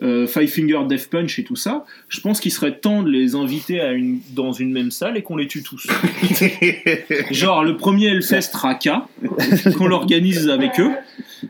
euh, 0.00 0.26
Five 0.28 0.48
Finger 0.48 0.80
Death 0.88 1.08
Punch 1.10 1.38
et 1.40 1.44
tout 1.44 1.56
ça, 1.56 1.84
je 2.08 2.20
pense 2.20 2.38
qu'il 2.40 2.52
serait 2.52 2.78
temps 2.78 3.02
de 3.02 3.10
les 3.10 3.34
inviter 3.34 3.80
à 3.80 3.92
une, 3.92 4.20
dans 4.34 4.52
une 4.52 4.70
même 4.70 4.90
salle 4.92 5.16
et 5.16 5.22
qu'on 5.22 5.36
les 5.36 5.48
tue 5.48 5.62
tous. 5.64 5.88
Genre, 7.30 7.64
le 7.64 7.76
premier 7.76 8.06
Hellfest 8.08 8.50
Raka, 8.54 9.08
qu'on 9.76 9.86
l'organise 9.86 10.48
avec 10.48 10.78
eux, 10.80 10.90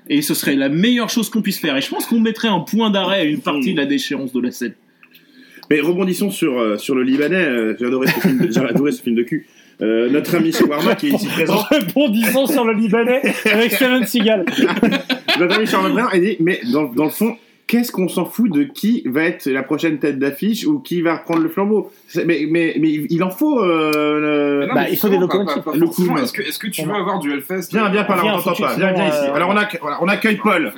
et 0.09 0.23
ce 0.23 0.35
serait 0.35 0.55
la 0.57 0.69
meilleure 0.69 1.11
chose 1.11 1.29
qu'on 1.31 1.43
puisse 1.43 1.59
faire. 1.59 1.77
Et 1.77 1.81
je 1.81 1.91
pense 1.91 2.07
qu'on 2.07 2.21
mettrait 2.21 2.49
un 2.49 2.61
point 2.61 2.91
d'arrêt 2.91 3.21
à 3.21 3.25
une 3.25 3.41
partie 3.41 3.73
de 3.73 3.79
la 3.81 3.87
déchéance 3.87 4.33
de 4.33 4.41
la 4.41 4.51
scène. 4.51 4.75
Mais 5.71 5.81
rebondissons 5.81 6.31
sur, 6.31 6.59
euh, 6.59 6.77
sur 6.79 6.95
le 6.95 7.03
Libanais. 7.03 7.37
euh, 7.37 7.77
J'ai 7.79 7.87
adoré, 7.87 8.07
ce 8.09 8.21
film 8.21 8.39
de- 8.39 8.61
adoré 8.69 8.93
ce 8.93 9.03
film 9.03 9.17
de 9.17 9.23
cul. 9.23 9.47
Euh, 9.81 10.09
notre 10.11 10.35
ami 10.35 10.51
Shawarma 10.53 10.95
qui 10.97 11.09
est 11.09 11.11
ici 11.13 11.29
présent. 11.29 11.57
Rebondissons 11.71 12.47
sur 12.47 12.65
le 12.65 12.73
Libanais 12.75 13.23
avec 13.53 13.73
Steven 13.73 14.05
Seagal. 14.05 14.45
Notre 15.39 15.57
ami 15.57 15.67
Shawarma 15.67 16.09
il 16.15 16.21
dit 16.21 16.37
Mais 16.41 16.61
dans, 16.73 16.85
dans 16.85 17.05
le 17.05 17.11
fond, 17.11 17.37
qu'est-ce 17.69 17.93
qu'on 17.93 18.09
s'en 18.09 18.25
fout 18.25 18.51
de 18.51 18.65
qui 18.65 19.05
va 19.07 19.23
être 19.25 19.47
la 19.49 19.63
prochaine 19.63 19.99
tête 19.99 20.19
d'affiche 20.19 20.67
ou 20.67 20.81
qui 20.81 21.01
va 21.01 21.19
reprendre 21.19 21.43
le 21.43 21.49
flambeau? 21.49 21.93
Mais, 22.25 22.47
mais, 22.51 22.75
mais 22.81 22.89
il 23.09 23.23
en 23.23 23.31
faut. 23.31 23.63
euh, 23.63 24.65
le- 24.67 24.75
Bah, 24.75 24.89
il 24.91 24.97
faut 24.97 25.09
des 25.09 25.19
locomotives. 25.19 25.63
Le 25.75 25.87
coup 25.87 26.17
Est-ce 26.19 26.59
que, 26.59 26.67
tu 26.69 26.83
veux 26.83 26.95
avoir 26.95 27.21
du 27.21 27.31
Hellfest? 27.33 27.69
Viens, 27.71 27.89
viens 27.91 28.03
par 28.05 28.17
là, 28.17 28.23
Viens, 28.23 28.35
on 28.35 28.43
t'entend 28.43 28.65
pas. 28.65 28.75
Viens, 28.75 28.93
viens 28.95 29.09
ici. 29.09 29.27
Alors 29.33 29.51
on, 29.51 30.05
on 30.05 30.09
accueille 30.09 30.37
Paul. 30.43 30.73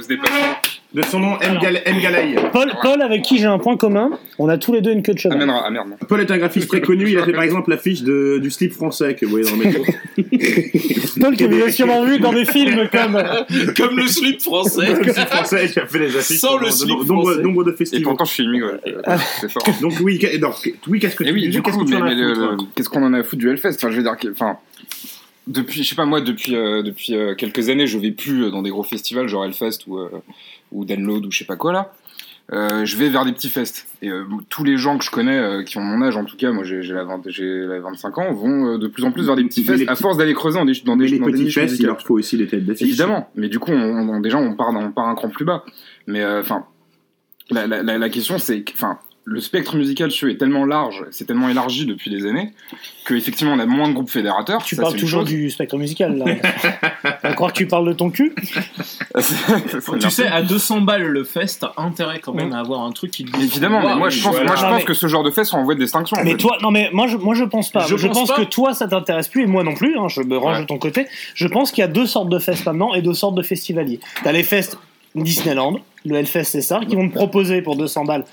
De 0.92 1.02
son 1.02 1.20
nom 1.20 1.38
M. 1.40 1.58
Gal- 1.62 1.82
M. 1.84 2.00
Galaï. 2.00 2.34
Paul, 2.52 2.72
Paul, 2.82 3.00
avec 3.00 3.22
qui 3.22 3.38
j'ai 3.38 3.44
un 3.46 3.58
point 3.58 3.76
commun, 3.76 4.10
on 4.40 4.48
a 4.48 4.58
tous 4.58 4.72
les 4.72 4.80
deux 4.80 4.90
une 4.90 5.02
queue 5.04 5.12
de 5.12 5.18
Ah, 5.18 5.22
cheval. 5.22 5.38
merde, 5.46 5.62
ah 5.64 5.70
merde. 5.70 5.88
Paul 6.08 6.20
est 6.20 6.30
un 6.30 6.38
graphiste 6.38 6.66
très 6.68 6.80
connu. 6.80 7.08
Il 7.08 7.16
a 7.18 7.24
fait 7.24 7.32
par 7.32 7.44
exemple 7.44 7.70
l'affiche 7.70 8.02
de- 8.02 8.38
du 8.42 8.50
slip 8.50 8.72
français 8.72 9.14
que 9.14 9.24
vous 9.24 9.30
voyez 9.30 9.48
dans 9.48 9.56
le 9.56 9.64
métro. 9.64 9.84
Paul 11.20 11.36
que 11.36 11.44
vous 11.44 11.60
avez 11.62 11.70
sûrement 11.72 12.04
vu 12.04 12.18
dans 12.18 12.32
des 12.32 12.44
films 12.44 12.88
comme 12.90 13.22
Comme 13.76 13.96
le 13.98 14.06
slip 14.08 14.40
français. 14.40 14.92
le 14.94 15.12
slip 15.12 15.28
français 15.28 15.68
qui 15.70 15.78
a 15.80 15.86
fait 15.86 15.98
les 16.00 16.16
affiches 16.16 16.38
Sans 16.38 16.58
le 16.58 16.70
slip 16.70 16.88
nombre, 17.06 17.22
français. 17.24 17.42
nombre 17.42 17.64
de 17.64 17.72
Et 17.72 17.76
festivals. 17.76 18.02
pourtant, 18.04 18.24
je 18.24 18.32
suis 18.32 18.44
immigré. 18.44 18.72
Ah. 19.04 19.16
C'est 19.40 19.50
fort. 19.50 19.62
Donc 19.80 19.92
oui, 20.02 20.18
qu'est-ce 20.18 20.38
que 21.14 21.24
Et 21.24 21.26
tu 21.28 21.32
oui, 21.32 21.48
du 21.48 21.62
Qu'est-ce 21.62 21.76
coup, 21.76 21.84
qu'on 22.98 23.02
en 23.04 23.12
a 23.14 23.18
à 23.18 23.22
foutre 23.22 23.36
du 23.40 23.48
Hellfest? 23.50 23.74
Enfin, 23.76 23.90
je 23.90 23.96
veux 23.96 24.02
dire, 24.02 24.16
que- 24.16 24.28
enfin, 24.32 24.56
depuis, 25.46 25.82
je 25.82 25.88
sais 25.88 25.94
pas 25.94 26.04
moi, 26.04 26.20
depuis 26.20 26.54
euh, 26.54 26.82
depuis 26.82 27.14
euh, 27.14 27.34
quelques 27.34 27.68
années, 27.68 27.86
je 27.86 27.98
vais 27.98 28.10
plus 28.12 28.44
euh, 28.44 28.50
dans 28.50 28.62
des 28.62 28.70
gros 28.70 28.82
festivals 28.82 29.26
genre 29.28 29.44
Hellfest 29.44 29.78
ou 29.86 29.98
euh, 29.98 30.08
ou 30.72 30.84
Download 30.84 31.24
ou 31.26 31.30
je 31.30 31.38
sais 31.38 31.44
pas 31.44 31.56
quoi 31.56 31.72
là. 31.72 31.92
Euh, 32.52 32.84
je 32.84 32.96
vais 32.96 33.08
vers 33.10 33.24
des 33.24 33.30
petits 33.32 33.48
fests. 33.48 33.86
Et 34.02 34.08
euh, 34.10 34.24
tous 34.48 34.64
les 34.64 34.76
gens 34.76 34.98
que 34.98 35.04
je 35.04 35.10
connais, 35.10 35.38
euh, 35.38 35.62
qui 35.62 35.78
ont 35.78 35.82
mon 35.82 36.02
âge 36.04 36.16
en 36.16 36.24
tout 36.24 36.36
cas, 36.36 36.50
moi 36.50 36.64
j'ai 36.64 36.82
la, 36.82 37.04
20 37.04 37.22
j'ai 37.26 37.44
la 37.60 37.78
25 37.78 38.18
ans, 38.18 38.32
vont 38.32 38.76
de 38.76 38.88
plus 38.88 39.04
en 39.04 39.12
plus 39.12 39.26
vers 39.26 39.36
des 39.36 39.44
petits 39.44 39.60
Mais 39.60 39.76
fests 39.76 39.88
à 39.88 39.92
petits- 39.92 40.02
force 40.02 40.16
d'aller 40.16 40.34
creuser 40.34 40.58
dans 40.58 40.64
des, 40.64 40.72
dans 40.84 40.96
des, 40.96 41.04
Mais 41.04 41.10
les 41.12 41.18
dans 41.20 41.26
des 41.26 41.32
petits 41.32 41.52
fesses, 41.52 41.78
il 41.78 41.86
leur 41.86 42.00
faut 42.02 42.14
aussi 42.18 42.36
les 42.36 42.48
têtes 42.48 42.64
d'affiche. 42.66 42.88
Évidemment, 42.88 43.30
mais 43.36 43.48
du 43.48 43.60
coup, 43.60 43.70
on, 43.70 44.08
on- 44.08 44.20
déjà, 44.20 44.38
on 44.38 44.54
part, 44.56 44.70
on 44.74 44.90
part 44.90 45.06
un 45.06 45.14
cran 45.14 45.28
plus 45.28 45.44
bas. 45.44 45.64
Mais 46.08 46.24
enfin, 46.26 46.64
la, 47.52 47.68
la, 47.68 47.82
la, 47.98 48.08
question, 48.08 48.38
c'est 48.38 48.64
enfin, 48.74 48.98
le 49.24 49.40
spectre 49.40 49.76
musical 49.76 50.10
sur 50.10 50.28
est 50.28 50.36
tellement 50.38 50.64
large, 50.64 51.04
c'est 51.10 51.26
tellement 51.26 51.48
élargi 51.48 51.86
depuis 51.86 52.10
des 52.10 52.26
années, 52.26 52.52
que 53.04 53.14
effectivement, 53.14 53.52
on 53.52 53.58
a 53.58 53.66
moins 53.66 53.88
de 53.88 53.92
groupes 53.94 54.10
fédérateurs. 54.10 54.62
Tu 54.64 54.74
ça, 54.74 54.82
parles 54.82 54.96
toujours 54.96 55.24
du 55.24 55.50
spectre 55.50 55.76
musical, 55.76 56.16
là. 56.16 56.24
On 57.24 57.28
va 57.28 57.34
croire 57.34 57.52
que 57.52 57.58
tu 57.58 57.66
parles 57.66 57.86
de 57.86 57.92
ton 57.92 58.10
cul 58.10 58.34
Tu 60.00 60.10
sais, 60.10 60.26
à 60.26 60.42
200 60.42 60.80
balles 60.82 61.02
le 61.06 61.24
fest, 61.24 61.60
t'as 61.60 61.80
intérêt 61.82 62.20
quand 62.20 62.32
même 62.32 62.52
à 62.52 62.58
avoir 62.60 62.82
un 62.82 62.92
truc 62.92 63.10
qui 63.10 63.24
te 63.24 63.36
dit. 63.36 63.44
Évidemment, 63.44 63.80
mais 63.86 63.94
moi, 63.96 64.10
je 64.10 64.22
pense, 64.22 64.32
voilà. 64.32 64.46
moi, 64.46 64.56
je 64.56 64.62
Non, 64.62 64.68
pense 64.70 64.78
mais- 64.80 64.84
que 64.84 64.94
ce 64.94 65.06
genre 65.06 65.22
de 65.22 65.30
fest 65.30 65.50
sont 65.50 65.58
en 65.58 65.64
voie 65.64 65.74
de 65.74 65.80
distinction. 65.80 66.16
en 66.18 66.24
Mais 66.24 66.32
fait. 66.32 66.36
toi, 66.38 66.56
non 66.62 66.70
mais 66.70 66.88
moi 66.92 67.06
je, 67.06 67.16
moi 67.16 67.34
je 67.34 67.44
pense 67.44 67.70
pas. 67.70 67.86
Je 67.86 67.96
Je, 67.96 68.06
pense 68.06 68.18
pense, 68.18 68.28
pas. 68.28 68.36
que 68.36 68.42
toi 68.50 68.74
ça 68.74 68.88
t'intéresse 68.88 69.28
plus 69.28 69.42
et 69.42 69.46
moi 69.46 69.62
non 69.64 69.74
plus. 69.74 69.98
hein, 69.98 70.08
je 70.08 70.22
me 70.22 70.36
range 70.36 70.56
Ouais. 70.56 70.62
de 70.62 70.66
ton 70.66 70.78
côté. 70.78 71.06
Je 71.34 71.46
pense 71.46 71.70
qu'il 71.72 71.82
y 71.82 71.84
a 71.84 71.88
deux 71.88 72.06
sortes 72.06 72.28
de 72.30 72.38
fests 72.38 72.66
maintenant 72.66 72.94
et 72.94 73.02
deux 73.02 73.14
sortes 73.14 73.34
de 73.34 73.42
festivaliers. 73.42 74.00
T'as 74.24 74.32
les 74.32 74.42
fests 74.42 74.78
Disneyland, 75.14 75.80
le 76.04 76.14
Hellfest 76.16 76.44
c'est 76.44 76.60
ça, 76.62 76.80
qui 76.88 76.94
vont 76.94 77.08
te 77.08 77.14
proposer 77.14 77.62
pour 77.62 77.76
200 77.76 78.04
balles 78.04 78.24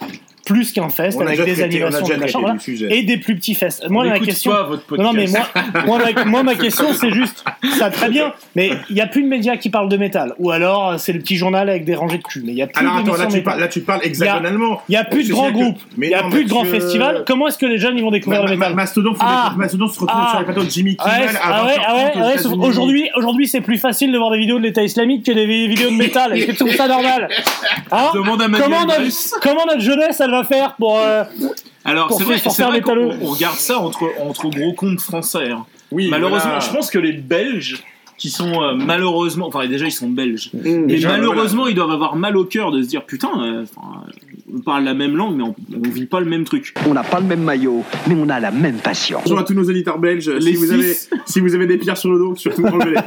plus 0.48 0.72
qu'un 0.72 0.90
fest 0.90 1.18
On 1.20 1.26
avec 1.28 1.38
des 1.38 1.54
traité, 1.54 1.64
animations, 1.84 2.06
des 2.08 2.18
machins, 2.18 2.40
voilà, 2.40 2.56
et 2.96 3.04
des 3.04 3.18
plus 3.18 3.36
petits 3.36 3.54
fests. 3.54 3.88
Moi 3.90 4.06
On 4.06 4.10
la 4.10 4.20
question. 4.20 4.52
pas 4.52 4.64
votre 4.64 4.98
Non, 4.98 5.04
non, 5.04 5.14
mais 5.14 5.28
moi, 5.28 5.42
moi, 5.86 6.00
ma, 6.16 6.26
moi, 6.26 6.44
ma 6.44 6.56
question, 6.56 6.88
c'est 6.94 7.12
juste, 7.12 7.44
ça 7.78 7.90
très 7.90 8.10
bien, 8.10 8.34
mais 8.56 8.72
il 8.90 8.96
n'y 8.96 9.02
a 9.02 9.08
plus 9.08 9.24
de 9.24 9.28
médias 9.28 9.58
qui 9.58 9.70
parlent 9.70 9.90
de 9.90 9.98
métal. 9.98 10.34
Ou 10.40 10.52
alors, 10.52 11.00
c'est 11.00 11.14
le 11.14 11.20
petit 11.20 11.36
journal 11.36 11.70
avec 11.70 11.86
des 11.86 11.96
rangées 11.96 12.18
de 12.20 12.24
cul. 12.24 12.42
Mais 12.46 12.52
il 12.54 12.56
n'y 12.56 12.62
a 12.62 12.68
plus 12.68 12.80
Alors 12.86 12.98
attends, 12.98 13.18
là 13.18 13.26
tu, 13.28 13.42
parles, 13.42 13.60
là 13.60 13.68
tu 13.68 13.82
parles 13.82 14.02
hexagonalement. 14.04 14.82
Il 14.88 14.94
n'y 14.94 14.98
a 14.98 15.04
plus 15.04 15.28
de 15.28 15.34
grands 15.34 15.52
groupes, 15.52 15.80
mais 15.98 16.08
il 16.08 16.10
n'y 16.10 16.16
a 16.16 16.24
non, 16.24 16.30
plus 16.30 16.46
de 16.46 16.50
grands 16.50 16.64
festivals. 16.66 17.24
Comment 17.28 17.48
est-ce 17.50 17.58
que 17.58 17.66
les 17.66 17.78
jeunes 17.78 17.98
ils 17.98 18.04
vont 18.04 18.12
découvrir 18.12 18.44
le 18.46 18.50
métal 18.56 18.74
Mastodon, 18.74 19.14
Ah. 19.20 19.54
Mastodon 19.58 19.88
se 19.88 20.00
retrouve 20.00 20.20
Ah. 20.24 20.30
sur 20.32 20.40
les 20.40 20.46
plateaux 20.46 20.64
de 20.64 20.70
Jimmy 20.70 20.96
Ah 21.00 21.10
Kimmel 21.20 21.36
ah 21.42 21.48
à 21.62 21.66
ouais, 21.66 21.72
20h30 21.74 21.82
ah 21.88 21.96
ouais, 21.96 22.02
aux 22.02 22.10
ah 22.16 22.26
ouais, 22.28 22.34
États-Unis. 22.36 22.66
aujourd'hui, 22.68 23.10
aujourd'hui 23.16 23.48
c'est 23.48 23.62
plus 23.62 23.78
facile 23.78 24.12
de 24.12 24.18
voir 24.18 24.32
des 24.32 24.38
vidéos 24.38 24.58
de 24.60 24.64
l'État 24.64 24.84
islamique 24.84 25.26
que 25.26 25.32
des 25.32 25.46
vi- 25.46 25.68
vidéos 25.68 25.90
de 25.90 25.96
métal. 25.96 26.36
Est-ce 26.38 26.46
que 26.48 26.52
tu 26.52 26.58
trouves 26.58 26.76
ça 26.76 26.88
normal 26.88 27.28
hein? 27.92 28.10
Comment 28.14 29.66
notre 29.66 29.80
jeunesse 29.82 30.20
elle 30.20 30.32
va 30.32 30.37
faire 30.43 30.76
pour. 30.76 30.97
euh, 31.00 31.23
Alors, 31.86 32.08
pour 32.08 32.17
c'est 32.17 32.23
vrai, 32.23 32.38
faire 32.38 32.52
c'est 32.52 32.63
vrai 32.63 32.82
qu'on 32.82 32.97
on 33.21 33.26
regarde 33.32 33.58
ça 33.58 33.80
entre, 33.80 34.10
entre 34.19 34.50
gros 34.50 34.73
comptes 34.73 35.02
français. 35.02 35.52
hein. 35.52 35.65
Oui, 35.91 36.08
Malheureusement, 36.10 36.50
voilà. 36.52 36.60
je 36.60 36.69
pense 36.71 36.89
que 36.91 37.00
les 37.00 37.13
Belges, 37.13 37.84
qui 38.18 38.30
sont 38.30 38.62
euh, 38.64 38.74
malheureusement. 38.76 39.48
Enfin, 39.48 39.68
déjà, 39.68 39.86
ils 39.86 39.92
sont 39.92 40.10
belges. 40.10 40.50
Mmh, 40.54 40.60
Mais 40.64 40.94
déjà, 40.96 41.10
malheureusement, 41.10 41.68
ils 41.68 41.76
doivent 41.76 41.92
avoir 41.92 42.16
mal 42.16 42.36
au 42.38 42.46
cœur 42.46 42.72
de 42.72 42.82
se 42.82 42.88
dire 42.88 43.04
putain, 43.06 43.30
euh, 43.40 43.66
on 44.54 44.60
parle 44.62 44.84
la 44.86 44.94
même 44.94 45.16
langue, 45.16 45.36
mais 45.36 45.44
on, 45.44 45.56
on 45.76 45.90
vit 45.90 46.06
pas 46.06 46.20
le 46.20 46.26
même 46.26 46.44
truc. 46.46 46.74
On 46.90 46.94
n'a 46.94 47.04
pas 47.04 47.20
le 47.20 47.26
même 47.28 47.44
maillot, 47.44 47.84
mais 48.08 48.16
on 48.18 48.28
a 48.30 48.40
la 48.40 48.52
même 48.52 48.78
passion. 48.78 49.20
Bonjour 49.24 49.40
à 49.40 49.44
tous 49.44 49.54
nos 49.54 49.64
auditeurs 49.70 50.00
belges. 50.00 50.30
Les 50.30 50.42
Si 50.42 50.56
vous, 50.56 50.72
avez, 50.72 50.94
six. 50.94 51.10
si 51.26 51.40
vous 51.42 51.54
avez 51.54 51.68
des 51.68 51.78
pierres 51.78 51.98
sur 51.98 52.12
le 52.12 52.18
dos, 52.20 52.36
surtout 52.36 52.66
enlevez-les. 52.66 52.98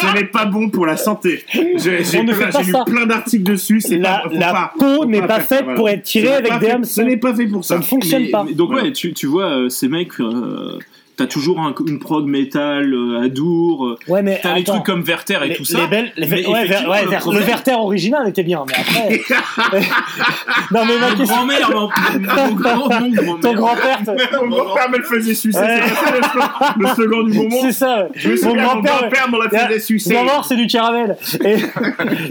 Ce 0.00 0.14
n'est 0.14 0.24
pas 0.26 0.44
bon 0.44 0.68
pour 0.70 0.86
la 0.86 0.96
santé. 0.96 1.42
J'ai 1.52 2.04
j'ai 2.04 2.18
On 2.20 2.24
ne 2.24 2.32
plein- 2.32 2.46
fait 2.46 2.52
pas 2.52 2.62
j'ai 2.62 2.72
lu 2.72 2.78
plein 2.86 3.06
d'articles 3.06 3.44
dessus. 3.44 3.80
c'est 3.80 3.98
La, 3.98 4.20
pas, 4.20 4.28
la 4.32 4.52
pas- 4.52 4.72
peau 4.78 5.04
n'est 5.04 5.22
pas 5.26 5.40
faite 5.40 5.62
voilà. 5.64 5.76
pour 5.76 5.88
être 5.88 6.02
tirée 6.02 6.34
avec 6.34 6.58
des 6.60 6.68
hameçons. 6.70 6.94
Ce 6.94 7.00
n'est 7.02 7.16
pas 7.16 7.34
fait 7.34 7.46
pour 7.46 7.64
Ça 7.64 7.74
ça. 7.74 7.78
ne 7.80 7.84
fonctionne 7.84 8.22
Mais- 8.24 8.30
pas. 8.30 8.46
Donc 8.52 8.68
Voilà. 8.70 8.84
ouais, 8.84 8.92
tu, 8.92 9.12
tu 9.12 9.26
vois, 9.26 9.46
euh, 9.46 9.68
ces 9.68 9.88
mecs, 9.88 10.20
euh, 10.20 10.78
t'as 11.18 11.26
toujours 11.26 11.60
un- 11.60 11.74
une 11.86 11.98
prog 11.98 12.26
métal 12.26 12.94
euh, 12.94 13.20
à 13.24 13.28
Dour, 13.28 13.84
euh, 13.86 13.98
Ouais, 14.08 14.22
mais 14.22 14.38
t'as 14.42 14.54
les 14.54 14.62
attends. 14.62 14.74
trucs 14.74 14.86
comme 14.86 15.02
Werther 15.02 15.38
et 15.44 15.48
les, 15.48 15.54
tout 15.56 15.64
ça. 15.66 15.80
les 15.80 15.86
belles, 15.88 16.12
les 16.16 16.26
Mais 16.28 16.46
ouais, 16.46 16.52
ver- 16.52 16.62
effectivement, 16.64 16.92
ouais, 16.92 17.02
le 17.02 17.08
ver- 17.10 17.18
le, 17.18 17.22
problème- 17.24 17.44
Werther 17.44 17.74
original 17.74 18.28
était 18.28 18.42
bien, 18.44 18.64
mais 18.66 18.74
après. 18.74 19.20
non, 20.70 20.84
mais 20.86 20.98
ma 20.98 21.08
question. 21.16 21.24
grand-mère, 21.36 21.70
mon, 21.70 21.80
mon 21.80 21.88
grand, 21.88 22.48
mon 22.48 22.54
grand-mère. 22.54 23.40
Ton 23.42 23.54
grand-père, 23.54 24.00
Mon 24.42 24.48
grand-père 24.48 24.90
me 24.90 24.98
le 24.98 25.04
faisait 25.04 25.34
sucer. 25.34 25.58
Ouais. 25.58 25.80
C'est 25.82 25.94
ça 25.94 26.14
le 26.16 26.22
slogan- 26.22 26.94
slogan 26.94 27.30
du 27.30 27.38
moment. 27.38 27.56
c'est 27.62 27.72
ça. 27.72 27.96
ouais. 28.04 28.08
Je 28.14 28.28
me 28.28 28.34
Mon 28.34 28.40
souviens, 28.40 28.62
mon 28.74 28.80
grand-père. 28.80 29.28
me 29.30 29.38
le 29.42 29.48
Yeah. 29.52 29.66
faisait 29.68 29.80
sucer. 29.80 30.14
Voir, 30.22 30.44
c'est 30.44 30.56
du 30.56 30.66
caramel. 30.66 31.16
Et... 31.44 31.56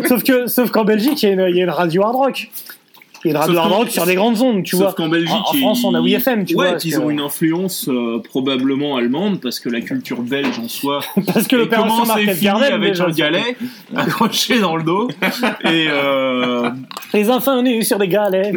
sauf 0.07 0.23
que, 0.23 0.47
sauf 0.47 0.69
qu'en 0.71 0.85
Belgique, 0.85 1.21
y, 1.23 1.27
il 1.27 1.55
y 1.55 1.61
a 1.61 1.63
une 1.63 1.69
radio 1.69 2.03
hard 2.03 2.15
rock. 2.15 2.47
Il 3.25 3.31
y 3.31 3.31
a 3.31 3.37
une 3.37 3.37
radio 3.41 3.57
hard 3.59 3.71
rock 3.71 3.89
sur 3.89 4.05
des 4.05 4.15
grandes 4.15 4.41
ondes, 4.41 4.63
tu 4.63 4.75
Sauf 4.75 4.85
vois. 4.85 4.93
qu'en 4.93 5.09
Belgique, 5.09 5.31
En- 5.33 5.49
en 5.49 5.53
France, 5.59 5.83
on 5.83 5.93
a 5.95 5.99
WFM, 6.01 6.45
tu 6.45 6.55
ouais, 6.55 6.69
vois, 6.69 6.77
ils 6.83 6.93
que- 6.93 6.99
ont 6.99 7.09
une 7.09 7.19
influence 7.19 7.87
euh, 7.89 8.21
probablement 8.23 8.95
allemande 8.97 9.39
parce 9.41 9.59
que 9.59 9.69
la 9.69 9.81
culture 9.81 10.21
belge 10.21 10.59
en 10.59 10.67
soi. 10.67 10.99
Parce 11.33 11.47
que 11.47 11.55
Et 11.55 11.59
l'opération 11.59 12.05
fini 12.05 12.39
Garden, 12.39 12.73
avec 12.73 12.91
déjà, 12.91 13.05
un 13.05 13.11
galet 13.11 13.57
accroché 13.95 14.59
dans 14.59 14.75
le 14.75 14.83
dos 14.83 15.09
et 15.63 15.87
euh, 15.89 16.69
Les 17.13 17.29
enfants 17.29 17.61
nés 17.61 17.81
sur 17.81 17.97
des 17.97 18.07
galets. 18.07 18.53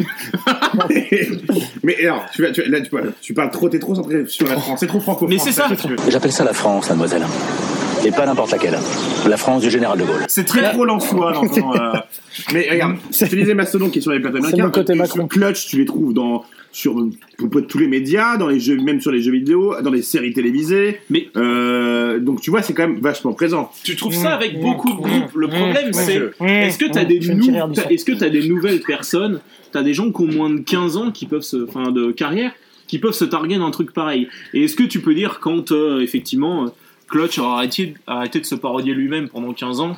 Mais 1.82 1.96
alors, 2.04 2.24
tu, 2.34 2.42
vas- 2.42 2.50
tu, 2.50 2.62
là, 2.68 2.80
tu, 2.80 2.90
parles- 2.90 3.12
tu 3.20 3.34
parles 3.34 3.50
trop, 3.50 3.68
t'es 3.68 3.78
trop 3.78 3.94
centré 3.94 4.26
sur 4.26 4.46
la 4.46 4.56
France. 4.56 4.80
C'est 4.80 4.86
trop 4.86 5.00
franco-français. 5.00 5.34
Mais 5.34 5.38
c'est 5.38 5.52
ça. 5.52 5.68
si 5.68 5.76
tu 5.76 5.88
veux. 5.88 5.96
J'appelle 6.10 6.32
ça 6.32 6.44
la 6.44 6.52
France, 6.52 6.88
mademoiselle. 6.90 7.22
Et 8.04 8.10
pas 8.10 8.26
n'importe 8.26 8.52
laquelle. 8.52 8.78
La 9.28 9.36
France 9.36 9.62
du 9.62 9.70
général 9.70 9.98
de 9.98 10.04
Gaulle. 10.04 10.24
c'est 10.28 10.44
Très 10.44 10.62
dans 10.62 10.98
ton, 10.98 11.74
euh, 11.74 11.92
Mais 12.54 12.66
regarde, 12.70 12.96
C'est- 13.10 13.28
tu 13.28 13.36
disais 13.36 13.54
Mastodon 13.54 13.90
qui 13.90 13.98
est 13.98 14.02
sur 14.02 14.12
les 14.12 14.20
plateaux 14.20 14.38
C'est 14.38 14.44
américains. 14.54 14.64
mon 14.64 14.70
côté 14.70 14.92
euh, 14.92 14.96
Macron. 14.96 15.26
Clutch, 15.26 15.66
tu 15.66 15.76
les 15.78 15.84
trouves 15.84 16.14
dans 16.14 16.44
sur 16.72 16.94
tous 17.68 17.78
les 17.78 17.88
médias, 17.88 18.36
dans 18.36 18.46
les 18.46 18.60
jeux, 18.60 18.76
même 18.78 19.00
sur 19.00 19.10
les 19.10 19.20
jeux 19.20 19.32
vidéo, 19.32 19.74
dans 19.82 19.90
les 19.90 20.02
séries 20.02 20.32
télévisées. 20.32 21.00
Mais- 21.10 21.28
Euh, 21.36 22.18
donc 22.20 22.40
tu 22.40 22.50
vois, 22.50 22.62
c'est 22.62 22.72
quand 22.74 22.86
même 22.88 23.00
vachement 23.00 23.32
présent. 23.32 23.70
tu 23.84 23.96
trouves 23.96 24.14
ça 24.14 24.34
avec 24.34 24.60
beaucoup 24.60 24.90
de 24.90 24.96
groupes. 24.96 25.34
Le 25.34 25.48
problème 25.48 25.92
c'est 25.92 26.18
Mathieu. 26.20 26.34
est-ce 26.46 26.78
que 26.78 26.86
t'as 26.86 27.02
Mmh, 27.04 27.06
des 27.08 27.20
je 27.20 27.32
nou- 27.32 27.42
est-ce 27.90 28.04
que 28.04 28.12
t'as 28.12 28.30
nouvelles 28.30 28.80
personnes, 28.80 29.40
t'as 29.72 29.82
des 29.82 29.94
gens 29.94 30.10
qui 30.12 30.22
ont 30.22 30.26
moins 30.28 30.50
de 30.50 30.60
15 30.60 30.96
ans 30.96 31.10
qui 31.10 31.26
peuvent 31.26 31.42
se, 31.42 31.64
enfin 31.66 31.90
de 31.90 32.12
carrière, 32.12 32.52
qui 32.86 32.98
peuvent 32.98 33.12
se 33.14 33.24
targuer 33.24 33.58
d'un 33.58 33.70
truc 33.70 33.92
pareil. 33.92 34.28
Et 34.54 34.64
est-ce 34.64 34.76
que 34.76 34.82
tu 34.84 35.00
peux 35.00 35.14
dire 35.14 35.38
quand 35.40 35.72
euh, 35.72 36.00
effectivement 36.00 36.64
euh, 36.64 36.68
Clutch 37.10 37.38
aura 37.38 37.56
arrêté, 37.56 37.94
arrêté 38.06 38.40
de 38.40 38.46
se 38.46 38.54
parodier 38.54 38.94
lui-même 38.94 39.28
pendant 39.28 39.52
15 39.52 39.80
ans 39.80 39.96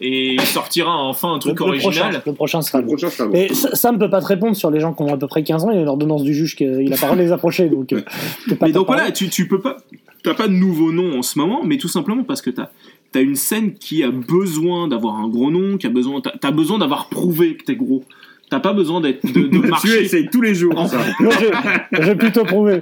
et 0.00 0.34
il 0.34 0.40
sortira 0.40 0.96
enfin 0.96 1.34
un 1.34 1.38
truc 1.38 1.58
le 1.60 1.66
original. 1.66 2.20
le 2.26 2.32
prochain 2.32 2.62
sera 2.62 2.80
Le 2.80 2.86
bon. 2.86 2.96
prochain. 2.96 3.28
Mais 3.32 3.48
ça, 3.54 3.74
ça 3.76 3.92
ne 3.92 3.98
peut 3.98 4.10
pas 4.10 4.20
te 4.20 4.26
répondre 4.26 4.56
sur 4.56 4.70
les 4.70 4.80
gens 4.80 4.92
qui 4.92 5.02
ont 5.02 5.14
à 5.14 5.16
peu 5.16 5.28
près 5.28 5.44
15 5.44 5.64
ans. 5.64 5.70
Il 5.70 5.78
y 5.78 5.80
a 5.80 5.84
l'ordonnance 5.84 6.24
du 6.24 6.34
juge 6.34 6.56
qu'il 6.56 6.92
a 6.92 6.96
pas 6.96 7.14
les 7.14 7.30
approcher. 7.32 7.68
Donc, 7.68 7.92
euh, 7.92 8.02
Mais 8.60 8.72
donc 8.72 8.88
voilà, 8.88 9.12
tu, 9.12 9.28
tu 9.28 9.46
peux 9.46 9.60
pas. 9.60 9.76
T'as 10.24 10.34
pas 10.34 10.48
de 10.48 10.52
nouveau 10.52 10.90
nom 10.90 11.16
en 11.18 11.22
ce 11.22 11.38
moment, 11.38 11.62
mais 11.64 11.78
tout 11.78 11.86
simplement 11.86 12.24
parce 12.24 12.42
que 12.42 12.50
t'as 12.50 12.70
as 13.14 13.20
une 13.20 13.36
scène 13.36 13.74
qui 13.74 14.02
a 14.02 14.10
besoin 14.10 14.88
d'avoir 14.88 15.16
un 15.16 15.28
gros 15.28 15.50
nom, 15.50 15.78
qui 15.78 15.86
a 15.86 15.90
besoin. 15.90 16.20
T'as 16.20 16.48
as 16.48 16.50
besoin 16.50 16.78
d'avoir 16.78 17.08
prouvé 17.08 17.56
que 17.56 17.64
t'es 17.64 17.76
gros. 17.76 18.02
T'as 18.50 18.60
pas 18.60 18.72
besoin 18.72 19.00
d'être 19.02 19.24
de, 19.26 19.42
de 19.42 19.48
Tu 19.60 19.68
marcher. 19.68 20.02
essayes 20.04 20.28
tous 20.32 20.40
les 20.40 20.54
jours. 20.54 20.76
En- 20.78 20.86
ça. 20.86 20.98
Moi, 21.20 21.32
je, 21.38 21.98
je 22.00 22.06
vais 22.06 22.14
plutôt 22.14 22.44
prouver. 22.44 22.80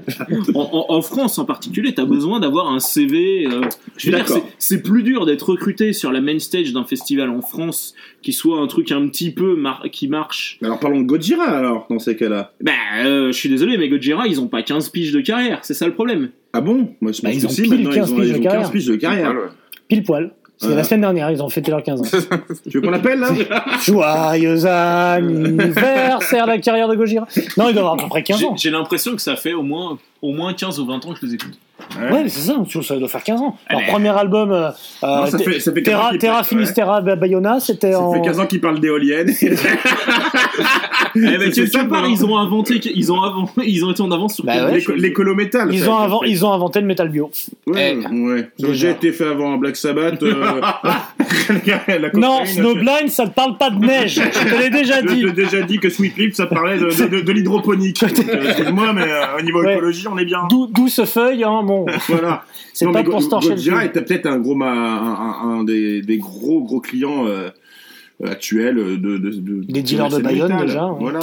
En, 0.54 0.60
en- 0.60 0.94
en 0.96 1.02
France 1.02 1.38
en 1.38 1.44
particulier, 1.44 1.92
t'as 1.92 2.04
besoin 2.04 2.38
d'avoir 2.38 2.70
un 2.72 2.78
CV. 2.78 3.46
euh, 3.46 3.62
je 3.96 4.06
veux 4.10 4.16
dire, 4.16 4.24
D'accord. 4.26 4.48
c'est- 4.58 4.82
plus 4.82 5.02
dur 5.02 5.26
d'être 5.26 5.50
recruté 5.50 5.92
sur 5.92 6.12
la 6.12 6.20
main 6.20 6.38
stage 6.38 6.72
d'un 6.72 6.84
festival 6.84 7.30
en 7.30 7.40
France 7.42 7.94
qui 8.22 8.32
soit 8.32 8.60
un 8.60 8.66
truc 8.68 8.92
un 8.92 9.08
petit 9.08 9.30
peu 9.32 9.56
mar- 9.56 9.84
qui 9.90 10.06
marche. 10.06 10.58
Alors 10.62 10.78
parlons 10.78 11.00
de 11.00 11.06
Gojira 11.06 11.44
alors, 11.44 11.86
dans 11.90 11.98
ces 11.98 12.14
cas-là. 12.16 12.52
Bah, 12.62 12.72
euh, 13.04 13.28
je 13.32 13.36
suis 13.36 13.48
désolé, 13.48 13.76
mais 13.78 13.88
Gojira, 13.88 14.26
ils 14.28 14.40
ont 14.40 14.48
pas 14.48 14.62
15 14.62 14.90
piges 14.90 15.12
de 15.12 15.20
carrière, 15.20 15.60
c'est 15.62 15.74
ça 15.74 15.86
le 15.86 15.94
problème. 15.94 16.30
Ah 16.52 16.60
bon? 16.60 16.94
Moi 17.00 17.12
je 17.12 17.20
pense 17.20 17.22
Bah, 17.22 17.30
ils 17.32 17.40
que 17.42 17.46
ont 17.46 17.50
si, 17.50 17.62
pile 17.62 17.70
maintenant 17.72 17.90
15 17.90 18.10
ils 18.10 18.12
ont, 18.12 18.16
piges 18.16 18.28
ils 18.28 18.32
de 18.34 18.38
ont 18.38 18.42
carrière. 18.42 18.62
15 18.62 18.70
piges 18.72 18.86
de 18.86 18.96
carrière. 18.96 19.34
Pile 19.88 20.02
poil. 20.04 20.32
C'était 20.58 20.70
Ouais. 20.72 20.76
la 20.78 20.84
semaine 20.84 21.02
dernière, 21.02 21.30
ils 21.30 21.42
ont 21.42 21.48
fêté 21.50 21.70
leurs 21.70 21.82
15 21.82 22.00
ans. 22.00 22.04
Tu 22.70 22.78
veux 22.78 22.80
qu'on 22.80 22.90
l'appelle 22.90 23.18
là 23.20 23.28
Joyeux 23.84 24.64
anniversaire 24.66 26.46
la 26.46 26.58
carrière 26.58 26.88
de 26.88 26.94
Gojira. 26.96 27.26
Non, 27.56 27.68
il 27.68 27.72
doit 27.74 27.82
avoir 27.82 27.94
à 27.94 27.96
peu 27.98 28.08
près 28.08 28.22
15 28.22 28.38
J'ai- 28.38 28.46
ans. 28.46 28.56
J'ai 28.56 28.70
l'impression 28.70 29.14
que 29.14 29.20
ça 29.22 29.36
fait 29.36 29.52
au 29.52 29.62
moins, 29.62 29.98
au 30.22 30.32
moins 30.32 30.52
15 30.54 30.80
ou 30.80 30.86
20 30.86 31.04
ans 31.06 31.12
que 31.12 31.18
je 31.20 31.26
les 31.26 31.34
écoute. 31.34 31.58
Ouais, 32.00 32.22
mais 32.22 32.28
c'est 32.30 32.40
ça, 32.40 32.54
ça 32.82 32.96
doit 32.96 33.06
faire 33.06 33.22
15 33.22 33.40
ans. 33.42 33.56
Leur 33.70 33.80
Allez. 33.80 33.90
premier 33.92 34.08
album, 34.08 34.50
euh, 34.50 34.68
euh, 34.68 34.70
Non, 35.06 35.26
ça 35.26 35.36
Te- 35.38 35.42
fait- 35.44 35.60
ça 35.60 35.72
fait 35.72 35.82
15 35.82 35.94
ans 35.94 35.98
Terra, 35.98 36.18
Terra 36.18 36.32
parle, 36.36 36.44
Finisterra 36.46 37.00
Bayona, 37.02 37.60
c'était 37.60 37.92
Ça 37.92 38.00
en. 38.00 38.12
fait 38.14 38.22
15 38.22 38.40
ans 38.40 38.46
qu'il 38.46 38.60
parle 38.62 38.80
d'éoliennes. 38.80 39.30
Eh 39.40 41.20
ben, 41.20 41.40
C'est 41.52 41.62
quelque 41.62 41.70
ça, 41.70 41.84
part, 41.84 42.06
ils 42.08 42.24
ont 42.24 42.36
inventé, 42.36 42.80
ils 42.94 43.12
ont, 43.12 43.22
avant, 43.22 43.48
ils 43.64 43.84
ont 43.84 43.90
été 43.90 44.02
en 44.02 44.10
avance 44.10 44.34
sur 44.36 44.44
Bah 44.44 44.66
ouais. 44.70 44.82
L'écolo-métal. 44.96 45.68
Ils 45.72 45.80
ça, 45.80 45.90
ont, 45.90 46.20
ça 46.20 46.26
ils 46.26 46.44
ont 46.44 46.52
inventé 46.52 46.80
le 46.80 46.86
métal 46.86 47.08
bio. 47.08 47.30
Ouais, 47.66 47.98
Eh. 48.02 48.14
ouais. 48.14 48.48
Ça 48.58 48.66
a 48.66 48.68
Déjà. 48.70 48.90
été 48.90 49.12
fait 49.12 49.26
avant 49.26 49.56
Black 49.56 49.76
Sabbath. 49.76 50.22
euh, 50.22 50.60
la 51.88 52.10
Non, 52.14 52.44
Snowblind, 52.44 53.08
ça 53.08 53.24
ne 53.24 53.30
parle 53.30 53.56
pas 53.58 53.70
de 53.70 53.78
neige. 53.84 54.14
Je 54.20 54.48
te 54.50 54.62
l'ai 54.62 54.70
déjà 54.70 55.00
Je 55.02 55.06
dit. 55.08 55.24
t'ai 55.26 55.32
déjà 55.32 55.62
dit 55.62 55.78
que 55.78 55.88
Sweet 55.90 56.16
Lip, 56.18 56.34
ça 56.34 56.46
parlait 56.46 56.78
de, 56.78 56.86
de, 56.86 57.16
de- 57.16 57.20
de 57.20 57.32
l'hydroponique. 57.32 58.02
Euh, 58.36 58.48
Excuse-moi, 58.48 58.92
mais 58.92 59.02
euh, 59.02 59.38
au 59.38 59.42
niveau 59.42 59.62
Ouais. 59.62 59.74
écologie, 59.74 60.05
on 60.08 60.18
est 60.18 60.24
bien. 60.24 60.46
Dou- 60.50 60.66
Douce 60.68 61.04
feuille, 61.04 61.44
hein, 61.44 61.62
bon. 61.64 61.86
Voilà. 62.08 62.44
C'est 62.72 62.90
pas 62.92 63.02
pour 63.02 63.22
se 63.22 63.28
torcher 63.28 63.50
le 63.50 63.54
Gojira 63.56 63.80
cul. 63.80 63.86
était 63.86 64.02
peut-être 64.02 64.26
un 64.26 64.38
gros, 64.38 64.54
ma- 64.54 64.70
un, 64.70 65.14
un- 65.14 65.58
un 65.60 65.64
des, 65.64 66.02
des 66.02 66.18
gros 66.18 66.62
gros 66.62 66.80
clients 66.80 67.26
euh, 67.26 67.48
actuels 68.24 68.76
de, 68.76 68.96
de, 68.96 69.16
de 69.18 69.62
Des 69.64 69.82
dealers 69.82 70.08
de 70.10 70.18
Bayonne, 70.22 70.48
métal. 70.52 70.66
déjà. 70.66 70.86
Voilà. 70.98 71.20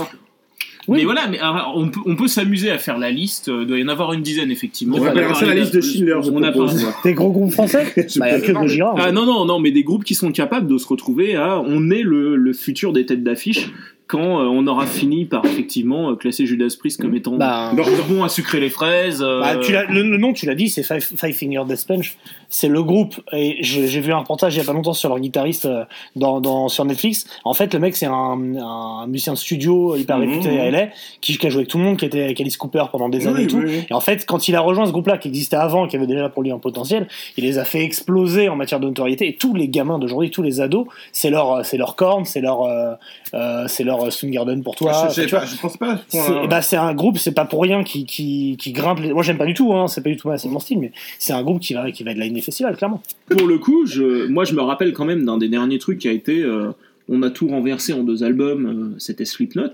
Oui. 0.89 0.97
Mais 0.97 1.05
voilà, 1.05 1.27
mais 1.29 1.39
alors, 1.39 1.73
on 1.77 1.87
peut, 1.87 2.01
on 2.05 2.17
peut 2.17 2.27
s'amuser 2.27 2.69
à 2.69 2.77
faire 2.77 2.97
la 2.97 3.09
liste. 3.09 3.47
euh, 3.47 3.59
Il 3.61 3.67
doit 3.67 3.77
y 3.79 3.83
en 3.85 3.87
avoir 3.87 4.11
une 4.11 4.21
dizaine, 4.21 4.51
effectivement. 4.51 4.97
On 4.97 5.01
va 5.01 5.13
faire 5.13 5.33
ça 5.33 5.45
la 5.45 5.55
liste 5.55 5.73
de 5.73 5.79
Schindler. 5.79 6.15
On 6.29 6.43
a 6.43 6.51
propose, 6.51 6.83
moi. 6.83 6.93
Des 7.05 7.13
gros 7.13 7.31
groupes 7.31 7.51
français 7.53 7.85
Bah, 8.17 8.37
que 8.41 8.51
Non, 8.51 8.65
mais-. 8.65 8.79
Ah 9.01 9.13
non, 9.13 9.25
non, 9.25 9.45
non, 9.45 9.59
mais 9.59 9.71
des 9.71 9.83
groupes 9.83 10.03
qui 10.03 10.13
sont 10.13 10.33
capables 10.33 10.67
de 10.67 10.77
se 10.77 10.85
retrouver 10.87 11.35
à. 11.37 11.61
On 11.61 11.89
est 11.89 12.01
le, 12.03 12.35
le 12.35 12.51
futur 12.53 12.91
des 12.91 13.05
têtes 13.05 13.23
d'affiche 13.23 13.71
quand 14.07 14.19
euh, 14.41 14.45
on 14.45 14.67
aura 14.67 14.85
fini 14.85 15.25
par 15.25 15.45
effectivement 15.45 16.11
euh, 16.11 16.15
classer 16.15 16.45
Judas 16.45 16.75
Priest 16.77 17.01
comme 17.01 17.15
étant 17.15 17.31
Bah, 17.37 17.71
bon 18.07 18.23
à 18.23 18.29
sucrer 18.29 18.59
les 18.59 18.69
fraises. 18.69 19.21
euh, 19.23 19.39
Bah, 19.41 19.55
tu 19.57 19.71
le, 19.71 20.03
le 20.03 20.17
nom, 20.17 20.33
tu 20.33 20.45
l'as 20.45 20.55
dit, 20.55 20.69
c'est 20.69 20.83
Five, 20.83 21.01
Five 21.01 21.33
Finger 21.35 21.63
Death 21.67 21.87
Punch. 21.87 22.17
C'est 22.49 22.67
le 22.67 22.83
groupe. 22.83 23.15
Et 23.31 23.57
j'ai 23.61 23.99
vu 24.01 24.13
un 24.13 24.17
reportage 24.19 24.55
il 24.55 24.59
y 24.59 24.61
a 24.61 24.65
pas 24.65 24.73
longtemps 24.73 24.93
sur 24.93 25.09
leur 25.09 25.19
guitariste 25.19 25.65
euh, 25.65 25.85
dans, 26.15 26.39
dans, 26.41 26.67
sur 26.67 26.85
Netflix. 26.85 27.25
En 27.45 27.53
fait, 27.53 27.73
le 27.73 27.79
mec, 27.79 27.95
c'est 27.95 28.05
un, 28.05 28.37
un 28.57 29.07
musicien 29.07 29.33
de 29.33 29.37
studio 29.37 29.95
hyper 29.95 30.17
Mhm. 30.19 30.29
réputé 30.29 30.59
à 30.59 30.69
LA 30.69 30.87
qui, 31.21 31.37
qui 31.37 31.47
a 31.47 31.49
joué 31.49 31.59
avec 31.61 31.69
tout 31.69 31.77
le 31.79 31.83
monde, 31.85 31.97
qui 31.97 32.05
était 32.05 32.23
avec 32.23 32.39
Alice 32.39 32.57
Cooper 32.57 32.83
pendant 32.91 33.09
des 33.09 33.25
années 33.27 33.39
Oui, 33.39 33.43
et 33.45 33.47
tout. 33.47 33.57
oui. 33.57 33.85
Et 33.89 33.93
en 33.93 33.99
fait, 34.01 34.25
quand 34.27 34.47
il 34.47 34.55
a 34.55 34.61
rejoint 34.61 34.85
ce 34.85 34.91
groupe-là, 34.91 35.17
qui 35.17 35.29
existait 35.29 35.55
avant, 35.55 35.87
qui 35.87 35.95
avait 35.95 36.05
déjà 36.07 36.29
pour 36.29 36.43
lui 36.43 36.51
un 36.51 36.59
potentiel, 36.59 37.07
il 37.37 37.43
les 37.45 37.57
a 37.57 37.65
fait 37.65 37.83
exploser 37.83 38.49
en 38.49 38.55
matière 38.55 38.79
de 38.79 38.85
notoriété. 38.87 39.27
Et 39.27 39.35
tous 39.35 39.55
les 39.55 39.67
gamins 39.69 39.97
d'aujourd'hui, 39.97 40.29
tous 40.29 40.43
les 40.43 40.61
ados, 40.61 40.85
c'est 41.11 41.29
leur, 41.29 41.65
c'est 41.65 41.77
leur 41.77 41.95
corne, 41.95 42.25
c'est 42.25 42.41
leur, 42.41 42.63
euh, 42.63 42.93
euh, 43.33 43.65
c'est 43.67 43.83
leur 43.83 43.92
Soundgarden 44.11 44.61
pour 44.63 44.75
toi. 44.75 44.91
je, 44.91 44.97
Enfin, 44.97 45.09
sais 45.09 45.25
vois, 45.27 45.39
pas, 45.41 45.45
je 45.45 45.55
pense 45.57 45.77
pas. 45.77 46.01
ce 46.09 46.17
c'est 46.61 46.77
un 46.77 46.93
groupe, 46.93 47.17
c'est 47.17 47.33
pas 47.33 47.45
pour 47.45 47.61
rien 47.63 47.83
qui, 47.83 48.05
qui, 48.05 48.55
qui 48.59 48.71
grimpe. 48.71 48.99
les- 48.99 49.13
Moi, 49.13 49.23
j'aime 49.23 49.37
pas 49.37 49.45
du 49.45 49.53
tout, 49.53 49.73
hein, 49.73 49.87
c'est 49.87 50.01
pas 50.03 50.09
du 50.09 50.17
tout 50.17 50.29
c'est 50.37 50.49
mon 50.49 50.59
style, 50.59 50.79
mais 50.79 50.91
c'est 51.19 51.33
un 51.33 51.43
groupe 51.43 51.59
qui 51.61 51.73
va, 51.73 51.91
qui 51.91 52.03
va 52.03 52.11
être 52.11 52.17
là 52.17 52.27
des 52.29 52.41
festivals, 52.41 52.75
clairement. 52.77 53.01
pour 53.29 53.47
le 53.47 53.57
coup, 53.57 53.85
je, 53.85 54.27
moi 54.27 54.45
je 54.45 54.53
me 54.53 54.61
rappelle 54.61 54.93
quand 54.93 55.05
même 55.05 55.25
d'un 55.25 55.37
des 55.37 55.49
derniers 55.49 55.79
trucs 55.79 55.99
qui 55.99 56.07
a 56.07 56.11
été. 56.11 56.41
euh, 56.41 56.71
on 57.09 57.21
a 57.21 57.29
tout 57.29 57.47
renversé 57.49 57.91
en 57.93 58.03
deux 58.03 58.23
albums, 58.23 58.65
euh, 58.93 58.95
c'était 58.97 59.25
Slipknot. 59.25 59.71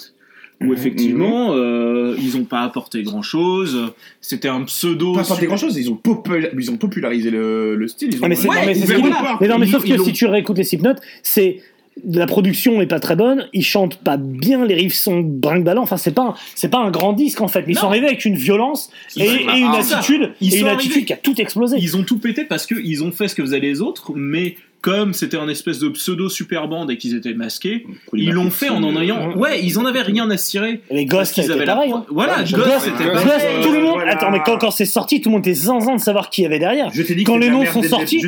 Où 0.61 0.65
Mhm. 0.65 0.73
effectivement, 0.73 1.53
euh, 1.53 2.17
ils 2.21 2.35
ont 2.35 2.43
pas 2.43 2.61
apporté 2.63 3.01
grand 3.03 3.21
chose. 3.21 3.93
C'était 4.19 4.49
un 4.49 4.63
pseudo. 4.63 5.13
Pas 5.13 5.21
apporté 5.21 5.45
grand 5.45 5.55
chose, 5.55 5.77
ils 5.77 5.89
ont, 5.89 5.95
popula- 6.03 6.49
ils 6.53 6.69
ont 6.69 6.75
popularisé 6.75 7.29
le, 7.31 7.75
le 7.77 7.87
style. 7.87 8.09
Ils 8.11 8.17
ont 8.17 8.25
Ah, 8.25 8.27
mais 8.27 8.35
c'est 8.35 8.49
Ouais, 8.49 8.55
non, 8.55 8.61
mais 8.65 8.73
mais 8.75 8.85
voilà. 8.97 9.37
Mais 9.39 9.47
non, 9.47 9.57
mais 9.57 9.67
Ils- 9.67 9.71
sauf 9.71 9.85
que 9.87 9.97
si 10.03 10.11
tu 10.11 10.25
réécoutes 10.25 10.57
les 10.57 10.65
Slipknot, 10.65 10.95
c'est 11.23 11.61
la 12.07 12.25
production 12.27 12.81
est 12.81 12.87
pas 12.87 12.99
très 12.99 13.15
bonne, 13.15 13.47
ils 13.53 13.63
chantent 13.63 13.97
pas 13.97 14.17
bien, 14.17 14.65
les 14.65 14.75
riffs 14.75 14.93
sont 14.95 15.21
brinque-ballants. 15.21 15.83
Enfin, 15.83 15.97
c'est 15.97 16.13
pas, 16.13 16.35
c'est 16.55 16.69
pas 16.69 16.79
un 16.79 16.91
grand 16.91 17.13
disque 17.13 17.41
en 17.41 17.47
fait. 17.47 17.63
Mais 17.67 17.73
ils 17.73 17.75
Non. 17.75 17.81
sont 17.81 17.87
arrivés 17.87 18.07
avec 18.07 18.25
une 18.25 18.35
violence 18.35 18.89
et, 19.17 19.25
Ils 19.25 19.61
une 19.63 19.67
attitude, 19.73 20.31
Ils 20.41 20.47
et 20.47 20.51
sont 20.51 20.57
une 20.57 20.67
arrivés- 20.67 20.79
attitude 20.81 21.05
qui 21.05 21.13
a 21.13 21.17
tout 21.17 21.39
explosé. 21.39 21.77
Ils 21.79 21.95
ont 21.97 22.03
tout 22.03 22.19
pété 22.19 22.45
parce 22.45 22.65
qu'ils 22.65 23.03
ont 23.03 23.11
fait 23.11 23.27
ce 23.27 23.35
que 23.35 23.41
faisaient 23.43 23.59
les 23.59 23.81
autres, 23.81 24.11
mais 24.15 24.55
comme 24.81 25.13
c'était 25.13 25.37
un 25.37 25.47
espèce 25.49 25.79
de 25.79 25.89
pseudo 25.89 26.29
super 26.29 26.67
band 26.67 26.87
et 26.87 26.97
qu'ils 26.97 27.15
étaient 27.15 27.33
masqués, 27.33 27.85
ils 28.13 28.31
l'ont 28.31 28.49
fait 28.49 28.69
en 28.69 28.81
en 28.83 28.95
ayant. 29.01 29.35
Ouais, 29.37 29.61
ils 29.61 29.77
en 29.77 29.85
avaient 29.85 30.01
rien 30.01 30.29
à 30.29 30.37
cirer. 30.37 30.81
Les 30.89 31.05
qu'ils 31.05 31.25
c'était 31.25 31.51
avaient 31.51 31.65
la- 31.65 31.73
pareil. 31.75 31.91
Hein. 31.91 32.05
Voilà, 32.09 32.37
Ouais, 32.37 32.43
Ghost, 32.43 32.55
Ghost, 32.55 32.79
c'était 32.85 33.03
Ghost, 33.03 33.15
pas- 33.25 33.33
Ghost, 33.33 33.45
euh, 33.49 33.63
tout 33.63 33.71
le 33.73 33.81
monde. 33.81 33.93
voilà. 33.95 34.11
Attends, 34.13 34.31
mais 34.31 34.39
quand, 34.45 34.57
quand 34.57 34.71
c'est 34.71 34.85
sorti, 34.85 35.19
tout 35.21 35.29
le 35.29 35.33
monde 35.33 35.41
était 35.47 35.53
zinzin 35.53 35.95
de 35.95 35.99
savoir 35.99 36.29
qui 36.29 36.43
y 36.43 36.45
avait 36.45 36.59
derrière. 36.59 36.89
Je 36.93 37.01
t'ai 37.03 37.15
dit 37.15 37.23
Quand 37.23 37.37
les 37.37 37.49
noms 37.49 37.65
sont 37.65 37.83
sortis, 37.83 38.21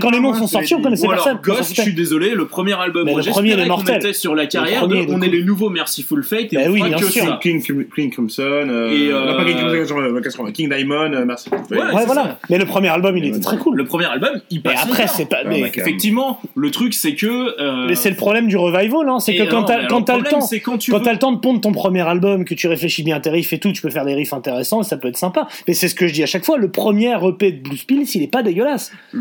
quand, 0.00 0.10
les 0.10 0.20
noms 0.20 0.34
sont 0.34 0.46
sortis, 0.46 0.74
on 0.74 0.80
connaissait 0.82 1.06
personne. 1.08 1.38
Ghost, 1.42 1.74
je 1.76 1.82
suis 1.82 1.94
désolé, 1.94 2.30
le 2.34 2.46
premier 2.46 2.72
album, 2.74 3.06
j'espérais 3.22 3.62
qu'on 3.62 3.68
mortel. 3.68 3.96
était 3.96 4.12
sur 4.12 4.34
la 4.34 4.46
carrière 4.46 4.88
de 4.88 4.96
on 5.08 5.20
est 5.22 5.28
les 5.28 5.42
nouveaux 5.42 5.70
Merciful 5.70 6.22
Fate 6.22 6.52
et 6.52 6.56
Bah 6.56 6.62
on 6.66 6.70
oui, 6.70 6.78
fera 6.78 6.88
bien 6.90 6.98
que 6.98 7.12
ça. 7.12 7.38
King, 7.42 7.62
Crimson, 8.10 8.42
euh, 8.42 8.64
euh, 8.68 8.90
King 9.44 9.56
euh, 9.58 10.20
qu'est-ce 10.22 10.36
qu'on 10.36 10.44
va- 10.44 10.52
King 10.52 10.68
Diamond, 10.70 11.12
euh, 11.12 11.24
merci. 11.26 11.48
Ouais, 11.50 12.04
voilà. 12.06 12.38
Mais 12.50 12.58
le 12.58 12.64
premier 12.64 12.88
album, 12.88 13.16
il 13.16 13.26
était 13.26 13.40
très 13.40 13.58
cool. 13.58 13.76
Le 13.76 13.84
premier 13.84 14.06
album, 14.06 14.30
il 14.50 14.62
passe 14.62 14.82
après, 14.84 15.06
c'est 15.06 15.28
pas. 15.28 15.38
Mais, 15.46 15.65
Effectivement, 15.74 16.40
le 16.54 16.70
truc 16.70 16.94
c'est 16.94 17.14
que. 17.14 17.26
euh, 17.60 17.86
mais 17.86 17.94
c'est 17.94 18.10
le 18.10 18.16
problème 18.16 18.48
du 18.48 18.56
revival, 18.56 19.08
hein. 19.08 19.18
C'est 19.20 19.36
que 19.36 19.42
quand 19.50 19.64
t'as 19.64 19.82
le 19.82 19.88
temps. 19.88 20.40
quand 20.64 20.78
tu 20.78 20.90
Quand 20.90 20.98
veux- 20.98 21.04
t'as 21.04 21.12
le 21.12 21.18
temps 21.18 21.32
de 21.32 21.38
pondre 21.38 21.60
ton 21.60 21.72
premier 21.72 22.00
album, 22.02 22.44
que 22.44 22.54
tu 22.54 22.66
réfléchis 22.68 23.02
bien 23.02 23.16
à 23.16 23.20
tes 23.20 23.30
riffs 23.30 23.52
et 23.52 23.58
tout, 23.58 23.72
tu 23.72 23.82
peux 23.82 23.90
faire 23.90 24.04
des 24.04 24.14
riffs 24.14 24.32
intéressants 24.32 24.82
et 24.82 24.84
ça 24.84 24.96
peut 24.96 25.08
être 25.08 25.16
sympa. 25.16 25.46
Mais 25.68 25.74
c'est 25.74 25.88
ce 25.88 25.94
que 25.94 26.06
je 26.06 26.12
dis 26.12 26.22
à 26.22 26.26
chaque 26.26 26.44
fois, 26.44 26.58
le 26.58 26.70
premier 26.70 27.12
EP 27.14 27.52
de 27.52 27.60
Blue 27.68 27.76
Pills, 27.86 28.06
il 28.14 28.22
est 28.22 28.26
pas 28.30 28.42
dégueulasse. 28.42 28.92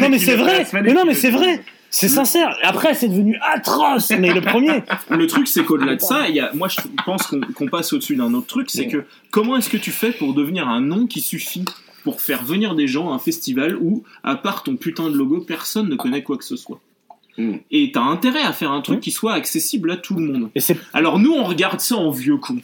Non 0.00 0.08
mais 0.08 0.18
c'est 0.18 0.36
vrai, 0.36 0.66
mais 0.72 0.92
non 0.92 1.02
mais 1.06 1.14
c'est 1.14 1.30
vrai, 1.30 1.60
c'est 1.90 2.08
sincère. 2.08 2.56
Après 2.62 2.94
c'est 2.94 3.08
devenu 3.08 3.36
atroce, 3.54 4.10
mais 4.18 4.32
le 4.32 4.40
premier. 4.40 4.82
Le 5.10 5.26
truc, 5.26 5.48
c'est 5.48 5.64
qu'au-delà 5.64 5.96
de 5.96 6.00
ça, 6.00 6.28
il 6.28 6.34
y 6.36 6.40
a, 6.40 6.50
moi 6.54 6.68
je 6.68 6.76
pense 7.04 7.26
qu'on 7.26 7.40
qu'on 7.40 7.66
passe 7.66 7.92
au-dessus 7.92 8.16
d'un 8.16 8.32
autre 8.34 8.46
truc, 8.46 8.70
c'est 8.70 8.86
que 8.86 9.04
comment 9.30 9.56
est-ce 9.56 9.68
que 9.68 9.76
tu 9.76 9.90
fais 9.90 10.12
pour 10.12 10.34
devenir 10.34 10.68
un 10.68 10.80
nom 10.80 11.06
qui 11.06 11.20
suffit? 11.20 11.64
Pour 12.02 12.20
faire 12.20 12.44
venir 12.44 12.74
des 12.74 12.88
gens 12.88 13.10
à 13.10 13.14
un 13.14 13.18
festival 13.18 13.76
où, 13.76 14.02
à 14.22 14.36
part 14.36 14.62
ton 14.62 14.76
putain 14.76 15.10
de 15.10 15.16
logo, 15.16 15.40
personne 15.40 15.88
ne 15.88 15.96
connaît 15.96 16.22
quoi 16.22 16.36
que 16.36 16.44
ce 16.44 16.56
soit 16.56 16.80
Mm. 17.40 17.56
Et 17.70 17.92
t'as 17.92 18.02
intérêt 18.02 18.42
à 18.42 18.52
faire 18.52 18.72
un 18.72 18.80
truc 18.80 19.00
qui 19.00 19.10
soit 19.10 19.32
accessible 19.34 19.90
à 19.90 19.96
tout 19.96 20.14
le 20.14 20.26
monde. 20.26 20.50
Et 20.54 20.60
c'est 20.60 20.76
Alors 20.92 21.18
nous, 21.18 21.32
on 21.32 21.44
regarde 21.44 21.80
ça 21.80 21.96
en 21.96 22.10
vieux 22.10 22.36
con. 22.36 22.56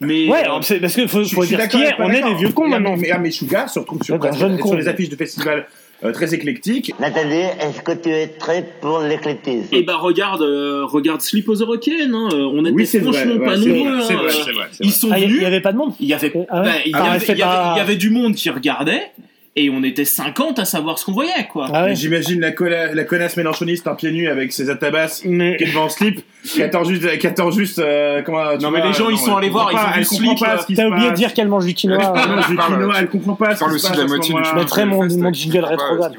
Mais 0.00 0.28
ouais, 0.28 0.40
euh, 0.40 0.44
alors, 0.44 0.60
parce 0.80 0.96
que 0.96 1.06
faut, 1.06 1.22
Je 1.22 1.34
faut 1.34 1.44
suis 1.44 1.56
dire 1.56 1.68
toi, 1.68 1.80
on 2.00 2.10
est 2.10 2.22
des 2.22 2.34
vieux 2.34 2.50
cons 2.50 2.68
maintenant. 2.68 2.96
Mais 2.96 3.16
Meshuga 3.18 3.68
se 3.68 3.78
retrouve 3.78 4.02
sur, 4.02 4.20
sur 4.34 4.58
con. 4.58 4.74
les 4.74 4.88
affiches 4.88 5.08
de 5.10 5.16
festivals 5.16 5.66
euh, 6.04 6.12
très 6.12 6.34
éclectiques. 6.34 6.92
Nathalie, 6.98 7.34
est-ce 7.60 7.80
que 7.82 7.92
tu 7.92 8.08
es 8.10 8.26
très 8.28 8.62
pour 8.80 9.00
l'éclectisme? 9.00 9.68
Et 9.72 9.82
bah 9.82 9.96
regarde, 9.96 10.42
euh, 10.42 10.84
regarde 10.84 11.20
Sleep 11.20 11.48
of 11.48 11.58
the 11.58 11.62
Rock'n, 11.62 12.12
hein, 12.14 12.28
euh, 12.32 12.44
on 12.52 12.64
était 12.64 12.74
Oui, 12.74 12.84
vrai. 12.84 13.00
franchement 13.00 13.34
ouais, 13.34 13.44
pas 13.46 13.56
nombreux. 13.56 13.92
vrai, 13.96 14.02
c'est 14.06 14.12
hein, 14.14 14.16
vrai, 14.16 14.52
vrai, 14.52 14.68
Ils 14.80 14.86
vrai. 14.86 14.90
sont 14.90 15.08
Ah, 15.12 15.18
il 15.18 15.22
y- 15.22 15.26
venus. 15.26 15.38
il 15.38 15.42
y 15.42 15.46
avait 15.46 15.60
pas 15.60 15.72
de 15.72 15.78
monde? 15.78 15.92
Il 16.00 16.06
y 16.08 16.14
avait, 16.14 16.32
Ah 16.48 16.60
ouais 16.60 16.64
bah, 16.66 16.72
il 16.84 16.90
y 16.90 16.94
Ah, 16.94 17.02
avait- 17.12 17.24
c'est 17.24 17.32
il 17.32 17.38
y 17.38 17.42
avait- 17.42 17.50
pas- 17.52 17.72
il 17.76 17.78
y 17.78 17.82
avait 17.82 17.96
du 17.96 18.10
monde 18.10 18.34
qui 18.34 18.50
regardait 18.50 19.10
et 19.54 19.68
on 19.68 19.82
était 19.84 20.06
50 20.06 20.58
à 20.58 20.64
savoir 20.64 20.98
ce 20.98 21.04
qu'on 21.04 21.12
voyait 21.12 21.46
quoi. 21.52 21.68
Ah 21.72 21.84
ouais. 21.84 21.94
J'imagine 21.94 22.40
la, 22.40 22.52
colla- 22.52 22.94
la 22.94 23.04
connasse 23.04 23.36
mélanchoniste 23.36 23.86
en 23.86 23.94
pieds 23.94 24.10
nus 24.10 24.28
avec 24.28 24.52
ses 24.52 24.70
atabasses 24.70 25.22
Mais 25.26 25.56
qui 25.56 25.64
est 25.64 25.66
devant 25.66 25.84
en 25.84 25.88
slip, 25.90 26.22
qui 26.44 26.62
attend 26.62 26.84
juste, 26.84 27.18
qui 27.18 27.26
attend 27.26 27.50
juste 27.50 27.78
euh, 27.78 28.22
comment, 28.22 28.56
tu 28.56 28.62
Non, 28.62 28.70
mais 28.70 28.82
les 28.86 28.92
gens, 28.94 29.10
ils 29.10 29.18
sont 29.18 29.36
allés 29.36 29.50
voir, 29.50 29.68
comprend 29.70 29.88
ils 29.96 30.00
ont 30.00 30.00
pas, 30.00 30.04
slip, 30.04 30.40
pas 30.40 30.54
là. 30.54 30.60
ce 30.62 30.66
qui 30.66 30.74
t'as 30.74 30.86
oublié 30.88 31.10
de 31.10 31.14
dire 31.16 31.34
qu'elle 31.34 31.48
mange 31.48 31.66
du 31.66 31.74
quinoa. 31.74 32.14
Elle 32.16 32.30
mange 32.30 32.48
du 32.48 32.56
quinoa, 32.56 32.94
elle 32.98 33.08
comprend 33.08 33.34
pas 33.34 33.54
ce 33.54 33.60
parle 33.60 33.72
qui 33.72 33.76
aussi 33.76 33.86
se 33.86 33.92
de 33.92 33.96
passe 33.96 34.02
la 34.04 34.08
moitié 34.08 34.34
du. 34.34 34.44
Je 34.44 34.54
mettrais 34.54 34.86
mon, 34.86 35.32
jingle 35.32 35.64
rétrograde. 35.64 36.14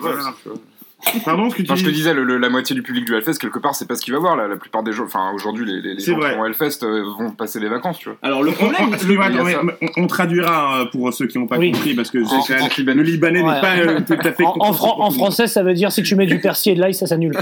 Pardon, 1.25 1.49
ce 1.49 1.55
que 1.55 1.61
tu 1.61 1.71
Enfin, 1.71 1.75
je 1.79 1.83
te 1.85 1.89
dis 1.89 1.95
disais, 1.97 2.13
le- 2.13 2.23
le- 2.23 2.37
la 2.37 2.49
moitié 2.49 2.75
du 2.75 2.81
public 2.81 3.05
du 3.05 3.13
Hellfest, 3.13 3.33
quelque 3.39 3.59
part, 3.59 3.75
c'est 3.75 3.87
pas 3.87 3.95
ce 3.95 4.01
qu'il 4.01 4.13
va 4.13 4.19
voir. 4.19 4.35
Là. 4.35 4.47
La 4.47 4.55
plupart 4.55 4.83
des 4.83 4.93
gens, 4.93 5.03
enfin, 5.03 5.31
aujourd'hui, 5.35 5.65
les, 5.65 5.81
les, 5.95 5.99
gens 5.99 6.17
vrai. 6.17 6.31
qui 6.31 6.35
vont 6.37 6.41
au 6.43 6.45
Hellfest 6.45 6.83
euh, 6.83 7.03
vont 7.17 7.31
passer 7.31 7.59
les 7.59 7.67
vacances, 7.69 7.99
tu 7.99 8.09
vois. 8.09 8.17
Alors 8.21 8.41
le 8.43 8.49
On, 8.49 8.53
problème, 8.53 8.87
on- 8.89 8.93
excuse-moi, 8.93 9.25
il 9.29 9.35
y 9.35 9.37
a 9.37 9.41
attends, 9.41 9.51
ça. 9.51 9.63
mais 9.81 9.89
on, 9.97 10.03
on 10.03 10.07
traduira 10.07 10.81
euh, 10.81 10.85
pour 10.85 11.13
ceux 11.13 11.27
qui 11.27 11.37
n'ont 11.37 11.47
pas 11.47 11.57
Oui. 11.57 11.71
compris 11.71 11.93
parce 11.93 12.09
que 12.09 12.19
En- 12.19 12.39
en 12.39 12.67
libanais. 12.77 12.93
le 12.93 13.03
libanais 13.03 13.41
Ouais. 13.41 13.53
n'est 13.53 13.61
pas 13.61 13.75
euh, 13.77 13.99
tout 14.05 14.13
à 14.27 14.31
fait 14.31 14.43
En, 14.43 14.55
en, 14.59 14.73
fran- 14.73 15.11
français, 15.11 15.47
ça 15.47 15.61
veut 15.63 15.73
dire 15.73 15.91
si 15.91 16.03
tu 16.03 16.15
mets 16.15 16.25
du 16.25 16.39
persil 16.39 16.71
et 16.71 16.75
de 16.75 16.81
l'ail, 16.81 16.93
ça 16.93 17.05
s'annule. 17.07 17.37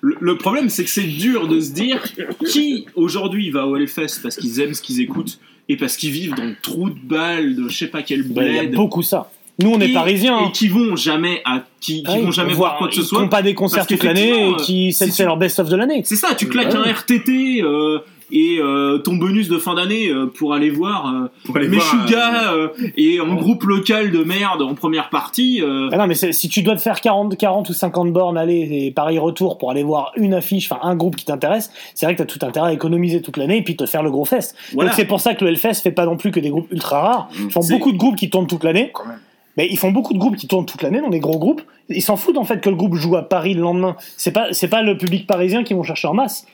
le, 0.00 0.36
problème 0.36 0.68
c'est 0.68 0.84
que 0.84 0.90
c'est 0.90 1.02
dur 1.02 1.48
de 1.48 1.60
se 1.60 1.72
dire 1.72 2.02
qui 2.46 2.86
aujourd'hui 2.94 3.50
va 3.50 3.66
au 3.66 3.76
Hellfest 3.76 4.20
parce 4.22 4.36
qu'ils 4.36 4.60
aiment 4.60 4.74
ce 4.74 4.82
qu'ils 4.82 5.00
écoutent 5.00 5.38
et 5.68 5.76
parce 5.76 5.96
qu'ils 5.96 6.10
vivent 6.10 6.34
dans 6.34 6.44
le 6.44 6.56
trou 6.60 6.90
de 6.90 6.98
balle 7.02 7.54
de 7.56 7.68
je 7.68 7.76
sais 7.76 7.86
pas 7.86 8.02
quel 8.02 8.22
Bah, 8.24 8.42
Il 8.44 8.54
y 8.54 8.58
a 8.58 8.62
bled. 8.62 8.74
beaucoup 8.74 9.02
ça. 9.02 9.30
Nous, 9.60 9.70
on 9.70 9.80
est 9.80 9.90
et- 9.90 9.94
parisiens. 9.94 10.48
et 10.48 10.52
qui 10.52 10.68
vont 10.68 10.96
jamais 10.96 11.40
à 11.44 11.62
qui, 11.80 12.02
qui 12.02 12.10
Ouais, 12.10 12.22
vont 12.22 12.30
jamais 12.32 12.54
voir 12.54 12.76
quoi 12.76 12.88
que 12.88 12.94
ce 12.94 13.00
Ils 13.00 13.06
soit. 13.06 13.20
font 13.20 13.28
pas 13.28 13.42
des 13.42 13.54
concerts 13.54 13.78
Parce 13.80 13.88
toute 13.88 14.02
l'année 14.02 14.22
qu'effectivement, 14.30 14.56
et 14.58 14.62
qui 14.62 14.88
euh, 14.88 14.92
c'est 14.92 15.04
si 15.06 15.10
c'est 15.12 15.22
tu- 15.22 15.26
leur 15.26 15.36
best-of 15.36 15.68
de 15.68 15.76
l'année. 15.76 16.02
C'est 16.04 16.16
ça, 16.16 16.34
tu 16.34 16.48
claques 16.48 16.72
Ouais. 16.72 16.78
un 16.78 16.92
RTT 16.92 17.62
euh, 17.62 17.98
et 18.32 18.58
euh, 18.58 18.98
ton 18.98 19.14
bonus 19.14 19.48
de 19.48 19.58
fin 19.58 19.74
d'année 19.74 20.08
euh, 20.08 20.26
pour 20.26 20.54
aller 20.54 20.70
voir 20.70 21.06
euh, 21.14 21.28
Pour 21.44 21.56
aller 21.58 21.68
voir, 21.68 21.94
Meshuggah 21.94 22.52
euh, 22.54 22.68
et 22.96 23.20
en 23.20 23.34
groupe 23.34 23.62
local 23.64 24.10
de 24.10 24.24
merde 24.24 24.62
en 24.62 24.74
première 24.74 25.08
partie. 25.10 25.60
euh, 25.62 25.88
Ah 25.92 25.98
non, 25.98 26.06
mais 26.08 26.14
c'est- 26.14 26.32
si 26.32 26.48
tu 26.48 26.62
dois 26.62 26.74
te 26.74 26.80
faire 26.80 27.00
40, 27.00 27.36
40 27.36 27.68
ou 27.68 27.74
50 27.74 28.12
bornes 28.12 28.38
aller 28.38 28.66
et 28.86 28.90
Paris-retour 28.90 29.58
pour 29.58 29.70
aller 29.70 29.84
voir 29.84 30.10
une 30.16 30.34
affiche, 30.34 30.72
enfin 30.72 30.80
un 30.82 30.96
groupe 30.96 31.14
qui 31.14 31.26
t'intéresse, 31.26 31.70
c'est 31.94 32.06
vrai 32.06 32.14
que 32.16 32.22
t'as 32.24 32.26
tout 32.26 32.44
intérêt 32.44 32.70
à 32.70 32.72
économiser 32.72 33.20
toute 33.22 33.36
l'année 33.36 33.58
et 33.58 33.62
puis 33.62 33.76
te 33.76 33.86
faire 33.86 34.02
le 34.02 34.10
gros 34.10 34.24
fest. 34.24 34.56
Voilà. 34.72 34.88
Donc 34.90 34.96
c'est 34.96 35.04
pour 35.04 35.20
ça 35.20 35.34
que 35.34 35.44
le 35.44 35.50
Hellfest 35.50 35.74
fait 35.82 35.92
pas 35.92 36.06
non 36.06 36.16
plus 36.16 36.32
que 36.32 36.40
des 36.40 36.50
groupes 36.50 36.72
ultra 36.72 37.00
rares. 37.02 37.28
Ils 37.38 37.52
font 37.52 37.62
C'est- 37.62 37.74
beaucoup 37.74 37.92
de 37.92 37.98
groupes 37.98 38.16
qui 38.16 38.30
tournent 38.30 38.48
toute 38.48 38.64
l'année. 38.64 38.90
Quand 38.92 39.06
même. 39.06 39.18
Mais 39.56 39.68
ils 39.70 39.78
font 39.78 39.90
beaucoup 39.92 40.12
de 40.14 40.18
groupes 40.18 40.36
qui 40.36 40.48
tournent 40.48 40.66
toute 40.66 40.82
l'année, 40.82 41.00
dans 41.00 41.10
des 41.10 41.20
gros 41.20 41.38
groupes. 41.38 41.62
Ils 41.88 42.02
s'en 42.02 42.16
foutent 42.16 42.38
en 42.38 42.44
fait 42.44 42.60
que 42.60 42.68
le 42.70 42.76
groupe 42.76 42.94
joue 42.96 43.16
à 43.16 43.28
Paris 43.28 43.54
le 43.54 43.60
lendemain. 43.62 43.96
C'est 44.16 44.32
pas, 44.32 44.48
c'est 44.52 44.68
pas 44.68 44.82
le 44.82 44.96
public 44.96 45.26
parisien 45.26 45.62
qui 45.64 45.74
vont 45.74 45.82
chercher 45.84 46.08
en 46.08 46.14
masse. 46.14 46.46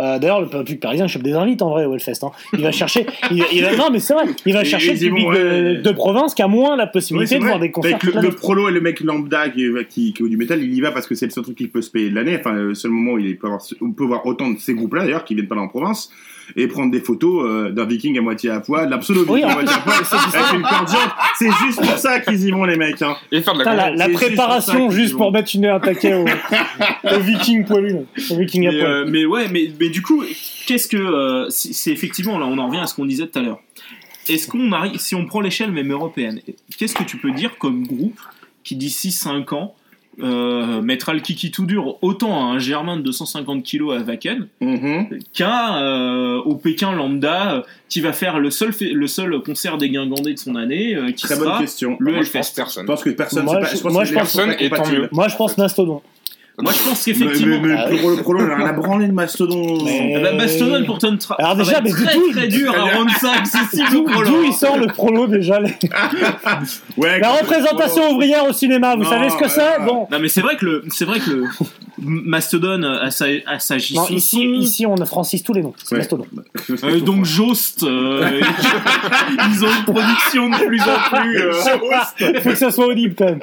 Euh, 0.00 0.18
D'ailleurs, 0.20 0.40
le 0.42 0.46
public 0.48 0.78
parisien 0.80 1.08
chope 1.08 1.22
des 1.24 1.32
invites 1.32 1.60
en 1.60 1.70
vrai 1.70 1.84
au 1.84 1.92
Hellfest. 1.94 2.22
Hein. 2.22 2.30
Il 2.52 2.60
va 2.60 2.70
chercher, 2.70 3.04
il, 3.32 3.44
il 3.52 3.62
va- 3.62 3.74
non 3.76 3.88
mais 3.90 3.98
c'est 3.98 4.14
vrai, 4.14 4.26
il 4.46 4.52
va 4.54 4.62
Et- 4.62 4.64
chercher 4.64 4.92
le 4.92 4.98
public 4.98 5.26
de, 5.26 5.30
ouais. 5.32 5.82
de 5.82 5.90
province 5.90 6.34
qui 6.34 6.42
a 6.42 6.46
moins 6.46 6.76
la 6.76 6.86
possibilité 6.86 7.36
de 7.38 7.44
voir 7.44 7.58
des 7.58 7.72
concerts. 7.72 7.98
Avec 8.00 8.14
le, 8.22 8.30
prolo 8.30 8.68
et 8.68 8.72
le 8.72 8.80
mec 8.80 9.00
lambda 9.00 9.48
qui, 9.48 9.66
qui, 9.88 10.12
qui 10.12 10.22
est 10.22 10.28
du 10.28 10.36
métal, 10.36 10.62
il 10.62 10.72
y 10.72 10.80
va 10.80 10.92
parce 10.92 11.08
que 11.08 11.16
c'est 11.16 11.26
le 11.26 11.32
seul 11.32 11.42
truc 11.42 11.56
qu'il 11.56 11.70
peut 11.70 11.82
se 11.82 11.90
payer 11.90 12.10
de 12.10 12.14
l'année. 12.14 12.36
Enfin, 12.38 12.52
le 12.52 12.74
seul 12.76 12.92
moment 12.92 13.12
où 13.14 13.18
il 13.18 13.36
peut 13.36 13.48
avoir, 13.48 13.60
on 13.80 13.90
peut 13.90 14.04
voir 14.04 14.24
autant 14.24 14.50
de 14.50 14.58
ces 14.58 14.74
groupes-là 14.74 15.02
d'ailleurs 15.04 15.24
qui 15.24 15.34
viennent 15.34 15.48
pas 15.48 15.56
en 15.56 15.66
province 15.66 16.10
et 16.56 16.66
prendre 16.66 16.90
des 16.90 17.00
photos 17.00 17.44
euh, 17.44 17.70
d'un 17.70 17.84
viking 17.84 18.18
à 18.18 18.20
moitié 18.20 18.50
à 18.50 18.60
poil, 18.60 18.88
d'un 18.88 18.98
pseudo 18.98 19.24
viking 19.24 19.44
à 19.44 19.54
moitié 19.54 19.74
à 19.74 19.78
poil 19.80 19.96
avec 19.96 20.54
une 20.54 20.62
corde 20.62 20.88
géante. 20.88 21.10
C'est 21.38 21.50
juste 21.66 21.80
pour 21.80 21.98
ça 21.98 22.20
qu'ils 22.20 22.44
y 22.46 22.50
vont 22.50 22.64
les 22.64 22.76
mecs. 22.76 23.02
Hein. 23.02 23.16
Et 23.32 23.40
faire 23.42 23.54
de 23.54 23.62
la 23.64 23.74
la, 23.74 23.90
la 23.90 24.06
juste 24.06 24.18
préparation 24.18 24.78
pour 24.78 24.90
juste 24.90 25.12
pour 25.12 25.26
vont. 25.26 25.30
mettre 25.32 25.50
une, 25.54 25.66
un 25.66 25.80
taquet 25.80 26.14
au, 26.14 26.24
au 27.16 27.20
viking 27.20 27.64
poilu, 27.64 27.88
là. 27.92 28.00
au 28.30 28.36
viking 28.38 28.66
à 28.66 28.72
mais, 28.72 28.78
poil. 28.78 28.90
euh, 28.90 29.04
mais 29.08 29.24
ouais, 29.24 29.48
mais, 29.50 29.70
mais 29.78 29.88
du 29.88 30.02
coup, 30.02 30.22
qu'est-ce 30.66 30.88
que 30.88 30.96
euh, 30.96 31.48
c'est 31.50 31.72
c'est 31.72 31.90
effectivement 31.90 32.38
là, 32.38 32.46
on 32.46 32.58
en 32.58 32.66
revient 32.68 32.80
à 32.80 32.86
ce 32.86 32.94
qu'on 32.94 33.06
disait 33.06 33.26
tout 33.26 33.38
à 33.38 33.42
l'heure. 33.42 33.60
Est-ce 34.28 34.46
qu'on 34.48 34.72
arrive, 34.72 34.98
si 34.98 35.14
on 35.14 35.24
prend 35.24 35.40
l'échelle 35.40 35.72
même 35.72 35.90
européenne, 35.90 36.40
qu'est-ce 36.76 36.94
que 36.94 37.04
tu 37.04 37.16
peux 37.16 37.30
dire 37.32 37.56
comme 37.58 37.86
groupe 37.86 38.20
qui 38.62 38.76
d'ici 38.76 39.10
5 39.10 39.52
ans 39.54 39.74
euh, 40.22 40.82
mettra 40.82 41.12
le 41.14 41.20
kiki 41.20 41.50
tout 41.50 41.66
dur 41.66 41.96
autant 42.02 42.40
à 42.50 42.54
un 42.54 42.58
Germain 42.58 42.96
de 42.96 43.02
250 43.02 43.62
kg 43.62 43.92
à 43.92 43.98
Wacken 44.02 44.48
Mhm. 44.60 45.20
qu'à 45.32 45.82
euh, 45.82 46.38
au 46.44 46.54
Pékin 46.56 46.92
lambda 46.92 47.52
euh, 47.54 47.62
qui 47.88 48.00
va 48.00 48.12
faire 48.12 48.38
le 48.40 48.50
seul 48.50 48.72
le 48.80 49.06
seul 49.06 49.40
concert 49.42 49.78
dégingandé 49.78 50.34
de 50.34 50.38
son 50.38 50.56
année 50.56 50.94
euh, 50.94 51.12
qui 51.12 51.24
Très 51.26 51.36
bonne 51.36 51.44
sera 51.46 51.58
question. 51.60 51.96
le 52.00 52.12
Moi, 52.12 52.22
je 52.22 52.30
pense 52.30 52.34
Hellfest. 52.48 52.50
Je 52.50 52.56
personne. 52.56 52.86
pense 52.86 53.02
que 53.04 53.10
personne. 53.10 53.44
Moi, 53.44 53.60
c'est 53.64 53.76
je- 53.78 53.82
pas- 53.82 53.90
moi, 53.90 54.02
que 54.02 54.08
je 54.08 54.14
pense 54.14 54.22
personne, 54.34 54.50
pas 54.56 54.62
et 54.62 54.70
tant 54.70 54.90
mieux. 54.90 55.08
Moi, 55.12 55.28
je 55.28 55.36
pense 55.36 55.56
Mastodon. 55.58 56.02
Moi 56.60 56.72
je 56.72 56.82
pense 56.88 57.06
Mais, 57.06 57.12
qu'effectivement 57.12 57.60
mais, 57.62 57.68
mais 57.68 57.74
Ah 57.78 57.88
le 57.88 57.92
oui. 57.94 57.98
prolo, 58.00 58.16
le 58.16 58.22
prolo, 58.22 58.40
on 58.58 58.66
a 58.66 58.72
branlé 58.72 59.06
de 59.06 59.12
Mastodon. 59.12 59.84
Mais- 59.84 60.20
ben, 60.20 60.36
Mastodon 60.36 60.84
pour 60.86 60.98
ton 60.98 61.14
tra- 61.14 61.36
Alors 61.38 61.54
déjà, 61.56 61.80
mais 61.80 61.90
très 61.90 62.16
très 62.32 62.48
dur 62.48 62.74
à 62.74 62.96
rendre 62.96 63.10
ça 63.20 63.32
accessible 63.34 63.86
D'où 63.92 64.00
au 64.00 64.04
prolo. 64.04 64.28
d'où 64.28 64.42
il 64.44 64.52
sort 64.52 64.76
le 64.76 64.86
prolo 64.88 65.28
déjà 65.28 65.60
les- 65.60 65.70
Ouais, 66.96 67.20
La 67.20 67.32
représentation 67.34 68.10
ouvrière 68.12 68.44
au 68.48 68.52
cinéma, 68.52 68.96
vous 68.96 69.04
Non, 69.04 69.10
savez 69.10 69.30
ce 69.30 69.36
que 69.36 69.48
c'est. 69.48 69.78
Bon. 69.86 70.08
Non 70.10 70.18
mais 70.20 70.28
c'est 70.28 70.40
vrai 70.40 70.56
que 70.56 70.64
le 70.66 70.84
c'est 70.90 71.04
vrai 71.04 71.20
que 71.20 71.30
le 71.30 71.44
Mastodon 72.00 72.82
a 72.82 73.10
sa 73.12 73.26
a 73.46 73.58
sa 73.60 73.74
Non, 73.74 73.80
gisson. 73.80 74.06
ici, 74.10 74.44
ici, 74.58 74.86
on 74.86 74.96
francise 75.06 75.42
tous 75.44 75.52
les 75.52 75.62
noms. 75.62 75.74
C'est 75.84 75.92
Ouais. 75.92 75.98
Mastodon. 75.98 76.26
Euh, 76.84 77.00
donc 77.00 77.24
Jost, 77.24 77.82
euh, 77.84 78.40
ils 79.52 79.64
ont 79.64 79.68
une 79.68 79.84
production 79.94 80.48
de 80.50 80.56
plus 80.66 80.80
en 80.82 81.16
plus. 81.20 81.38
euh, 81.40 82.32
Il 82.34 82.40
faut 82.42 82.50
que 82.50 82.54
ça 82.56 82.70
soit 82.72 82.86
audible 82.86 83.14
quand 83.16 83.26
même. 83.26 83.40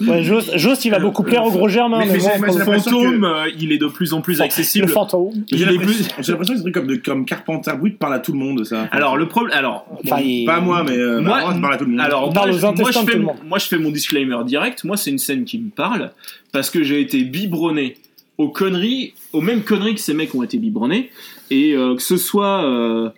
Ouais, 0.00 0.22
Jost, 0.22 0.56
Jost, 0.56 0.84
il 0.84 0.90
va 0.90 0.98
beaucoup 1.00 1.22
plaire 1.24 1.44
au 1.44 1.50
gros 1.50 1.68
Germain. 1.68 1.98
Mais- 1.98 2.06
Mais, 2.12 2.46
bon, 2.46 2.56
le 2.58 2.64
Fantôme, 2.64 3.24
euh, 3.24 3.48
il 3.58 3.72
est 3.72 3.78
de 3.78 3.86
plus 3.86 4.12
en 4.12 4.20
plus 4.20 4.38
le 4.38 4.44
accessible. 4.44 4.88
fantôme. 4.88 5.32
J'ai 5.50 5.64
l'impression 5.64 6.04
plus. 6.04 6.22
j'ai 6.24 6.32
l'impression 6.32 6.54
que 6.54 6.58
c'est 6.60 6.64
des 6.64 6.72
trucs 6.72 6.74
comme, 6.74 6.86
de, 6.86 6.94
comme 6.96 7.24
Carpenter 7.24 7.72
Brut 7.78 7.98
parle 7.98 8.14
à 8.14 8.18
tout 8.20 8.32
le 8.32 8.38
monde, 8.38 8.64
ça. 8.64 8.88
Alors 8.92 9.16
le 9.16 9.26
problème, 9.26 9.56
alors 9.58 9.86
Enfin, 10.04 10.20
il- 10.20 10.44
Pas 10.46 10.60
moi, 10.60 10.84
mais 10.84 10.96
euh, 10.96 11.20
Moi- 11.20 11.40
parle 11.60 11.74
à 11.74 11.76
tout 11.78 11.84
le 11.84 11.90
monde. 11.90 12.00
Alors, 12.00 12.28
On 12.28 12.32
parle 12.32 12.50
moi, 12.50 12.56
aux 12.56 12.60
je- 12.60 12.62
moi, 12.66 12.70
intestins 12.72 13.00
je 13.00 13.04
de 13.06 13.10
fais 13.10 13.12
tout 13.12 13.18
le 13.18 13.24
mon, 13.24 13.32
monde. 13.34 13.42
moi, 13.48 13.58
je 13.58 13.66
fais 13.66 13.78
mon 13.78 13.90
disclaimer 13.90 14.36
direct. 14.46 14.84
Moi, 14.84 14.96
c'est 14.96 15.10
une 15.10 15.18
scène 15.18 15.44
qui 15.44 15.58
me 15.58 15.70
parle 15.70 16.10
parce 16.52 16.70
que 16.70 16.82
j'ai 16.84 17.00
été 17.00 17.22
biberonné 17.24 17.96
aux 18.38 18.50
conneries, 18.50 19.14
aux 19.32 19.40
mêmes 19.40 19.62
conneries 19.62 19.94
que 19.96 20.00
ces 20.00 20.14
mecs 20.14 20.32
ont 20.34 20.44
été 20.44 20.58
biberonnés. 20.58 21.10
Et 21.50 21.74
euh, 21.74 21.96
que 21.96 22.02
ce 22.02 22.16
soit. 22.16 22.64
euh, 22.64 23.08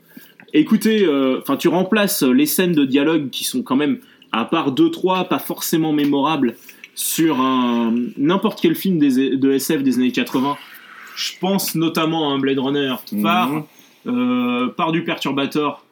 écoutez, 0.55 1.05
euh, 1.05 1.41
enfin, 1.43 1.57
tu 1.57 1.69
remplaces 1.69 2.23
les 2.23 2.47
scènes 2.47 2.73
de 2.73 2.85
dialogue 2.85 3.31
qui 3.31 3.45
sont 3.45 3.63
quand 3.63 3.77
même, 3.77 3.99
à 4.33 4.45
part 4.45 4.73
2-3, 4.73 5.29
pas 5.29 5.39
forcément 5.39 5.93
mémorables 5.93 6.55
sur 6.95 7.41
un 7.41 7.93
n'importe 8.17 8.61
quel 8.61 8.75
film 8.75 8.99
des, 8.99 9.37
de 9.37 9.53
SF 9.53 9.83
des 9.83 9.97
années 9.99 10.13
80. 10.13 10.57
Je 11.17 11.33
pense 11.41 11.75
notamment 11.75 12.31
à 12.31 12.35
un 12.35 12.39
Blade 12.39 12.59
Runner 12.59 12.95
Mhm. 13.13 13.23
par, 13.23 13.51
euh, 14.07 14.69
par 14.69 14.93
du 14.93 15.05
Perturbator. 15.05 15.85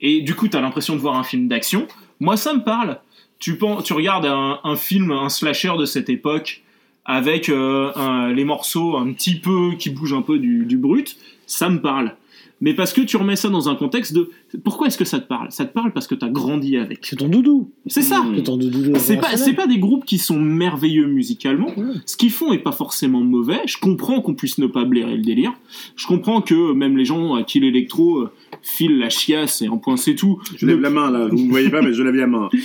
Et 0.00 0.20
du 0.20 0.34
coup, 0.34 0.48
t'as 0.48 0.60
l'impression 0.60 0.94
de 0.94 1.00
voir 1.00 1.16
un 1.16 1.24
film 1.24 1.48
d'action. 1.48 1.86
Moi, 2.20 2.36
ça 2.36 2.52
me 2.54 2.62
parle. 2.62 2.98
Tu, 3.38 3.56
penses, 3.58 3.84
tu 3.84 3.92
regardes 3.92 4.26
un, 4.26 4.58
un 4.64 4.76
film, 4.76 5.10
un 5.12 5.28
slasher 5.28 5.72
de 5.78 5.84
cette 5.84 6.08
époque, 6.08 6.62
avec 7.04 7.48
euh, 7.48 7.92
un- 7.96 8.32
les 8.32 8.44
morceaux 8.44 8.96
un 8.96 9.12
petit 9.12 9.36
peu 9.38 9.72
qui 9.78 9.90
bougent 9.90 10.14
un 10.14 10.22
peu 10.22 10.38
du, 10.38 10.64
du 10.66 10.76
brut, 10.76 11.16
ça 11.46 11.68
me 11.68 11.80
parle. 11.80 12.14
Mais 12.60 12.72
parce 12.72 12.92
que 12.92 13.02
tu 13.02 13.16
remets 13.16 13.36
ça 13.36 13.50
dans 13.50 13.68
un 13.68 13.74
contexte 13.74 14.14
de 14.14 14.30
pourquoi 14.64 14.86
est-ce 14.86 14.96
que 14.96 15.04
ça 15.04 15.20
te 15.20 15.26
parle? 15.26 15.48
Ça 15.50 15.66
te 15.66 15.72
parle 15.74 15.92
parce 15.92 16.06
que 16.06 16.14
t'as 16.14 16.28
grandi 16.28 16.78
avec. 16.78 17.00
C'est 17.02 17.16
ton 17.16 17.28
doudou. 17.28 17.70
C'est 17.86 18.02
ça. 18.02 18.24
C'est 18.34 18.42
ton 18.44 18.56
doudou. 18.56 18.94
C'est 18.96 19.18
pas, 19.18 19.36
c'est 19.36 19.52
pas 19.52 19.66
des 19.66 19.78
groupes 19.78 20.06
qui 20.06 20.18
sont 20.18 20.40
merveilleux 20.40 21.06
musicalement. 21.06 21.68
Ouais. 21.76 21.94
Ce 22.06 22.16
qu'ils 22.16 22.30
font 22.30 22.52
est 22.52 22.58
pas 22.58 22.72
forcément 22.72 23.20
mauvais. 23.20 23.60
Je 23.66 23.76
comprends 23.78 24.22
qu'on 24.22 24.34
puisse 24.34 24.56
ne 24.58 24.66
pas 24.66 24.84
blairer 24.84 25.16
le 25.16 25.22
délire. 25.22 25.52
Je 25.96 26.06
comprends 26.06 26.40
que 26.40 26.72
même 26.72 26.96
les 26.96 27.04
gens 27.04 27.34
à 27.34 27.42
qui 27.42 27.60
l'électro 27.60 28.20
euh, 28.20 28.30
file 28.62 28.98
la 28.98 29.10
chiasse 29.10 29.60
et 29.60 29.66
un 29.66 29.76
point 29.76 29.96
c'est 29.96 30.14
tout, 30.14 30.40
Je 30.56 30.66
lève 30.66 30.80
la 30.80 30.90
main 30.90 31.10
là, 31.10 31.28
vous 31.28 31.38
ne 31.38 31.50
voyez 31.50 31.68
pas, 31.68 31.82
mais 31.82 31.92
je 31.92 32.02
lève 32.02 32.14
la 32.14 32.26
main. 32.26 32.48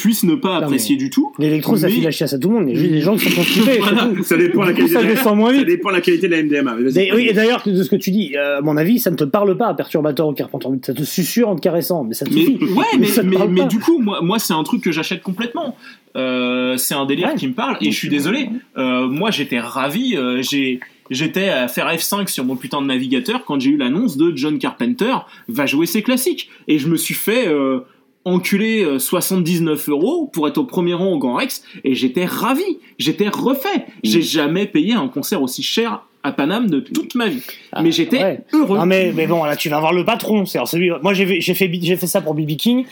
puissent 0.00 0.24
ne 0.24 0.34
pas 0.34 0.58
Non, 0.60 0.66
apprécier 0.66 0.96
du 0.96 1.10
tout. 1.10 1.32
L'électro, 1.38 1.76
ça 1.76 1.88
file 1.88 2.04
la 2.04 2.10
chiasse 2.10 2.32
à 2.32 2.38
tout 2.38 2.48
le 2.48 2.54
monde. 2.54 2.64
Il 2.68 2.74
y 2.74 2.76
a 2.76 2.80
juste 2.80 2.92
des 2.92 3.00
gens 3.00 3.16
qui 3.16 3.28
sont 3.28 3.36
constipés. 3.36 3.78
Voilà. 3.80 4.10
Ça 4.22 4.36
dépend 4.36 4.62
de 4.62 4.66
la 4.68 4.72
qualité 4.72 4.92
ça 4.94 5.00
de 5.02 5.06
la- 5.08 5.14
descend 5.14 5.36
moins 5.36 5.50
ça 5.50 5.58
vite. 5.58 5.66
dépend 5.66 5.88
de 5.90 5.94
la 5.94 6.00
qualité 6.00 6.28
de 6.28 6.32
la 6.34 6.42
MDMA. 6.42 6.76
mais 6.94 7.12
oui, 7.14 7.26
et 7.28 7.32
d'ailleurs, 7.32 7.62
de 7.66 7.82
ce 7.82 7.88
que 7.90 7.96
tu 7.96 8.10
dis, 8.10 8.36
euh, 8.36 8.58
à 8.58 8.60
mon 8.62 8.76
avis, 8.76 8.98
ça 8.98 9.10
ne 9.10 9.16
te 9.16 9.24
parle 9.24 9.56
pas, 9.56 9.72
Perturbator 9.74 10.28
ou 10.28 10.32
Carpenter. 10.32 10.68
Ça 10.84 10.94
te 10.94 11.02
susurre 11.02 11.48
en 11.48 11.56
te 11.56 11.60
caressant, 11.60 12.04
mais 12.04 12.14
ça 12.14 12.24
te 12.24 12.34
Mais, 12.34 12.44
suffit. 12.44 12.64
ouais, 12.64 12.84
mais, 12.98 13.06
ça 13.06 13.22
mais, 13.22 13.36
mais 13.48 13.66
du 13.66 13.78
coup, 13.78 13.98
moi, 14.00 14.20
moi 14.22 14.38
c'est 14.38 14.52
un 14.54 14.62
truc 14.64 14.82
que 14.82 14.92
j'achète 14.92 15.22
complètement. 15.22 15.76
Euh, 16.16 16.76
c'est 16.76 16.94
un 16.94 17.06
délire 17.06 17.28
Ouais. 17.28 17.34
qui 17.36 17.46
me 17.46 17.52
parle 17.54 17.76
et 17.80 17.90
je 17.90 17.96
suis 17.96 18.08
désolé. 18.08 18.48
Euh, 18.76 19.06
moi, 19.06 19.30
j'étais 19.30 19.60
ravi. 19.60 20.16
j'ai 20.40 20.80
J'étais 21.12 21.48
à 21.48 21.66
faire 21.66 21.88
F5 21.92 22.28
sur 22.28 22.44
mon 22.44 22.54
putain 22.54 22.80
de 22.80 22.86
navigateur 22.86 23.44
quand 23.44 23.58
j'ai 23.58 23.70
eu 23.70 23.76
l'annonce 23.76 24.16
de 24.16 24.32
John 24.36 24.60
Carpenter 24.60 25.12
va 25.48 25.66
jouer 25.66 25.84
ses 25.86 26.02
classiques. 26.02 26.48
Et 26.68 26.78
je 26.78 26.86
me 26.86 26.96
suis 26.96 27.14
fait 27.14 27.48
euh, 27.48 27.80
enculer 28.24 28.84
euh, 28.84 28.98
79 28.98 29.88
euros 29.88 30.30
pour 30.32 30.46
être 30.48 30.58
au 30.58 30.64
premier 30.64 30.94
rang 30.94 31.12
au 31.12 31.18
Grand 31.18 31.36
Rex 31.36 31.62
et 31.84 31.94
j'étais 31.94 32.24
ravi. 32.24 32.78
J'étais 32.98 33.28
refait. 33.28 33.86
J'ai 34.02 34.22
jamais 34.22 34.66
payé 34.66 34.94
un 34.94 35.08
concert 35.08 35.42
aussi 35.42 35.62
cher 35.62 36.02
à 36.22 36.32
Paname 36.32 36.68
de 36.68 36.80
toute 36.80 37.14
ma 37.14 37.28
vie. 37.28 37.42
Ah, 37.72 37.82
mais 37.82 37.92
j'étais 37.92 38.22
ouais. 38.22 38.44
heureux. 38.52 38.76
Non 38.78 38.86
mais, 38.86 39.12
mais 39.14 39.26
bon, 39.26 39.42
là, 39.44 39.56
tu 39.56 39.68
vas 39.70 39.80
voir 39.80 39.92
le 39.92 40.04
patron. 40.04 40.44
C'est 40.44 40.58
celui. 40.66 40.90
Moi, 41.02 41.14
j'ai 41.14 41.26
fait, 41.26 41.40
j'ai 41.40 41.54
fait, 41.54 41.70
j'ai 41.80 41.96
fait 41.96 42.06
ça 42.06 42.20
pour 42.20 42.34
BB 42.34 42.56
King. 42.56 42.84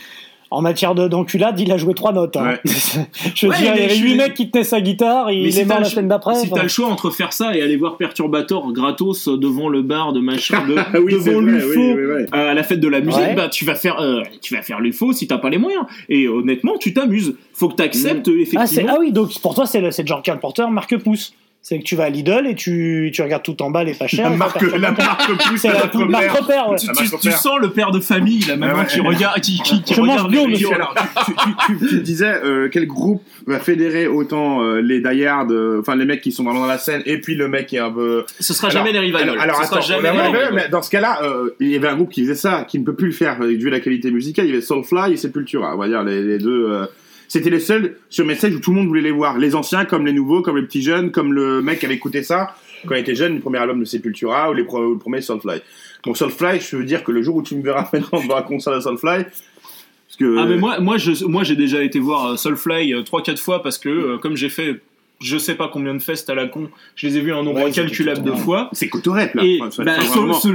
En 0.51 0.61
matière 0.63 0.95
de- 0.95 1.07
d'enculade, 1.07 1.59
il 1.59 1.71
a 1.71 1.77
joué 1.77 1.93
trois 1.93 2.11
notes. 2.11 2.35
hein. 2.35 2.55
je 2.65 3.45
veux 3.45 3.51
Ouais, 3.51 3.57
dire, 3.59 3.73
il 3.75 3.81
y 3.81 3.85
avait 3.85 3.97
huit 3.97 4.15
mecs 4.15 4.33
qui 4.33 4.49
tenaient 4.49 4.63
sa 4.63 4.81
guitare, 4.81 5.31
il 5.31 5.53
si 5.53 5.59
est 5.59 5.65
mort 5.65 5.77
la 5.77 5.83
le 5.83 5.89
semaine 5.89 6.07
d'après. 6.07 6.33
Si 6.35 6.49
t'as 6.49 6.63
le 6.63 6.67
choix 6.69 6.87
entre 6.87 7.11
faire 7.11 7.33
ça 7.33 7.55
et 7.55 7.61
aller 7.61 7.77
voir 7.77 7.97
Perturbator 7.97 8.73
gratos 8.73 9.27
devant 9.27 9.69
le 9.69 9.83
bar 9.83 10.11
de 10.11 10.19
machin 10.19 10.65
de, 10.67 10.75
Ah 10.79 10.99
oui, 10.99 11.13
devant 11.13 11.39
l'UFO 11.39 11.69
oui, 11.79 11.93
oui, 11.93 12.03
oui. 12.17 12.25
à 12.31 12.53
la 12.55 12.63
fête 12.63 12.79
de 12.79 12.87
la 12.87 12.99
musique, 13.01 13.19
Ouais. 13.21 13.35
bah 13.35 13.47
tu 13.49 13.63
vas 13.63 13.75
faire 13.75 13.99
euh, 14.01 14.23
tu 14.41 14.55
vas 14.55 14.63
faire 14.63 14.79
l'UFO 14.79 15.13
si 15.13 15.27
t'as 15.27 15.37
pas 15.37 15.51
les 15.51 15.59
moyens. 15.59 15.83
Et 16.09 16.27
honnêtement, 16.27 16.77
tu 16.79 16.93
t'amuses. 16.95 17.35
Faut 17.53 17.69
que 17.69 17.75
t'acceptes 17.75 18.27
Ah, 18.27 18.31
c'est- 18.33 18.41
effectivement. 18.41 18.93
ah 18.95 18.97
oui, 18.99 19.11
donc 19.11 19.39
pour 19.41 19.53
toi, 19.53 19.67
c'est 19.67 19.81
le, 19.81 19.91
c'est 19.91 20.07
John 20.07 20.21
Carpenter, 20.23 20.65
Marque 20.71 20.97
Pouce. 20.97 21.33
C'est 21.61 21.77
que 21.77 21.83
tu 21.83 21.95
vas 21.97 22.05
à 22.05 22.09
Lidl 22.09 22.47
et 22.47 22.55
tu, 22.55 23.11
tu 23.13 23.21
regardes 23.21 23.43
tout 23.43 23.61
en 23.61 23.69
bas 23.69 23.83
les 23.83 23.93
pas 23.93 24.07
chers. 24.07 24.29
La 24.29 24.35
marque, 24.37 24.61
la 24.61 24.91
marque 24.91 25.37
plus 25.49 25.57
C'est 25.57 25.67
la 25.67 25.81
notre 25.83 26.05
marque 26.05 26.23
père. 26.23 26.41
repère, 26.41 26.69
ouais. 26.69 26.77
Tu, 26.77 26.87
tu- 26.87 27.17
tu 27.19 27.31
sens 27.31 27.59
le 27.59 27.69
père 27.69 27.91
de 27.91 27.99
famille, 27.99 28.39
la 28.47 28.55
maman 28.55 28.79
Ouais, 28.79 28.85
qui 28.87 29.01
regarde, 29.01 29.39
qui, 29.41 29.61
qui, 29.61 29.83
qui 29.83 29.93
Je 29.93 29.99
mange 30.01 30.09
regarde 30.11 30.31
bio, 30.31 30.47
monsieur. 30.47 30.73
Alors, 30.73 30.95
tu, 31.25 31.33
tu- 31.35 31.77
tu- 31.79 31.87
tu 31.89 31.99
disais 31.99 32.33
euh, 32.43 32.69
quel 32.71 32.87
groupe 32.87 33.21
va 33.45 33.59
fédérer 33.59 34.07
autant 34.07 34.63
euh, 34.63 34.79
les 34.81 35.01
die-hard, 35.01 35.51
euh, 35.51 35.81
enfin 35.81 35.95
les 35.97 36.05
mecs 36.05 36.21
qui 36.21 36.31
sont 36.31 36.43
vraiment 36.45 36.61
dans 36.61 36.65
la 36.65 36.77
scène, 36.77 37.03
et 37.05 37.19
puis 37.19 37.35
le 37.35 37.49
mec 37.49 37.67
qui 37.67 37.75
est 37.75 37.79
un 37.79 37.91
peu. 37.91 38.23
Ce 38.39 38.53
sera 38.53 38.69
Alors- 38.69 38.79
jamais 38.85 38.93
les 38.93 38.99
revivals. 38.99 39.23
Alors, 39.29 39.39
alors, 39.41 39.55
Ce 39.57 39.65
sera 39.65 39.77
attends, 39.77 39.85
jamais 39.85 40.09
ouais, 40.09 40.15
les 40.15 40.19
ouais, 40.21 40.27
revivals. 40.27 40.53
mais 40.55 40.69
dans 40.69 40.81
ce 40.81 40.89
cas-là, 40.89 41.19
euh, 41.23 41.49
il 41.59 41.67
y 41.69 41.75
avait 41.75 41.89
un 41.89 41.95
groupe 41.97 42.09
qui 42.09 42.21
faisait 42.21 42.35
ça, 42.35 42.65
qui 42.67 42.79
ne 42.79 42.85
peut 42.85 42.95
plus 42.95 43.07
le 43.07 43.13
faire 43.13 43.37
euh, 43.41 43.47
vu 43.47 43.69
la 43.69 43.81
qualité 43.81 44.11
musicale. 44.11 44.45
Il 44.45 44.49
y 44.49 44.53
avait 44.53 44.61
Soulfly 44.61 45.11
et 45.13 45.17
Sepultura, 45.17 45.75
on 45.75 45.77
va 45.77 45.87
dire 45.89 46.03
les, 46.03 46.23
les 46.23 46.37
deux. 46.39 46.87
Euh, 47.29 47.31
c'était 47.31 47.49
les 47.49 47.59
seuls 47.59 47.95
sur 48.09 48.25
Message 48.25 48.53
où 48.55 48.59
tout 48.59 48.71
le 48.71 48.77
monde 48.77 48.87
voulait 48.87 49.01
les 49.01 49.11
voir, 49.11 49.37
les 49.37 49.55
anciens 49.55 49.85
comme 49.85 50.05
les 50.05 50.13
nouveaux, 50.13 50.41
comme 50.41 50.57
les 50.57 50.63
petits 50.63 50.81
jeunes, 50.81 51.11
comme 51.11 51.31
le 51.33 51.61
mec 51.61 51.79
qui 51.79 51.85
avait 51.85 51.95
écouté 51.95 52.23
ça 52.23 52.55
quand 52.87 52.95
il 52.95 53.01
était 53.01 53.15
jeune, 53.15 53.35
le 53.35 53.39
premier 53.41 53.57
album 53.59 53.79
de 53.79 53.85
Sepultura 53.85 54.49
ou 54.49 54.53
les 54.53 54.63
pro- 54.63 54.93
le 54.93 54.97
premier 54.97 55.21
Soulfly. 55.21 55.61
Donc 56.05 56.17
Soulfly, 56.17 56.59
je 56.61 56.77
veux 56.77 56.85
dire 56.85 57.03
que 57.03 57.11
le 57.11 57.21
jour 57.21 57.35
où 57.35 57.41
tu 57.43 57.55
me 57.55 57.61
verras 57.63 57.87
maintenant 57.93 58.21
dans 58.27 58.35
un 58.37 58.41
concert 58.41 58.73
de 58.73 58.79
Soulfly, 58.79 59.23
parce 59.25 60.15
que 60.17 60.37
Ah 60.39 60.45
mais 60.45 60.55
moi, 60.57 60.79
moi, 60.79 60.97
je, 60.97 61.25
moi 61.25 61.43
j'ai 61.43 61.55
déjà 61.55 61.83
été 61.83 61.99
voir 61.99 62.25
euh, 62.31 62.35
Soulfly 62.37 62.93
euh, 62.93 63.03
trois, 63.03 63.21
quatre 63.21 63.39
fois 63.41 63.61
parce 63.61 63.77
que 63.77 63.89
euh, 63.89 64.17
comme 64.17 64.35
j'ai 64.37 64.49
fait, 64.49 64.79
je 65.21 65.37
sais 65.37 65.55
pas 65.55 65.67
combien 65.67 65.93
de 65.93 65.99
fests 66.01 66.29
à 66.29 66.35
la 66.35 66.47
con, 66.47 66.69
je 66.95 67.07
les 67.07 67.17
ai 67.17 67.21
vus 67.21 67.33
un 67.33 67.43
nombre 67.43 67.59
Ouais, 67.61 67.67
incalculable 67.69 68.23
de 68.23 68.31
fois. 68.31 68.69
c'est 68.71 68.87
Cotorep 68.87 69.35
là. 69.35 69.43
Et 69.43 69.59
Enfin, 69.61 69.83
bah, 69.83 69.97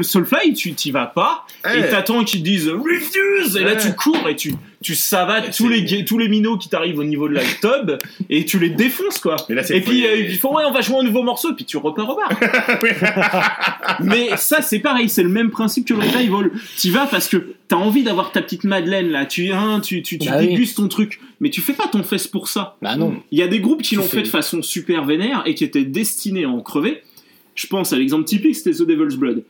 Soulfly, 0.03 0.55
tu 0.55 0.72
t'y 0.72 0.91
vas 0.93 1.05
pas 1.07 1.45
Eh. 1.72 1.79
et 1.81 1.83
t'attends 1.91 2.25
qu'ils 2.25 2.41
te 2.41 2.45
disent 2.47 2.70
refuse 2.70 3.57
et 3.59 3.64
là 3.64 3.77
tu 3.77 3.95
cours 3.95 4.27
et 4.29 4.35
tu 4.37 4.55
tu 4.85 4.95
savates 4.95 5.57
tous 5.57 5.68
les 5.68 6.05
tous 6.05 6.18
les 6.18 6.28
minots 6.28 6.57
qui 6.59 6.68
t'arrivent 6.68 6.99
au 7.01 7.05
niveau 7.05 7.28
de 7.28 7.35
la 7.35 7.43
tub 7.43 7.91
et 8.30 8.45
tu 8.45 8.59
les 8.61 8.68
défonces 8.70 9.18
quoi. 9.18 9.35
Là, 9.49 9.62
Et 9.70 9.80
puis 9.80 10.03
faut- 10.03 10.07
euh, 10.09 10.16
ils 10.20 10.37
font 10.39 10.55
ouais 10.57 10.62
on 10.68 10.72
va 10.72 10.80
jouer 10.82 10.99
un 10.99 11.03
nouveau 11.03 11.22
morceau 11.24 11.51
et 11.51 11.55
puis 11.55 11.64
tu 11.64 11.76
repars 11.78 12.09
au 12.09 12.14
bar. 12.16 12.28
Mais 14.01 14.37
ça 14.37 14.62
c'est 14.62 14.78
pareil, 14.78 15.09
c'est 15.09 15.22
le 15.22 15.28
même 15.28 15.51
principe 15.51 15.87
que 15.87 15.95
le 15.95 16.01
revival. 16.01 16.51
Tu 16.78 16.91
vas 16.91 17.07
parce 17.07 17.28
que 17.28 17.55
t'as 17.68 17.76
envie 17.76 18.03
d'avoir 18.03 18.30
ta 18.32 18.43
petite 18.43 18.64
Madeleine 18.64 19.11
là, 19.11 19.26
tu 19.26 19.51
hein, 19.53 19.80
tu 19.80 20.03
tu, 20.03 20.18
tu 20.18 20.28
Bah 20.28 20.37
oui. 20.39 20.49
dégustes 20.49 20.76
ton 20.76 20.89
truc, 20.89 21.20
mais 21.41 21.51
tu 21.51 21.61
fais 21.61 21.72
pas 21.72 21.89
ton 21.89 22.03
fest 22.03 22.30
pour 22.30 22.49
ça. 22.49 22.76
Bah 22.82 22.97
non. 22.97 23.16
Il 23.32 23.39
y 23.39 23.43
a 23.43 23.49
des 23.49 23.61
groupes 23.61 23.82
qui 23.82 23.97
l'ont 23.97 24.03
fait 24.03 24.22
de 24.22 24.28
façon 24.28 24.62
super 24.62 25.05
vénère 25.05 25.43
et 25.47 25.55
qui 25.55 25.64
étaient 25.64 25.85
destinés 25.85 26.45
à 26.45 26.49
en 26.51 26.61
crever. 26.61 27.03
Je 27.55 27.66
pense 27.68 27.93
à 27.93 27.97
l'exemple 27.97 28.24
typique, 28.24 28.57
c'était 28.57 28.72
The 28.76 28.82
Devil's 28.87 29.16
Blood. 29.16 29.45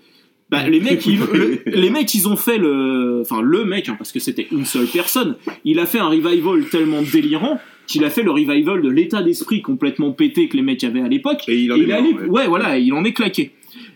Bah, 0.62 0.68
les 0.68 0.80
mecs, 0.80 1.04
ils, 1.06 1.18
le- 1.32 1.58
les 1.66 1.90
mecs, 1.90 2.12
ils 2.14 2.28
ont 2.28 2.36
fait 2.36 2.58
le, 2.58 3.20
enfin 3.22 3.42
le 3.42 3.64
mec, 3.64 3.88
hein, 3.88 3.94
parce 3.98 4.12
que 4.12 4.20
c'était 4.20 4.46
une 4.52 4.64
seule 4.64 4.86
personne. 4.86 5.36
Il 5.64 5.78
a 5.78 5.86
fait 5.86 5.98
un 5.98 6.08
revival 6.08 6.64
tellement 6.70 7.02
délirant 7.02 7.58
qu'il 7.86 8.04
a 8.04 8.10
fait 8.10 8.22
le 8.22 8.30
revival 8.30 8.80
de 8.82 8.88
l'état 8.88 9.22
d'esprit 9.22 9.60
complètement 9.62 10.12
pété 10.12 10.48
que 10.48 10.56
les 10.56 10.62
mecs 10.62 10.82
avaient 10.84 11.02
à 11.02 11.08
l'époque. 11.08 11.42
Et 11.48 11.56
il 11.58 11.72
en 11.72 11.76
Et 11.76 11.80
est 11.80 11.82
il 11.84 11.92
allé- 11.92 12.12
ouais. 12.14 12.26
ouais, 12.28 12.46
voilà, 12.48 12.78
il 12.78 12.92
en 12.94 13.04
est 13.04 13.12
claqué. 13.12 13.50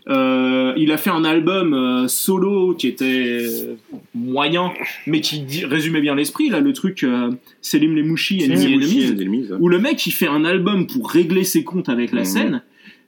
Euh, 0.08 0.72
il 0.76 0.90
a 0.90 0.96
fait 0.96 1.10
un 1.10 1.22
album 1.24 1.74
euh, 1.74 2.08
solo 2.08 2.74
qui 2.74 2.86
était 2.88 3.44
moyen, 4.14 4.72
mais 5.06 5.20
qui 5.20 5.40
dit- 5.40 5.64
résumait 5.64 6.00
bien 6.00 6.14
l'esprit. 6.14 6.48
Là, 6.48 6.60
le 6.60 6.72
truc, 6.72 7.02
euh, 7.04 7.30
Selim 7.60 7.94
les 7.94 8.02
mouchis, 8.02 8.42
ennemis, 8.42 9.46
ça. 9.48 9.56
où 9.60 9.68
le 9.68 9.78
mec 9.78 10.04
il 10.06 10.12
fait 10.12 10.26
un 10.26 10.44
album 10.44 10.86
pour 10.86 11.10
régler 11.10 11.44
ses 11.44 11.62
comptes 11.62 11.88
avec 11.88 12.12
la 12.12 12.20
Mhm. 12.20 12.26
scène, 12.26 12.62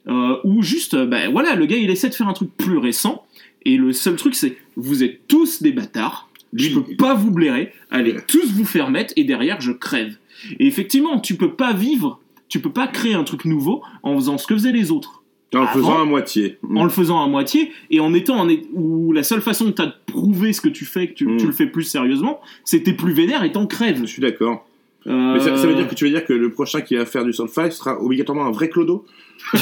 euh, 0.07 0.35
où 0.43 0.61
juste, 0.61 0.95
ben 0.95 1.31
voilà, 1.31 1.55
le 1.55 1.65
gars 1.65 1.77
il 1.77 1.89
essaie 1.89 2.09
de 2.09 2.13
faire 2.13 2.27
un 2.27 2.33
truc 2.33 2.49
plus 2.55 2.77
récent, 2.77 3.23
et 3.65 3.77
le 3.77 3.93
seul 3.93 4.15
truc 4.15 4.35
c'est, 4.35 4.57
vous 4.75 5.03
êtes 5.03 5.27
tous 5.27 5.61
des 5.61 5.71
bâtards, 5.71 6.29
je 6.53 6.67
Lui, 6.69 6.75
peux 6.75 6.95
pas 6.97 7.13
vous 7.13 7.31
blairer, 7.31 7.71
allez 7.91 8.15
tous 8.27 8.51
vous 8.53 8.65
faire 8.65 8.89
mettre, 8.89 9.13
et 9.15 9.23
derrière 9.23 9.61
je 9.61 9.71
crève. 9.71 10.15
Et 10.59 10.67
effectivement, 10.67 11.19
tu 11.19 11.35
peux 11.35 11.53
pas 11.53 11.71
vivre, 11.73 12.19
tu 12.49 12.59
peux 12.59 12.71
pas 12.71 12.87
créer 12.87 13.13
un 13.13 13.23
truc 13.23 13.45
nouveau 13.45 13.81
en 14.03 14.15
faisant 14.15 14.37
ce 14.37 14.47
que 14.47 14.55
faisaient 14.55 14.71
les 14.71 14.91
autres 14.91 15.21
En 15.53 15.61
le 15.61 15.67
faisant 15.67 16.01
à 16.01 16.05
moitié. 16.05 16.57
en 16.75 16.83
le 16.83 16.89
faisant 16.89 17.23
à 17.23 17.27
moitié 17.27 17.71
et 17.89 17.99
en 17.99 18.13
étant 18.13 18.39
en 18.39 18.49
où 18.73 19.13
la 19.13 19.23
seule 19.23 19.41
façon 19.41 19.65
que 19.65 19.71
t'as 19.71 19.85
de 19.85 19.93
prouver 20.07 20.51
ce 20.53 20.59
que 20.61 20.67
tu 20.69 20.83
fais, 20.85 21.07
que 21.07 21.13
tu, 21.13 21.25
Mm. 21.25 21.37
tu 21.37 21.45
le 21.45 21.51
fais 21.53 21.67
plus 21.67 21.83
sérieusement, 21.83 22.41
c'était 22.65 22.93
plus 22.93 23.13
vénère 23.13 23.43
et 23.43 23.51
t'en 23.51 23.65
crèves. 23.67 24.01
Je 24.01 24.05
suis 24.07 24.21
d'accord. 24.21 24.65
Euh, 25.07 25.33
Mais 25.33 25.39
ça, 25.39 25.57
ça 25.57 25.65
veut 25.67 25.73
dire 25.73 25.87
que 25.87 25.95
tu 25.95 26.05
veux 26.05 26.11
dire 26.11 26.23
que 26.25 26.33
le 26.33 26.51
prochain 26.51 26.81
qui 26.81 26.95
va 26.95 27.05
faire 27.05 27.23
du 27.23 27.33
Soulfly 27.33 27.71
sera 27.71 27.99
obligatoirement 27.99 28.45
un 28.45 28.51
vrai 28.51 28.69
clodo 28.69 29.05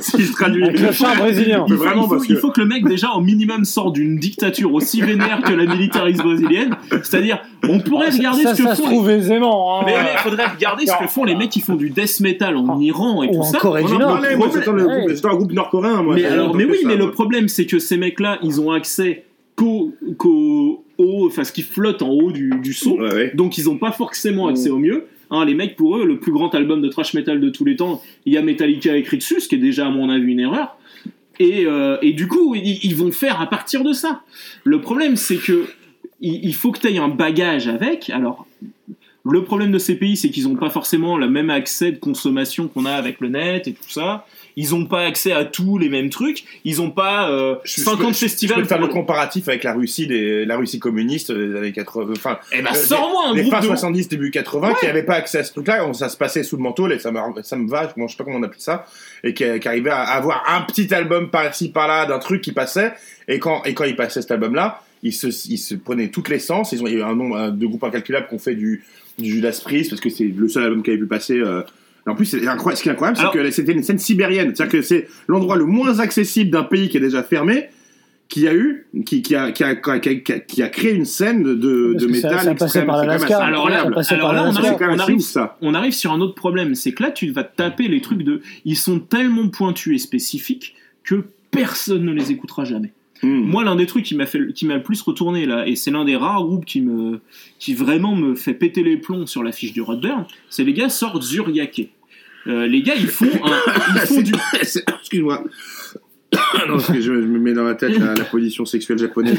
Si 0.00 0.22
je 0.22 0.32
traduis. 0.32 0.64
Avec 0.64 0.80
le 0.80 0.92
char 0.92 1.16
brésilien. 1.16 1.64
il 1.68 1.74
faut, 1.74 1.78
Vraiment, 1.84 2.02
il 2.02 2.04
faut- 2.04 2.10
parce 2.14 2.26
que- 2.26 2.32
il 2.32 2.38
faut 2.38 2.50
que 2.50 2.60
le 2.60 2.66
mec 2.66 2.86
déjà 2.86 3.10
au 3.12 3.20
minimum 3.20 3.64
sorte 3.64 3.94
d'une 3.94 4.16
dictature 4.16 4.72
aussi 4.72 5.00
vénère 5.02 5.42
que 5.42 5.52
la 5.52 5.66
militarisme 5.66 6.22
brésilienne. 6.22 6.76
C'est-à-dire, 7.02 7.40
on 7.68 7.80
pourrait 7.80 8.10
regarder 8.10 8.42
ça, 8.42 8.54
ce 8.54 8.62
que 8.62 8.68
ça 8.68 8.74
se 8.74 8.82
font. 8.82 8.88
trouve 8.88 9.10
aisément. 9.10 9.80
Hein. 9.80 9.82
Mais 9.86 9.94
il 10.14 10.18
faudrait 10.20 10.46
regarder 10.46 10.86
ce 10.86 10.92
que 10.98 11.06
font 11.08 11.24
les 11.24 11.34
mecs 11.36 11.50
qui 11.50 11.60
font 11.60 11.74
du 11.76 11.90
death 11.90 12.20
metal 12.20 12.56
en 12.56 12.80
Iran 12.80 13.22
et 13.22 13.28
Ou 13.28 13.32
tout 13.34 13.38
en 13.40 13.42
ça. 13.44 13.58
Corée 13.58 13.84
du 13.84 13.96
Nord. 13.96 14.20
j'attends 14.54 15.28
un 15.30 15.36
groupe 15.36 15.52
nord-coréen, 15.52 16.02
moi. 16.02 16.14
Mais, 16.14 16.24
alors, 16.24 16.54
oui, 16.54 16.66
ça, 16.82 16.88
mais 16.88 16.96
le 16.96 17.10
problème, 17.10 17.48
c'est 17.48 17.66
que 17.66 17.78
ces 17.78 17.96
mecs-là, 17.96 18.38
ils 18.42 18.60
ont 18.60 18.70
accès 18.70 19.24
qu'au, 19.56 19.92
qu'au 20.16 20.79
haut, 21.02 21.26
enfin, 21.26 21.44
ce 21.44 21.52
qui 21.52 21.62
flotte 21.62 22.02
en 22.02 22.10
haut 22.10 22.32
du, 22.32 22.50
du 22.62 22.72
son. 22.72 22.92
Ouais, 22.92 23.12
ouais. 23.12 23.32
Donc, 23.34 23.58
ils 23.58 23.68
ont 23.68 23.78
pas 23.78 23.92
forcément 23.92 24.48
accès 24.48 24.70
au 24.70 24.78
mieux. 24.78 25.06
Hein, 25.30 25.44
les 25.44 25.54
mecs, 25.54 25.76
pour 25.76 25.96
eux, 25.96 26.04
le 26.04 26.18
plus 26.18 26.32
grand 26.32 26.54
album 26.54 26.82
de 26.82 26.88
thrash 26.88 27.14
metal 27.14 27.40
de 27.40 27.50
tous 27.50 27.64
les 27.64 27.76
temps, 27.76 28.02
il 28.26 28.32
y 28.32 28.36
a 28.36 28.42
Metallica 28.42 28.96
écrit 28.96 29.18
dessus, 29.18 29.40
ce 29.40 29.48
qui 29.48 29.54
est 29.54 29.58
déjà, 29.58 29.86
à 29.86 29.90
mon 29.90 30.10
avis, 30.10 30.32
une 30.32 30.40
erreur. 30.40 30.76
Et, 31.38 31.66
euh, 31.66 31.96
et 32.02 32.12
du 32.12 32.26
coup, 32.28 32.54
ils, 32.54 32.80
ils 32.82 32.94
vont 32.94 33.12
faire 33.12 33.40
à 33.40 33.48
partir 33.48 33.84
de 33.84 33.92
ça. 33.92 34.22
Le 34.64 34.80
problème, 34.80 35.16
c'est 35.16 35.36
que 35.36 35.66
il, 36.20 36.44
il 36.44 36.54
faut 36.54 36.72
que 36.72 36.80
tu 36.80 36.88
aies 36.88 36.98
un 36.98 37.08
bagage 37.08 37.68
avec. 37.68 38.10
Alors, 38.10 38.46
le 39.24 39.44
problème 39.44 39.70
de 39.70 39.78
ces 39.78 39.94
pays, 39.94 40.16
c'est 40.16 40.30
qu'ils 40.30 40.44
n'ont 40.48 40.56
pas 40.56 40.70
forcément 40.70 41.16
le 41.16 41.28
même 41.28 41.50
accès 41.50 41.92
de 41.92 41.98
consommation 41.98 42.68
qu'on 42.68 42.84
a 42.84 42.92
avec 42.92 43.20
le 43.20 43.28
net 43.28 43.68
et 43.68 43.72
tout 43.72 43.88
ça. 43.88 44.26
Ils 44.56 44.70
n'ont 44.70 44.86
pas 44.86 45.02
accès 45.04 45.32
à 45.32 45.44
tous 45.44 45.78
les 45.78 45.88
mêmes 45.88 46.10
trucs. 46.10 46.44
Ils 46.64 46.78
n'ont 46.78 46.90
pas 46.90 47.30
euh, 47.30 47.54
Je- 47.64 47.80
je 47.80 47.84
50 47.84 48.08
peux- 48.08 48.12
festivals. 48.12 48.56
Je 48.58 48.62
peux 48.62 48.68
faire 48.68 48.80
le 48.80 48.88
comparatif 48.88 49.48
avec 49.48 49.64
la 49.64 49.72
Russie, 49.74 50.06
des, 50.06 50.44
la 50.44 50.56
Russie 50.56 50.78
communiste 50.78 51.30
des 51.32 51.56
années 51.56 51.72
80. 51.72 52.12
Enfin, 52.16 52.38
Eh 52.52 52.62
ben, 52.62 52.70
euh, 52.72 52.74
sors-moi 52.74 53.28
un 53.28 53.34
les 53.34 53.42
groupe 53.42 53.60
de... 53.60 53.66
70, 53.66 54.08
début 54.08 54.30
80, 54.30 54.74
qui 54.80 54.86
n'avaient 54.86 55.02
pas 55.04 55.14
accès 55.14 55.38
à 55.38 55.44
ce 55.44 55.52
truc-là, 55.52 55.90
ça 55.94 56.08
se 56.08 56.16
passait 56.16 56.42
sous 56.42 56.56
le 56.56 56.62
manteau, 56.62 56.88
ça, 56.98 57.10
me, 57.12 57.18
ça 57.42 57.56
me 57.56 57.68
va, 57.68 57.92
je 57.96 58.00
ne 58.02 58.08
sais 58.08 58.16
pas 58.16 58.24
comment 58.24 58.38
on 58.38 58.42
appelle 58.42 58.58
ça, 58.60 58.86
et 59.24 59.34
qui, 59.34 59.44
qui 59.60 59.68
arrivait 59.68 59.90
à 59.90 60.00
avoir 60.02 60.44
un 60.48 60.62
petit 60.62 60.92
album 60.94 61.30
par-ci, 61.30 61.70
par-là, 61.70 62.06
d'un 62.06 62.18
truc 62.18 62.40
qui 62.42 62.52
passait, 62.52 62.92
et 63.28 63.38
quand, 63.38 63.62
et 63.64 63.74
quand 63.74 63.84
il 63.84 63.96
passait 63.96 64.20
cet 64.22 64.30
album-là, 64.32 64.82
ils 65.02 65.12
se, 65.14 65.28
ils 65.50 65.58
se 65.58 65.74
prenaient 65.74 66.08
toute 66.08 66.28
l'essence, 66.28 66.72
ils 66.72 66.82
ont 66.82 66.86
il 66.86 66.92
y 66.94 66.96
a 66.96 66.98
eu 66.98 67.02
un 67.02 67.14
nombre 67.14 67.36
euh, 67.36 67.50
de 67.50 67.66
groupes 67.66 67.84
incalculables 67.84 68.26
qui 68.28 68.34
ont 68.34 68.38
fait 68.38 68.54
du, 68.54 68.84
du 69.18 69.30
Judas 69.30 69.58
Priest, 69.64 69.90
parce 69.90 70.00
que 70.02 70.10
c'est 70.10 70.24
le 70.24 70.48
seul 70.48 70.64
album 70.64 70.82
qui 70.82 70.90
avait 70.90 70.98
pu 70.98 71.06
passer... 71.06 71.38
euh, 71.38 71.62
en 72.06 72.14
plus, 72.14 72.24
c'est 72.26 72.46
incroyable, 72.46 72.76
ce 72.78 72.82
qui 72.82 72.88
est 72.88 72.92
incroyable, 72.92 73.18
c'est 73.20 73.30
que 73.38 73.50
c'était 73.50 73.72
une 73.72 73.82
scène 73.82 73.98
sibérienne. 73.98 74.52
C'est-à-dire 74.54 74.72
que 74.72 74.82
c'est 74.82 75.08
l'endroit 75.28 75.56
le 75.56 75.64
moins 75.66 75.98
accessible 76.00 76.50
d'un 76.50 76.64
pays 76.64 76.88
qui 76.88 76.96
est 76.96 77.00
déjà 77.00 77.22
fermé, 77.22 77.68
qui 78.28 78.46
a 78.46 78.54
eu, 78.54 78.86
qui, 79.04 79.22
qui, 79.22 79.34
a, 79.34 79.50
qui, 79.50 79.64
a, 79.64 79.74
qui, 79.74 79.90
a, 79.90 79.98
qui 79.98 80.32
a- 80.32 80.38
qui 80.38 80.62
a 80.62 80.68
créé 80.68 80.92
une 80.92 81.04
scène 81.04 81.42
de, 81.42 81.96
ça- 81.98 82.06
métal 82.06 82.38
ça 82.40 82.54
passait 82.54 82.64
extrême. 82.64 82.86
par 82.86 83.00
C'est 83.00 83.06
quand 83.06 83.06
même 83.06 83.06
l'Alaska. 83.08 83.36
assez 83.36 83.44
Alors 83.44 83.68
là, 83.68 84.02
ça 84.04 84.14
alors 84.14 84.26
par 84.28 84.32
là, 84.34 84.40
on 84.42 84.44
l'Alaska. 84.44 84.62
C'est 84.62 84.66
arrive, 84.68 84.78
quand 84.78 84.86
même 84.86 84.90
on 84.90 84.94
assez 84.94 85.02
arrive 85.02 85.16
ouf, 85.16 85.22
ça. 85.26 85.58
on 85.60 85.74
arrive 85.74 85.92
sur 85.92 86.12
un 86.12 86.20
autre 86.20 86.34
problème, 86.36 86.74
c'est 86.76 86.92
que 86.92 87.02
là 87.02 87.10
tu 87.10 87.30
vas 87.32 87.42
taper 87.44 87.88
les 87.88 88.00
trucs 88.00 88.22
de, 88.22 88.40
ils 88.64 88.76
sont 88.76 89.00
tellement 89.00 89.48
pointus 89.48 89.94
et 89.96 89.98
spécifiques 89.98 90.74
que 91.02 91.24
personne 91.50 92.04
ne 92.04 92.12
les 92.12 92.30
écoutera 92.30 92.64
jamais. 92.64 92.92
Hmm. 93.22 93.40
Moi, 93.40 93.64
l'un 93.64 93.76
des 93.76 93.86
trucs 93.86 94.04
qui 94.04 94.14
m'a 94.16 94.26
fait, 94.26 94.52
qui 94.52 94.66
m'a 94.66 94.76
le 94.76 94.82
plus 94.82 95.02
retourné 95.02 95.46
là, 95.46 95.66
et 95.66 95.76
c'est 95.76 95.90
l'un 95.90 96.04
des 96.04 96.16
rares 96.16 96.44
groupes 96.44 96.64
qui 96.64 96.80
me, 96.80 97.20
qui 97.58 97.74
vraiment 97.74 98.16
me 98.16 98.34
fait 98.34 98.54
péter 98.54 98.82
les 98.82 98.96
plombs 98.96 99.26
sur 99.26 99.42
la 99.42 99.52
fiche 99.52 99.72
du 99.72 99.82
Rodburn, 99.82 100.26
c'est 100.48 100.64
les 100.64 100.72
gars 100.72 100.88
sortent 100.88 101.22
Zuriake. 101.22 101.90
Euh, 102.46 102.66
les 102.66 102.82
gars, 102.82 102.94
ils 102.96 103.06
font, 103.06 103.26
un, 103.26 103.60
ils 103.94 104.00
font 104.00 104.20
du, 104.22 104.32
Excuse-moi. 104.60 105.44
non, 106.68 106.74
parce 106.74 106.92
que 106.92 107.00
je, 107.00 107.12
me 107.12 107.38
mets 107.38 107.52
dans 107.52 107.64
la 107.64 107.74
tête 107.74 107.98
la, 107.98 108.14
la 108.14 108.24
position 108.24 108.64
sexuelle 108.64 108.98
japonaise. 108.98 109.38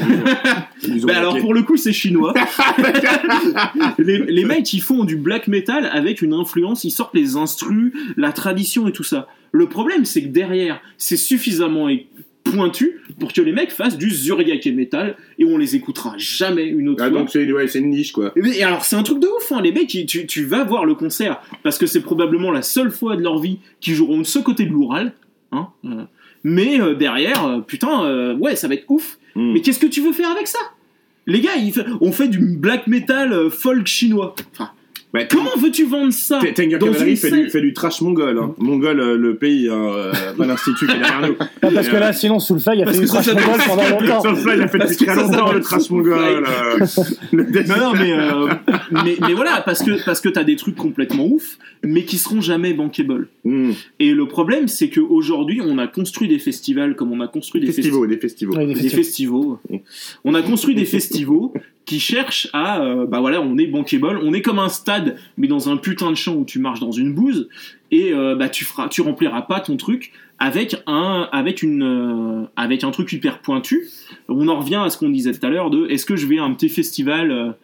Ils 0.86 1.04
ont 1.04 1.08
Bah 1.08 1.18
alors 1.18 1.38
pour 1.38 1.54
le 1.54 1.62
coup 1.62 1.76
c'est 1.76 1.92
chinois. 1.92 2.34
les, 3.98 4.18
les 4.18 4.44
mecs 4.44 4.72
ils 4.74 4.82
font 4.82 5.04
du 5.04 5.16
black 5.16 5.48
metal 5.48 5.86
avec 5.86 6.20
une 6.20 6.34
influence, 6.34 6.84
ils 6.84 6.90
sortent 6.90 7.14
les 7.14 7.36
instrus, 7.36 7.92
la 8.16 8.32
tradition 8.32 8.88
et 8.88 8.92
tout 8.92 9.04
ça. 9.04 9.26
Le 9.52 9.68
problème 9.68 10.04
c'est 10.04 10.22
que 10.22 10.28
derrière 10.28 10.80
c'est 10.98 11.16
suffisamment 11.16 11.88
pointu 12.54 13.00
pour 13.18 13.32
que 13.32 13.40
les 13.40 13.52
mecs 13.52 13.70
fassent 13.70 13.96
du 13.98 14.10
zuriake 14.10 14.66
metal 14.74 15.16
et 15.38 15.44
on 15.44 15.58
les 15.58 15.74
écoutera 15.76 16.14
jamais 16.18 16.64
une 16.66 16.88
autre 16.88 17.02
Ah, 17.04 17.10
fois. 17.10 17.18
donc 17.20 17.30
c'est 17.30 17.50
ouais, 17.52 17.66
une 17.66 17.90
niche, 17.90 18.12
quoi. 18.12 18.32
Et- 18.36 18.58
Et 18.58 18.62
alors 18.62 18.84
c'est 18.84 18.96
un 18.96 19.02
truc 19.02 19.18
de 19.20 19.26
ouf, 19.26 19.52
hein. 19.52 19.60
les 19.62 19.72
mecs, 19.72 19.88
tu, 19.88 20.26
tu 20.26 20.44
vas 20.44 20.64
voir 20.64 20.84
le 20.84 20.94
concert 20.94 21.40
parce 21.62 21.78
que 21.78 21.86
c'est 21.86 22.00
probablement 22.02 22.50
la 22.50 22.62
seule 22.62 22.90
fois 22.90 23.16
de 23.16 23.22
leur 23.22 23.38
vie 23.38 23.58
qu'ils 23.80 23.94
joueront 23.94 24.18
de 24.18 24.24
ce 24.26 24.38
côté 24.38 24.64
de 24.64 24.70
l'Oural. 24.70 25.12
Hein, 25.52 25.68
euh, 25.84 26.04
mais 26.44 26.80
euh, 26.80 26.94
derrière, 26.94 27.44
euh, 27.46 27.60
putain, 27.60 28.34
ouais, 28.34 28.56
ça 28.56 28.68
va 28.68 28.74
être 28.74 28.84
ouf. 28.90 29.18
Hmm. 29.34 29.52
Mais 29.52 29.60
qu'est-ce 29.60 29.78
que 29.78 29.86
tu 29.86 30.00
veux 30.00 30.12
faire 30.12 30.30
avec 30.30 30.46
ça? 30.46 30.58
Les 31.26 31.40
gars, 31.40 31.56
ils 31.56 31.72
on 32.00 32.10
fait 32.12 32.28
du 32.28 32.38
black 32.56 32.86
metal 32.86 33.48
folk 33.50 33.86
chinois. 33.86 34.34
Enfin, 34.52 34.70
Bah, 35.12 35.24
Comment 35.24 35.50
veux-tu 35.58 35.84
vendre 35.84 36.12
ça 36.12 36.38
T- 36.40 36.54
Tanger 36.54 36.78
dans 36.78 36.86
Cavalry 36.86 37.16
fait 37.16 37.28
scène 37.28 37.42
du, 37.44 37.50
fait 37.50 37.60
du 37.60 37.74
trash 37.74 38.00
mongol. 38.00 38.38
Hein. 38.38 38.54
Mongol, 38.58 38.98
euh, 38.98 39.16
le 39.18 39.36
pays, 39.36 39.68
hein, 39.68 39.74
euh, 39.94 40.12
pas 40.36 40.46
l'institut 40.46 40.86
qui 40.86 40.92
est 40.92 40.98
derrière 40.98 41.20
nous. 41.28 41.34
Pas 41.34 41.70
parce 41.70 41.88
que 41.88 41.96
là, 41.96 42.12
sinon, 42.14 42.40
Soulfly 42.40 42.82
a 42.82 42.86
fait 42.90 42.98
du 42.98 43.04
trash 43.06 43.26
mongol 43.28 43.60
pendant 43.66 43.82
longtemps. 44.00 44.34
Il 44.54 44.62
a 44.62 44.68
fait 44.68 44.78
depuis 44.78 44.96
très 44.96 45.14
longtemps 45.14 45.52
le 45.52 45.60
trash 45.60 45.90
mongol. 45.90 46.14
euh, 46.46 46.78
le 47.32 47.68
Non, 47.68 47.76
non, 47.76 47.92
mais, 47.92 48.12
euh, 48.12 48.48
mais, 49.04 49.16
mais 49.20 49.34
voilà, 49.34 49.60
parce 49.64 49.82
que, 49.82 50.02
parce 50.04 50.20
que 50.22 50.30
t'as 50.30 50.44
des 50.44 50.56
trucs 50.56 50.76
complètement 50.76 51.26
ouf, 51.26 51.58
mais 51.84 52.04
qui 52.04 52.16
seront 52.16 52.40
jamais 52.40 52.72
bankable. 52.72 53.28
Hmm. 53.44 53.72
Et 54.00 54.12
le 54.14 54.26
problème, 54.26 54.66
c'est 54.66 54.88
qu'aujourd'hui, 54.88 55.60
on 55.62 55.76
a 55.76 55.88
construit 55.88 56.28
des 56.28 56.38
festivals 56.38 56.96
comme 56.96 57.12
on 57.12 57.20
a 57.20 57.28
construit 57.28 57.60
des 57.60 57.66
festivals. 57.66 58.08
Festivals, 58.08 58.08
des 58.08 58.18
festivals. 58.18 58.66
Des 58.66 58.88
festivals. 58.88 59.58
On 60.24 60.34
a 60.34 60.40
construit 60.42 60.74
des 60.74 60.84
festivals 60.86 61.50
qui 61.84 61.98
cherchent 62.00 62.48
à, 62.52 62.80
euh, 62.80 63.06
bah 63.06 63.20
voilà, 63.20 63.40
on 63.40 63.58
est 63.58 63.66
bankable, 63.66 64.20
on 64.22 64.32
est 64.32 64.42
comme 64.42 64.58
un 64.58 64.68
stade, 64.68 65.16
mais 65.36 65.48
dans 65.48 65.68
un 65.68 65.76
putain 65.76 66.10
de 66.10 66.16
champ 66.16 66.34
où 66.34 66.44
tu 66.44 66.58
marches 66.58 66.80
dans 66.80 66.92
une 66.92 67.12
bouse, 67.12 67.48
et 67.90 68.12
euh, 68.12 68.36
bah 68.36 68.48
tu 68.48 68.64
feras, 68.64 68.88
tu 68.88 69.00
rempliras 69.02 69.42
pas 69.42 69.60
ton 69.60 69.76
truc 69.76 70.12
avec 70.38 70.76
un, 70.86 71.28
avec 71.32 71.62
une, 71.62 71.82
euh, 71.82 72.46
avec 72.56 72.84
un 72.84 72.90
truc 72.90 73.12
hyper 73.12 73.40
pointu. 73.40 73.88
On 74.28 74.48
en 74.48 74.58
revient 74.60 74.80
à 74.84 74.90
ce 74.90 74.96
qu'on 74.98 75.10
disait 75.10 75.32
tout 75.32 75.44
à 75.44 75.50
l'heure 75.50 75.70
de, 75.70 75.86
est-ce 75.88 76.06
que 76.06 76.16
je 76.16 76.26
vais 76.26 76.38
à 76.38 76.44
un 76.44 76.52
petit 76.54 76.68
festival 76.68 77.54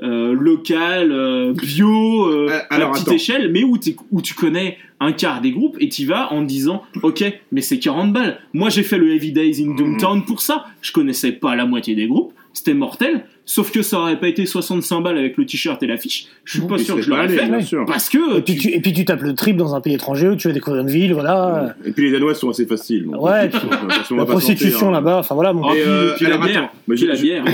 local, 0.00 1.52
bio, 1.54 2.26
Euh, 2.26 2.48
à 2.70 2.74
alors, 2.74 2.92
petite 2.92 3.08
attends. 3.08 3.16
échelle, 3.16 3.50
mais 3.52 3.64
où, 3.64 3.76
où 4.10 4.22
tu 4.22 4.34
connais 4.34 4.78
un 5.00 5.12
quart 5.12 5.40
des 5.40 5.52
groupes 5.52 5.76
et 5.80 5.88
tu 5.88 6.06
vas 6.06 6.32
en 6.32 6.42
te 6.42 6.46
disant 6.48 6.82
ok 7.02 7.24
mais 7.52 7.60
c'est 7.60 7.78
40 7.78 8.12
balles. 8.12 8.40
Moi 8.52 8.68
j'ai 8.68 8.82
fait 8.82 8.98
le 8.98 9.12
Heavy 9.14 9.32
Days 9.32 9.62
in 9.64 9.74
Doomtown 9.74 10.24
pour 10.24 10.40
ça. 10.40 10.66
Je 10.82 10.92
connaissais 10.92 11.32
pas 11.32 11.54
la 11.56 11.66
moitié 11.66 11.94
des 11.94 12.06
groupes. 12.06 12.32
C'était 12.52 12.74
mortel 12.74 13.24
sauf 13.50 13.70
que 13.72 13.80
ça 13.80 13.98
aurait 13.98 14.20
pas 14.20 14.28
été 14.28 14.44
65 14.44 15.00
balles 15.00 15.16
avec 15.16 15.38
le 15.38 15.46
t-shirt 15.46 15.82
et 15.82 15.86
l'affiche 15.86 16.26
je 16.44 16.58
suis 16.58 16.68
pas 16.68 16.76
sûr 16.76 16.96
que 16.96 17.00
je 17.02 17.08
l'aurais 17.08 17.28
fait 17.28 17.46
bien 17.46 17.62
sûr. 17.62 17.86
parce 17.86 18.10
que 18.10 18.38
Et 18.38 18.42
puis, 18.42 18.56
tu, 18.58 18.68
et 18.68 18.80
puis 18.80 18.92
tu 18.92 19.06
tapes 19.06 19.22
le 19.22 19.34
trip 19.34 19.56
dans 19.56 19.74
un 19.74 19.80
pays 19.80 19.94
étranger 19.94 20.28
où 20.28 20.36
tu 20.36 20.48
vas 20.48 20.54
découvrir 20.54 20.82
une 20.82 20.90
ville, 20.90 21.14
voilà. 21.14 21.74
Et 21.84 21.92
puis 21.92 22.04
les 22.04 22.10
Danois 22.12 22.34
sont 22.34 22.50
assez 22.50 22.66
faciles. 22.66 23.04
donc. 23.06 23.22
Ouais, 23.22 23.48
puis 24.08 24.16
la 24.16 24.26
prostitution 24.26 24.88
hein. 24.88 24.92
là-bas, 24.92 25.18
enfin 25.20 25.34
voilà. 25.34 25.54
Bon. 25.54 25.62
Oh, 25.64 25.70
Et, 25.72 25.80
puis- 25.80 25.82
euh, 25.88 26.14
puis 26.16 26.24
la 26.26 26.34
alors, 26.34 26.46
bière. 26.46 26.62
attends, 26.64 26.94
Puis 26.94 27.06
la 27.06 27.14
bière. 27.16 27.44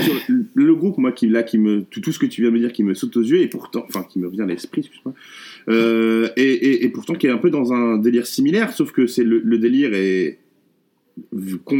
Le 0.53 0.75
groupe, 0.75 0.97
moi, 0.97 1.11
qui, 1.13 1.27
là, 1.27 1.43
qui 1.43 1.57
me, 1.57 1.83
tout, 1.83 2.01
tout 2.01 2.11
ce 2.11 2.19
que 2.19 2.25
tu 2.25 2.41
viens 2.41 2.49
de 2.51 2.55
me 2.55 2.59
dire, 2.59 2.73
qui 2.73 2.83
me 2.83 2.93
saute 2.93 3.15
aux 3.15 3.21
yeux, 3.23 3.39
et 3.41 3.47
pourtant, 3.47 3.85
enfin, 3.87 4.03
qui 4.03 4.19
me 4.19 4.27
vient 4.29 4.43
à 4.43 4.47
l'esprit, 4.47 4.81
excuse-moi, 4.81 5.13
euh, 5.69 6.27
et, 6.35 6.43
et, 6.43 6.85
et 6.85 6.89
pourtant 6.89 7.13
qui 7.13 7.27
est 7.27 7.31
un 7.31 7.37
peu 7.37 7.49
dans 7.49 7.71
un 7.73 7.97
délire 7.97 8.27
similaire, 8.27 8.73
sauf 8.73 8.91
que 8.91 9.07
c'est 9.07 9.23
le, 9.23 9.39
le 9.43 9.57
délire 9.57 9.91
est, 9.93 10.39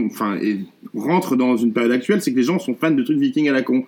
enfin, 0.09 0.37
et 0.41 0.59
rentre 0.93 1.35
dans 1.35 1.57
une 1.57 1.73
période 1.73 1.91
actuelle, 1.91 2.21
c'est 2.21 2.31
que 2.31 2.37
les 2.37 2.43
gens 2.43 2.59
sont 2.59 2.75
fans 2.75 2.91
de 2.91 3.03
trucs 3.03 3.17
vikings 3.17 3.49
à 3.49 3.53
la 3.53 3.61
con. 3.61 3.83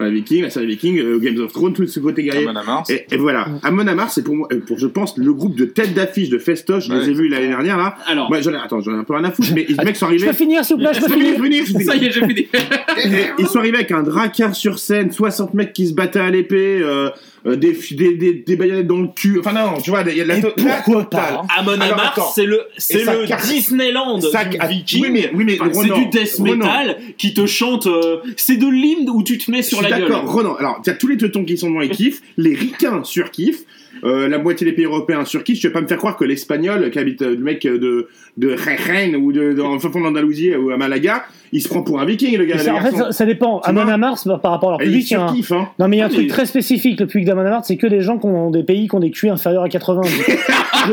La 0.00 0.10
Viking, 0.10 0.42
la 0.42 0.50
série 0.50 0.66
Viking, 0.66 0.98
euh, 0.98 1.18
Games 1.18 1.38
of 1.40 1.52
Thrones, 1.52 1.72
tout 1.72 1.86
ce 1.86 2.00
côté 2.00 2.24
guerrier. 2.24 2.48
Amon 2.48 2.58
Amarth. 2.58 2.90
Et, 2.90 3.06
et 3.12 3.16
voilà, 3.16 3.46
Amon 3.62 3.86
Amarth, 3.86 4.10
c'est 4.12 4.24
pour 4.24 4.34
moi, 4.34 4.48
euh, 4.52 4.58
pour 4.66 4.76
je 4.78 4.86
pense 4.88 5.16
le 5.16 5.32
groupe 5.32 5.54
de 5.56 5.64
tête 5.66 5.94
d'affiche 5.94 6.28
de 6.30 6.38
Festoche. 6.38 6.88
Je 6.88 6.92
les 6.92 6.98
Ouais, 7.04 7.10
ai 7.10 7.14
vus 7.14 7.28
l'année 7.28 7.48
dernière 7.48 7.78
là. 7.78 7.94
alors 8.06 8.28
Moi, 8.28 8.40
j'en 8.40 8.52
ai, 8.52 8.56
attends, 8.56 8.80
j'en 8.80 8.92
ai 8.92 8.96
un 8.98 9.04
peu 9.04 9.14
rien 9.14 9.24
à 9.24 9.30
foutre, 9.30 9.48
mais 9.54 9.64
les 9.68 9.74
mecs 9.84 9.94
sont 9.96 10.06
Je 10.06 10.10
arrivés. 10.10 10.26
peux 10.26 10.32
finir, 10.32 10.64
s'il 10.64 10.76
vous 10.76 10.82
plaît, 10.82 10.92
je 10.94 11.00
peux 11.00 11.08
Je 11.08 11.14
finir. 11.42 11.64
je 11.66 11.84
ça 11.84 11.94
y 11.96 12.06
est 12.06 12.10
j'ai 12.10 12.26
fini 12.26 12.48
Ils 13.38 13.46
sont 13.46 13.60
arrivés 13.60 13.76
avec 13.76 13.92
un 13.92 14.02
dracard 14.02 14.54
sur 14.54 14.78
scène, 14.78 15.10
60 15.12 15.54
mecs 15.54 15.72
qui 15.72 15.86
se 15.86 15.94
battaient 15.94 16.18
à 16.20 16.30
l'épée, 16.30 16.80
euh, 16.82 17.10
euh, 17.46 17.56
des, 17.56 17.76
des, 17.92 18.14
des, 18.16 18.32
des 18.34 18.56
baïonnettes 18.56 18.86
dans 18.86 19.00
le 19.02 19.08
cul. 19.08 19.38
Enfin 19.40 19.52
non, 19.52 19.80
tu 19.82 19.90
vois, 19.90 20.02
il 20.08 20.16
y 20.16 20.20
a 20.20 20.24
la, 20.24 20.38
Et 20.38 20.40
to- 20.40 20.48
la 20.56 20.76
pourquoi 20.76 21.04
totale. 21.04 21.20
pas, 21.20 21.40
hein. 21.42 21.46
Amon 21.58 21.72
Alors, 21.72 21.92
Amarth 21.98 22.18
attends. 22.18 22.30
c'est 22.34 22.46
le 22.46 22.60
c'est 22.78 23.04
le 23.04 23.26
casse- 23.26 23.48
Disneyland 23.52 24.20
ça 24.20 24.44
du 24.44 24.56
Viking 24.68 25.02
oui, 25.02 25.10
mais- 25.12 25.30
oui, 25.34 25.44
mais 25.44 25.58
Enfin, 25.60 25.70
c'est 25.72 25.94
du 25.94 26.06
death 26.06 26.34
Ronan. 26.38 26.56
metal 26.56 26.96
qui 27.18 27.34
te 27.34 27.46
chante 27.46 27.86
euh, 27.86 28.18
c'est 28.36 28.56
de 28.56 28.66
l'hymne 28.66 29.10
où 29.10 29.22
tu 29.22 29.38
te 29.38 29.50
mets 29.50 29.62
sur 29.62 29.82
la 29.82 29.90
gueule 29.90 30.00
d'accord, 30.02 30.24
Ronan. 30.32 30.54
Alors, 30.56 30.80
il 30.84 30.88
y 30.88 30.92
a 30.92 30.94
tous 30.96 31.06
les 31.08 31.16
teutons 31.16 31.44
qui 31.44 31.56
sont 31.58 31.68
devant, 31.70 31.82
ils 31.82 31.90
kiffent. 31.90 32.22
Les 32.36 32.54
ricains 32.54 33.02
surkiffent. 33.04 33.64
Euh, 34.02 34.28
la 34.28 34.38
moitié 34.38 34.66
des 34.66 34.72
pays 34.72 34.84
européens 34.86 35.24
surkiffent. 35.24 35.60
Je 35.60 35.68
vais 35.68 35.72
pas 35.72 35.80
me 35.80 35.86
faire 35.86 35.98
croire 35.98 36.16
que 36.16 36.24
l'espagnol, 36.24 36.90
qui 36.90 36.98
habite 36.98 37.22
euh, 37.22 37.30
le 37.30 37.38
mec 37.38 37.62
de, 37.62 38.08
de 38.36 38.56
Jaén 38.56 39.14
ou 39.16 39.32
de, 39.32 39.52
dans 39.52 39.72
le 39.72 39.78
fin 39.78 39.90
fond 39.90 40.00
de 40.00 40.04
l'Andalousie 40.04 40.54
ou 40.56 40.70
à 40.70 40.76
Malaga, 40.76 41.24
il 41.54 41.62
se 41.62 41.68
prend 41.68 41.82
pour 41.82 42.00
un 42.00 42.04
viking, 42.04 42.36
le 42.36 42.46
gars. 42.46 42.58
Ça, 42.58 42.74
en 42.74 42.80
fait, 42.80 42.90
ça, 42.90 43.12
ça 43.12 43.24
dépend. 43.24 43.60
Amon 43.60 43.84
vois 43.84 43.92
Amarth, 43.92 44.26
par 44.42 44.50
rapport 44.50 44.70
à 44.70 44.72
leur 44.72 44.78
public, 44.80 45.08
il 45.08 45.14
y 45.14 45.16
a 45.16 45.22
un- 45.22 45.28
hein. 45.32 45.68
Non, 45.78 45.86
mais 45.86 45.96
il 45.96 46.00
y 46.00 46.02
a 46.02 46.06
un 46.06 46.08
Ah, 46.08 46.12
truc 46.12 46.26
très 46.26 46.46
spécifique. 46.46 46.98
Le 46.98 47.06
public 47.06 47.28
d'Amon 47.28 47.42
Amarth, 47.46 47.64
c'est 47.66 47.76
que 47.76 47.86
des 47.86 48.00
gens 48.00 48.18
qui 48.18 48.26
ont 48.26 48.50
des 48.50 48.64
pays 48.64 48.88
qui 48.88 48.94
ont 48.96 49.00
des 49.00 49.12
QI 49.12 49.30
inférieurs 49.30 49.62
à 49.62 49.68
80. 49.68 50.02
je, 50.88 50.92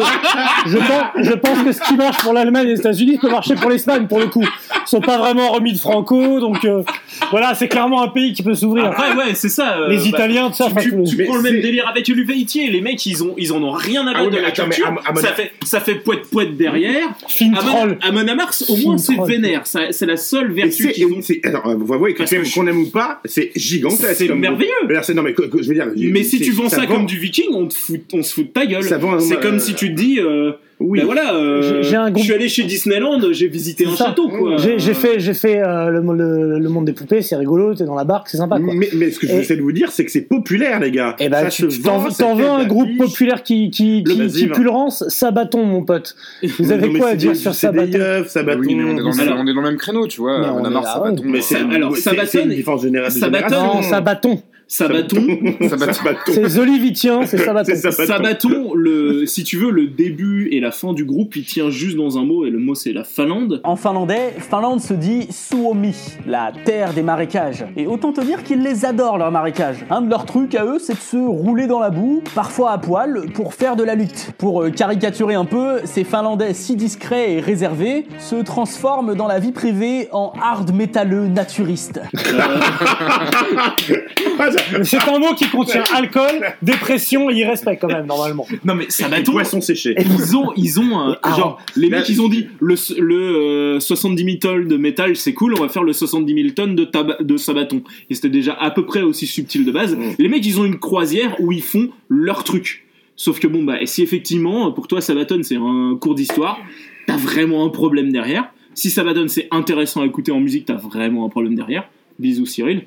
je 0.69 0.77
pense, 0.77 1.25
je 1.25 1.33
pense 1.33 1.63
que 1.63 1.71
ce 1.71 1.81
qui 1.81 1.95
marche 1.95 2.17
pour 2.19 2.33
l'Allemagne 2.33 2.67
et 2.67 2.71
les 2.73 2.79
États-Unis 2.79 3.17
peut 3.19 3.29
marcher 3.31 3.55
pour 3.55 3.71
l'Espagne, 3.71 4.05
pour 4.07 4.19
le 4.19 4.27
coup. 4.27 4.43
Ils 4.43 4.87
sont 4.89 5.01
pas 5.01 5.17
vraiment 5.17 5.51
remis 5.51 5.73
de 5.73 5.77
Franco, 5.79 6.39
donc 6.39 6.63
euh, 6.65 6.83
voilà, 7.31 7.55
c'est 7.55 7.67
clairement 7.67 8.03
un 8.03 8.09
pays 8.09 8.33
qui 8.33 8.43
peut 8.43 8.53
s'ouvrir. 8.53 8.85
après 8.85 9.13
ouais 9.15 9.33
c'est 9.35 9.49
ça 9.49 9.77
euh, 9.77 9.89
les 9.89 9.97
bah, 9.97 10.03
Italiens, 10.05 10.47
tout 10.49 10.55
ça. 10.55 10.69
tu, 10.79 10.93
tu 11.03 11.23
prends 11.23 11.35
le 11.37 11.41
même 11.41 11.61
délire 11.61 11.87
avec 11.87 12.07
l'Uveitier, 12.07 12.69
les 12.69 12.81
mecs 12.81 13.03
ils 13.05 13.23
ont 13.23 13.33
ils 13.37 13.53
en 13.53 13.63
ont 13.63 13.71
rien 13.71 14.05
à 14.07 14.11
Ah 14.11 14.13
battre 14.13 14.25
oui, 14.29 14.35
de 14.35 14.41
la 14.41 14.47
attends, 14.47 15.21
ça 15.21 15.27
fait 15.33 15.51
ça 15.63 15.79
fait 15.79 15.95
poète 15.95 16.29
poète 16.31 16.57
derrière. 16.57 17.07
Fin 17.27 17.51
troll. 17.51 17.97
Amon 18.01 18.21
au 18.69 18.75
moins 18.77 18.97
c'est 18.97 19.17
vénère, 19.25 19.61
c'est 19.65 20.05
la 20.05 20.17
seule 20.17 20.50
Et 20.51 20.61
vertu 20.63 20.87
qu'ils 20.91 21.05
ont. 21.07 21.19
alors, 21.43 21.77
vous 21.77 21.85
voyez, 21.97 22.15
qu'on 22.15 22.25
aime- 22.25 22.43
qu'on 22.53 22.67
aime 22.67 22.77
ou 22.81 22.85
pas, 22.89 23.21
c'est 23.25 23.51
gigantesque. 23.55 24.15
C'est 24.15 24.27
merveilleux. 24.35 24.71
groupe. 24.79 24.89
Mais 24.89 24.93
là, 24.95 25.03
c'est- 25.03 25.13
non, 25.13 25.23
mais 25.23 25.33
que- 25.33 25.43
que- 25.43 25.61
je 25.61 25.67
veux 25.69 25.73
dire. 25.75 25.87
Mais 25.95 26.23
si 26.23 26.39
tu 26.39 26.51
vends 26.51 26.69
ça, 26.69 26.81
vend- 26.85 26.87
comme 26.95 27.05
du 27.05 27.17
viking, 27.17 27.47
on, 27.53 27.67
te 27.67 27.73
fout, 27.73 28.01
on 28.13 28.23
se 28.23 28.33
fout 28.33 28.47
de 28.47 28.51
ta 28.51 28.65
gueule. 28.65 28.83
Ça 28.83 28.97
vend, 28.97 29.19
C'est 29.19 29.35
euh, 29.37 29.41
comme 29.41 29.59
si 29.59 29.73
tu 29.75 29.89
te 29.89 29.93
dis, 29.99 30.19
euh, 30.19 30.51
Oui. 30.83 30.99
ben 30.99 31.05
voilà, 31.05 31.35
euh, 31.35 31.81
J'ai- 31.83 31.95
un 31.95 32.07
je 32.07 32.11
groupe- 32.13 32.23
suis 32.25 32.33
allé 32.33 32.49
chez 32.49 32.63
Disneyland, 32.63 33.19
j'ai 33.31 33.47
visité 33.47 33.85
un 33.85 33.95
ça. 33.95 34.05
château, 34.07 34.27
quoi. 34.29 34.57
J'ai 34.57 34.79
j'ai 34.79 34.93
fait, 34.93 35.19
j'ai 35.19 35.33
fait 35.33 35.59
euh, 35.61 35.89
le, 35.89 36.01
le- 36.01 36.59
le 36.59 36.69
monde 36.69 36.85
des 36.85 36.93
poupées, 36.93 37.21
c'est 37.21 37.35
rigolo, 37.35 37.73
t'es 37.75 37.83
dans 37.85 37.95
la 37.95 38.03
barque, 38.03 38.29
c'est 38.29 38.37
sympa 38.37 38.59
quoi. 38.59 38.73
Mais, 38.73 38.89
mais 38.93 39.11
ce 39.11 39.19
que 39.19 39.25
Et- 39.27 39.29
j'essaie 39.29 39.55
de 39.57 39.61
vous 39.61 39.71
dire, 39.71 39.91
c'est 39.91 40.03
que 40.05 40.11
c'est 40.11 40.21
populaire, 40.21 40.79
les 40.79 40.91
gars. 40.91 41.15
Eh 41.19 41.29
ben, 41.29 41.43
Ça 41.43 41.49
tu 41.49 41.69
se 41.69 41.81
t'en 41.81 41.99
vend, 41.99 42.09
t'en 42.09 42.35
veux 42.35 42.49
un 42.49 42.65
groupe 42.65 42.89
populaire 42.97 43.43
qui, 43.43 43.69
qui, 43.69 44.03
qui, 44.03 44.27
qui 44.27 44.47
va. 44.47 44.55
pue 44.55 44.63
le 44.63 44.69
rance 44.71 45.03
Sabaton, 45.07 45.63
mon 45.65 45.83
pote. 45.83 46.15
Vous 46.59 46.71
avez 46.71 46.87
Non, 46.89 46.99
quoi 46.99 47.09
à 47.09 47.15
dire 47.15 47.31
des- 47.33 47.37
sur 47.37 47.53
Sabaton 47.53 47.97
yeux, 47.97 48.23
Sabaton. 48.27 48.59
Oui, 48.61 48.75
mais 48.75 48.83
on 48.83 48.97
est, 48.97 49.01
dans 49.03 49.09
le, 49.11 49.21
Alors- 49.21 49.37
on 49.39 49.47
est 49.47 49.53
dans 49.53 49.61
le 49.61 49.67
même 49.69 49.77
créneau, 49.77 50.07
tu 50.07 50.21
vois. 50.21 50.39
Mais 50.39 50.47
on 50.47 50.63
est 50.63 50.67
Amarth, 50.67 50.85
là, 50.85 50.93
Sabaton. 50.93 51.23
Mais 51.25 51.41
c'est, 51.41 51.55
Alors, 51.57 51.95
Sabaton- 51.95 52.25
c'est 52.27 52.43
une 52.43 52.49
différence 52.49 52.81
générale 52.81 53.13
de 53.13 53.19
Sabaton- 53.19 54.41
Sabaton. 54.71 55.27
Sabaton. 55.67 55.99
C'est 56.27 56.41
les 56.41 56.57
Olivitiens, 56.57 57.25
c'est 57.25 57.37
Sabaton. 57.37 57.73
C'est 57.75 57.91
Sabaton. 57.91 58.05
Sabaton, 58.05 58.73
le, 58.73 59.25
si 59.25 59.43
tu 59.43 59.57
veux, 59.57 59.69
le 59.69 59.87
début 59.87 60.47
et 60.53 60.61
la 60.61 60.71
fin 60.71 60.93
du 60.93 61.03
groupe, 61.03 61.35
il 61.35 61.45
tient 61.45 61.69
juste 61.69 61.97
dans 61.97 62.17
un 62.17 62.23
mot, 62.23 62.45
et 62.45 62.49
le 62.49 62.57
mot 62.57 62.73
c'est 62.73 62.93
la 62.93 63.03
Finlande. 63.03 63.59
En 63.65 63.75
finlandais, 63.75 64.33
Finlande 64.37 64.79
se 64.79 64.93
dit 64.93 65.27
Suomi, 65.29 65.93
la 66.25 66.53
terre 66.63 66.93
des 66.93 67.03
marécages. 67.03 67.65
Et 67.75 67.85
autant 67.85 68.13
te 68.13 68.21
dire 68.21 68.43
qu'ils 68.43 68.61
les 68.61 68.85
adorent, 68.85 69.17
leurs 69.17 69.31
marécages. 69.31 69.85
Un 69.89 70.01
de 70.01 70.09
leurs 70.09 70.25
trucs 70.25 70.55
à 70.55 70.63
eux, 70.63 70.79
c'est 70.79 70.93
de 70.93 70.99
se 70.99 71.17
rouler 71.17 71.67
dans 71.67 71.79
la 71.79 71.89
boue, 71.89 72.23
parfois 72.33 72.71
à 72.71 72.77
poil, 72.77 73.25
pour 73.33 73.53
faire 73.53 73.75
de 73.75 73.83
la 73.83 73.95
lutte. 73.95 74.31
Pour 74.37 74.63
euh, 74.63 74.69
caricaturer 74.69 75.35
un 75.35 75.45
peu, 75.45 75.79
ces 75.83 76.05
Finlandais 76.05 76.53
si 76.53 76.77
discrets 76.77 77.33
et 77.33 77.39
réservés 77.41 78.05
se 78.19 78.37
transforment 78.37 79.15
dans 79.15 79.27
la 79.27 79.39
vie 79.39 79.51
privée 79.51 80.07
en 80.13 80.31
hard 80.41 80.73
métalleux 80.73 81.27
naturistes. 81.27 81.99
Ça- 84.37 84.83
C'est 84.83 84.97
un 85.09 85.19
mot 85.19 85.33
qui 85.35 85.47
contient 85.49 85.83
alcool, 85.93 86.41
dépression 86.61 87.29
et 87.29 87.35
irrespect 87.35 87.77
quand 87.79 87.87
même, 87.87 88.05
normalement. 88.05 88.45
Non 88.65 88.75
mais 88.75 88.85
Les 88.85 88.89
Sabaton, 88.91 89.31
poissons 89.31 89.61
séchés. 89.61 89.95
ils 89.97 90.35
ont, 90.37 90.51
ils 90.55 90.79
ont 90.79 90.99
un, 90.99 91.17
Ah, 91.23 91.35
genre, 91.35 91.59
les 91.75 91.89
là, 91.89 91.99
mecs 91.99 92.09
ils 92.09 92.21
ont 92.21 92.29
dit, 92.29 92.47
le, 92.59 92.75
le 92.99 93.75
euh, 93.75 93.79
70 93.79 94.23
000 94.23 94.37
tonnes 94.37 94.67
de 94.67 94.77
métal 94.77 95.15
c'est 95.15 95.33
cool, 95.33 95.53
on 95.57 95.61
va 95.61 95.69
faire 95.69 95.83
le 95.83 95.93
70 95.93 96.33
000 96.33 96.53
tonnes 96.55 96.75
de, 96.75 96.85
taba- 96.85 97.21
de 97.21 97.37
Sabaton. 97.37 97.81
Et 98.09 98.15
c'était 98.15 98.29
déjà 98.29 98.53
à 98.53 98.71
peu 98.71 98.85
près 98.85 99.01
aussi 99.01 99.27
subtil 99.27 99.65
de 99.65 99.71
base. 99.71 99.95
Mm. 99.95 100.01
Les 100.19 100.27
mecs 100.29 100.45
ils 100.45 100.59
ont 100.59 100.65
une 100.65 100.79
croisière 100.79 101.35
où 101.39 101.51
ils 101.51 101.63
font 101.63 101.89
leur 102.09 102.43
truc. 102.43 102.85
Sauf 103.15 103.39
que 103.39 103.47
bon 103.47 103.63
bah, 103.63 103.81
et 103.81 103.85
si 103.85 104.01
effectivement, 104.01 104.71
pour 104.71 104.87
toi 104.87 105.01
Sabaton 105.01 105.41
c'est 105.43 105.57
un 105.57 105.97
cours 105.99 106.15
d'histoire, 106.15 106.59
t'as 107.07 107.17
vraiment 107.17 107.65
un 107.65 107.69
problème 107.69 108.11
derrière. 108.11 108.45
Si 108.73 108.89
Sabaton 108.89 109.27
c'est 109.27 109.47
intéressant 109.51 110.01
à 110.01 110.05
écouter 110.05 110.31
en 110.31 110.39
musique, 110.39 110.65
t'as 110.65 110.75
vraiment 110.75 111.25
un 111.25 111.29
problème 111.29 111.55
derrière. 111.55 111.87
Bisous 112.21 112.45
Cyril. 112.45 112.83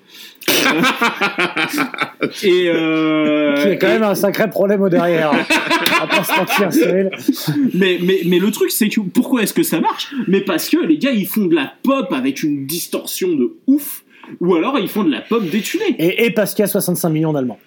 Euh, 0.48 0.82
et 2.42 2.68
euh, 2.68 3.54
Qui 3.62 3.68
est 3.68 3.78
quand 3.78 3.86
et- 3.88 3.90
même 3.90 4.02
un 4.02 4.14
sacré 4.14 4.48
problème 4.48 4.82
au 4.82 4.88
derrière. 4.88 5.32
On 5.32 6.06
va 6.06 6.06
pas 6.06 6.24
se 6.24 6.32
mentir, 6.38 6.72
Cyril. 6.72 7.10
mais, 7.74 7.98
mais, 8.02 8.20
mais 8.26 8.38
le 8.38 8.50
truc, 8.50 8.70
c'est 8.70 8.88
que 8.88 9.00
pourquoi 9.00 9.42
est-ce 9.42 9.54
que 9.54 9.62
ça 9.62 9.80
marche? 9.80 10.12
Mais 10.28 10.40
parce 10.40 10.68
que 10.68 10.78
les 10.78 10.98
gars, 10.98 11.10
ils 11.10 11.26
font 11.26 11.46
de 11.46 11.54
la 11.54 11.72
pop 11.82 12.12
avec 12.12 12.42
une 12.42 12.66
distorsion 12.66 13.28
de 13.34 13.56
ouf, 13.66 14.04
ou 14.40 14.54
alors 14.54 14.78
ils 14.78 14.88
font 14.88 15.04
de 15.04 15.10
la 15.10 15.20
pop 15.20 15.42
détunée. 15.48 15.96
Et, 15.98 16.26
et 16.26 16.30
parce 16.30 16.54
qu'il 16.54 16.62
y 16.62 16.64
a 16.64 16.68
65 16.68 17.08
millions 17.10 17.32
d'Allemands. 17.32 17.58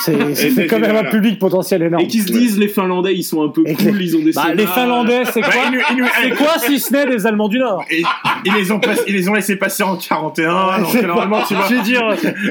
C'est 0.00 0.66
quand 0.66 0.78
même 0.78 0.96
un 0.96 1.04
public 1.04 1.38
potentiel 1.38 1.82
énorme. 1.82 2.02
Et 2.04 2.06
qui 2.06 2.18
se 2.20 2.32
disent, 2.32 2.58
les 2.58 2.68
Finlandais, 2.68 3.14
ils 3.14 3.22
sont 3.22 3.42
un 3.42 3.48
peu 3.48 3.62
cool, 3.62 3.96
les- 3.96 4.04
ils 4.06 4.16
ont 4.16 4.22
des 4.24 4.32
Bah, 4.32 4.52
les. 4.54 4.66
Finlandais, 4.66 5.24
c'est 5.26 5.40
quoi 5.40 5.50
Bah, 5.52 5.70
nous- 5.96 6.04
C'est 6.22 6.30
quoi 6.36 6.58
si 6.58 6.78
ce 6.78 6.92
n'est 6.92 7.06
des 7.06 7.26
Allemands 7.26 7.48
du 7.48 7.58
Nord 7.58 7.84
Et, 7.90 8.02
ils, 8.44 8.52
les 8.54 8.70
ont 8.72 8.80
pas- 8.80 8.94
ils 9.06 9.14
les 9.14 9.28
ont 9.28 9.34
laissé 9.34 9.56
passer 9.56 9.82
en 9.82 9.96
41, 9.96 10.78
donc 10.80 10.88
C'est 10.90 11.06
normalement, 11.06 11.38
tu 11.46 11.54
vois. 11.54 11.66
Je 11.68 11.74
veux 11.74 11.82
dire, 11.82 12.02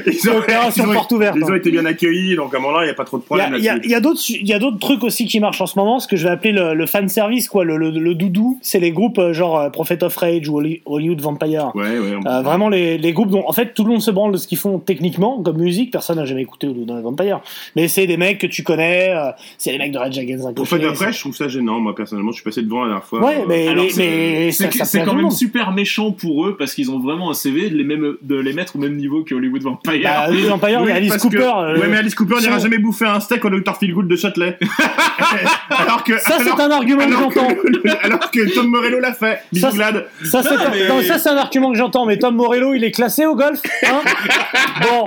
Ils 0.06 0.30
ont, 0.30 0.38
opération 0.38 0.84
ils 0.86 0.90
ont- 0.90 0.92
porte 0.94 1.12
ouverte, 1.12 1.36
Ils 1.38 1.44
ont 1.44 1.50
hein. 1.50 1.56
été 1.56 1.70
bien 1.70 1.84
accueillis, 1.84 2.36
donc 2.36 2.54
à 2.54 2.58
un 2.58 2.60
moment 2.60 2.78
là, 2.78 2.82
il 2.84 2.86
n'y 2.86 2.90
a 2.92 2.94
pas 2.94 3.04
trop 3.04 3.18
de 3.18 3.22
problème 3.22 3.54
il 3.56 3.64
y 3.64 3.68
a- 3.94 4.00
d'autres 4.00 4.20
su- 4.20 4.38
il 4.40 4.48
y 4.48 4.52
a 4.54 4.58
d'autres 4.58 4.78
trucs 4.78 5.04
aussi 5.04 5.26
qui 5.26 5.38
marchent 5.40 5.60
en 5.60 5.66
ce 5.66 5.78
moment, 5.78 6.00
ce 6.00 6.08
que 6.08 6.16
je 6.16 6.24
vais 6.24 6.30
appeler 6.30 6.52
le, 6.52 6.74
le 6.74 6.86
fan 6.86 7.08
service, 7.08 7.48
quoi, 7.48 7.64
le, 7.64 7.76
le, 7.76 7.90
le 7.90 8.14
doudou. 8.14 8.58
C'est 8.62 8.80
les 8.80 8.90
groupes 8.90 9.18
euh, 9.18 9.32
genre 9.32 9.58
euh, 9.60 9.70
Prophet 9.70 10.02
of 10.02 10.16
Rage 10.16 10.48
ou 10.48 10.56
Holly- 10.58 10.82
Hollywood 10.86 11.20
Vampire. 11.20 11.70
Ouais, 11.74 11.82
ouais. 11.98 12.16
on- 12.24 12.28
Euh, 12.28 12.42
vraiment 12.42 12.68
les, 12.68 12.98
les 12.98 13.12
groupes 13.12 13.30
dont 13.30 13.44
en 13.46 13.52
fait 13.52 13.74
tout 13.74 13.84
le 13.84 13.90
monde 13.90 14.02
se 14.02 14.10
branle 14.10 14.32
de 14.32 14.36
ce 14.38 14.48
qu'ils 14.48 14.58
font 14.58 14.78
techniquement 14.78 15.40
comme 15.42 15.58
musique. 15.58 15.90
Personne 15.92 16.16
n'a 16.16 16.24
jamais 16.24 16.42
écouté 16.42 16.66
Hollywood 16.66 16.88
Vampire. 16.90 17.11
Vampire. 17.16 17.40
Mais 17.76 17.88
c'est 17.88 18.06
des 18.06 18.16
mecs 18.16 18.38
que 18.38 18.46
tu 18.46 18.62
connais, 18.62 19.10
euh, 19.14 19.30
c'est 19.58 19.72
les 19.72 19.78
mecs 19.78 19.92
de 19.92 19.98
Red 19.98 20.12
the 20.12 20.58
Au 20.58 20.64
fait, 20.64 20.76
Machine. 20.76 20.90
après, 20.90 21.12
je 21.12 21.20
trouve 21.20 21.34
ça 21.36 21.48
gênant, 21.48 21.80
moi, 21.80 21.94
personnellement. 21.94 22.30
Je 22.32 22.36
suis 22.36 22.44
passé 22.44 22.62
devant 22.62 22.82
la 22.82 22.88
dernière 22.88 23.04
fois. 23.04 23.20
Ouais, 23.24 23.44
mais, 23.48 23.68
Alors, 23.68 23.84
mais, 23.96 24.50
c'est- 24.52 24.64
mais 24.94 25.04
quand 25.04 25.14
même 25.14 25.22
monde. 25.24 25.32
super 25.32 25.72
méchant 25.72 26.12
pour 26.12 26.46
eux 26.46 26.56
parce 26.58 26.74
qu'ils 26.74 26.90
ont 26.90 26.98
vraiment 26.98 27.30
un 27.30 27.34
CV 27.34 27.70
de 27.70 27.76
les, 27.76 27.84
mêmes, 27.84 28.14
de 28.22 28.36
les 28.36 28.52
mettre 28.52 28.76
au 28.76 28.78
même 28.78 28.96
niveau 28.96 29.24
que 29.24 29.34
Hollywood 29.34 29.62
Vampire. 29.62 29.92
Bah, 30.02 30.26
les 30.30 30.42
Vampire, 30.42 30.80
a 30.82 30.92
Alice 30.94 31.12
que- 31.16 31.20
Cooper. 31.22 31.38
euh, 31.56 31.78
Ouais, 31.78 31.88
mais 31.88 31.96
Alice 31.98 32.14
Cooper 32.14 32.36
n'ira 32.40 32.58
jamais 32.58 32.78
bouffer 32.78 33.06
un 33.06 33.20
steak 33.20 33.44
au 33.44 33.50
Dr. 33.50 33.76
Feelgood 33.76 34.08
de 34.08 34.16
Châtelet. 34.16 34.58
alors 35.70 36.04
que. 36.04 36.18
Ça, 36.18 36.38
c'est 36.42 36.60
un 36.60 36.70
argument 36.70 37.06
que 37.06 37.12
j'entends. 37.12 37.48
alors 38.02 38.30
que 38.30 38.54
Tom 38.54 38.68
Morello 38.68 38.98
l'a 39.00 39.12
fait. 39.12 39.40
Ça. 39.54 39.70
Ça, 39.70 40.42
c'est 40.42 40.50
mais- 40.70 41.30
un 41.32 41.36
argument 41.36 41.70
que 41.72 41.78
j'entends, 41.78 42.06
mais 42.06 42.18
Tom 42.18 42.34
Morello, 42.36 42.74
il 42.74 42.84
est 42.84 42.90
classé 42.90 43.26
au 43.26 43.34
golf 43.34 43.60
hein 43.86 44.00
Bon, 44.82 45.04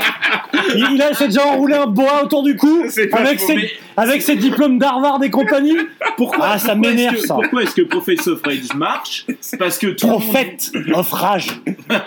il, 0.76 0.86
il 0.94 1.02
a 1.02 1.14
s'est 1.14 1.28
déjà 1.28 1.46
enroulé 1.46 1.76
un 1.76 1.88
boa 1.96 2.24
autour 2.24 2.44
du 2.44 2.56
cou 2.56 2.84
avec 3.14 3.40
faux, 3.40 3.48
ses, 3.48 3.56
mais- 3.56 3.70
avec 3.98 4.22
ses 4.22 4.36
diplômes 4.36 4.78
d'Harvard 4.78 5.24
et 5.24 5.30
compagnie. 5.32 5.78
Pourquoi, 6.18 6.46
Ah, 6.52 6.60
ça 6.60 6.76
m'énerve, 6.76 7.16
que- 7.16 7.22
ça. 7.28 7.34
Pourquoi 7.36 7.64
est-ce 7.64 7.74
que 7.76 7.82
Prophet 7.82 8.16
of 8.28 8.42
Rage 8.44 8.74
marche 8.76 9.26
Parce 9.58 9.78
que 9.78 9.88
tout 9.88 10.06
le 10.08 10.14
monde- 10.14 10.22
Prophète 10.22 10.72
of 10.94 11.12
rage. 11.12 11.48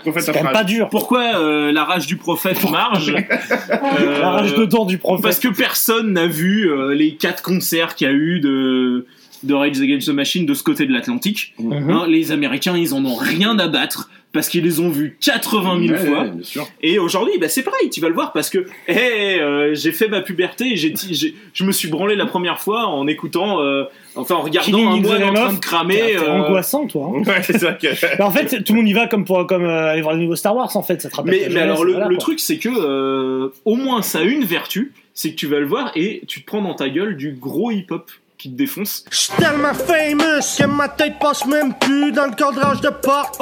Prophète 0.02 0.22
C'est 0.22 0.32
quand 0.32 0.44
même 0.44 0.52
pas 0.52 0.64
dur. 0.64 0.88
Pourquoi 0.90 1.22
euh, 1.40 1.72
la 1.72 1.84
rage 1.84 2.06
du 2.06 2.16
prophète 2.16 2.70
marche 2.70 3.10
Euh, 3.70 4.20
La 4.20 4.30
rage 4.30 4.54
dedans 4.54 4.84
du 4.84 4.98
prophète. 4.98 5.22
Parce 5.22 5.38
que 5.38 5.48
personne 5.48 6.12
n'a 6.12 6.26
vu 6.26 6.70
euh, 6.70 6.94
les 6.94 7.14
quatre 7.16 7.42
concerts 7.42 7.94
qu'il 7.94 8.06
y 8.06 8.10
a 8.10 8.14
eu 8.14 8.40
de, 8.40 9.06
de 9.42 9.54
Rage 9.54 9.80
Against 9.80 10.06
the 10.08 10.12
Machine 10.12 10.46
de 10.46 10.54
ce 10.54 10.62
côté 10.62 10.86
de 10.86 10.92
l'Atlantique. 10.92 11.54
Mhm. 11.58 11.90
Hein, 11.90 12.06
les 12.08 12.32
Américains, 12.32 12.76
ils 12.76 12.94
en 12.94 13.04
ont 13.04 13.14
rien 13.16 13.58
à 13.58 13.68
battre 13.68 14.10
parce 14.32 14.48
qu'ils 14.48 14.62
les 14.62 14.78
ont 14.80 14.90
vus 14.90 15.16
80 15.20 15.80
000 15.86 15.92
Ouais, 15.92 15.98
fois. 16.06 16.22
ouais, 16.24 16.30
bien 16.30 16.44
sûr. 16.44 16.66
Et 16.82 16.98
aujourd'hui, 16.98 17.32
bah, 17.40 17.48
c'est 17.48 17.62
pareil, 17.62 17.88
tu 17.90 18.00
vas 18.00 18.08
le 18.08 18.14
voir 18.14 18.32
parce 18.32 18.50
que 18.50 18.66
hey, 18.86 19.38
euh, 19.40 19.74
j'ai 19.74 19.90
fait 19.92 20.08
ma 20.08 20.20
puberté, 20.20 20.76
j'ai, 20.76 20.94
j'ai- 21.10 21.34
je 21.54 21.64
me 21.64 21.72
suis 21.72 21.88
branlé 21.88 22.14
la 22.14 22.26
première 22.26 22.60
fois 22.60 22.86
en 22.86 23.06
écoutant, 23.06 23.60
euh, 23.62 23.84
enfin 24.16 24.34
en 24.34 24.42
regardant 24.42 24.66
Killing 24.70 24.88
un 24.88 25.00
moine 25.00 25.22
en 25.24 25.32
train 25.32 25.52
de 25.54 25.58
cramer. 25.58 25.94
T'es 25.96 26.06
t'es 26.08 26.16
euh, 26.18 26.42
angoissant, 26.42 26.86
toi. 26.86 27.10
hein. 27.14 27.22
Ouais, 27.26 27.42
c'est 27.42 27.58
ça 27.58 27.72
que. 27.72 27.86
Mais 28.18 28.20
en 28.24 28.30
fait, 28.30 28.48
c'est- 28.50 28.62
tout 28.62 28.74
le 28.74 28.80
monde 28.80 28.88
y 28.88 28.92
va 28.92 29.06
comme 29.06 29.24
pour 29.24 29.46
comme 29.46 29.64
euh, 29.64 29.90
aller 29.92 30.02
voir 30.02 30.14
les 30.14 30.22
nouveaux 30.22 30.36
Star 30.36 30.54
Wars, 30.54 30.76
en 30.76 30.82
fait. 30.82 31.00
Ça 31.00 31.08
te 31.08 31.16
rappelle 31.16 31.34
Mais, 31.40 31.48
mais 31.54 31.60
alors 31.60 31.84
le, 31.84 31.92
voilà, 31.92 32.08
le 32.08 32.16
truc 32.18 32.38
c'est 32.40 32.58
que 32.58 32.68
euh, 32.68 33.48
au 33.64 33.76
moins 33.76 34.02
ça 34.02 34.18
a 34.18 34.22
une 34.22 34.44
vertu, 34.44 34.92
c'est 35.14 35.30
que 35.30 35.36
tu 35.36 35.46
vas 35.46 35.58
le 35.58 35.66
voir 35.66 35.90
et 35.96 36.22
tu 36.28 36.42
te 36.42 36.46
prends 36.46 36.60
dans 36.62 36.74
ta 36.74 36.88
gueule 36.90 37.16
du 37.16 37.32
gros 37.32 37.70
hip-hop 37.70 38.10
qui 38.38 38.52
te 38.52 38.56
défonce. 38.56 39.04
J'suis 39.10 39.32
tellement 39.36 39.74
famous 39.74 40.40
que 40.56 40.66
ma 40.66 40.88
tête 40.88 41.18
passe 41.18 41.44
même 41.46 41.74
plus 41.74 42.12
dans 42.12 42.26
le 42.26 42.34
cadrage 42.34 42.80
de 42.80 42.88
porte. 42.90 43.40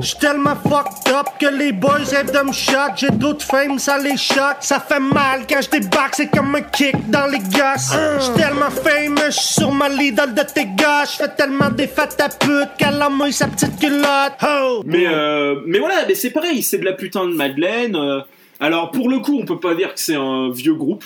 J'suis 0.00 0.18
tellement 0.18 0.54
fucked 0.54 1.12
up 1.12 1.26
que 1.40 1.46
les 1.46 1.72
boys 1.72 1.98
rêvent 2.10 2.32
de 2.32 2.46
me 2.46 2.52
shot. 2.52 2.94
J'ai 2.96 3.08
trop 3.18 3.34
de 3.34 3.42
fame, 3.42 3.78
ça 3.78 3.98
les 3.98 4.16
choque. 4.16 4.58
Ça 4.60 4.78
fait 4.78 5.00
mal 5.00 5.42
quand 5.48 5.60
je 5.60 5.70
débarque, 5.70 6.14
c'est 6.14 6.28
comme 6.30 6.54
un 6.54 6.60
kick 6.62 7.10
dans 7.10 7.26
les 7.26 7.38
gosses. 7.40 7.92
J'suis 8.20 8.34
tellement 8.36 8.70
famous, 8.70 9.30
j'suis 9.30 9.54
sur 9.54 9.72
ma 9.72 9.88
l'idole 9.88 10.34
de 10.34 10.42
tes 10.42 10.66
gars. 10.66 11.04
J'fais 11.04 11.28
tellement 11.34 11.70
des 11.70 11.88
fêtes 11.88 12.20
à 12.20 12.28
pute 12.28 12.70
qu'elle 12.78 13.02
a 13.02 13.08
mouillé 13.08 13.32
sa 13.32 13.48
petite 13.48 13.78
culotte. 13.80 14.34
Oh! 14.46 14.82
Mais 14.86 15.06
euh, 15.08 15.56
mais 15.66 15.78
voilà, 15.80 16.04
mais 16.06 16.14
c'est 16.14 16.30
pareil, 16.30 16.62
c'est 16.62 16.78
de 16.78 16.84
la 16.84 16.92
putain 16.92 17.26
de 17.26 17.34
Madeleine. 17.34 17.96
euh. 17.96 18.20
alors 18.60 18.90
pour 18.92 19.08
le 19.08 19.18
coup, 19.18 19.38
on 19.40 19.44
peut 19.44 19.58
pas 19.58 19.74
dire 19.74 19.92
que 19.94 20.00
c'est 20.00 20.14
un 20.14 20.50
vieux 20.50 20.74
groupe, 20.74 21.04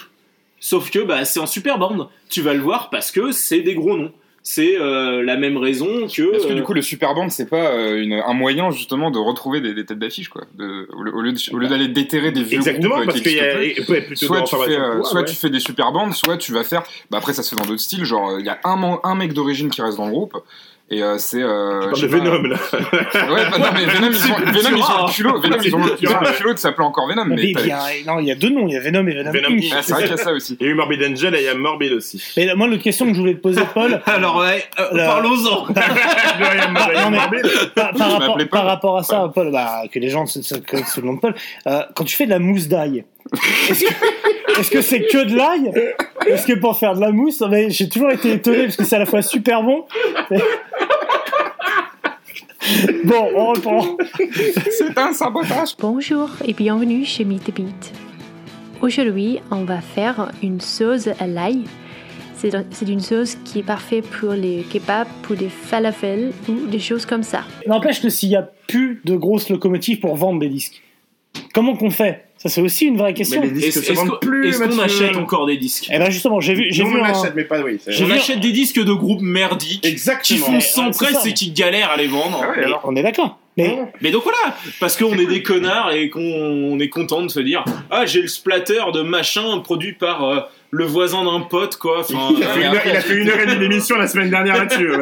sauf 0.63 0.91
que 0.91 1.01
bah 1.01 1.25
c'est 1.27 1.41
un 1.41 1.47
super 1.47 1.77
band. 1.79 2.09
Tu 2.31 2.41
vas 2.41 2.55
le 2.55 2.61
voir 2.61 2.89
parce 2.89 3.11
que 3.11 3.33
c'est 3.33 3.61
des 3.61 3.75
gros 3.75 3.99
noms. 3.99 4.13
C'est 4.45 4.77
euh, 4.77 5.23
la 5.23 5.37
même 5.37 5.57
raison 5.57 6.09
que. 6.09 6.33
Parce 6.33 6.47
que 6.47 6.51
euh, 6.53 6.57
du 6.57 6.63
coup, 6.65 6.73
le 6.75 6.83
Super 6.83 7.15
Band, 7.15 7.29
c'est 7.29 7.49
pas 7.49 7.71
euh, 7.71 8.03
une- 8.03 8.15
un 8.27 8.33
moyen 8.35 8.73
justement 8.73 9.13
de 9.13 9.19
retrouver 9.21 9.61
des, 9.61 9.73
des 9.73 9.85
têtes 9.87 10.01
d'affiche, 10.01 10.31
quoi. 10.31 10.43
De- 10.59 10.89
au 10.97 11.03
lieu- 11.05 11.15
au 11.15 11.21
lieu 11.21 11.33
de- 11.33 11.55
au 11.55 11.59
lieu 11.59 11.69
d'aller 11.69 11.87
déterrer 11.87 12.33
des 12.33 12.43
vieux 12.43 12.57
Exactement, 12.59 12.97
groupes 12.97 13.03
euh, 13.03 13.07
parce 13.07 13.19
qui 13.19 13.23
qu'il 13.23 13.37
y 13.37 13.41
a 13.41 14.01
plutôt 14.03 14.27
soit 14.27 14.43
tu 14.43 14.57
fais, 14.57 14.77
euh, 14.77 15.01
soit 15.05 15.21
ouais. 15.21 15.27
tu 15.27 15.37
fais 15.37 15.49
des 15.49 15.61
super 15.61 15.93
bandes, 15.93 16.13
soit 16.15 16.39
tu 16.39 16.51
vas 16.53 16.65
faire. 16.65 16.83
Bah 17.09 17.19
après, 17.19 17.35
ça 17.35 17.45
se 17.45 17.51
fait 17.55 17.61
dans 17.63 17.69
d'autres 17.69 17.81
styles. 17.83 18.05
Genre, 18.05 18.41
il 18.41 18.45
y 18.45 18.49
a 18.49 18.59
un 18.65 19.15
mec 19.15 19.33
d'origine 19.33 19.71
qui 19.71 19.81
reste 19.81 19.99
dans 19.99 20.07
le 20.07 20.11
groupe. 20.13 20.37
Et 20.95 21.03
euh, 21.03 21.17
c'est. 21.17 21.43
Euh, 21.43 21.91
Tu 21.95 22.03
de 22.03 22.07
sais 22.11 22.19
pas- 22.19 22.23
Venom 22.23 22.43
là. 22.43 22.57
Ouais, 22.73 23.45
bah 23.51 23.59
non, 23.59 23.67
mais 23.73 23.87
Venom, 23.87 24.09
ils 24.11 24.31
ont, 24.31 24.37
C'est 24.37 24.69
Venom, 24.69 24.77
ils 24.77 24.83
ont 24.83 25.07
Cultura. 25.07 25.07
le 25.07 25.13
culot. 25.13 25.41
Venom, 25.41 25.57
ils 25.65 25.75
ont, 25.75 25.79
le- 25.85 25.97
ils 26.01 26.09
ont 26.11 26.21
le 26.21 26.37
culot 26.37 26.53
de 26.53 26.59
s'appeler 26.59 26.85
encore 26.87 27.09
Venom. 27.09 27.25
Mais 27.25 27.43
il 27.43 27.67
y 27.67 27.71
a, 27.73 27.81
non, 28.07 28.19
il 28.19 28.27
y 28.27 28.31
a 28.31 28.35
deux 28.35 28.51
noms, 28.51 28.69
il 28.69 28.75
y 28.75 28.77
a 28.77 28.81
Venom 28.81 29.07
et 29.07 29.15
Venom, 29.15 29.33
Venom 29.33 29.49
Inc. 29.57 29.65
Ah, 29.75 29.79
c'est 29.81 29.95
vrai 29.95 30.03
qu'il 30.03 30.11
y 30.11 30.15
a 30.15 30.23
ça 30.23 30.33
aussi. 30.33 30.59
Il 30.61 30.67
y 30.67 30.69
a 30.69 30.73
eu 30.73 30.75
Morbid 30.75 31.03
Angel 31.03 31.35
et 31.35 31.39
il 31.41 31.45
y 31.45 31.49
a 31.49 31.55
Morbid 31.55 31.93
aussi. 31.93 32.23
Mais 32.37 32.47
moi, 32.55 32.67
l'autre 32.67 32.83
question 32.83 33.07
que 33.07 33.15
je 33.15 33.21
voulais 33.21 33.35
te 33.35 33.41
poser, 33.41 33.63
Paul, 33.73 34.03
Alors 34.07 34.37
ouais, 34.37 34.65
euh, 34.79 34.85
Le- 34.93 34.99
parlons-en. 35.07 35.67
Il 35.73 36.45
y 36.45 36.49
a 36.99 37.05
non, 37.05 37.11
mais- 37.11 37.17
Morbid. 37.17 37.43
par, 37.75 37.93
par 37.95 38.11
rapport, 38.13 38.39
par 38.51 38.65
rapport 38.67 38.99
à 38.99 39.03
ça, 39.03 39.31
Paul, 39.35 39.51
bah, 39.51 39.83
que 39.91 39.99
les 39.99 40.11
gens 40.11 40.27
se, 40.27 40.43
se 40.43 40.57
connaissent 40.57 40.93
sous 40.93 41.01
le 41.01 41.07
nom 41.07 41.15
de 41.15 41.21
Paul, 41.21 41.35
euh, 41.69 41.81
quand 41.95 42.05
tu 42.05 42.15
fais 42.17 42.27
de 42.27 42.31
la 42.31 42.39
mousse 42.39 42.69
d'ail, 42.69 43.05
est-ce 43.71 43.85
que- 43.85 44.61
est-ce 44.61 44.71
que 44.71 44.83
c'est 44.83 45.03
que 45.07 45.25
de 45.25 45.37
l'ail 45.37 45.73
Est-ce 46.27 46.47
que 46.47 46.55
pour 46.59 46.77
faire 46.79 46.95
de 46.95 47.01
la 47.01 47.11
mousse, 47.13 47.43
mais 47.49 47.71
j'ai 47.71 47.89
toujours 47.89 48.11
été 48.11 48.33
étonné 48.33 48.65
parce 48.65 48.77
que 48.77 48.85
c'est 48.85 48.97
à 48.97 49.01
la 49.01 49.07
fois 49.07 49.23
super 49.23 49.63
bon. 49.63 49.85
Bon, 53.05 53.29
on 53.35 53.47
reprend. 53.53 53.97
C'est 54.71 54.97
un 54.97 55.13
sabotage. 55.13 55.71
Bonjour 55.79 56.31
et 56.47 56.53
bienvenue 56.53 57.05
chez 57.05 57.25
Meet 57.25 57.45
the 57.45 57.55
Beat. 57.55 57.93
Aujourd'hui, 58.81 59.41
on 59.51 59.65
va 59.65 59.81
faire 59.81 60.31
une 60.43 60.61
sauce 60.61 61.09
à 61.19 61.27
l'ail. 61.27 61.65
C'est 62.37 62.51
c'est 62.71 62.89
une 62.89 63.01
sauce 63.01 63.37
qui 63.45 63.61
est 63.61 63.65
parfaite 63.65 64.05
pour 64.09 64.33
les 64.33 64.65
kebabs, 64.73 65.07
pour 65.23 65.37
les 65.37 65.49
falafels 65.49 66.33
ou 66.49 66.67
des 66.67 66.79
choses 66.81 67.07
comme 67.07 67.23
ça. 67.23 67.43
N'empêche 67.67 68.01
que 68.01 68.09
s'il 68.09 68.31
n'y 68.31 68.37
a 68.37 68.49
plus 68.69 69.01
de 69.05 69.15
grosses 69.17 69.49
locomotives 69.49 70.01
pour 70.01 70.17
vendre 70.17 70.41
des 70.41 70.49
disques, 70.49 70.83
comment 71.55 71.77
qu'on 71.77 71.91
fait? 71.91 72.25
Ça, 72.43 72.49
c'est 72.49 72.61
aussi 72.61 72.87
une 72.87 72.97
vraie 72.97 73.15
question. 73.15 73.41
Mais 73.41 73.47
les 73.47 73.53
disques 73.53 73.89
Est-ce 73.89 73.93
qu'on 73.93 74.17
plus, 74.17 74.49
est-ce 74.49 74.59
qu'on 74.59 74.75
Mathieu. 74.75 75.05
achète 75.07 75.17
encore 75.17 75.47
des 75.47 75.57
disques 75.59 75.87
Eh 75.93 75.99
ben 75.99 76.11
justement, 76.11 76.41
j'ai 76.41 76.55
vu, 76.55 76.67
j'ai 76.71 76.83
vu 76.83 76.91
on 76.97 77.05
un- 77.05 77.09
l'achète, 77.09 77.35
mais 77.37 77.45
pas 77.45 77.61
oui. 77.61 77.79
J'ai 77.87 78.03
On 78.03 78.09
vu- 78.09 78.15
achète 78.15 78.41
des 78.41 78.51
disques 78.51 78.83
de 78.83 78.93
groupes 78.93 79.21
merdiques 79.23 79.83
qui 79.83 79.89
Exactement. 79.89 80.47
font 80.47 80.53
Ouais, 80.55 80.61
sans 80.61 80.87
ouais, 80.87 80.93
c'est 80.93 81.05
presse 81.05 81.23
ça. 81.23 81.29
et 81.29 81.35
qui 81.35 81.53
galèrent 81.53 81.91
à 81.91 81.97
les 81.97 82.09
vendre. 82.09 82.41
Ah 82.43 82.51
ouais, 82.51 82.65
alors. 82.65 82.81
On 82.83 82.97
est 82.97 83.03
d'accord. 83.05 83.39
Mais 83.57 83.79
Mais 84.01 84.11
donc 84.11 84.23
voilà, 84.25 84.57
parce 84.81 84.97
qu'on 84.97 85.13
est 85.13 85.27
des 85.27 85.43
connards 85.43 85.93
et 85.93 86.09
qu'on 86.09 86.21
on 86.21 86.79
est 86.81 86.89
content 86.89 87.23
de 87.23 87.29
se 87.29 87.39
dire 87.39 87.65
ah 87.91 88.07
j'ai 88.07 88.23
le 88.23 88.29
splatter 88.29 88.81
de 88.95 89.03
machin 89.03 89.59
produit 89.61 89.93
par 89.93 90.25
euh, 90.25 90.41
le 90.71 90.85
voisin 90.87 91.23
d'un 91.25 91.41
pote 91.41 91.77
quoi. 91.77 92.01
Enfin, 92.01 92.31
Il 92.35 92.43
a, 92.43 92.47
fait 92.49 92.61
euh, 92.61 92.71
une 92.71 92.75
heure, 92.75 92.83
il 92.87 92.97
a 92.97 93.01
fait 93.03 93.15
une 93.15 93.29
heure 93.29 93.39
et 93.41 93.47
demie 93.47 93.69
d'émission 93.69 93.97
la 93.99 94.09
semaine 94.09 94.31
dernière 94.31 94.57
là-dessus, 94.57 94.91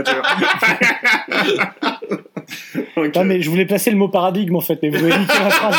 Non, 3.16 3.24
mais 3.24 3.40
je 3.40 3.48
voulais 3.50 3.64
placer 3.66 3.90
le 3.90 3.96
mot 3.96 4.08
paradigme 4.08 4.56
en 4.56 4.60
fait, 4.60 4.78
mais 4.82 4.90
vous 4.90 4.96
avez 5.04 5.18
niqué 5.18 5.32
la 5.42 5.50
phrase. 5.50 5.76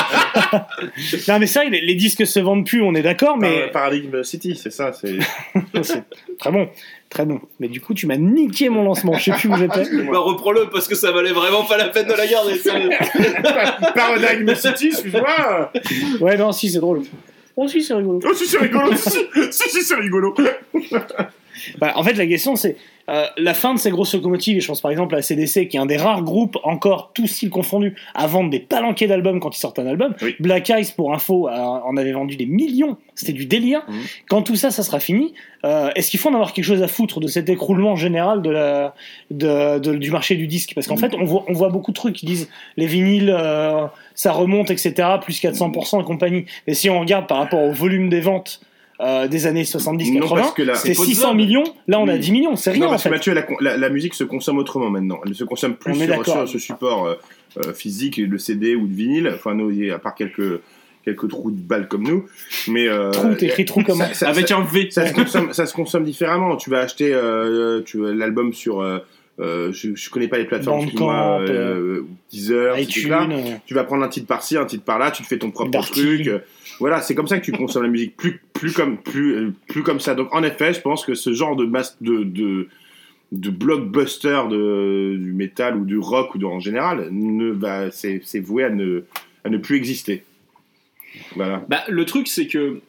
non, 1.27 1.39
mais 1.39 1.47
c'est 1.47 1.59
vrai, 1.59 1.69
les, 1.69 1.81
les 1.81 1.95
disques 1.95 2.25
se 2.25 2.39
vendent 2.39 2.65
plus, 2.65 2.81
on 2.81 2.93
est 2.95 3.01
d'accord, 3.01 3.37
mais 3.37 3.63
Par- 3.63 3.83
Paradigme 3.83 4.23
City, 4.23 4.55
c'est 4.61 4.71
ça. 4.71 4.91
C'est 4.93 5.17
c'est 5.83 6.03
très 6.39 6.51
bon, 6.51 6.67
très 7.09 7.25
bon. 7.25 7.39
Mais 7.59 7.67
du 7.67 7.79
coup, 7.81 7.93
tu 7.93 8.07
m'as 8.07 8.17
niqué 8.17 8.69
mon 8.69 8.83
lancement, 8.83 9.13
je 9.17 9.25
sais 9.25 9.31
plus 9.31 9.49
où 9.49 9.57
j'étais. 9.57 9.83
bah, 10.11 10.19
reprends-le 10.19 10.69
parce 10.71 10.87
que 10.87 10.95
ça 10.95 11.11
valait 11.11 11.31
vraiment 11.33 11.63
pas 11.65 11.77
la 11.77 11.89
peine 11.89 12.07
de 12.07 12.13
la 12.13 12.27
garder. 12.27 12.55
sérieux. 12.57 12.89
Paradigme 13.95 14.55
City, 14.55 14.87
excuse-moi. 14.87 15.71
Ouais, 16.19 16.37
non, 16.37 16.51
si, 16.51 16.69
c'est 16.69 16.79
drôle. 16.79 17.03
Oh, 17.55 17.67
si, 17.67 17.83
c'est 17.83 17.93
rigolo. 17.93 18.19
Oh, 18.25 18.33
si, 18.33 18.45
c'est 18.47 18.57
rigolo. 18.57 18.95
si, 18.95 19.09
si, 19.51 19.69
si, 19.69 19.81
c'est 19.83 19.95
rigolo. 19.95 20.33
Bah, 21.77 21.93
en 21.95 22.03
fait, 22.03 22.13
la 22.13 22.25
question, 22.25 22.55
c'est 22.55 22.75
euh, 23.09 23.25
la 23.37 23.53
fin 23.53 23.73
de 23.73 23.79
ces 23.79 23.89
grosses 23.89 24.13
locomotives, 24.13 24.57
et 24.57 24.61
je 24.61 24.67
pense 24.67 24.81
par 24.81 24.91
exemple 24.91 25.15
à 25.15 25.21
CDC, 25.21 25.67
qui 25.67 25.77
est 25.77 25.79
un 25.79 25.85
des 25.85 25.97
rares 25.97 26.23
groupes, 26.23 26.57
encore 26.63 27.11
tous 27.13 27.27
styles 27.27 27.49
confondus, 27.49 27.95
à 28.15 28.27
vendre 28.27 28.49
des 28.49 28.59
palanquets 28.59 29.07
d'albums 29.07 29.39
quand 29.39 29.55
ils 29.55 29.59
sortent 29.59 29.79
un 29.79 29.87
album. 29.87 30.13
Oui. 30.21 30.35
Black 30.39 30.69
Eyes, 30.69 30.87
pour 30.95 31.13
info, 31.13 31.49
en 31.49 31.97
avait 31.97 32.11
vendu 32.11 32.35
des 32.35 32.45
millions. 32.45 32.97
C'était 33.15 33.33
du 33.33 33.45
délire. 33.45 33.81
Mhm. 33.87 33.99
Quand 34.29 34.41
tout 34.41 34.55
ça, 34.55 34.71
ça 34.71 34.83
sera 34.83 34.99
fini, 34.99 35.33
euh, 35.65 35.89
est-ce 35.95 36.09
qu'il 36.09 36.19
faut 36.19 36.29
en 36.29 36.33
avoir 36.33 36.53
quelque 36.53 36.65
chose 36.65 36.81
à 36.81 36.87
foutre 36.87 37.19
de 37.19 37.27
cet 37.27 37.49
écroulement 37.49 37.95
général 37.95 38.41
de 38.41 38.49
la, 38.49 38.95
de, 39.29 39.79
de- 39.79 39.95
du 39.95 40.09
marché 40.11 40.35
du 40.35 40.47
disque? 40.47 40.73
Parce 40.73 40.87
qu'en 40.87 40.95
Mhm. 40.95 40.99
fait, 41.01 41.13
on 41.15 41.25
voit, 41.25 41.43
on 41.47 41.53
voit 41.53 41.69
beaucoup 41.69 41.91
de 41.91 41.95
trucs 41.95 42.15
qui 42.15 42.25
disent 42.25 42.49
les 42.77 42.85
vinyles, 42.87 43.29
euh, 43.35 43.85
ça 44.15 44.31
remonte, 44.31 44.71
etc., 44.71 44.93
plus 45.21 45.39
400% 45.39 46.01
et 46.01 46.03
compagnie. 46.03 46.45
Mais 46.67 46.73
si 46.73 46.89
on 46.89 46.99
regarde 46.99 47.27
par 47.27 47.37
rapport 47.39 47.61
au 47.61 47.71
volume 47.71 48.09
des 48.09 48.21
ventes 48.21 48.61
euh, 49.01 49.27
des 49.27 49.47
années 49.47 49.63
70-80, 49.63 50.19
Non, 50.19 50.27
parce 50.29 50.53
que 50.53 50.61
là- 50.61 50.75
c'est 50.75 50.89
c'est 50.93 51.03
600 51.03 51.13
faisable. 51.29 51.37
millions. 51.37 51.63
Là, 51.87 51.99
on 51.99 52.07
a 52.07 52.13
Oui. 52.13 52.19
10 52.19 52.31
millions. 52.31 52.55
C'est 52.55 52.71
rien 52.71 52.81
Non, 52.81 52.87
en 52.87 52.89
parce 52.91 53.03
que. 53.03 53.09
Mathieu, 53.09 53.33
la, 53.33 53.45
la- 53.59 53.77
la 53.77 53.89
musique 53.89 54.13
se 54.13 54.23
consomme 54.23 54.57
autrement 54.57 54.89
maintenant. 54.89 55.19
Elle 55.25 55.35
se 55.35 55.43
consomme 55.43 55.75
plus 55.75 55.95
sur, 55.95 56.47
ce 56.47 56.59
support 56.59 57.07
euh, 57.07 57.15
euh, 57.65 57.73
physique, 57.73 58.17
le 58.17 58.37
CD 58.37 58.75
ou 58.75 58.87
de 58.87 58.93
vinyle. 58.93 59.31
Enfin, 59.33 59.53
nous, 59.55 59.71
à 59.93 59.99
part 59.99 60.15
quelques, 60.15 60.61
quelques 61.03 61.27
trous 61.29 61.51
de 61.51 61.57
balles 61.57 61.87
comme 61.87 62.03
nous. 62.03 62.25
Mais, 62.67 62.87
euh, 62.87 63.11
Trou, 63.11 63.29
t'as 63.39 63.47
écrit 63.47 63.65
trou 63.65 63.81
comment 63.83 64.05
ça- 64.05 64.13
ça- 64.13 64.29
Avec 64.29 64.47
ça- 64.47 64.57
un 64.57 64.63
V. 64.63 64.89
ça 64.91 65.07
se 65.07 65.13
consomme, 65.13 65.51
ça 65.53 65.65
se 65.65 65.73
consomme 65.73 66.03
différemment. 66.03 66.55
Tu 66.57 66.69
vas 66.69 66.79
acheter 66.79 67.11
euh, 67.13 67.81
tu, 67.83 67.99
l'album 68.13 68.53
sur. 68.53 68.81
euh, 68.81 68.99
euh, 69.39 69.71
je, 69.71 69.95
je 69.95 70.09
connais 70.09 70.27
pas 70.27 70.37
les 70.37 70.45
plateformes, 70.45 70.81
excuse-moi, 70.81 71.41
euh, 71.41 72.03
Deezer, 72.31 72.75
euh, 72.75 73.57
Tu 73.65 73.73
vas 73.73 73.83
prendre 73.83 74.03
un 74.03 74.09
titre 74.09 74.27
par-ci, 74.27 74.57
un 74.57 74.65
titre 74.65 74.83
par-là, 74.83 75.11
tu 75.11 75.23
te 75.23 75.27
fais 75.27 75.37
ton 75.39 75.51
propre 75.51 75.71
Darty. 75.71 75.91
truc. 75.91 76.31
Voilà, 76.79 77.01
c'est 77.01 77.15
comme 77.15 77.27
ça 77.27 77.39
que 77.39 77.45
tu 77.45 77.51
consommes 77.51 77.83
la 77.83 77.89
musique, 77.89 78.15
plus, 78.17 78.41
plus, 78.53 78.73
comme, 78.73 78.97
plus, 78.97 79.51
plus 79.67 79.83
comme 79.83 79.99
ça. 79.99 80.15
Donc 80.15 80.33
en 80.33 80.43
effet, 80.43 80.73
je 80.73 80.81
pense 80.81 81.05
que 81.05 81.13
ce 81.13 81.33
genre 81.33 81.55
de, 81.55 81.65
masse, 81.65 81.97
de, 82.01 82.23
de, 82.23 82.67
de 83.31 83.49
blockbuster 83.49 84.41
de, 84.49 85.15
du 85.17 85.33
métal 85.33 85.77
ou 85.77 85.85
du 85.85 85.97
rock 85.97 86.35
ou 86.35 86.37
de, 86.37 86.45
en 86.45 86.59
général, 86.59 87.07
ne 87.11 87.51
va, 87.51 87.91
c'est, 87.91 88.21
c'est 88.23 88.39
voué 88.39 88.63
à 88.63 88.69
ne, 88.69 89.03
à 89.43 89.49
ne 89.49 89.57
plus 89.57 89.77
exister. 89.77 90.23
Voilà. 91.35 91.63
Bah, 91.67 91.83
le 91.87 92.05
truc, 92.05 92.27
c'est 92.27 92.47
que 92.47 92.79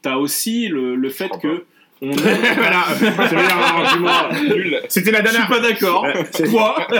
t'as 0.00 0.16
aussi 0.16 0.68
le, 0.68 0.96
le 0.96 1.08
fait 1.08 1.30
que 1.40 1.64
on 2.04 2.10
voilà, 2.16 2.82
c'est 2.98 3.04
le 3.06 3.36
meilleur 3.36 3.76
argument. 3.86 4.10
Nul. 4.56 4.80
C'était 4.88 5.10
la 5.12 5.18
Je 5.18 5.22
dernière. 5.22 5.44
suis 5.44 5.52
pas 5.54 5.60
d'accord. 5.60 6.06
C'est- 6.32 6.50
Quoi 6.50 6.74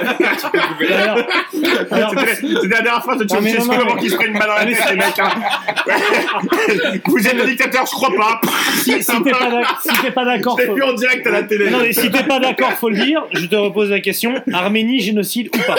C'était 1.53 2.69
la 2.69 2.83
dernière 2.83 3.03
phrase 3.03 3.19
de 3.19 3.29
Ceausescu 3.29 3.73
avant 3.75 3.97
qu'il 3.97 4.11
se 4.11 4.17
prenne 4.17 4.33
une 4.33 4.39
balle 4.39 4.49
dans 4.49 4.55
la 4.55 4.65
tête, 4.67 4.91
les 4.91 4.97
mecs. 4.97 5.19
hein. 5.19 7.01
Vous 7.07 7.27
êtes 7.27 7.35
le 7.35 7.45
dictateur, 7.47 7.85
je 7.87 7.91
crois 7.93 8.11
pas. 8.17 8.41
si, 8.83 9.03
si 9.03 9.23
t'es 9.23 9.31
pas 9.31 9.51
d'ac- 9.51 9.67
si 9.83 10.03
t'es 10.03 10.11
pas 10.13 10.25
d'accord, 10.25 10.57
Je 10.57 10.63
l'ai 10.63 10.69
faut- 10.69 10.75
vu 10.77 10.83
en 10.83 10.93
direct 10.95 11.27
à 11.27 11.31
la 11.31 11.43
télé. 11.43 11.71
non, 11.71 11.79
mais 11.83 11.93
si 11.93 12.11
t'es 12.11 12.23
pas 12.25 12.39
d'accord, 12.39 12.73
faut 12.73 12.89
le 12.91 12.97
dire. 13.05 13.25
Je 13.33 13.47
te 13.47 13.57
repose 13.57 13.91
la 13.91 14.01
question 14.01 14.35
Arménie, 14.53 15.01
génocide 15.01 15.49
ou 15.55 15.59
pas? 15.59 15.75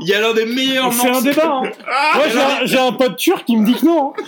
Il 0.00 0.08
y 0.08 0.14
a 0.14 0.20
l'un 0.20 0.32
des 0.34 0.44
meilleurs 0.44 0.92
C'est 0.92 1.06
un 1.08 1.12
morceaux. 1.12 1.24
débat. 1.24 1.60
Hein. 1.64 1.70
Moi, 2.16 2.24
j'ai 2.32 2.40
un- 2.40 2.66
j'ai 2.66 2.78
un, 2.78 2.92
pote 2.92 3.16
turc 3.16 3.44
qui 3.44 3.56
me 3.56 3.64
dit 3.64 3.74
que 3.74 3.84
non. 3.86 4.12
hein. 4.18 4.22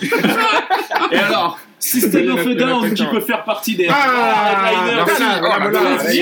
Et 1.11 1.17
alors, 1.17 1.59
System 1.79 2.31
of 2.31 2.45
a 2.47 2.53
Down 2.55 2.93
qui 2.93 3.05
peut 3.05 3.19
faire 3.21 3.43
partie 3.43 3.75
des 3.75 3.87
Ah, 3.89 5.05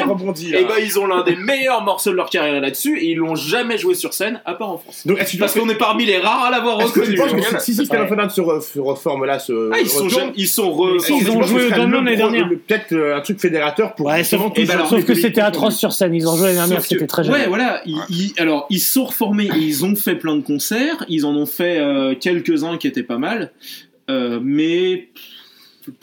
rebondit. 0.01 0.53
Et 0.53 0.63
ben 0.63 0.75
ils 0.83 0.99
ont 0.99 1.07
l'un 1.07 1.23
des 1.23 1.35
meilleurs 1.35 1.83
morceaux 1.83 2.11
de 2.11 2.15
leur 2.15 2.29
carrière 2.29 2.59
là-dessus 2.59 2.99
et 2.99 3.11
ils 3.11 3.17
l'ont 3.17 3.35
jamais 3.35 3.77
joué 3.77 3.95
sur 3.95 4.13
scène 4.13 4.41
à 4.45 4.53
part 4.53 4.71
en 4.71 4.77
France. 4.77 5.03
Donc, 5.05 5.17
Parce 5.39 5.53
qu'on 5.53 5.69
est 5.69 5.77
parmi 5.77 6.05
les 6.05 6.17
rares 6.17 6.45
à 6.45 6.51
l'avoir 6.51 6.77
reconnu. 6.77 7.17
si 7.59 7.73
System 7.73 8.01
of 8.01 8.11
a 8.11 8.15
Down 8.15 8.29
se 8.29 8.41
re- 8.41 8.61
se 8.61 8.79
reforme 8.79 9.25
là, 9.25 9.39
se 9.39 9.71
Ah, 9.73 9.77
ils 9.79 9.89
sont 9.89 10.07
ils 10.35 10.47
sont 10.47 10.97
Ils 11.09 11.29
ont 11.31 11.41
joué 11.43 11.67
au 11.67 11.69
l'année 11.69 12.15
dernière. 12.17 12.49
Peut-être 12.49 12.93
euh, 12.93 13.17
un 13.17 13.21
truc 13.21 13.39
fédérateur 13.39 13.95
pour 13.95 14.11
sauf, 14.23 15.05
que 15.05 15.13
c'était 15.15 15.41
atroce 15.41 15.77
sur 15.77 15.93
scène. 15.93 16.13
Ils 16.13 16.27
ont 16.27 16.35
joué 16.35 16.47
l'année 16.47 16.57
dernière, 16.57 16.83
c'était 16.83 17.07
très. 17.07 17.27
Ouais, 17.29 17.47
voilà. 17.47 17.81
Alors, 18.37 18.65
ils 18.69 18.79
se 18.79 18.93
sont 18.93 19.05
reformés 19.05 19.45
et 19.55 19.59
ils 19.59 19.85
ont 19.85 19.95
fait 19.95 20.15
plein 20.15 20.35
de 20.35 20.41
concerts. 20.41 21.05
Ils 21.07 21.25
en 21.25 21.35
ont 21.35 21.45
fait 21.45 21.77
euh, 21.77 22.15
quelques-uns 22.19 22.77
qui 22.77 22.87
étaient 22.87 23.03
pas 23.03 23.17
mal. 23.17 23.51
Euh, 24.09 24.39
mais 24.41 25.09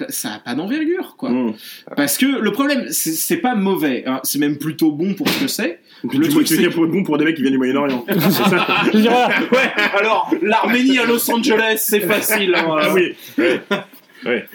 ça 0.08 0.34
a 0.34 0.38
pas 0.38 0.54
d'envergure, 0.54 1.14
quoi. 1.16 1.30
Mmh. 1.30 1.54
Parce 1.96 2.18
que 2.18 2.26
le 2.26 2.52
problème, 2.52 2.86
c'est 2.90 3.36
pas 3.38 3.54
mauvais. 3.54 4.04
hein. 4.06 4.20
C'est 4.22 4.38
même 4.38 4.58
plutôt 4.58 4.92
bon 4.92 5.14
pour 5.14 5.28
ce 5.28 5.40
que 5.40 5.46
c'est. 5.48 5.80
Le 6.12 6.28
truc, 6.28 6.46
c'est 6.48 6.68
pour 6.70 6.86
bon 6.86 7.02
pour 7.04 7.16
des 7.18 7.24
mecs 7.24 7.36
qui 7.36 7.42
viennent 7.42 7.52
du 7.52 7.58
Moyen-Orient. 7.58 8.04
C'est 8.08 8.20
ça. 8.30 8.66
Je 8.86 8.90
veux 8.96 9.00
dire, 9.02 9.12
voilà. 9.12 9.28
Ouais, 9.52 9.72
alors, 9.98 10.30
l'Arménie 10.42 10.98
à 10.98 11.04
Los 11.06 11.30
Angeles, 11.30 11.76
c'est 11.76 12.00
facile. 12.00 12.54
hein. 12.56 12.66
Ah 12.80 12.88
oui. 12.92 13.14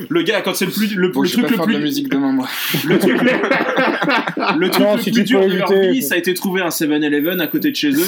Le 0.10 0.22
gars, 0.24 0.42
quand 0.42 0.54
c'est 0.56 0.66
le, 0.66 0.72
plus, 0.72 0.96
le, 0.96 1.10
Bon, 1.10 1.22
le 1.24 1.28
je 1.28 1.36
vais 1.38 1.44
truc 1.44 1.48
pas 1.48 1.52
le 1.52 1.58
faire 1.58 1.68
de 1.68 1.72
la 1.74 1.78
plus 1.80 1.86
musique 1.86 2.10
demain, 2.10 2.32
moi. 2.32 2.48
Le 2.86 3.00
truc, 3.00 3.22
le, 3.22 3.32
le 4.60 4.70
truc 4.70 4.86
Non, 4.86 4.96
le 4.96 5.02
si 5.02 5.12
plus 5.12 5.24
dur 5.24 5.42
de 5.46 5.58
leur 5.58 5.72
vie, 5.72 6.02
ça 6.02 6.16
a 6.16 6.18
été 6.18 6.34
trouver 6.34 6.62
un 6.62 6.70
7-Eleven 6.70 7.40
à 7.42 7.48
côté 7.48 7.72
de 7.72 7.76
chez 7.76 7.92
eux. 7.92 7.96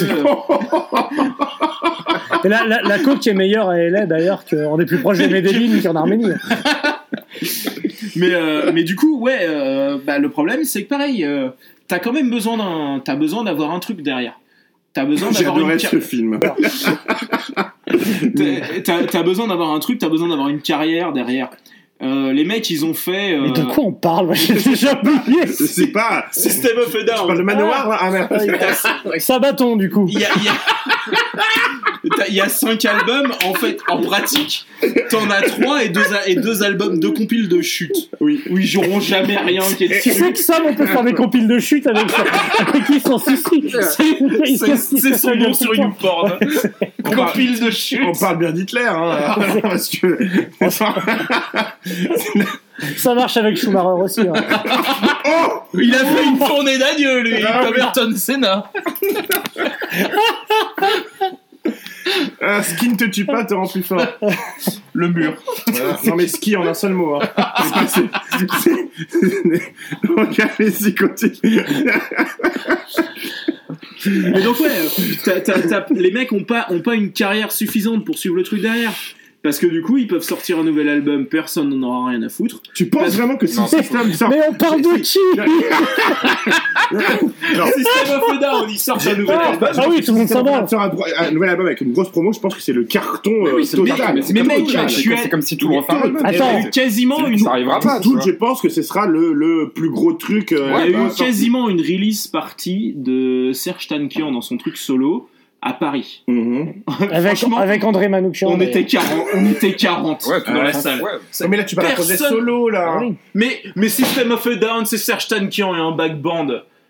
Et 2.44 2.48
la, 2.48 2.64
la, 2.66 2.80
la 2.82 2.98
coke 2.98 3.26
est 3.26 3.34
meilleure 3.34 3.68
à 3.68 3.76
LA 3.78 4.06
d'ailleurs 4.06 4.44
qu'on 4.46 4.80
est 4.80 4.86
plus 4.86 4.98
proche 4.98 5.18
de 5.18 5.26
Medellin 5.26 5.78
qu'en 5.82 5.96
Arménie. 5.96 6.30
mais, 8.16 8.32
euh, 8.32 8.70
mais 8.72 8.84
du 8.84 8.96
coup, 8.96 9.18
ouais, 9.18 9.38
euh, 9.42 9.98
bah, 10.04 10.18
le 10.18 10.30
problème, 10.30 10.64
c'est 10.64 10.84
que 10.84 10.88
pareil, 10.88 11.24
euh, 11.24 11.50
t'as 11.88 11.98
quand 11.98 12.12
même 12.12 12.30
besoin 12.30 12.56
d'un, 12.56 13.00
t'as 13.04 13.16
besoin 13.16 13.44
d'avoir 13.44 13.72
un 13.72 13.80
truc 13.80 14.02
derrière. 14.02 14.38
T'as 14.92 15.04
besoin 15.04 15.30
d'avoir 15.30 15.58
une 15.60 15.78
ce 15.78 16.00
film. 16.00 16.40
t'as 18.84 19.22
besoin 19.22 19.46
d'avoir 19.46 19.70
un 19.70 19.78
truc, 19.78 19.98
t'as 19.98 20.08
besoin 20.08 20.28
d'avoir 20.28 20.48
une 20.48 20.60
carrière 20.60 21.12
derrière. 21.12 21.50
Euh, 22.02 22.32
les 22.32 22.44
mecs, 22.44 22.70
ils 22.70 22.84
ont 22.84 22.94
fait. 22.94 23.36
Mais 23.38 23.50
de 23.50 23.60
euh, 23.60 23.64
quoi 23.64 23.84
on 23.84 23.92
parle? 23.92 24.26
Moi, 24.26 24.34
J'ai 24.34 24.54
déjà 24.54 24.98
oublié. 25.02 25.46
Sais 25.48 25.88
pas. 25.88 26.26
System 26.32 26.78
of 26.78 26.94
a 26.94 26.98
Tu 26.98 27.04
parles 27.04 27.28
de 27.32 27.34
Down. 27.36 27.42
Manoir 27.42 27.88
là? 27.88 27.98
Ah 28.00 28.10
merde. 28.10 28.30
Sabaton 29.18 29.76
du 29.76 29.90
coup. 29.90 30.06
Il 30.10 30.18
y 30.20 30.24
a, 30.24 30.28
il 30.36 30.44
y 30.44 30.48
a- 30.48 30.52
T'as- 32.16 32.26
il 32.28 32.34
y 32.34 32.40
a 32.40 32.48
cinq 32.48 32.84
albums, 32.86 33.30
en 33.44 33.52
fait, 33.54 33.78
en 33.88 33.98
pratique, 34.00 34.66
t'en 35.10 35.28
as 35.30 35.42
trois 35.42 35.84
et 35.84 35.90
deux, 35.90 36.00
et 36.26 36.34
deux 36.36 36.62
albums, 36.62 36.98
deux 36.98 37.10
compiles 37.12 37.48
de 37.48 37.60
chute. 37.60 38.08
Oui. 38.20 38.40
Où 38.48 38.56
ils 38.56 38.66
joueront 38.66 39.00
jamais 39.00 39.36
rien 39.36 39.60
qui 39.76 39.84
est 39.84 40.00
Tu 40.00 40.10
sais 40.12 40.32
que 40.32 40.38
Sam, 40.38 40.62
on 40.66 40.74
peut 40.74 40.86
faire 40.86 41.04
des 41.04 41.12
compiles 41.12 41.46
de 41.48 41.58
chute 41.58 41.86
avec, 41.86 42.06
avec 42.58 42.86
qui 42.86 43.00
sans 43.00 43.18
souci. 43.18 43.70
C'est 44.54 44.76
c'est 44.76 45.18
son 45.18 45.34
nom 45.34 45.52
sur 45.52 45.74
YouPorn. 45.74 46.38
Compile 47.04 47.60
de 47.60 47.70
chute. 47.70 48.00
On 48.06 48.18
parle 48.18 48.38
bien 48.38 48.52
d'Hitler, 48.52 48.86
hein, 48.88 49.36
parce 49.62 49.90
que. 49.90 50.18
Ça 52.96 53.14
marche 53.14 53.36
avec 53.36 53.56
Schumacher 53.58 54.02
aussi. 54.02 54.20
hein. 54.22 54.32
Il 55.74 55.94
a 55.94 55.98
fait 55.98 56.24
une 56.24 56.38
tournée 56.38 56.78
d'adieu, 56.78 57.20
lui, 57.20 57.34
Ah, 57.46 57.60
comme 57.64 57.74
oui. 57.74 57.80
Ayrton 57.80 58.12
Senna. 58.16 58.70
Un 62.40 62.62
ski 62.62 62.88
ne 62.88 62.96
te 62.96 63.04
tue 63.04 63.26
pas, 63.26 63.44
te 63.44 63.52
rend 63.54 63.66
plus 63.66 63.82
fort. 63.82 64.06
Le 64.94 65.08
mur. 65.08 65.34
Voilà. 65.66 65.98
Non 66.06 66.16
mais 66.16 66.26
ski 66.26 66.56
en 66.56 66.66
un 66.66 66.72
seul 66.74 66.92
mot. 66.94 67.16
Hein. 67.16 67.28
C'est- 67.88 68.08
c'est- 68.38 68.48
c'est- 69.10 70.06
Donc 70.16 70.40
allez-y, 70.40 70.94
continue. 70.94 71.62
Mais 74.06 74.42
donc, 74.42 74.58
ouais, 74.60 74.70
t'as- 75.24 75.40
t'as- 75.40 75.60
t'as- 75.60 75.86
les 75.90 76.10
mecs 76.10 76.32
ont 76.32 76.44
pas, 76.44 76.66
ont 76.70 76.80
pas 76.80 76.94
une 76.94 77.12
carrière 77.12 77.52
suffisante 77.52 78.04
pour 78.06 78.16
suivre 78.18 78.36
le 78.36 78.42
truc 78.42 78.62
derrière. 78.62 78.92
Parce 79.42 79.58
que 79.58 79.66
du 79.66 79.80
coup, 79.80 79.96
ils 79.96 80.06
peuvent 80.06 80.20
sortir 80.22 80.58
un 80.58 80.64
nouvel 80.64 80.86
album, 80.88 81.24
personne 81.24 81.70
n'en 81.70 81.88
aura 81.88 82.10
rien 82.10 82.22
à 82.22 82.28
foutre. 82.28 82.60
Tu 82.74 82.90
penses 82.90 83.16
vraiment 83.16 83.36
que 83.36 83.46
si 83.46 83.56
System 83.68 84.12
sort... 84.12 84.28
Mais 84.28 84.40
on 84.46 84.52
parle 84.52 84.82
de 84.82 84.98
qui 84.98 85.18
Non. 86.92 87.66
System 87.66 88.16
of 88.16 88.22
a 88.30 88.36
Down, 88.36 88.68
ils 88.70 88.78
sortent 88.78 89.06
un 89.06 89.16
nouvel 89.16 89.36
album. 89.38 89.68
ah 89.76 89.86
oui, 89.88 90.02
tout 90.02 90.12
le 90.12 90.18
monde 90.18 90.28
s'en 90.28 90.42
branle. 90.42 90.68
sort 90.68 90.82
un, 90.82 90.90
un 91.18 91.30
nouvel 91.30 91.48
album 91.50 91.66
avec 91.66 91.80
une 91.80 91.92
grosse 91.92 92.10
promo, 92.10 92.34
je 92.34 92.40
pense 92.40 92.54
que 92.54 92.60
c'est 92.60 92.74
le 92.74 92.84
carton 92.84 93.30
euh, 93.46 93.52
oui, 93.56 93.64
c'est 93.64 93.78
total. 93.78 94.14
mais 94.16 94.20
c'est 94.22 94.34
Mais 94.34 94.40
comme- 94.40 94.48
mec, 94.48 94.64
c'est 94.68 94.88
je 94.88 94.94
suis 95.00 95.16
c'est 95.16 95.30
comme 95.30 95.40
si 95.40 95.56
tout 95.56 95.68
le 95.68 95.74
monde 95.76 95.84
fait 95.86 95.92
un 95.92 96.02
album. 96.02 96.22
Il 96.28 96.34
y 96.36 96.38
a 96.38 96.44
Attends. 96.44 96.60
eu 96.66 96.70
quasiment 96.70 97.26
une. 97.26 97.38
Ça 97.38 97.50
arrivera 97.52 97.80
pas. 97.80 97.98
Tout, 98.00 98.18
je 98.22 98.32
pense 98.32 98.60
que 98.60 98.68
ce 98.68 98.82
sera 98.82 99.06
le, 99.06 99.32
le 99.32 99.70
plus 99.74 99.88
gros 99.88 100.12
truc. 100.12 100.52
euh, 100.52 100.70
Il 100.84 100.90
y 100.90 100.94
a 100.94 101.06
eu 101.06 101.08
quasiment 101.16 101.70
une 101.70 101.80
release 101.80 102.26
partie 102.26 102.92
de 102.94 103.52
Serge 103.54 103.88
Tankian 103.88 104.32
dans 104.32 104.42
son 104.42 104.58
truc 104.58 104.76
solo 104.76 105.28
à 105.62 105.72
Paris. 105.74 106.22
Mhm. 106.26 106.82
avec, 107.12 107.36
Franchement, 107.36 107.58
avec 107.58 107.84
André 107.84 108.08
Manouchian. 108.08 108.48
On 108.50 108.60
était 108.60 108.84
40, 108.84 109.26
on 109.34 109.46
était 109.50 109.74
40 109.74 110.26
Ouais, 110.26 110.42
tout 110.42 110.52
dans 110.52 110.62
la 110.62 110.72
salle. 110.72 111.02
ouais. 111.02 111.48
Mais 111.48 111.56
là, 111.58 111.64
tu 111.64 111.74
parles 111.76 111.88
d'un 111.88 111.94
projet 111.94 112.16
Personne- 112.16 112.28
solo, 112.30 112.68
là. 112.70 112.98
Ah. 113.00 113.04
Mais, 113.34 113.60
mais 113.76 113.88
System 113.88 114.30
of 114.32 114.46
a 114.46 114.54
Down, 114.54 114.86
c'est 114.86 114.98
Serge 114.98 115.28
Tankian 115.28 115.74
et 115.74 115.78
un 115.78 115.92
back 115.92 116.20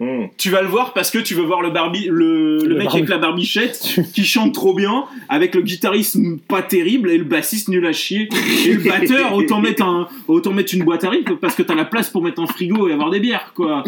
Mhm. 0.01 0.29
Tu 0.39 0.49
vas 0.49 0.63
le 0.63 0.69
voir 0.69 0.95
parce 0.95 1.11
que 1.11 1.19
tu 1.19 1.35
veux 1.35 1.43
voir 1.43 1.61
le, 1.61 1.71
Barbie, 1.71 2.07
le, 2.11 2.59
le 2.59 2.69
Le 2.69 2.75
mec 2.75 2.85
Barbie. 2.85 2.99
avec 2.99 3.11
la 3.11 3.19
barbichette 3.19 4.01
qui 4.15 4.25
chante 4.25 4.55
trop 4.55 4.75
bien, 4.75 5.05
avec 5.29 5.55
le 5.55 5.61
guitariste 5.61 6.17
pas 6.49 6.63
terrible 6.63 7.11
et 7.11 7.19
le 7.19 7.25
bassiste 7.25 7.69
nul 7.69 7.85
à 7.87 7.93
chier. 7.93 8.29
Et 8.67 8.73
le 8.73 8.81
batteur, 8.81 9.35
autant 9.35 9.61
mettre, 9.61 9.85
un, 9.85 10.09
autant 10.27 10.53
mettre 10.53 10.75
une 10.75 10.85
boîte 10.85 11.05
à 11.05 11.11
rythme 11.11 11.37
parce 11.37 11.55
que 11.55 11.63
t'as 11.63 11.75
la 11.75 11.85
place 11.85 12.09
pour 12.09 12.23
mettre 12.23 12.41
un 12.41 12.47
frigo 12.47 12.89
et 12.89 12.93
avoir 12.93 13.11
des 13.11 13.21
bières, 13.21 13.53
quoi. 13.55 13.85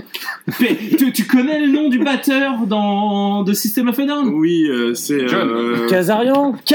Mais 0.61 0.77
tu, 0.99 1.13
tu 1.13 1.25
connais 1.25 1.61
le 1.61 1.69
nom 1.69 1.89
du 1.89 1.99
batteur 1.99 2.67
dans 2.67 3.43
de 3.43 3.55
System 3.55 3.89
of 3.89 3.99
a 3.99 4.05
Down? 4.05 4.29
Oui, 4.35 4.67
euh, 4.69 4.95
c'est. 4.95 5.29
John. 5.29 5.49
Euh... 5.49 5.89
Kazarian, 5.89 6.55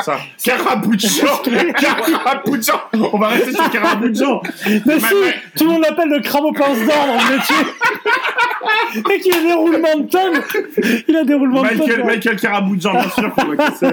ça. 0.00 0.18
Caraboujan 0.44 1.42
Caraboujan 1.74 2.80
On 3.12 3.18
va 3.18 3.28
rester 3.28 3.52
sur 3.52 3.70
Caraboujan 3.70 4.42
Mais 4.86 4.98
si, 4.98 5.14
tout 5.56 5.64
le 5.64 5.70
monde 5.70 5.82
l'appelle 5.82 6.08
le 6.08 6.20
crabe 6.20 6.44
aux 6.44 6.52
dans 7.06 7.14
le 7.14 7.36
métier. 7.36 7.56
Et 9.14 9.20
qu'il 9.20 9.32
a 9.34 9.42
des 9.42 9.52
roulements 9.52 9.96
de 9.98 10.08
tonnes. 10.08 10.40
Il 11.08 11.16
a 11.16 11.24
des 11.24 11.34
roulements 11.34 11.62
de 11.62 11.68
Michael, 11.68 11.96
tonnes. 11.96 12.06
Michael 12.06 12.36
Caraboujan, 12.40 12.92
bien 12.92 13.10
sûr, 13.10 13.34
qu'on 13.34 13.46
va 13.46 13.56
casser. 13.70 13.90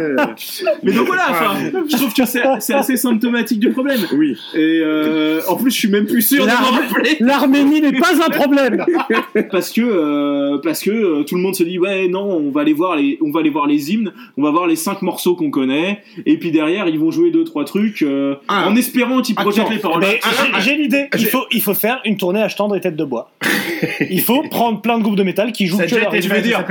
Mais 0.81 0.93
donc 0.93 1.07
voilà, 1.07 1.27
enfin, 1.29 1.53
je 1.89 1.95
trouve 1.97 2.13
que 2.13 2.25
c'est 2.25 2.73
assez 2.73 2.95
symptomatique 2.97 3.59
du 3.59 3.69
problème. 3.71 3.99
Oui. 4.13 4.37
Et 4.53 4.81
euh, 4.83 5.41
en 5.47 5.55
plus, 5.57 5.71
je 5.71 5.77
suis 5.77 5.87
même 5.89 6.05
plus 6.05 6.21
sûr 6.21 6.45
de 6.45 6.51
rappeler. 6.51 7.17
L'Arménie 7.19 7.81
n'est 7.81 7.91
pas 7.99 8.13
un 8.25 8.29
problème. 8.29 8.85
parce 9.51 9.71
que 9.71 9.81
euh, 9.81 10.57
parce 10.63 10.81
que 10.81 10.91
euh, 10.91 11.23
tout 11.23 11.35
le 11.35 11.41
monde 11.41 11.55
se 11.55 11.63
dit 11.63 11.77
ouais 11.79 12.07
non 12.07 12.23
on 12.23 12.51
va 12.51 12.61
aller 12.61 12.73
voir 12.73 12.95
les 12.95 13.17
on 13.21 13.31
va 13.31 13.39
aller 13.41 13.49
voir 13.49 13.67
les 13.67 13.91
hymnes 13.91 14.11
on 14.37 14.43
va 14.43 14.51
voir 14.51 14.67
les 14.67 14.75
cinq 14.75 15.01
morceaux 15.01 15.35
qu'on 15.35 15.49
connaît 15.49 16.01
et 16.25 16.37
puis 16.37 16.51
derrière 16.51 16.87
ils 16.87 16.99
vont 16.99 17.11
jouer 17.11 17.31
deux 17.31 17.43
trois 17.43 17.65
trucs 17.65 18.01
euh, 18.01 18.35
Ah. 18.47 18.67
en 18.67 18.75
espérant 18.75 19.21
qu'ils 19.21 19.35
projettent 19.35 19.69
les 19.69 19.79
paroles 19.79 20.01
Mais 20.01 20.19
j'ai- 20.23 20.61
j'ai 20.61 20.75
l'idée. 20.77 21.07
Il 21.17 21.25
faut, 21.25 21.45
il 21.51 21.61
faut 21.61 21.73
faire 21.73 21.99
une 22.05 22.17
tournée 22.17 22.41
à 22.41 22.49
tendre 22.49 22.75
et 22.75 22.81
tête 22.81 22.92
de 22.95 23.03
bois. 23.03 23.31
Il 24.09 24.21
faut 24.21 24.43
prendre 24.49 24.81
plein 24.81 24.97
de 24.97 25.03
groupes 25.03 25.15
de 25.15 25.23
métal 25.23 25.51
qui 25.51 25.67
jouent 25.67 25.77
Ça 25.77 25.83
a 25.83 25.87
que 25.87 25.95
leur 25.95 26.11
je 26.15 26.27
veux 26.27 26.35
ça 26.35 26.41
dire 26.41 26.65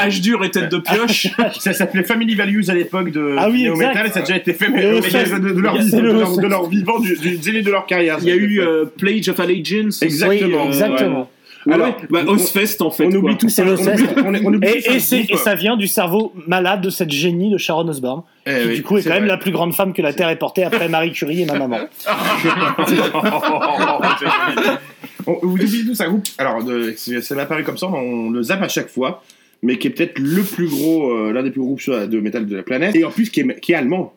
âge, 0.00 0.20
dur 0.20 0.44
et 0.44 0.50
tête 0.50 0.70
de 0.70 0.78
pioche 0.90 1.28
Ça 1.58 1.72
s'appelait 1.72 2.02
Family 2.04 2.34
Values 2.34 2.64
à 2.68 2.74
l'époque 2.74 3.10
de 3.12 3.36
Ah 3.38 3.48
oui, 3.50 3.62
Néo. 3.64 3.76
Metal 3.76 4.06
et 4.06 4.10
ça 4.10 4.18
a 4.20 4.22
déjà 4.22 4.36
été 4.36 4.52
fait 4.52 4.68
mais, 4.68 4.82
mais 4.82 5.00
de, 5.00 5.52
de 5.52 5.60
leur, 5.60 5.76
vie- 5.76 5.90
de 5.90 6.00
de 6.00 6.70
vivant, 6.70 6.98
du, 6.98 7.16
du 7.16 7.36
zénith 7.36 7.64
de 7.64 7.70
leur 7.70 7.86
carrière. 7.86 8.18
il 8.20 8.28
y 8.28 8.32
a 8.32 8.36
eu 8.36 8.60
euh, 8.60 8.84
Pledge 8.98 9.28
of 9.28 9.38
Allegiance 9.40 10.02
Exactement. 10.02 10.66
Exactement. 10.66 11.18
ouais. 11.20 11.26
Alors, 11.68 11.88
Ouais, 11.88 11.94
bah, 12.10 12.20
en 12.28 12.38
fait 12.38 12.76
on 13.06 13.10
quoi. 13.10 13.18
oublie 13.18 13.36
tout 13.36 13.48
C'est 13.48 13.64
ça. 13.64 13.72
on 13.72 13.92
oublie- 13.92 14.06
on 14.24 14.34
est- 14.34 14.46
on 14.46 14.54
oublie 14.54 14.68
Et, 14.68 14.82
tout 14.82 14.92
et, 14.92 15.00
ça, 15.00 15.16
et 15.16 15.36
ça 15.36 15.56
vient 15.56 15.76
du 15.76 15.88
cerveau 15.88 16.32
malade 16.46 16.80
de 16.80 16.90
cette 16.90 17.10
génie 17.10 17.50
de 17.50 17.58
Sharon 17.58 17.88
Osbourne, 17.88 18.22
Eh 18.46 18.50
qui 18.62 18.68
oui, 18.68 18.74
du 18.76 18.82
coup 18.84 18.98
est 18.98 19.02
c'est 19.02 19.08
quand 19.08 19.16
même 19.16 19.24
la 19.24 19.36
plus 19.36 19.50
grande 19.50 19.74
femme 19.74 19.92
que 19.92 20.00
la 20.00 20.12
Terre 20.12 20.28
ait 20.28 20.36
portée 20.36 20.62
après 20.62 20.88
Marie 20.88 21.10
Curie 21.10 21.42
et 21.42 21.44
ma 21.44 21.58
maman. 21.58 21.78
On- 25.26 25.38
Vous 25.42 25.52
oubliez 25.54 25.84
tout 25.84 25.94
ça, 25.94 26.06
groupe. 26.06 26.26
Alors, 26.38 26.62
de- 26.64 26.94
ça 26.96 27.34
m'est 27.34 27.40
apparu 27.42 27.64
comme 27.64 27.78
ça, 27.78 27.86
on 27.88 28.30
le 28.30 28.42
zappe 28.42 28.62
à 28.62 28.68
chaque 28.68 28.88
fois, 28.88 29.22
mais 29.62 29.78
qui 29.78 29.88
est 29.88 29.90
peut-être 29.90 30.18
le 30.18 30.42
plus 30.42 30.68
gros, 30.68 31.10
euh, 31.10 31.32
l'un 31.32 31.42
des 31.42 31.50
plus 31.50 31.60
gros 31.60 31.74
groupes 31.76 31.90
de 32.08 32.20
métal 32.20 32.46
de 32.46 32.56
la 32.56 32.62
planète, 32.62 32.94
et 32.96 33.04
en 33.04 33.10
plus 33.10 33.30
qui 33.30 33.40
est, 33.40 33.60
qui 33.60 33.72
est 33.72 33.76
allemand. 33.76 34.12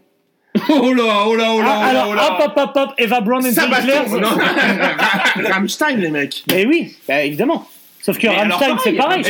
Oh 0.70 0.94
là, 0.94 1.26
oh 1.28 1.36
là, 1.36 1.52
oh 1.54 1.62
là, 1.62 1.68
Ah, 1.68 1.78
oh 1.80 1.84
là, 1.84 1.88
alors, 1.90 2.08
oh 2.10 2.14
là. 2.16 2.34
hop, 2.34 2.44
hop, 2.48 2.54
hop, 2.58 2.72
hop, 2.76 2.90
Eva 2.98 3.22
Brown 3.22 3.46
et. 3.46 3.52
Rammstein, 5.50 5.98
les 5.98 6.10
mecs. 6.10 6.44
Mais 6.50 6.66
oui, 6.66 6.96
bah, 7.08 7.22
évidemment. 7.24 7.68
Sauf 8.10 8.18
que 8.18 8.28
Rammstein, 8.28 8.76
c'est 8.84 8.94
pareil. 8.94 9.24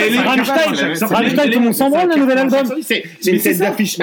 Rammstein, 1.01 1.49
tout 1.49 1.59
le 1.59 1.65
monde 1.65 1.73
s'en 1.73 1.89
branle, 1.89 2.09
le 2.15 2.21
nouvel 2.21 2.37
album. 2.37 2.65
C'est 2.79 3.03
une 3.27 3.39
tête 3.41 3.57
d'affiche. 3.59 3.97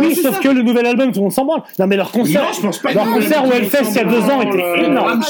Oui, 0.00 0.14
sauf 0.16 0.40
que 0.40 0.48
le 0.48 0.62
nouvel 0.62 0.86
album, 0.86 1.12
tout 1.12 1.18
le 1.18 1.22
monde 1.22 1.32
s'en 1.32 1.44
branle. 1.44 1.62
Non, 1.78 1.86
mais 1.86 1.96
leur 1.96 2.10
concert, 2.10 2.42
Non, 2.42 2.48
je 2.52 2.60
pense 2.60 2.78
pas 2.78 2.92
leur 2.92 3.04
concert 3.04 3.46
au 3.46 3.52
Hellfest 3.52 3.90
il 3.90 3.96
y 3.96 3.98
a 4.00 4.04
deux 4.04 4.22
ans 4.22 4.42
était 4.42 4.84
énorme. 4.84 5.22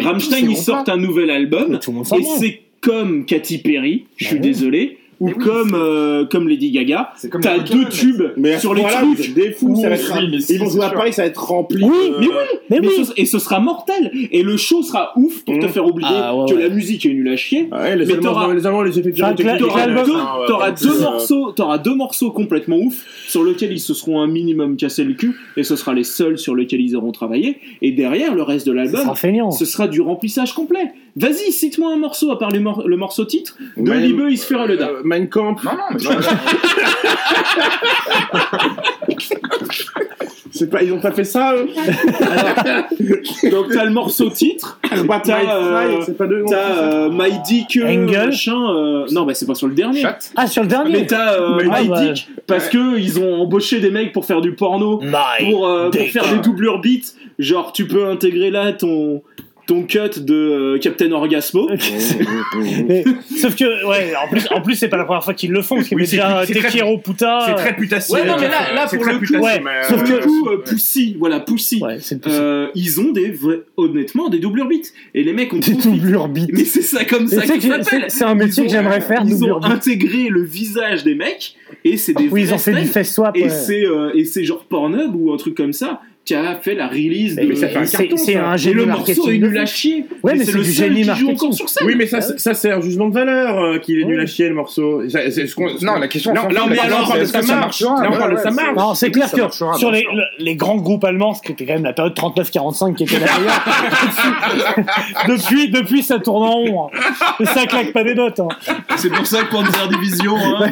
Rammstein, 0.00 0.48
ils 0.48 0.56
sortent, 0.56 0.88
un 0.88 0.96
nouvel 0.96 1.30
album. 1.30 1.78
Et 1.78 2.22
c'est 2.38 2.60
comme 2.80 3.24
Katy 3.24 3.58
Perry, 3.58 4.06
je 4.16 4.24
suis 4.24 4.36
oui. 4.36 4.40
désolé, 4.40 4.98
ou 5.20 5.28
oui, 5.28 5.34
comme, 5.34 5.74
euh, 5.74 6.24
comme 6.26 6.48
Lady 6.48 6.70
Gaga. 6.70 7.12
T'as 7.42 7.58
deux 7.58 7.84
tubes 7.90 8.22
Mais 8.36 8.58
sur 8.58 8.72
les 8.74 8.82
vous 8.82 9.14
trucs. 9.14 9.28
êtes 9.28 9.34
des 9.34 9.52
fous, 9.52 9.76
ça 9.76 9.88
va 9.90 9.94
être- 9.94 10.12
Oui, 10.16 10.28
mais 10.30 10.36
Ils 10.38 10.42
si, 10.42 10.56
vont 10.56 10.68
jouer 10.70 10.84
à. 10.84 10.90
Paris, 10.90 11.12
ça 11.12 11.22
va 11.22 11.28
être 11.28 11.44
rempli. 11.44 11.84
Oui, 11.84 11.90
de- 11.90 12.20
mais 12.20 12.26
oui, 12.26 12.32
mais 12.70 12.80
Mais 12.80 12.88
oui. 12.88 13.04
ce- 13.04 13.12
et 13.16 13.26
ce 13.26 13.38
sera 13.38 13.60
mortel. 13.60 14.10
Et 14.32 14.42
le 14.42 14.56
show 14.56 14.82
sera 14.82 15.12
ouf 15.16 15.44
pour 15.44 15.58
te 15.58 15.64
Mhm. 15.66 15.70
faire 15.72 15.86
oublier 15.86 16.08
Ah, 16.10 16.34
ouais, 16.34 16.50
que 16.50 16.54
ouais. 16.56 16.62
la 16.62 16.68
musique 16.70 17.04
est 17.06 17.10
nulle 17.10 17.28
à 17.28 17.36
chier. 17.36 17.68
Ouais, 17.70 17.96
les 17.96 18.06
Mais 18.06 18.16
t'auras- 18.18 18.48
les 18.48 18.54
les 18.54 18.98
effets 18.98 19.10
deux, 19.10 19.20
Ah, 19.20 20.44
euh, 20.48 21.00
morceaux, 21.10 21.52
t'auras 21.52 21.78
deux 21.78 21.94
morceaux 21.94 22.30
complètement 22.30 22.76
ouf 22.78 23.04
sur 23.26 23.44
lesquels 23.44 23.72
ils 23.72 23.80
se 23.80 23.94
seront 23.94 24.20
un 24.20 24.26
minimum 24.26 24.76
cassé 24.76 25.04
le 25.04 25.14
cul 25.14 25.34
et 25.56 25.62
ce 25.64 25.76
sera 25.76 25.92
les 25.94 26.04
seuls 26.04 26.38
sur 26.38 26.54
lesquels 26.54 26.80
ils 26.80 26.96
auront 26.96 27.12
travaillé. 27.12 27.58
Et 27.82 27.92
derrière 27.92 28.34
le 28.34 28.42
reste 28.42 28.66
de 28.66 28.72
l'album, 28.72 29.02
ce 29.52 29.64
sera 29.64 29.88
du 29.88 30.00
remplissage 30.00 30.52
complet. 30.54 30.92
Vas-y, 31.16 31.50
cite-moi 31.52 31.92
un 31.92 31.96
morceau 31.96 32.30
à 32.30 32.38
part 32.38 32.50
le 32.50 32.96
morceau 32.96 33.24
titre 33.24 33.56
de 33.76 33.82
Mein- 33.82 34.00
Liebe 34.02 34.30
is 34.30 34.38
für 34.38 34.60
alle 34.60 34.76
da. 34.76 34.90
Mein 35.10 35.28
Kampf. 35.28 35.64
Non, 35.64 35.72
non, 35.72 35.84
mais 35.92 35.98
C'est 40.52 40.68
pas, 40.68 40.82
ils 40.82 40.92
ont 40.92 41.00
pas 41.00 41.12
fait 41.12 41.24
ça, 41.24 41.54
eux 41.54 41.66
Donc 43.50 43.66
t'as 43.72 43.84
le 43.84 43.90
morceau 43.90 44.28
titre, 44.30 44.78
t'as 44.82 45.02
My 45.02 45.46
euh, 45.48 45.86
Fly, 45.96 46.02
c'est 46.04 46.18
pas 46.18 46.26
deux. 46.26 46.44
t'as 46.48 46.76
euh, 46.76 47.08
My 47.10 47.30
Dick 47.46 47.76
euh, 47.76 47.86
Engel. 47.86 48.26
machin. 48.26 48.70
euh, 48.74 49.06
Non, 49.12 49.24
bah 49.24 49.34
c'est 49.34 49.46
pas 49.46 49.54
sur 49.54 49.68
le 49.68 49.74
dernier. 49.74 50.00
Chat. 50.02 50.18
Ah, 50.36 50.46
sur 50.46 50.62
le 50.62 50.68
dernier 50.68 50.92
Mais 50.92 51.06
t'as 51.06 51.34
euh, 51.40 51.58
Ah, 51.72 51.80
My 51.82 51.88
bah. 51.88 52.00
Dick 52.04 52.28
parce 52.46 52.68
que 52.68 52.98
ils 52.98 53.18
ont 53.20 53.42
embauché 53.42 53.80
des 53.80 53.90
mecs 53.90 54.12
pour 54.12 54.24
faire 54.26 54.40
du 54.40 54.54
porno. 54.54 55.00
My 55.00 55.50
pour, 55.50 55.66
euh, 55.66 55.90
pour 55.90 56.06
faire 56.08 56.28
des 56.28 56.38
doublures 56.40 56.80
beats. 56.80 57.14
Genre, 57.38 57.72
tu 57.72 57.86
peux 57.86 58.06
intégrer 58.06 58.50
là 58.50 58.72
ton, 58.72 59.22
ton 59.70 59.84
cut 59.84 60.18
de 60.20 60.34
euh, 60.34 60.78
Captain 60.78 61.12
Orgasmo. 61.12 61.68
Mais- 62.88 63.04
sauf 63.36 63.54
que, 63.54 63.86
ouais, 63.86 64.12
en 64.22 64.28
plus, 64.28 64.46
en 64.50 64.60
plus 64.60 64.74
c'est 64.74 64.88
pas 64.88 64.96
la 64.96 65.04
première 65.04 65.22
fois 65.22 65.34
qu'ils 65.34 65.52
le 65.52 65.62
font, 65.62 65.76
parce 65.76 65.88
qu'il 65.88 65.96
y 65.96 66.00
Oui, 66.00 66.02
avait 66.02 66.10
c'est- 66.10 66.16
déjà 66.16 66.42
c'est 66.46 66.54
très- 66.54 66.68
Tekiro 66.70 66.98
Puta. 66.98 67.38
C'est 67.46 67.52
euh, 67.52 67.54
très 67.54 67.76
putassier. 67.76 68.14
Ouais, 68.16 68.24
non, 68.26 68.34
mais 68.36 68.48
là- 68.48 68.72
là, 68.74 68.86
C'est 68.88 68.96
pour 68.96 69.06
le 69.06 69.18
coup, 69.18 69.34
ouais, 69.44 69.60
mais, 69.60 69.82
sauf 69.88 70.02
euh, 70.02 70.04
que- 70.18 70.24
coup, 70.24 70.48
euh, 70.48 70.56
Pussy, 70.58 71.16
voilà, 71.18 71.40
Pussy. 71.40 71.80
Ouais. 71.82 71.98
Euh, 72.26 72.66
ils 72.74 73.00
ont 73.00 73.12
des 73.12 73.30
vrais, 73.30 73.60
honnêtement, 73.76 74.28
des 74.28 74.38
doublures 74.40 74.66
beats. 74.68 74.88
Et 75.14 75.22
les 75.22 75.32
mecs 75.32 75.52
ont 75.54 75.58
Des 75.66 75.74
doublures 75.74 76.26
beats. 76.28 76.46
Mais 76.52 76.64
c'est 76.64 76.82
ça 76.82 77.04
comme 77.04 77.24
Et 77.24 77.28
ça 77.28 77.42
qu'ils 77.42 77.54
que 77.56 77.62
s'appelle. 77.84 78.04
c'est- 78.08 78.18
c'est 78.18 78.24
un 78.24 78.34
métier 78.34 78.64
que 78.64 78.70
j'aimerais 78.70 79.00
faire, 79.00 79.22
Ils 79.24 79.44
ont 79.44 79.62
intégré 79.62 80.28
le 80.28 80.42
visage 80.42 81.04
des 81.04 81.14
mecs 81.14 81.54
et 81.84 81.96
c'est 81.96 82.12
des 82.14 82.28
Oui, 82.28 82.42
ils 82.42 82.54
ont 82.54 82.58
fait 82.58 82.72
du 82.74 82.86
face 82.86 83.12
swap. 83.14 83.36
Et 83.36 83.44
ouais. 83.44 83.48
c'est 83.48 83.84
euh, 83.86 84.10
et 84.14 84.24
c'est 84.24 84.44
genre 84.44 84.64
Pornhub 84.64 85.14
ou 85.14 85.32
un 85.32 85.36
truc 85.36 85.54
comme 85.56 85.72
ça 85.72 86.00
qui 86.30 86.34
a 86.36 86.54
fait 86.62 86.74
la 86.76 86.86
release 86.86 87.34
de. 87.34 87.42
Mais 87.42 87.56
ça 87.56 87.68
fait 87.68 87.78
un 87.78 87.84
c'est- 87.84 88.06
carton, 88.06 88.16
c'est 88.24 88.34
ça. 88.34 88.46
un 88.46 88.56
génie 88.56 88.74
le 88.76 88.86
morceau 88.86 89.30
est 89.30 89.38
nul 89.38 89.52
de 89.52 89.58
à 89.58 89.66
chier. 89.66 90.06
Ouais, 90.22 90.34
mais 90.34 90.38
c'est 90.44 90.52
c'est 90.52 90.58
le 90.58 90.64
seul 90.64 90.92
génie 90.94 91.02
qui 91.02 91.14
joue 91.16 91.30
encore 91.30 91.52
sur 91.54 91.68
scène. 91.68 91.86
Oui, 91.88 91.94
mais 91.96 92.06
ça, 92.06 92.20
c'est- 92.20 92.38
ça 92.38 92.54
c'est 92.54 92.70
un 92.70 92.80
jugement 92.80 93.08
de 93.08 93.14
valeur 93.14 93.58
euh, 93.58 93.78
qu'il 93.78 93.98
est 94.00 94.04
nul 94.04 94.18
Ouais. 94.18 94.22
à 94.22 94.26
chier 94.26 94.48
le 94.48 94.54
morceau. 94.54 95.02
Ça, 95.08 95.28
c'est 95.30 95.46
ce 95.48 95.54
qu'on- 95.56 95.70
Non, 95.82 95.96
la 95.98 96.06
question. 96.06 96.32
Là, 96.32 96.42
on 96.46 96.52
la 96.52 96.60
parle 96.76 97.20
de 97.20 97.24
ça 97.24 97.42
marche. 97.42 97.80
Là, 97.80 97.88
on 98.08 98.16
parle 98.16 98.30
de 98.30 98.36
Ouais, 98.36 98.42
ça 98.42 98.50
marche. 98.52 98.76
Non, 98.76 98.94
c'est 98.94 99.10
clair 99.10 99.28
que 99.30 99.40
sur 99.76 99.90
les, 100.38 100.54
grands 100.54 100.76
groupes 100.76 101.04
allemands, 101.04 101.34
ce 101.34 101.42
qui 101.42 101.52
était 101.52 101.66
quand 101.66 101.74
même 101.74 101.84
la 101.84 101.92
période 101.92 102.14
39-45 102.14 102.94
qui 102.94 103.04
était 103.04 103.18
là 103.18 103.26
depuis, 105.28 105.68
depuis, 105.70 106.02
ça 106.02 106.18
tourne 106.18 106.44
en 106.44 106.50
rond. 106.52 106.90
hein. 106.94 106.98
Et 107.40 107.44
ça 107.46 107.66
claque 107.66 107.92
pas 107.92 108.04
des 108.04 108.14
dots. 108.14 108.28
hein. 108.38 108.48
C'est 108.96 109.10
pour 109.10 109.26
ça 109.26 109.42
que 109.42 109.50
Panzer 109.50 109.88
Division, 109.88 110.36
hein, 110.36 110.70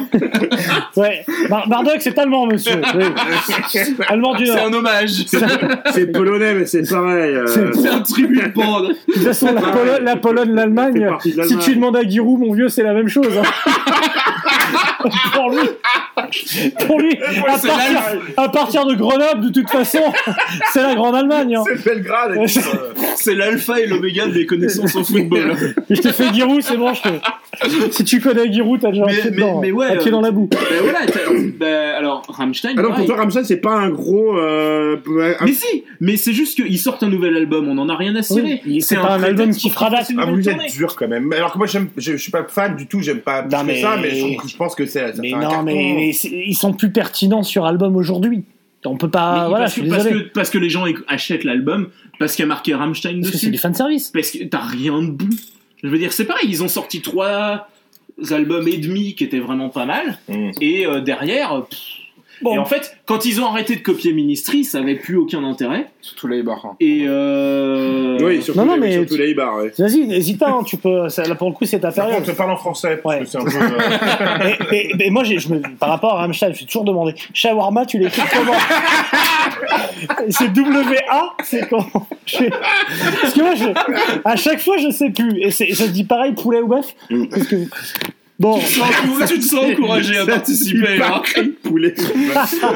Ouais. 0.95 1.25
Marduk, 1.67 1.97
c'est 1.99 2.17
allemand, 2.17 2.45
monsieur. 2.47 2.81
Allemand 4.07 4.35
du 4.35 4.45
c'est 4.45 4.55
Nord. 4.55 4.65
un 4.67 4.73
hommage. 4.73 5.09
C'est 5.93 6.07
polonais, 6.11 6.53
mais 6.55 6.65
c'est 6.65 6.87
pareil. 6.89 7.35
euh, 7.35 7.45
C'est- 7.47 7.87
un 7.89 8.01
tribut 8.01 8.41
de 8.41 8.53
bande. 8.53 8.89
De 9.07 9.13
toute 9.13 9.23
façon, 9.23 9.53
la, 9.53 9.61
Polo- 9.61 9.99
la 10.03 10.15
Pologne, 10.15 10.53
l'Allemagne, 10.53 11.07
si 11.47 11.57
tu 11.57 11.75
demandes 11.75 11.95
à 11.97 12.03
Giroud, 12.07 12.39
mon 12.39 12.53
vieux, 12.53 12.69
c'est 12.69 12.83
la 12.83 12.93
même 12.93 13.07
chose. 13.07 13.37
hein. 13.37 13.71
pour 15.33 15.49
lui, 15.51 15.69
pour 16.85 16.99
lui 16.99 17.17
à, 17.21 17.43
partir, 17.43 17.77
l'Allemagne. 17.77 18.19
à 18.37 18.49
partir 18.49 18.85
de 18.85 18.95
Grenoble, 18.95 19.41
de 19.41 19.49
toute 19.49 19.69
façon, 19.69 19.99
c'est 20.73 20.81
la 20.81 20.95
Grande 20.95 21.15
Allemagne. 21.15 21.55
hein. 21.55 21.63
C'est 21.65 21.83
Belgrade. 21.85 22.35
Ouais, 22.37 22.47
c'est- 22.47 23.35
l'alpha 23.35 23.79
et 23.79 23.85
l'oméga 23.87 24.27
de 24.27 24.33
mes 24.33 24.45
connaissances 24.45 24.95
en 24.95 25.03
football. 25.03 25.55
Je 25.89 26.01
te 26.01 26.11
fais 26.11 26.33
Giroud, 26.33 26.61
c'est 26.61 26.77
bon. 26.77 26.93
Je 26.93 27.01
te... 27.01 27.91
Si 27.91 28.03
tu 28.03 28.19
connais 28.21 28.51
Giroud, 28.51 28.79
t'as 28.81 28.91
déjà 28.91 29.03
un 29.03 29.07
Mais- 29.07 29.13
pied 29.13 29.23
mais- 29.31 29.35
dedans. 29.37 29.59
mais 29.61 29.71
ouais, 29.71 29.85
un 29.87 29.95
pied 29.97 30.07
euh, 30.07 30.11
dans 30.11 30.21
la 30.21 30.31
boue. 30.31 30.49
Voilà, 30.83 30.99
ben 31.59 31.95
alors 31.95 32.23
Rammstein. 32.29 32.73
Ah 32.77 32.81
non, 32.81 32.93
pour 32.93 33.05
toi, 33.05 33.15
Ramstein, 33.17 33.43
c'est 33.43 33.57
pas 33.57 33.73
un 33.75 33.89
gros. 33.89 34.37
euh, 34.37 34.97
un- 35.39 35.45
Mais 35.45 35.51
si, 35.53 35.83
mais 35.99 36.17
c'est 36.17 36.33
juste 36.33 36.55
qu'ils 36.61 36.79
sortent 36.79 37.03
un 37.03 37.09
nouvel 37.09 37.35
album, 37.35 37.67
on 37.67 37.77
en 37.77 37.89
a 37.89 37.95
rien 37.95 38.15
à 38.15 38.21
cirer. 38.21 38.61
Oui, 38.65 38.81
c'est 38.81 38.95
pas 38.95 39.13
un 39.13 39.23
album 39.23 39.51
qui 39.51 39.67
une 39.69 40.19
Ah, 40.19 40.25
vous 40.25 40.47
êtes 40.49 40.71
dur 40.71 40.95
quand 40.95 41.07
même. 41.07 41.31
Alors 41.33 41.53
que 41.53 41.57
moi, 41.57 41.67
je, 41.97 42.15
suis 42.17 42.31
pas 42.31 42.45
fan 42.47 42.75
du 42.75 42.87
tout, 42.87 43.01
j'aime 43.01 43.19
pas 43.19 43.41
Non, 43.43 43.63
mais- 43.65 43.81
ça, 43.81 43.97
mais 44.01 44.11
je, 44.11 44.47
je 44.47 44.55
pense 44.57 44.75
que 44.75 44.85
ça 44.89 45.11
Mais 45.19 45.29
fait 45.31 45.35
non, 45.35 45.63
mais, 45.63 46.09
ils 46.09 46.55
sont 46.55 46.73
plus 46.73 46.91
pertinents 46.91 47.43
sur 47.43 47.65
album 47.65 47.95
aujourd'hui. 47.95 48.43
On 48.85 48.97
peut 48.97 49.09
pas. 49.09 49.43
Mais 49.43 49.49
voilà, 49.49 49.65
parce, 49.65 49.75
je 49.75 49.81
que, 49.81 49.87
suis 49.87 49.89
parce, 49.89 50.07
que, 50.07 50.33
parce 50.33 50.49
que 50.49 50.57
les 50.57 50.69
gens 50.69 50.85
achètent 51.07 51.43
l'album 51.43 51.89
parce 52.17 52.35
qu'il 52.35 52.43
y 52.43 52.45
a 52.45 52.47
marqué 52.47 52.73
Rammstein 52.73 53.19
Parce 53.21 53.31
que 53.31 53.37
c'est 53.37 53.47
dessus. 53.47 53.51
du 53.51 53.57
fanservice. 53.57 54.11
Parce 54.11 54.31
que 54.31 54.43
t'as 54.45 54.61
rien 54.61 55.01
de 55.01 55.11
bon. 55.11 55.29
Je 55.83 55.87
veux 55.87 55.97
dire, 55.97 56.13
c'est 56.13 56.25
pareil, 56.25 56.47
ils 56.49 56.63
ont 56.63 56.67
sorti 56.67 57.01
trois 57.01 57.69
albums 58.31 58.67
et 58.67 58.77
demi 58.77 59.15
qui 59.15 59.23
étaient 59.23 59.39
vraiment 59.39 59.69
pas 59.69 59.85
mal. 59.85 60.19
Mm. 60.27 60.51
Et 60.61 60.85
euh, 60.85 61.01
derrière. 61.01 61.65
pff, 61.69 61.98
Bon. 62.41 62.53
Et 62.55 62.57
en 62.57 62.65
fait, 62.65 62.95
quand 63.05 63.25
ils 63.25 63.41
ont 63.41 63.45
arrêté 63.45 63.75
de 63.75 63.81
copier 63.81 64.13
Ministry, 64.13 64.63
ça 64.63 64.77
avait 64.79 64.95
plus 64.95 65.17
aucun 65.17 65.43
intérêt. 65.43 65.87
Surtout 66.01 66.27
les 66.27 66.41
barres. 66.43 66.65
hein. 66.65 66.75
Et 66.79 67.03
euh... 67.07 68.17
Oui, 68.21 68.41
surtout, 68.41 68.59
Non, 68.59 68.65
non, 68.65 68.73
les, 68.75 68.79
mais 68.79 68.91
surtout 68.93 69.15
tu- 69.15 69.21
les 69.21 69.33
bars, 69.33 69.57
ouais. 69.57 69.71
Vas-y, 69.77 70.07
n'hésite 70.07 70.39
pas, 70.39 70.49
hein, 70.51 70.63
tu 70.65 70.77
peux. 70.77 71.09
ça- 71.09 71.23
là, 71.23 71.35
pour 71.35 71.49
le 71.49 71.53
coup, 71.55 71.65
c'est 71.65 71.79
ta 71.79 71.91
période. 71.91 72.15
contre, 72.15 72.27
je 72.27 72.31
parle 72.31 72.51
en 72.51 72.57
français, 72.57 72.99
parce 73.03 73.15
Ouais. 73.15 73.21
que 73.23 73.29
c'est 73.29 73.37
un 73.37 73.43
peu. 73.43 73.51
euh, 73.57 74.83
mais 74.97 75.09
moi, 75.09 75.23
je 75.23 75.33
me, 75.53 75.59
par 75.77 75.89
rapport 75.89 76.13
à 76.13 76.21
Rammstein, 76.21 76.47
je 76.47 76.51
me 76.51 76.55
suis 76.57 76.65
toujours 76.65 76.85
demandé 76.85 77.13
Shawarma, 77.33 77.85
tu 77.85 77.97
l'écris 77.99 78.21
comment 78.33 78.53
C'est 80.29 80.51
W-A 80.53 81.33
C'est 81.43 81.67
comment 81.69 81.85
Je- 82.25 82.49
Parce 83.21 83.33
que 83.33 83.41
moi, 83.41 83.55
je, 83.55 83.65
à 84.25 84.35
chaque 84.35 84.59
fois, 84.61 84.77
je 84.77 84.89
sais 84.91 85.09
plus. 85.09 85.41
Et 85.41 85.51
c'est- 85.51 85.73
je 85.73 85.85
dis 85.85 86.03
pareil, 86.03 86.33
poulet 86.33 86.61
ou 86.61 86.67
bœuf 86.67 86.95
Parce 87.31 87.47
que- 87.47 87.65
Bon, 88.39 88.57
Tu 88.57 88.65
te 88.65 88.71
sens 88.79 89.29
tu 89.29 89.39
te 89.39 89.43
sens 89.43 89.65
encouragé 89.65 90.17
à 90.17 90.25
participer. 90.25 90.95
Il 90.95 91.01
hein. 91.01 91.21
poulet. 91.61 91.93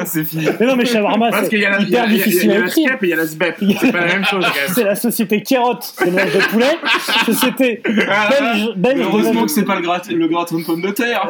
c'est 0.05 0.25
fini. 0.25 0.45
mais 0.59 0.65
non, 0.65 0.75
mais 0.75 0.85
Shawarma, 0.85 1.29
Parce 1.31 1.43
c'est 1.43 1.49
qu'il 1.51 1.59
y 1.61 1.65
a 1.65 1.69
la, 1.71 1.79
il 1.79 1.85
y 1.85 1.87
hyper 1.89 2.03
a, 2.03 2.07
il 2.07 2.11
y 2.11 2.15
a- 2.15 2.17
difficile 2.25 2.41
il 2.43 2.49
y 2.49 2.51
a 2.51 2.55
à 2.55 2.59
la 2.59 2.67
écrire. 2.67 2.87
skep 2.89 3.03
et 3.03 3.05
il 3.05 3.09
y 3.09 3.13
a 3.13 3.15
la 3.15 3.25
sbep. 3.25 3.55
C'est 3.79 3.91
pas 3.93 3.99
la 4.01 4.05
même 4.07 4.25
chose, 4.25 4.43
quand 4.45 4.53
même. 4.55 4.73
C'est 4.75 4.83
la 4.83 4.95
société 4.95 5.41
Kerot, 5.41 5.77
c'est 5.81 6.05
le 6.05 6.11
mélange 6.11 6.33
de 6.33 6.39
poulet. 6.51 6.77
Société 7.25 7.81
belge, 8.75 8.99
heureusement 9.01 9.45
que 9.45 9.51
c'est 9.51 9.63
pas 9.63 9.75
le, 9.77 9.81
grat- 9.83 10.01
le 10.13 10.27
gratin 10.27 10.57
de 10.59 10.63
pommes 10.65 10.81
de 10.81 10.91
terre. 10.91 11.29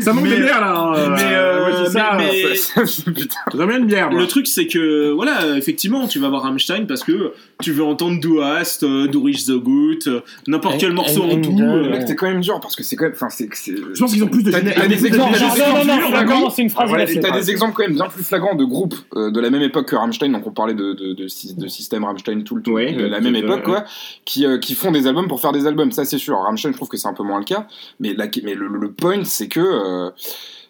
Ça 0.00 0.12
manque 0.12 0.24
Mais- 0.24 0.30
de 0.36 0.42
bière, 0.42 0.60
là. 0.60 0.74
hein, 0.76 0.94
euh, 0.96 1.08
mais, 1.10 1.22
euh, 1.22 1.86
ça, 1.90 2.16
mais- 2.18 2.30
mais- 2.76 3.12
Putain. 3.12 3.68
Une 3.78 3.86
bière, 3.86 4.10
moi. 4.10 4.20
Le 4.20 4.26
truc, 4.26 4.46
c'est 4.46 4.66
que, 4.66 5.10
voilà, 5.12 5.42
euh, 5.42 5.56
effectivement, 5.56 6.06
tu 6.08 6.18
vas 6.18 6.28
voir 6.28 6.42
Rammstein 6.42 6.86
parce 6.86 7.04
que 7.04 7.32
tu 7.62 7.72
veux 7.72 7.84
entendre 7.84 8.20
Du 8.20 8.40
Hast, 8.42 8.82
euh, 8.82 9.06
Du 9.08 9.16
Rich 9.18 9.46
the 9.46 9.52
Good, 9.52 10.02
euh, 10.08 10.20
n'importe 10.46 10.78
quel 10.78 10.92
morceau 10.92 11.22
en 11.22 11.40
tout. 11.40 11.56
euh, 11.60 11.88
Mec, 11.90 12.02
c'est 12.06 12.16
quand 12.16 12.28
même 12.28 12.40
dur 12.40 12.60
parce 12.60 12.76
que 12.76 12.82
c'est 12.82 12.96
quand 12.96 13.04
même. 13.04 13.12
Enfin, 13.14 13.28
c'est. 13.30 13.48
c'est- 13.54 13.74
Je 13.76 13.98
pense 14.00 14.12
qu'ils 14.12 14.22
ont 14.24 14.28
plus 14.28 14.42
de 14.42 14.50
T'as 14.50 14.60
des- 14.60 14.68
exemples- 14.70 14.80
t'as 14.82 14.88
des 14.88 15.06
exemples 15.06 15.32
non, 15.32 15.32
plus 15.32 15.40
non, 15.40 15.74
flagrants. 16.10 16.10
vraiment, 16.26 16.50
c'est 16.50 16.62
une 16.62 16.70
phrase 16.70 16.88
Voilà, 16.88 17.04
glacée. 17.06 17.20
T'as 17.20 17.30
des 17.38 17.50
exemples 17.50 17.72
quand 17.74 17.82
même 17.84 17.94
bien 17.94 18.06
plus 18.08 18.22
flagrants 18.24 18.54
de 18.54 18.64
groupes 18.64 18.94
euh, 19.16 19.30
de 19.30 19.40
la 19.40 19.50
même 19.50 19.62
époque 19.62 19.88
que 19.88 19.96
Rammstein, 19.96 20.30
donc 20.30 20.46
on 20.46 20.50
parlait 20.50 20.74
de, 20.74 20.92
de, 20.92 21.14
de, 21.14 21.28
sy- 21.28 21.54
de 21.54 21.66
système 21.68 22.04
Rammstein 22.04 22.42
tout 22.42 22.56
le 22.56 22.62
temps, 22.62 22.72
Ouais, 22.72 22.92
de 22.92 23.04
la 23.06 23.20
même 23.20 23.36
époque, 23.36 23.62
quoi, 23.64 23.84
qui, 24.24 24.44
euh, 24.46 24.58
qui 24.58 24.74
font 24.74 24.90
des 24.92 25.06
albums 25.06 25.28
pour 25.28 25.40
faire 25.40 25.52
des 25.52 25.66
albums, 25.66 25.92
ça 25.92 26.04
c'est 26.04 26.18
sûr. 26.18 26.36
Rammstein, 26.38 26.72
je 26.72 26.76
trouve 26.76 26.88
que 26.88 26.96
c'est 26.96 27.08
un 27.08 27.14
peu 27.14 27.22
moins 27.22 27.38
le 27.38 27.44
cas, 27.44 27.66
mais, 28.00 28.14
la, 28.14 28.26
mais 28.42 28.54
le, 28.54 28.66
le 28.68 28.90
point, 28.90 29.24
c'est 29.24 29.48
que. 29.48 30.10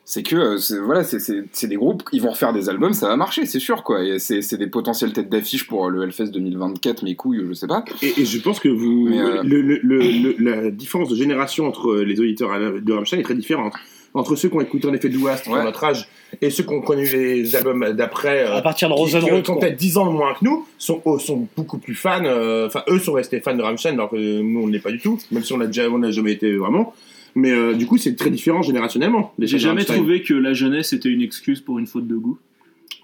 Euh, 0.03 0.05
c'est 0.05 0.23
que 0.23 0.37
euh, 0.37 0.59
c'est- 0.59 0.79
voilà 0.79 1.05
c'est- 1.05 1.21
c'est 1.21 1.45
c'est 1.53 1.69
des 1.69 1.77
groupes 1.77 2.03
ils 2.13 2.21
vont 2.21 2.31
refaire 2.31 2.53
des 2.53 2.69
albums 2.69 2.93
ça 2.93 3.09
va 3.09 3.17
marcher 3.17 3.47
c'est 3.47 3.61
sûr 3.61 3.83
quoi 3.85 4.03
et 4.05 4.19
c'est 4.19 4.43
c'est 4.43 4.59
des 4.59 4.67
potentielles 4.67 5.13
têtes 5.13 5.29
d'affiche 5.31 5.67
pour 5.67 5.87
euh, 5.87 5.91
le 5.91 6.03
Hellfest 6.03 6.27
2024 6.33 7.03
mes 7.05 7.15
couilles 7.15 7.45
je 7.49 7.53
sais 7.53 7.67
pas 7.69 7.85
Et, 8.03 8.21
et 8.21 8.25
je 8.25 8.39
pense 8.41 8.59
que 8.61 8.69
vous, 8.69 9.09
euh, 9.13 9.43
le, 9.45 9.61
le- 9.63 9.81
le- 9.83 10.35
le- 10.37 10.37
la 10.65 10.71
différence 10.71 11.09
de 11.09 11.17
génération 11.17 11.67
entre 11.67 11.95
les 11.97 12.19
auditeurs 12.21 12.51
de 12.83 12.93
Rammstein 12.93 13.21
est 13.21 13.25
très 13.25 13.35
différente. 13.35 13.75
Entre 14.15 14.37
ceux 14.37 14.51
qui 14.51 14.57
ont 14.57 14.61
écouté 14.61 14.87
en 14.89 14.93
effet 14.93 15.09
Douast, 15.09 15.47
Ouais. 15.47 15.65
notre 15.65 15.83
âge, 15.85 16.07
et 16.43 16.51
ceux 16.51 16.65
qui 16.65 16.75
ont 16.75 16.83
connu 16.83 17.07
les 17.07 17.57
albums 17.57 17.93
d'après, 17.95 18.45
euh, 18.45 18.57
À 18.57 18.61
partir 18.61 18.91
de 18.91 18.95
qui, 18.95 19.43
qui 19.43 19.51
ont 19.51 19.57
peut-être 19.59 19.77
10 19.79 19.97
ans 19.97 20.05
de 20.05 20.13
moins 20.13 20.35
que 20.35 20.45
nous, 20.45 20.67
sont, 20.77 21.01
oh, 21.07 21.19
sont 21.19 21.49
beaucoup 21.57 21.79
plus 21.79 21.95
fans. 21.95 22.23
euh, 22.27 22.67
Enfin, 22.67 22.83
eux 22.91 22.99
sont 22.99 23.15
restés 23.15 23.41
fans 23.41 23.55
de 23.57 23.63
Rammstein, 23.63 23.95
alors 23.95 24.11
que 24.11 24.17
nous, 24.43 24.61
on 24.61 24.67
ne 24.67 24.73
l'est 24.73 24.81
pas 24.81 24.91
du 24.91 25.01
tout, 25.01 25.19
même 25.31 25.43
si 25.43 25.55
on 25.55 25.57
n'a 25.57 25.67
déjà, 25.67 25.89
on 25.89 25.97
n'a 25.97 26.11
jamais 26.11 26.33
été 26.33 26.55
vraiment. 26.57 26.93
Mais 27.35 27.51
euh, 27.51 27.75
du 27.75 27.87
coup, 27.87 27.99
c'est 27.99 28.15
très 28.17 28.31
différent 28.31 28.63
générationnellement. 28.63 29.33
J'ai 29.39 29.59
jamais 29.59 29.85
trouvé 29.85 30.23
que 30.23 30.35
la 30.35 30.53
jeunesse 30.53 30.93
était 30.93 31.09
une 31.09 31.23
excuse 31.23 31.61
pour 31.61 31.79
une 31.79 31.87
faute 31.87 32.07
de 32.07 32.17
goût. 32.17 32.39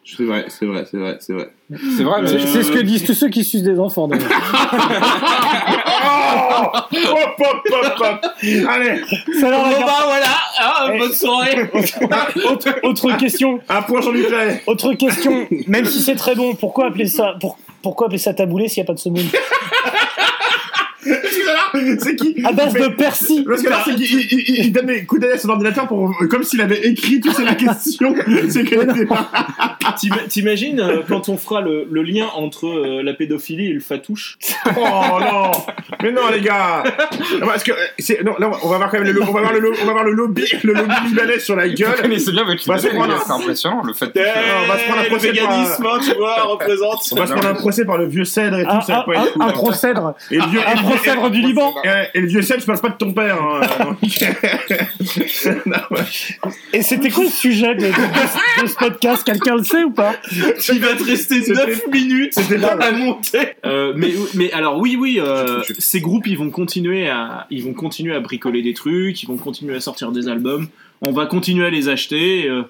C'est 0.05 0.25
vrai, 0.25 0.47
c'est 0.49 0.65
vrai, 0.65 0.87
c'est 0.91 0.97
vrai, 0.97 1.19
c'est 1.21 1.35
vrai. 1.35 1.51
C'est 1.97 2.03
vrai, 2.03 2.23
mais. 2.23 2.29
C'est 2.29 2.41
c'est 2.47 2.63
ce 2.63 2.73
que 2.73 2.79
disent 2.79 3.05
tous 3.05 3.13
ceux 3.15 3.29
qui 3.29 3.45
sucent 3.45 3.63
des 3.63 3.79
enfants. 3.79 4.09
Oh 6.61 6.65
Hop, 6.73 7.41
hop, 7.41 7.63
hop, 7.73 8.01
hop 8.01 8.27
Allez 8.69 9.01
Ça 9.41 9.51
leur 9.51 9.63
Bon 9.65 9.81
bah 9.81 9.93
voilà, 10.05 10.37
ah, 10.59 10.91
Eh. 10.93 10.99
bonne 10.99 11.13
soirée 11.13 11.71
autre, 12.51 12.75
autre 12.83 13.17
question. 13.17 13.61
Un 13.69 13.83
point 13.83 14.01
Jean-Luc. 14.01 14.27
Autre 14.67 14.95
question. 14.95 15.47
Même 15.67 15.85
si 15.85 16.01
c'est 16.03 16.17
très 16.17 16.35
bon, 16.35 16.55
pourquoi 16.55 16.87
appeler 16.87 17.07
ça 17.07 17.37
pour- 17.41 17.59
Pourquoi 17.83 18.07
appeler 18.07 18.19
ça 18.19 18.35
taboulé 18.35 18.69
s'il 18.69 18.83
n'y 18.83 18.87
a 18.87 18.89
pas 18.89 18.95
de 18.95 18.99
semoule? 18.99 19.21
C'est 22.01 22.17
qui 22.17 22.35
À 22.45 22.53
base 22.53 22.75
Mais- 22.75 22.81
de 22.81 22.89
persil. 22.89 23.45
Parce 23.47 23.63
que 23.63 23.69
là, 23.69 23.83
c'est 23.85 23.95
qu'il 23.95 24.05
il, 24.05 24.43
il- 24.49 24.65
il 24.67 24.73
donne 24.73 24.87
des 24.87 25.05
coups 25.05 25.21
d'œil 25.21 25.33
à 25.33 25.39
son 25.39 25.49
ordinateur 25.51 25.87
pour, 25.89 26.15
comme 26.31 26.43
s'il 26.43 26.61
avait 26.61 26.87
écrit 26.87 27.21
tout 27.21 27.33
c'est 27.33 27.45
la 27.45 27.55
question. 27.55 28.15
c'est 28.49 28.65
qu'elle 28.65 28.83
était 28.91 29.07
T'imagines 30.29 30.81
euh, 30.81 31.03
quand 31.09 31.29
on 31.29 31.37
fera 31.37 31.61
le, 31.61 31.87
le 31.91 32.03
lien 32.03 32.27
entre 32.35 32.67
euh, 32.67 33.03
la 33.03 33.15
pédophilie 33.15 33.69
et 33.71 33.73
le 33.73 33.81
fatouche? 33.81 34.39
Oh 34.67 35.19
non 35.21 35.51
Mais 36.03 36.13
non, 36.13 36.29
les 36.33 36.41
gars 36.41 36.83
Parce 37.41 37.63
que, 37.63 37.73
euh, 37.73 37.77
c'est, 37.99 38.23
non, 38.25 38.35
là, 38.39 38.51
on 38.63 38.69
va 38.69 38.77
voir 38.79 38.91
quand 38.91 39.01
même 39.01 39.13
le, 39.13 39.23
on 39.23 39.33
va 39.33 39.41
voir 39.41 39.53
le, 39.53 39.73
on 39.83 39.87
va 39.87 39.93
voir 39.93 40.05
le 40.05 40.13
lobby, 40.13 40.45
le 40.63 40.73
lobby 40.75 40.95
libanais 41.07 41.39
sur 41.39 41.57
la 41.57 41.69
gueule. 41.69 41.95
connaissez 42.01 42.33
bien 42.33 42.45
votre 42.45 42.71
un- 42.71 42.79
c'est 42.79 43.33
impressionnant 43.33 43.83
le 43.85 43.93
fait. 43.93 44.07
on 44.17 44.69
va 44.69 44.79
se 44.79 44.85
prendre 44.85 45.01
un 45.01 45.03
le 45.05 45.09
procès 45.09 45.33
par- 45.33 45.51
véganisme, 45.51 45.87
hein, 45.87 45.99
tu 46.05 46.15
vois, 46.17 46.43
représente. 46.43 46.99
On 47.13 47.17
va 47.17 47.27
se 47.27 47.33
prendre 47.33 47.49
un 47.49 47.55
procès 47.55 47.85
par 47.85 47.99
le 47.99 48.07
vieux 48.07 48.25
cèdre 48.25 48.59
et 48.59 48.65
tout, 48.65 48.71
Un, 48.71 48.81
ça 48.81 48.93
va 48.93 48.99
un, 49.01 49.03
pas 49.05 49.15
être 49.27 49.37
un, 49.41 49.49
un 49.49 49.53
procèdre. 49.53 50.15
Et 50.31 50.37
le 50.37 50.47
vieux, 50.47 50.61
Un 50.67 50.77
et 51.05 51.09
le 51.09 51.13
vieux- 51.13 51.21
procèdre 51.21 51.31
du 51.31 51.41
Liban. 51.41 51.75
et- 51.85 52.19
et 52.19 52.21
le 52.21 52.27
vieux 52.29 52.43
sel, 52.43 52.61
je 52.61 52.67
parle 52.67 52.81
pas 52.81 52.89
de 52.91 52.97
ton 52.97 53.13
père. 53.13 53.39
Hein. 53.43 53.97
Non, 55.67 55.77
ouais. 55.91 56.01
Et 56.73 56.83
c'était 56.83 57.11
quoi 57.11 57.25
le 57.25 57.31
sujet 57.31 57.75
de, 57.75 57.81
de- 57.81 57.87
de- 57.87 58.63
de 58.63 58.67
ce 58.67 58.75
podcast? 58.75 59.25
Quelqu'un 59.25 59.57
le 59.57 59.65
sait 59.65 59.85
ou 59.85 59.91
pas? 59.91 60.15
Il 60.33 60.81
va 60.81 60.95
te 60.95 61.05
rester 61.05 61.43
C'était- 61.43 61.67
9 61.67 61.87
minutes 61.93 62.33
c'était 62.35 62.59
pas- 62.59 62.77
à 62.81 62.91
monter. 62.93 63.39
Euh, 63.65 63.93
mais, 63.97 64.13
mais 64.35 64.53
alors 64.53 64.79
oui, 64.79 64.97
oui, 64.99 65.19
euh, 65.21 65.63
ces 65.79 66.01
groupes, 66.01 66.27
ils 66.27 66.39
vont 66.39 66.51
continuer 66.51 67.09
à, 67.09 67.47
ils 67.51 67.65
vont 67.65 67.75
continuer 67.75 68.15
à 68.15 68.21
bricoler 68.21 68.63
des 68.63 68.75
trucs, 68.75 69.23
ils 69.23 69.27
vont 69.27 69.37
continuer 69.37 69.75
à 69.77 69.81
sortir 69.81 70.13
des 70.13 70.29
albums. 70.29 70.69
On 71.01 71.13
va 71.13 71.27
continuer 71.27 71.67
à 71.67 71.71
les 71.71 71.89
acheter. 71.89 72.49
euh, 72.49 72.63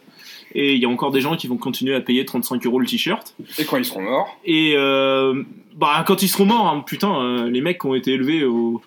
et 0.54 0.74
il 0.74 0.80
y 0.80 0.84
a 0.84 0.88
encore 0.88 1.10
des 1.10 1.20
gens 1.20 1.36
qui 1.36 1.46
vont 1.46 1.56
continuer 1.56 1.94
à 1.94 2.00
payer 2.00 2.24
35 2.24 2.64
euros 2.66 2.78
le 2.80 2.86
t-shirt. 2.86 3.34
Et 3.58 3.64
quand 3.64 3.76
ils 3.76 3.84
seront 3.84 4.02
morts 4.02 4.36
Et 4.44 4.74
euh, 4.76 5.42
bah, 5.76 6.04
quand 6.06 6.22
ils 6.22 6.28
seront 6.28 6.46
morts, 6.46 6.66
hein, 6.68 6.82
putain, 6.86 7.14
euh, 7.22 7.50
les 7.50 7.60
mecs 7.60 7.80
qui 7.80 7.86
ont 7.86 7.94
été 7.94 8.12
élevés 8.12 8.44
au- 8.44 8.80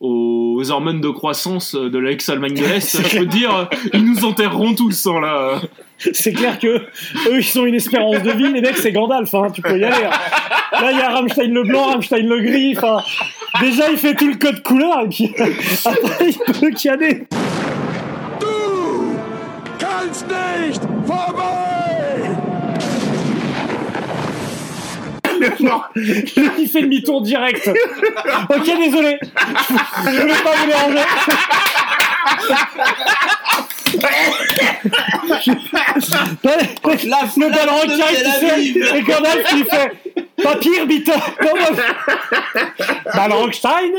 aux 0.00 0.70
hormones 0.70 1.02
de 1.02 1.10
croissance 1.10 1.74
de 1.74 1.98
l'ex-Allemagne 1.98 2.54
de 2.54 2.64
l'Est, 2.64 3.02
je 3.08 3.18
peux 3.18 3.26
te 3.26 3.30
dire, 3.30 3.54
euh, 3.54 3.64
ils 3.92 4.04
nous 4.04 4.24
enterreront 4.24 4.74
tous, 4.74 5.06
hein, 5.06 5.20
là. 5.20 5.60
C'est 6.14 6.32
clair 6.32 6.58
que 6.58 6.66
eux 7.28 7.38
ils 7.40 7.58
ont 7.60 7.66
une 7.66 7.74
espérance 7.74 8.22
de 8.22 8.30
vie, 8.30 8.50
les 8.50 8.62
mecs 8.62 8.78
c'est 8.78 8.90
Gandalf, 8.92 9.34
hein, 9.34 9.48
tu 9.54 9.60
peux 9.60 9.78
y 9.78 9.84
aller. 9.84 10.06
hein. 10.06 10.10
Là 10.80 10.92
il 10.92 10.96
y 10.96 11.00
a 11.02 11.10
Rammstein 11.10 11.52
le 11.52 11.62
blanc, 11.64 11.88
Rammstein 11.90 12.26
le 12.26 12.40
gris, 12.40 12.74
enfin 12.74 13.02
déjà 13.60 13.90
il 13.90 13.98
fait 13.98 14.14
tout 14.14 14.28
le 14.28 14.36
code 14.36 14.62
couleur 14.62 15.02
et 15.04 15.08
puis 15.10 15.30
après 15.84 16.30
il 16.30 16.38
peut 16.54 16.70
canner. 16.70 17.24
Non. 25.60 25.82
Il 25.96 26.68
fait 26.68 26.82
demi-tour 26.82 27.22
direct. 27.22 27.68
Ok 28.48 28.64
désolé, 28.64 29.18
je 29.22 30.20
voulais 30.20 30.34
pas 30.42 30.54
vous 30.56 30.66
déranger. 30.66 31.06
La 37.06 37.20
le 37.36 37.50
ballon 37.50 37.80
qui 37.94 38.02
arrive, 38.02 38.24
tu 38.24 38.82
sais, 38.82 38.96
et 38.98 39.02
Gandalf 39.02 39.52
il 39.52 39.64
fait 39.64 39.92
pas 40.42 40.56
pire, 40.56 40.86
Bita. 40.86 41.12
Balrogstein 43.14 43.92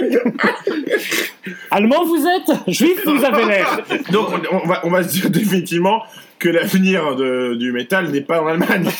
Allemand 1.69 2.05
vous 2.05 2.26
êtes? 2.26 2.51
Juif 2.68 2.99
vous 3.05 3.23
avez 3.23 3.45
l'air. 3.45 3.80
Donc, 4.11 4.30
on, 4.51 4.55
on 4.63 4.68
va, 4.68 4.81
on 4.84 4.89
va 4.89 5.03
se 5.03 5.09
dire 5.09 5.30
définitivement 5.30 6.03
que 6.41 6.49
l'avenir 6.49 7.15
de- 7.15 7.53
du 7.55 7.72
métal 7.72 8.09
n'est 8.09 8.22
pas 8.22 8.41
en 8.41 8.47
Allemagne. 8.47 8.89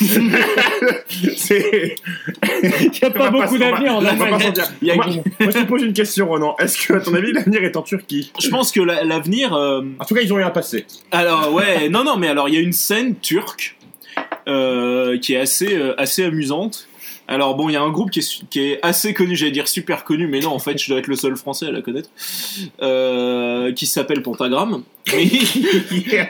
Il 1.50 2.90
n'y 2.90 3.00
a 3.02 3.10
pas 3.10 3.30
beaucoup 3.30 3.58
d'avenir 3.58 3.96
en 3.96 4.04
Allemagne. 4.04 4.30
Moi, 4.82 4.94
moi, 5.06 5.06
je 5.40 5.58
te 5.58 5.64
pose 5.64 5.82
une 5.82 5.92
question, 5.92 6.28
Ronan. 6.28 6.56
Est-ce 6.58 6.86
que, 6.86 6.94
à 6.94 7.00
ton 7.00 7.14
avis, 7.14 7.32
l'avenir 7.32 7.62
est 7.64 7.76
en 7.76 7.82
Turquie? 7.82 8.32
Je 8.40 8.48
pense 8.48 8.70
que 8.72 8.80
la- 8.80 9.04
l'avenir. 9.04 9.52
euh, 9.54 9.82
En 9.98 10.04
tout 10.04 10.14
cas, 10.14 10.20
ils 10.22 10.32
ont 10.32 10.38
eu 10.38 10.42
un 10.42 10.50
passé. 10.50 10.86
Alors 11.10 11.52
ouais, 11.52 11.88
non 11.88 12.04
non 12.04 12.16
mais 12.16 12.28
alors 12.28 12.48
il 12.48 12.54
y 12.54 12.58
a 12.58 12.60
une 12.60 12.72
scène 12.72 13.16
turque 13.20 13.76
euh, 14.48 15.18
qui 15.18 15.34
est 15.34 15.38
assez 15.40 15.76
euh, 15.76 15.94
assez 16.00 16.24
amusante. 16.24 16.88
Alors 17.28 17.54
bon, 17.54 17.68
il 17.68 17.72
y 17.72 17.76
a 17.76 17.82
un 17.82 17.90
groupe 17.90 18.10
qui 18.10 18.18
est, 18.18 18.22
su- 18.22 18.44
qui 18.50 18.60
est 18.60 18.78
assez 18.82 19.14
connu, 19.14 19.36
j'allais 19.36 19.52
dire 19.52 19.68
super 19.68 20.04
connu, 20.04 20.26
mais 20.26 20.40
non, 20.40 20.50
en 20.50 20.58
fait, 20.58 20.76
je 20.82 20.88
dois 20.88 20.98
être 20.98 21.06
le 21.06 21.16
seul 21.16 21.36
français 21.36 21.66
à 21.66 21.70
la 21.70 21.80
connaître, 21.80 22.10
euh, 22.82 23.72
qui 23.72 23.86
s'appelle 23.86 24.22
Pentagram, 24.22 24.82
mais, 25.14 25.28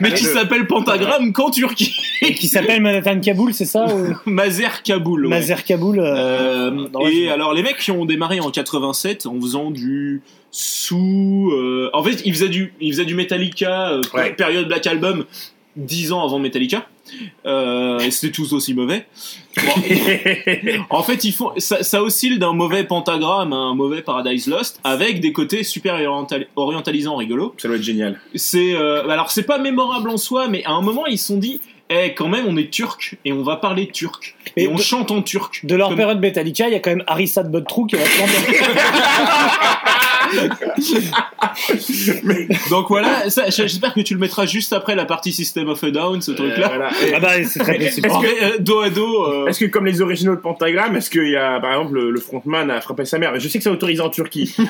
mais 0.00 0.12
qui 0.14 0.24
s'appelle 0.24 0.66
Pentagram 0.66 1.32
qu'en 1.32 1.50
Turquie. 1.50 1.94
Et 2.20 2.34
qui 2.34 2.48
s'appelle 2.48 2.80
Manhattan 2.82 3.20
Kaboul, 3.20 3.52
c'est 3.54 3.64
ça 3.64 3.86
ou... 3.86 4.14
Mazer 4.30 4.82
Kaboul. 4.82 5.24
ouais. 5.26 5.30
Mazer 5.30 5.64
Kaboul. 5.64 5.98
euh, 5.98 6.70
Euh, 6.70 7.08
et 7.10 7.30
alors 7.30 7.52
les 7.54 7.62
mecs 7.62 7.78
qui 7.78 7.90
ont 7.90 8.04
démarré 8.04 8.40
en 8.40 8.50
87 8.50 9.26
en 9.26 9.40
faisant 9.40 9.70
du 9.70 10.22
sous 10.50 11.50
euh, 11.54 11.88
en 11.94 12.02
fait 12.02 12.20
ils 12.26 12.32
faisaient 12.34 12.48
du 12.50 12.74
ils 12.80 12.92
faisaient 12.92 13.06
du 13.06 13.14
Metallica 13.14 13.88
euh, 13.90 14.02
Ouais. 14.14 14.34
période 14.34 14.68
Black 14.68 14.86
Album 14.86 15.24
10 15.76 16.12
ans 16.12 16.22
avant 16.24 16.38
Metallica 16.38 16.86
euh, 17.46 17.98
et 18.00 18.10
c'était 18.10 18.32
tous 18.32 18.52
aussi 18.52 18.74
mauvais. 18.74 19.06
Bon, 19.56 19.62
en 20.90 21.02
fait 21.02 21.24
ils 21.24 21.32
font 21.32 21.50
ça, 21.58 21.82
ça 21.82 22.02
oscille 22.02 22.38
d'un 22.38 22.52
mauvais 22.52 22.84
pentagramme 22.84 23.52
à 23.52 23.56
un 23.56 23.74
mauvais 23.74 24.02
Paradise 24.02 24.46
Lost 24.48 24.80
avec 24.84 25.20
des 25.20 25.32
côtés 25.32 25.62
super 25.64 25.94
oriental- 25.94 26.46
orientalisants 26.56 27.16
rigolos. 27.16 27.54
Ça 27.58 27.68
doit 27.68 27.76
être 27.78 27.82
génial. 27.82 28.20
c'est 28.34 28.74
euh, 28.74 29.08
alors 29.08 29.30
c'est 29.30 29.42
pas 29.44 29.58
mémorable 29.58 30.10
en 30.10 30.16
soi 30.18 30.48
mais 30.48 30.62
à 30.64 30.72
un 30.72 30.82
moment 30.82 31.06
ils 31.06 31.18
se 31.18 31.26
sont 31.28 31.38
dit 31.38 31.60
eh 31.90 32.14
quand 32.14 32.28
même 32.28 32.46
on 32.48 32.56
est 32.56 32.70
turc 32.70 33.16
et 33.24 33.32
on 33.32 33.42
va 33.42 33.56
parler 33.56 33.88
turc. 33.88 34.36
Et, 34.56 34.64
Et 34.64 34.68
on 34.68 34.76
de- 34.76 34.80
chante 34.80 35.10
en 35.10 35.20
turc. 35.22 35.64
De 35.64 35.74
leur 35.74 35.88
Comme- 35.88 35.96
période 35.98 36.20
Metallica, 36.20 36.68
il 36.68 36.72
y 36.72 36.76
a 36.76 36.80
quand 36.80 36.90
même 36.90 37.04
Harissa 37.06 37.42
de 37.42 37.48
Bodtrou 37.50 37.86
qui 37.86 37.96
est 37.96 37.98
vachement 37.98 38.26
Donc 42.70 42.86
voilà, 42.88 43.28
ça, 43.30 43.48
j'espère 43.50 43.94
que 43.94 44.00
tu 44.00 44.14
le 44.14 44.20
mettras 44.20 44.46
juste 44.46 44.72
après 44.72 44.94
la 44.94 45.04
partie 45.04 45.32
System 45.32 45.68
of 45.68 45.82
a 45.84 45.90
Down, 45.90 46.20
ce 46.22 46.32
truc-là. 46.32 46.68
Voilà. 46.68 46.90
Et- 47.06 47.12
Ah 47.14 47.20
bah 47.20 47.42
c'est 47.44 47.60
très 47.60 47.78
possible. 47.78 48.10
En 48.10 48.20
fait, 48.20 48.36
euh, 48.42 48.58
dos 48.58 48.80
à 48.80 48.90
dos. 48.90 49.24
euh, 49.24 49.46
Est-ce 49.46 49.60
que, 49.60 49.66
comme 49.66 49.86
les 49.86 50.00
originaux 50.02 50.34
de 50.34 50.40
Pentagram, 50.40 50.96
est-ce 50.96 51.10
qu'il 51.10 51.28
y 51.28 51.36
a, 51.36 51.60
par 51.60 51.72
exemple, 51.72 51.94
le, 51.94 52.10
le 52.10 52.20
frontman 52.20 52.70
a 52.70 52.80
frappé 52.80 53.04
sa 53.04 53.18
mère? 53.18 53.38
Je 53.38 53.48
sais 53.48 53.58
que 53.58 53.64
c'est 53.64 53.70
autorisé 53.70 54.00
en 54.00 54.10
Turquie. 54.10 54.54
je 54.58 54.62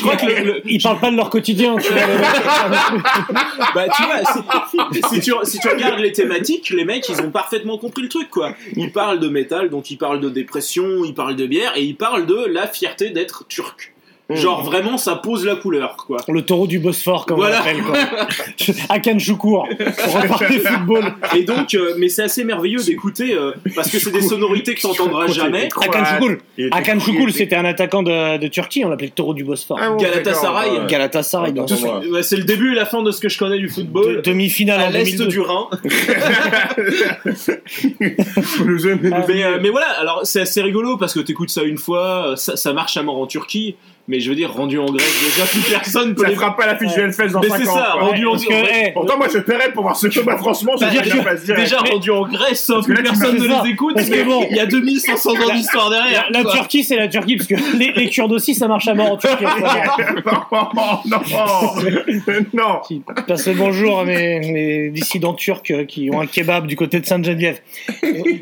crois 0.00 0.16
que 0.16 0.26
le, 0.26 0.44
le- 0.44 0.62
Ils 0.66 0.82
parlent 0.82 1.00
pas 1.00 1.10
de 1.10 1.16
leur 1.16 1.30
quotidien, 1.30 1.76
tu 1.78 1.90
vois. 1.92 2.02
bah 3.74 3.86
tu 3.96 4.02
vois, 4.02 4.20
si, 4.92 5.00
si 5.14 5.20
tu, 5.20 5.32
si 5.44 5.58
tu 5.58 5.68
regardes 5.68 6.00
les 6.00 6.12
thématiques, 6.12 6.70
les 6.70 6.84
mecs 6.84 7.08
ils 7.08 7.20
ont 7.20 7.30
parfaitement 7.30 7.78
compris 7.78 8.02
le 8.02 8.08
truc 8.08 8.28
quoi. 8.30 8.54
Ils 8.76 8.92
parlent 8.92 9.20
de 9.20 9.28
métal, 9.28 9.70
donc 9.70 9.90
ils 9.90 9.96
parlent 9.96 10.20
de 10.20 10.28
dépression, 10.28 11.04
ils 11.04 11.14
parlent 11.14 11.36
de 11.36 11.46
bière 11.46 11.72
et 11.76 11.82
ils 11.82 11.96
parlent 11.96 12.26
de 12.26 12.44
la 12.46 12.66
fierté 12.66 13.10
d'être 13.14 13.46
turc. 13.48 13.93
Genre 14.30 14.62
vraiment 14.64 14.96
ça 14.96 15.16
pose 15.16 15.44
la 15.44 15.54
couleur 15.54 15.96
quoi. 15.96 16.16
Le 16.28 16.40
taureau 16.40 16.66
du 16.66 16.78
Bosphore, 16.78 17.26
comme 17.26 17.36
Voilà. 17.36 17.60
on 17.62 17.66
l'appelle, 17.66 17.82
quoi. 17.82 17.98
Akan 18.88 19.18
Choukour, 19.18 19.68
pour 19.68 20.14
reparler 20.22 20.60
football. 20.60 21.04
Et 21.36 21.42
donc, 21.42 21.74
euh, 21.74 21.94
mais 21.98 22.08
c'est 22.08 22.22
assez 22.22 22.42
merveilleux 22.42 22.82
d'écouter 22.82 23.34
euh, 23.34 23.52
parce 23.74 23.90
que 23.90 23.98
c'est 23.98 24.10
des 24.10 24.22
sonorités 24.22 24.74
que 24.74 24.80
t'entendras 24.80 25.26
jamais. 25.26 25.68
Akan 25.78 26.04
cool, 26.18 26.38
Choukour, 27.00 27.20
il 27.24 27.28
était- 27.28 27.32
c'était 27.38 27.56
un 27.56 27.66
attaquant 27.66 28.02
de, 28.02 28.38
de 28.38 28.48
Turquie, 28.48 28.82
on 28.84 28.88
l'appelait 28.88 29.08
le 29.08 29.12
taureau 29.12 29.34
du 29.34 29.44
Bosphore. 29.44 29.78
Ah 29.78 29.90
bon, 29.90 29.96
Galatasaray. 29.98 30.70
ouais. 30.70 30.86
Galatasaray, 30.88 31.52
sûr. 31.66 31.78
moi. 31.86 32.00
Ouais, 32.10 32.22
c'est 32.22 32.36
le 32.36 32.44
début 32.44 32.72
et 32.72 32.74
la 32.76 32.86
fin 32.86 33.02
de 33.02 33.10
ce 33.10 33.20
que 33.20 33.28
je 33.28 33.38
connais 33.38 33.58
du 33.58 33.66
De- 33.66 33.72
football. 33.72 34.22
Demi-finale 34.22 34.80
à 34.80 34.90
l'est 34.90 35.04
2002. 35.18 35.26
du 35.26 35.40
Rhin. 35.40 35.68
Mais, 39.28 39.44
euh, 39.44 39.58
mais 39.62 39.68
voilà, 39.70 39.86
alors 39.98 40.20
c'est 40.24 40.40
assez 40.40 40.62
rigolo 40.62 40.96
parce 40.96 41.14
que 41.14 41.20
t'écoutes 41.20 41.50
ça 41.50 41.62
une 41.62 41.78
fois, 41.78 42.34
ça, 42.36 42.56
ça 42.56 42.72
marche 42.72 42.96
à 42.96 43.02
mort 43.02 43.18
en 43.20 43.26
Turquie, 43.26 43.76
mais 44.08 44.20
je 44.20 44.28
veux 44.28 44.36
dire, 44.36 44.52
rendu 44.52 44.78
en 44.78 44.86
Grèce, 44.86 45.22
déjà 45.34 45.46
plus 45.46 45.60
personne 45.70 46.14
peut 46.14 46.22
Ça 46.24 46.28
les 46.28 46.34
fera 46.34 46.54
pas 46.56 46.66
la 46.66 46.76
fiche 46.76 46.92
du 46.92 47.00
Hellfest 47.00 47.28
dans 47.28 47.40
Mais 47.40 47.48
5 47.48 47.56
c'est 47.62 47.68
ans. 47.68 47.74
ça, 47.74 47.88
quoi. 47.94 48.02
rendu 48.08 48.26
en 48.26 48.32
Parce 48.32 48.44
que, 48.44 48.52
eh, 48.52 48.92
Pourtant, 48.92 49.16
moi, 49.16 49.28
je 49.32 49.38
paierais 49.38 49.72
pour 49.72 49.82
voir 49.84 49.96
ce. 49.96 50.06
Bah, 50.20 50.36
franchement, 50.38 50.72
je 50.76 50.84
Bah, 50.84 50.90
déjà- 50.90 51.02
dire, 51.02 51.24
passe 51.24 51.44
direct. 51.44 51.62
déjà 51.62 51.78
rendu 51.78 52.10
en 52.10 52.22
Grèce, 52.28 52.66
Parce 52.68 52.86
que 52.86 52.92
là, 52.92 53.02
personne 53.02 53.36
ne 53.38 53.64
les 53.64 53.70
écoute, 53.70 53.94
Parce 53.94 54.08
que 54.08 54.14
mais 54.14 54.24
bon. 54.24 54.46
il 54.50 54.56
y 54.56 54.60
a 54.60 54.66
2500 54.66 55.30
ans 55.30 55.54
d'histoire 55.54 55.90
derrière. 55.90 56.26
La 56.30 56.42
quoi. 56.42 56.52
Turquie, 56.52 56.84
c'est 56.84 56.96
la 56.96 57.08
Turquie, 57.08 57.36
parce 57.36 57.48
que 57.48 57.76
les, 57.78 57.92
les 57.92 58.10
Kurdes 58.10 58.32
aussi, 58.32 58.54
ça 58.54 58.68
marche 58.68 58.88
à 58.88 58.94
mort 58.94 59.12
en 59.12 59.16
Turquie. 59.16 59.44
non, 60.24 61.00
non, 61.06 61.20
non. 62.52 62.80
Qui 62.86 63.02
passe 63.26 63.46
le 63.48 63.54
bonjour 63.54 64.00
à 64.00 64.04
mes, 64.04 64.40
mes 64.40 64.90
dissidents 64.90 65.34
turcs 65.34 65.70
euh, 65.70 65.84
qui 65.84 66.10
ont 66.12 66.20
un 66.20 66.26
kebab 66.26 66.66
du 66.66 66.76
côté 66.76 67.00
de 67.00 67.06
Sainte-Geneviève. 67.06 67.60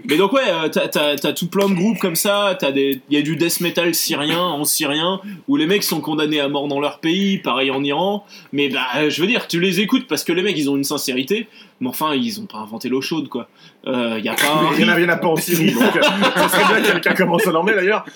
Mais 0.09 0.17
donc 0.17 0.33
ouais, 0.33 0.41
euh, 0.49 0.69
t'as, 0.69 1.33
tout 1.33 1.49
plein 1.49 1.69
de 1.69 1.75
groupes 1.75 1.99
comme 1.99 2.17
ça, 2.17 2.57
il 2.75 3.01
y 3.11 3.17
a 3.17 3.23
du 3.23 3.37
death 3.37 3.61
metal 3.61 3.95
syrien 3.95 4.41
en 4.41 4.65
syrien 4.65 5.21
où 5.53 5.57
les 5.57 5.67
mecs 5.67 5.83
sont 5.83 6.01
condamnés 6.01 6.41
à 6.41 6.49
mort 6.49 6.67
dans 6.67 6.81
leur 6.81 6.99
pays, 6.99 7.37
pareil 7.37 7.71
en 7.71 7.85
Iran. 7.85 8.25
Mais 8.55 8.71
bah, 8.71 9.11
je 9.11 9.21
veux 9.21 9.27
dire, 9.27 9.47
tu 9.49 9.61
les 9.61 9.81
écoutes 9.81 10.09
parce 10.09 10.25
que 10.25 10.33
les 10.33 10.43
mecs, 10.43 10.57
ils 10.57 10.71
ont 10.71 10.77
une 10.77 10.85
sincérité. 10.85 11.47
Mais 11.83 11.89
enfin, 11.89 12.15
ils 12.15 12.41
ont 12.41 12.47
pas 12.47 12.59
inventé 12.59 12.89
l'eau 12.89 13.03
chaude, 13.03 13.29
quoi. 13.29 13.49
Euh, 13.87 14.19
y 14.23 14.29
a 14.31 14.35
pas 14.35 14.47
un 14.71 14.75
Il 14.79 14.87
y 14.87 14.89
en 14.89 14.95
a, 14.95 14.99
il 14.99 15.07
pas 15.07 15.27
en 15.27 15.37
Syrie, 15.37 15.73
donc 15.73 15.95
euh, 15.95 16.01
ça 16.37 16.49
serait 16.49 16.65
bien 16.65 16.81
que 16.81 16.93
quelqu'un 16.93 17.15
commence 17.15 17.47
à 17.47 17.51
nommer 17.51 17.75
d'ailleurs. 17.75 18.07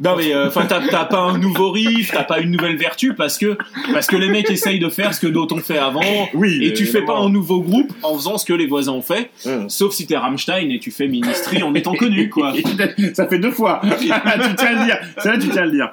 Non 0.00 0.16
mais 0.16 0.34
euh, 0.34 0.48
enfin 0.48 0.64
t'as 0.66 0.80
t'as 0.88 1.04
pas 1.04 1.18
un 1.18 1.36
nouveau 1.36 1.70
riff, 1.70 2.10
t'as 2.12 2.24
pas 2.24 2.40
une 2.40 2.50
nouvelle 2.50 2.76
vertu 2.76 3.12
parce 3.12 3.36
que 3.36 3.58
parce 3.92 4.06
que 4.06 4.16
les 4.16 4.28
mecs 4.28 4.50
essayent 4.50 4.78
de 4.78 4.88
faire 4.88 5.12
ce 5.12 5.20
que 5.20 5.26
d'autres 5.26 5.54
ont 5.54 5.60
fait 5.60 5.76
avant. 5.76 6.00
Oui. 6.32 6.60
Et 6.62 6.72
tu 6.72 6.86
fais 6.86 7.02
pas 7.02 7.18
un 7.18 7.28
nouveau 7.28 7.60
groupe 7.60 7.92
en 8.02 8.16
faisant 8.16 8.38
ce 8.38 8.46
que 8.46 8.54
les 8.54 8.66
voisins 8.66 8.92
ont 8.92 9.02
fait, 9.02 9.30
sauf 9.68 9.92
si 9.92 10.06
t'es 10.06 10.16
Rammstein 10.16 10.70
et 10.70 10.78
tu 10.78 10.90
fais 10.90 11.06
Ministry 11.06 11.62
en 11.62 11.74
étant 11.74 11.94
connu 11.94 12.30
quoi. 12.30 12.54
ça 13.14 13.28
fait 13.28 13.38
deux 13.38 13.52
fois. 13.52 13.82
tu 14.00 14.06
tiens 14.06 14.22
à 14.24 14.36
le 14.72 14.84
dire. 14.86 14.98
Là 15.22 15.38
tu 15.38 15.48
tiens 15.50 15.62
à 15.62 15.66
le 15.66 15.72
dire. 15.72 15.92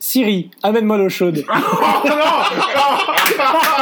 Siri, 0.00 0.50
amène-moi 0.62 0.98
l'eau 0.98 1.08
chaude. 1.08 1.44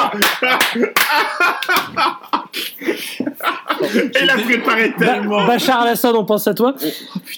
Il 4.21 4.31
a 4.31 4.35
préparé 4.39 4.89
Ba- 4.99 5.07
tellement. 5.07 5.47
Bachar 5.47 5.83
al-Assad, 5.83 6.15
on 6.17 6.25
pense 6.25 6.47
à 6.49 6.55
toi. 6.55 6.75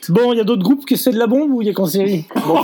Bon, 0.09 0.33
il 0.33 0.37
y 0.37 0.41
a 0.41 0.45
d'autres 0.45 0.63
groupes 0.63 0.85
que 0.87 0.95
c'est 0.97 1.11
de 1.11 1.19
la 1.19 1.27
bombe 1.27 1.51
ou 1.53 1.63
il 1.63 1.67
y 1.67 1.71
a 1.71 1.75
qu'en 1.75 1.87
série 1.87 2.25
Bon, 2.47 2.63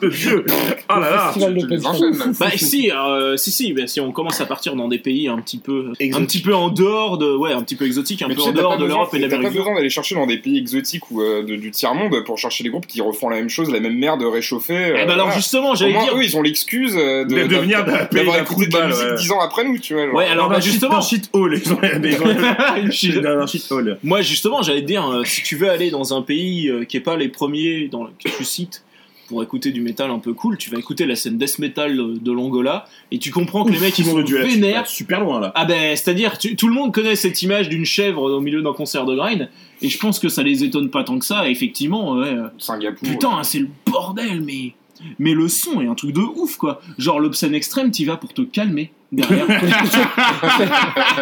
de 0.00 0.08
Dieu. 0.08 0.44
Oh 0.48 1.00
là 1.00 1.10
là. 1.10 1.32
de. 1.36 2.38
Bah 2.38 2.46
si, 2.56 2.90
euh, 2.90 3.36
si 3.36 3.50
si, 3.50 3.72
bah, 3.72 3.86
si 3.86 4.00
on 4.00 4.12
commence 4.12 4.40
à 4.40 4.46
partir 4.46 4.76
dans 4.76 4.88
des 4.88 4.98
pays 4.98 5.28
un 5.28 5.38
petit 5.38 5.58
peu, 5.58 5.88
un 5.90 5.92
Exotiques. 5.98 6.28
petit 6.28 6.42
peu 6.42 6.54
en 6.54 6.68
dehors 6.68 7.18
de, 7.18 7.34
ouais, 7.34 7.52
un 7.52 7.62
petit 7.62 7.76
peu 7.76 7.86
exotique, 7.86 8.22
un 8.22 8.28
Mais 8.28 8.34
peu 8.34 8.40
sais, 8.42 8.48
en 8.48 8.52
t'as 8.52 8.58
dehors 8.60 8.72
pas 8.76 8.82
de 8.82 8.84
l'Europe 8.86 9.14
et 9.14 9.18
de 9.18 9.22
t'as 9.24 9.28
pas 9.30 9.36
l'Amérique. 9.36 9.52
du 9.52 9.58
Nord. 9.58 9.64
besoin 9.66 9.74
d'aller 9.80 9.90
chercher 9.90 10.14
dans 10.14 10.26
des 10.26 10.38
pays 10.38 10.58
exotiques 10.58 11.10
ou 11.10 11.20
euh, 11.22 11.42
de- 11.42 11.56
du 11.56 11.70
tiers-monde 11.70 12.22
pour 12.24 12.38
chercher 12.38 12.62
des 12.64 12.70
groupes 12.70 12.86
qui 12.86 13.00
refont 13.00 13.28
la 13.28 13.36
même 13.36 13.48
chose, 13.48 13.70
la 13.70 13.80
même 13.80 13.96
merde 13.98 14.22
réchauffée. 14.22 14.74
euh, 14.76 14.98
Eh 15.02 15.06
ben 15.06 15.10
alors 15.12 15.26
voilà. 15.26 15.36
justement, 15.40 15.74
j'allais 15.74 15.92
dire. 15.92 16.16
eux, 16.16 16.22
ils 16.22 16.36
ont 16.36 16.42
l'excuse 16.42 16.96
euh, 16.96 17.24
de, 17.24 17.34
De 17.34 17.46
devenir 17.46 17.84
d'un 17.84 18.04
pays 18.06 18.20
d'un 18.44 18.50
écouté 18.50 18.66
de 18.78 18.86
musique 18.86 19.04
ouais. 19.10 19.14
dix 19.16 19.30
ans 19.32 19.40
après 19.40 19.64
nous, 19.64 19.78
tu 19.78 19.94
vois. 19.94 20.06
genre. 20.06 20.14
Ouais, 20.14 20.26
alors 20.26 20.48
bah, 20.48 20.56
un 20.56 20.60
justement, 20.60 20.96
un 20.98 21.00
shit 21.00 21.28
hall. 21.32 21.60
Ils 21.64 21.72
ont, 21.72 21.78
un 21.82 23.46
shit 23.46 23.70
hall. 23.70 23.98
Moi, 24.02 24.22
justement, 24.22 24.62
j'allais 24.62 24.82
te 24.82 24.86
dire, 24.86 25.08
euh, 25.08 25.24
si 25.24 25.42
tu 25.42 25.56
veux 25.56 25.70
aller 25.70 25.90
dans 25.90 26.16
un 26.16 26.22
pays 26.22 26.68
euh, 26.68 26.84
qui 26.84 26.96
est 26.96 27.00
pas 27.00 27.16
les 27.16 27.28
premiers 27.28 27.88
dans, 27.88 28.04
que 28.06 28.28
tu 28.36 28.44
cites 28.44 28.84
pour 29.28 29.42
écouter 29.42 29.70
du 29.70 29.80
métal 29.80 30.10
un 30.10 30.18
peu 30.18 30.34
cool, 30.34 30.58
tu 30.58 30.68
vas 30.68 30.78
écouter 30.78 31.06
la 31.06 31.16
scène 31.16 31.38
death 31.38 31.58
metal 31.58 31.96
de, 31.96 32.18
de 32.20 32.32
l'Angola 32.32 32.84
et 33.10 33.18
tu 33.18 33.30
comprends 33.30 33.64
que 33.64 33.72
les 33.72 33.78
mecs 33.78 33.98
ils 33.98 34.04
sont 34.04 34.22
vénères. 34.22 34.86
super 34.86 35.20
loin 35.20 35.40
là. 35.40 35.52
Ah 35.54 35.64
ben, 35.64 35.96
c'est-à-dire, 35.96 36.36
tu- 36.36 36.54
tout 36.54 36.68
le 36.68 36.74
monde 36.74 36.92
connaît 36.92 37.16
cette 37.16 37.40
image 37.40 37.70
d'une 37.70 37.86
chèvre 37.86 38.22
au 38.30 38.40
milieu 38.40 38.60
d'un 38.60 38.74
concert 38.74 39.06
de 39.06 39.14
grind 39.16 39.48
et 39.80 39.88
je 39.88 39.96
pense 39.98 40.18
que 40.18 40.28
ça 40.28 40.42
les 40.42 40.64
étonne 40.64 40.90
pas 40.90 41.02
tant 41.02 41.18
que 41.18 41.24
ça. 41.24 41.48
Effectivement, 41.48 42.12
ouais. 42.18 42.26
euh, 42.28 42.48
Singapour. 42.58 43.08
Putain, 43.08 43.42
c'est 43.42 43.60
le 43.60 43.68
bordel, 43.86 44.42
mais. 44.42 44.74
Mais 45.18 45.32
le 45.34 45.48
son 45.48 45.80
est 45.80 45.86
un 45.86 45.94
truc 45.94 46.12
de 46.12 46.20
ouf, 46.20 46.56
quoi. 46.56 46.80
Genre, 46.98 47.20
l'obscène 47.20 47.54
extrême, 47.54 47.90
t'y 47.90 48.04
vas 48.04 48.16
pour 48.16 48.32
te 48.32 48.42
calmer 48.42 48.92
derrière. 49.12 49.46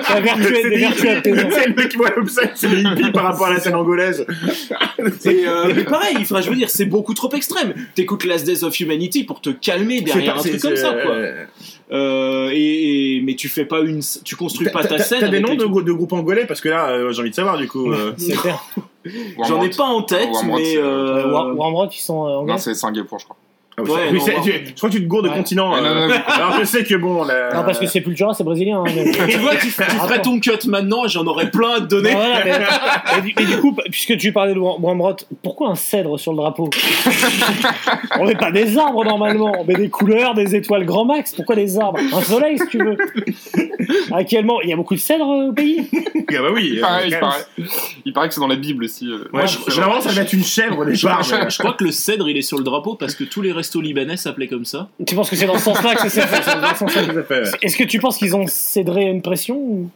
La 0.09 0.21
vertu 0.21 0.43
est-. 0.55 0.81
C'est 1.53 1.67
le 1.69 1.75
mec 1.75 1.89
qui 1.89 1.97
voit 1.97 2.11
l'obsède, 2.17 2.51
c'est 2.55 2.69
les 2.69 2.83
hippies 2.83 3.11
par 3.13 3.25
rapport 3.25 3.47
à 3.47 3.55
la 3.55 3.61
scène 3.61 3.75
angolaise. 3.75 4.25
Et, 5.25 5.45
euh, 5.47 5.73
mais 5.75 5.85
pareil, 5.85 6.17
enfin, 6.21 6.41
je 6.41 6.51
veux 6.51 6.57
dire, 6.57 6.71
c'est 6.71 6.85
beaucoup 6.85 7.15
trop 7.15 7.31
extrême. 7.33 7.75
T'écoutes 7.95 8.25
Last 8.25 8.47
Days 8.47 8.65
of 8.65 8.79
Humanity 8.79 9.25
pour 9.25 9.41
te 9.41 9.51
calmer 9.51 10.01
derrière 10.03 10.37
un 10.37 10.41
truc 10.41 10.61
comme 10.61 10.77
ça, 10.77 10.95
quoi. 11.03 11.15
euh, 11.93 12.51
et, 12.53 13.17
et- 13.17 13.23
mais 13.23 13.35
tu 13.35 13.49
fais 13.49 13.65
pas 13.65 13.81
une, 13.81 14.01
tu 14.25 14.37
construis 14.37 14.69
pas 14.69 14.85
ta 14.85 14.99
scène. 14.99 15.21
t'as 15.21 15.29
des 15.29 15.41
noms 15.41 15.51
les 15.51 15.57
de, 15.57 15.81
de 15.83 15.93
groupes 15.93 16.13
angolais? 16.13 16.47
Parce 16.47 16.61
que 16.61 16.69
là, 16.69 16.91
euh, 16.91 17.13
j'ai 17.13 17.21
envie 17.21 17.31
de 17.31 17.35
savoir 17.35 17.59
du 17.59 17.67
coup. 17.69 17.91
euh. 17.93 18.13
C'est 18.19 18.37
clair. 18.37 18.63
J'en 19.49 19.63
ai 19.63 19.71
pas 19.71 19.85
en 19.85 20.03
tête, 20.03 20.29
Warmrod, 20.31 20.59
mais 20.61 20.65
c'est- 20.67 20.77
euh, 20.77 21.25
Euh, 21.27 21.33
War- 21.33 21.57
Warmrock, 21.57 21.97
ils 21.97 22.01
sont 22.03 22.19
anglais. 22.19 22.53
Non, 22.53 22.59
c'est 22.59 22.75
Singapour, 22.75 23.19
je 23.19 23.25
crois. 23.25 23.37
Ah 23.81 23.83
oui, 23.85 23.91
Ouais, 23.91 24.01
oui, 24.13 24.19
non, 24.19 24.25
c'est- 24.25 24.37
non. 24.37 24.43
tu- 24.43 24.53
je 24.67 24.75
crois 24.75 24.89
que 24.91 24.95
tu 24.97 25.03
te 25.03 25.07
gourdes 25.09 25.25
de 25.27 25.31
Ouais. 25.31 25.37
continent. 25.37 25.71
Non, 25.71 25.77
euh. 25.85 25.95
non, 25.95 26.09
non. 26.09 26.15
Alors 26.27 26.59
je 26.59 26.65
sais 26.65 26.85
que 26.85 26.95
bon, 26.95 27.25
la- 27.25 27.53
Non, 27.55 27.65
parce 27.65 27.79
que 27.79 27.87
c'est 27.87 28.01
Pultura, 28.01 28.35
c'est 28.35 28.45
brésilien. 28.45 28.81
hein, 28.87 28.93
mais- 28.95 29.11
tu 29.29 29.39
vois, 29.39 29.53
tu, 29.57 29.67
tu 29.67 29.71
ferais 29.73 30.15
Attends. 30.17 30.23
ton 30.23 30.41
cut 30.41 30.51
maintenant, 30.69 31.07
j'en 31.09 31.25
aurais 31.27 31.51
plein 31.51 31.75
à 31.77 31.81
te 31.81 31.85
donner. 31.87 32.13
Bah 32.13 32.19
voilà, 32.45 32.45
mais- 32.45 33.19
et, 33.19 33.23
du, 33.23 33.35
et 33.43 33.47
du 33.47 33.61
coup, 33.61 33.77
puisque 33.91 34.17
tu 34.17 34.33
parlais 34.33 34.55
de 34.55 34.59
Wamrot, 34.59 35.17
pourquoi 35.43 35.69
un 35.71 35.75
cèdre 35.75 36.19
sur 36.19 36.33
le 36.33 36.39
drapeau? 36.39 36.71
On 38.19 38.25
met 38.27 38.35
pas 38.37 38.51
des 38.51 38.77
arbres 38.79 39.05
normalement, 39.05 39.53
on 39.59 39.65
met 39.65 39.75
des 39.75 39.89
couleurs, 39.89 40.35
des 40.35 40.55
étoiles 40.57 40.85
grand 40.85 41.05
max. 41.05 41.33
Pourquoi 41.35 41.55
des 41.57 41.79
arbres? 41.79 41.99
Un 42.13 42.23
soleil 42.23 42.59
si 42.59 42.67
tu 42.69 42.79
veux. 42.79 42.97
Actuellement, 44.13 44.61
il 44.63 44.71
y 44.71 44.73
a 44.73 44.77
beaucoup 44.77 44.95
de 44.95 45.01
cèdres 45.01 45.29
euh, 45.31 45.49
au 45.49 45.53
pays. 45.53 45.89
Ah 45.93 46.43
bah 46.43 46.49
oui. 46.53 46.71
Il 46.73 46.79
euh, 46.79 46.81
paraît, 46.83 47.09
il 47.09 47.15
quand 47.15 47.21
paraît. 47.21 47.45
Il 48.05 48.13
paraît 48.13 48.29
que 48.29 48.35
c'est 48.35 48.41
dans 48.41 48.47
la 48.49 48.57
Bible 48.57 48.85
aussi. 48.85 49.07
euh. 49.07 49.29
Ouais, 49.33 49.47
je- 49.47 49.71
généralement, 49.71 50.01
ça 50.01 50.11
va 50.11 50.23
être 50.23 50.33
une 50.33 50.45
chèvre 50.45 50.85
départ. 50.85 51.23
Je, 51.23 51.35
je 51.49 51.59
crois 51.59 51.73
que 51.75 51.85
le 51.85 51.93
cèdre 51.93 52.29
il 52.29 52.37
est 52.37 52.43
sur 52.43 52.59
le 52.59 52.65
drapeau 52.65 52.95
parce 52.95 53.15
que 53.15 53.25
tous 53.25 53.43
les 53.43 53.53
restos 53.53 53.70
libanais 53.79 54.17
s'appelaient 54.17 54.49
comme 54.49 54.65
ça. 54.65 54.89
Tu 55.07 55.15
penses 55.15 55.31
que 55.31 55.37
c'est 55.37 55.47
dans 55.47 55.59
ce 55.59 55.65
sens-là 55.65 55.95
que 55.95 56.03
ça 56.03 56.11
s'est 56.11 56.21
fait 56.23 56.43
c'est 56.43 56.61
dans 56.61 56.73
ce 56.73 56.79
sens-là. 56.79 57.05
Tout 57.05 57.19
à 57.19 57.23
fait, 57.23 57.43
ouais. 57.43 57.51
Est-ce 57.63 57.77
que 57.77 57.85
tu 57.85 58.01
penses 58.01 58.19
qu'ils 58.19 58.35
ont 58.35 58.47
cédré 58.47 59.07
à 59.07 59.11
une 59.11 59.23
pression 59.23 59.57
ou... 59.57 59.91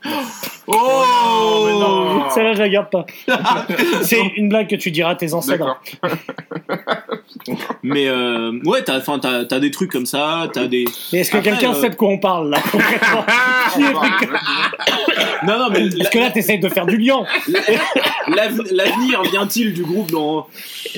Oh, 0.66 1.64
mais 1.66 1.72
non. 1.72 2.30
Celle-là, 2.30 2.54
je 2.54 2.58
la 2.58 2.68
garde 2.68 2.90
pas. 2.90 3.06
c'est 4.02 4.20
une 4.36 4.48
blague 4.48 4.68
que 4.68 4.76
tu 4.76 4.90
diras 4.90 5.10
à 5.10 5.14
tes 5.16 5.34
ancêtres. 5.34 5.78
D'accord. 6.02 6.16
Mais 7.82 8.08
euh, 8.08 8.52
ouais, 8.64 8.82
t'as, 8.82 8.98
enfin, 8.98 9.18
t'as, 9.18 9.44
t'as 9.44 9.58
des 9.60 9.70
trucs 9.70 9.90
comme 9.90 10.06
ça, 10.06 10.48
t'as 10.52 10.66
des. 10.66 10.84
Mais 11.12 11.20
est-ce 11.20 11.30
que 11.30 11.36
Après, 11.38 11.50
quelqu'un 11.50 11.72
euh, 11.72 11.80
sait 11.80 11.90
de 11.90 11.94
quoi 11.96 12.08
on 12.08 12.18
parle 12.18 12.50
là 12.50 12.58
concrètement 12.70 13.24
Non, 15.46 15.58
non, 15.58 15.68
mais 15.70 15.88
Parce 15.98 16.10
que 16.10 16.18
là, 16.18 16.30
t'essayes 16.30 16.58
de 16.60 16.68
faire 16.68 16.86
du 16.86 16.96
lien. 16.96 17.22
l'av- 18.28 18.62
l'avenir 18.72 19.22
vient-il 19.30 19.74
du 19.74 19.82
groupe 19.82 20.10
dans. 20.10 20.46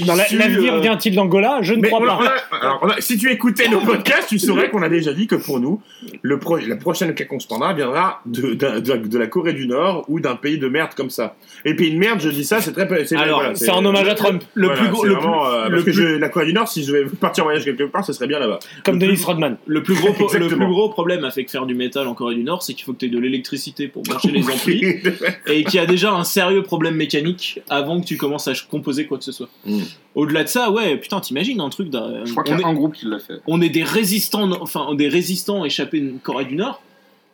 Dans 0.07 0.15
la- 0.15 0.25
L'avenir 0.31 0.75
euh, 0.75 0.81
vient-il 0.81 1.15
d'Angola? 1.15 1.59
Je 1.63 1.75
ne 1.75 1.81
Mais 1.81 1.89
crois 1.89 2.01
on 2.01 2.05
a- 2.05 2.17
pas. 2.17 2.19
on 2.53 2.57
a- 2.57 2.61
alors, 2.61 2.79
on 2.83 2.89
a- 2.89 3.01
si 3.01 3.17
tu 3.17 3.31
écoutais 3.33 3.69
nos 3.69 3.81
podcasts, 3.81 4.29
tu 4.29 4.39
saurais 4.39 4.69
qu'on 4.71 4.83
a 4.83 4.89
déjà 4.89 5.13
dit 5.13 5.27
que 5.27 5.37
pour 5.37 5.59
nous, 5.59 5.81
le 6.23 6.39
pro- 6.39 6.59
la 6.59 6.77
prochaine 6.77 7.15
qu'on 7.29 7.41
se 7.41 7.47
prendra 7.47 7.73
viendra 7.73 8.21
de, 8.27 8.55
de, 8.55 8.81
de- 8.81 9.09
de 9.09 9.19
la 9.19 9.27
Corée 9.27 9.53
du 9.55 9.67
Nord 9.67 10.05
ou 10.09 10.21
d'un 10.21 10.37
pays 10.37 10.59
de 10.59 10.69
merde 10.69 10.91
comme 10.97 11.11
ça. 11.11 11.35
Et 11.65 11.75
pays 11.75 11.93
de 11.93 11.99
merde, 11.99 12.21
je 12.21 12.29
dis 12.29 12.45
ça, 12.45 12.61
c'est 12.61 12.73
très. 12.73 12.87
c'est- 13.07 13.17
Alors, 13.17 13.41
voilà, 13.41 13.55
c'est 13.55 13.71
en 13.71 13.85
hommage 13.85 14.09
à 14.09 14.15
Trump. 14.15 14.43
Le 14.55 14.67
Voilà, 14.67 14.81
plus 14.83 14.91
gros, 14.91 15.03
c'est 15.03 15.09
le 15.09 15.15
vraiment, 15.15 15.45
plus, 15.45 15.55
euh, 15.57 15.69
le 15.69 15.83
plus- 15.83 16.19
la 16.27 16.33
Corée 16.33 16.47
du 16.47 16.53
Nord, 16.53 16.69
si 16.69 16.85
je 16.85 16.93
vais 16.93 17.05
partir 17.05 17.45
en 17.45 17.47
voyage 17.47 17.65
quelque 17.65 17.85
part, 17.85 18.05
ce 18.05 18.13
serait 18.13 18.27
bien 18.27 18.39
là-bas. 18.39 18.59
Comme 18.85 18.99
Dennis 18.99 19.23
Rodman. 19.25 19.57
le 19.67 19.83
plus 19.83 19.95
gros, 19.95 20.09
le 20.39 20.49
plus 20.49 20.67
gros 20.67 20.89
problème 20.89 21.25
avec 21.25 21.51
faire 21.51 21.67
du 21.67 21.75
métal 21.75 22.07
en 22.09 22.15
Corée 22.15 22.35
du 22.35 22.43
Nord, 22.45 22.63
c'est 22.63 22.75
qu'il 22.75 22.85
faut 22.85 22.93
que 22.93 22.99
tu 22.99 23.07
aies 23.07 23.11
de 23.11 23.19
l'électricité 23.19 23.89
pour 23.89 24.03
brancher 24.03 24.31
les 24.31 24.45
amplis 24.49 24.83
et 25.47 25.65
qu'il 25.65 25.75
y 25.75 25.79
a 25.79 25.87
déjà 25.87 26.13
un 26.13 26.25
sérieux 26.25 26.63
problème 26.63 26.97
mécanique 26.97 27.61
avant 27.69 28.01
que 28.01 28.07
tu 28.07 28.17
commences 28.17 28.49
à 28.49 28.53
composer 28.71 29.07
quoi 29.07 29.19
que 29.19 29.25
ce 29.25 29.33
soit. 29.33 29.49
Mm. 29.65 29.81
Au-delà 30.15 30.45
de 30.45 30.49
ça, 30.49 30.71
ouais, 30.71 30.97
putain, 30.97 31.21
t'imagines 31.21 31.61
un 31.61 31.69
truc 31.69 31.91
d'un. 31.91 32.25
Je 32.25 32.31
crois 32.33 32.43
qu'il 32.43 32.55
on 32.55 32.59
y 32.59 32.63
a 32.65 32.67
est- 32.67 32.71
un 32.71 32.75
groupe 32.75 32.95
qui 32.95 33.07
l'a 33.07 33.19
fait. 33.19 33.35
on 33.47 33.61
est 33.61 33.69
des 33.69 33.85
résistants, 33.85 34.51
enfin 34.61 34.95
des 34.95 35.09
résistants 35.09 35.65
échappés 35.65 36.01
de 36.01 36.13
Corée 36.23 36.45
du 36.47 36.57
Nord. 36.57 36.83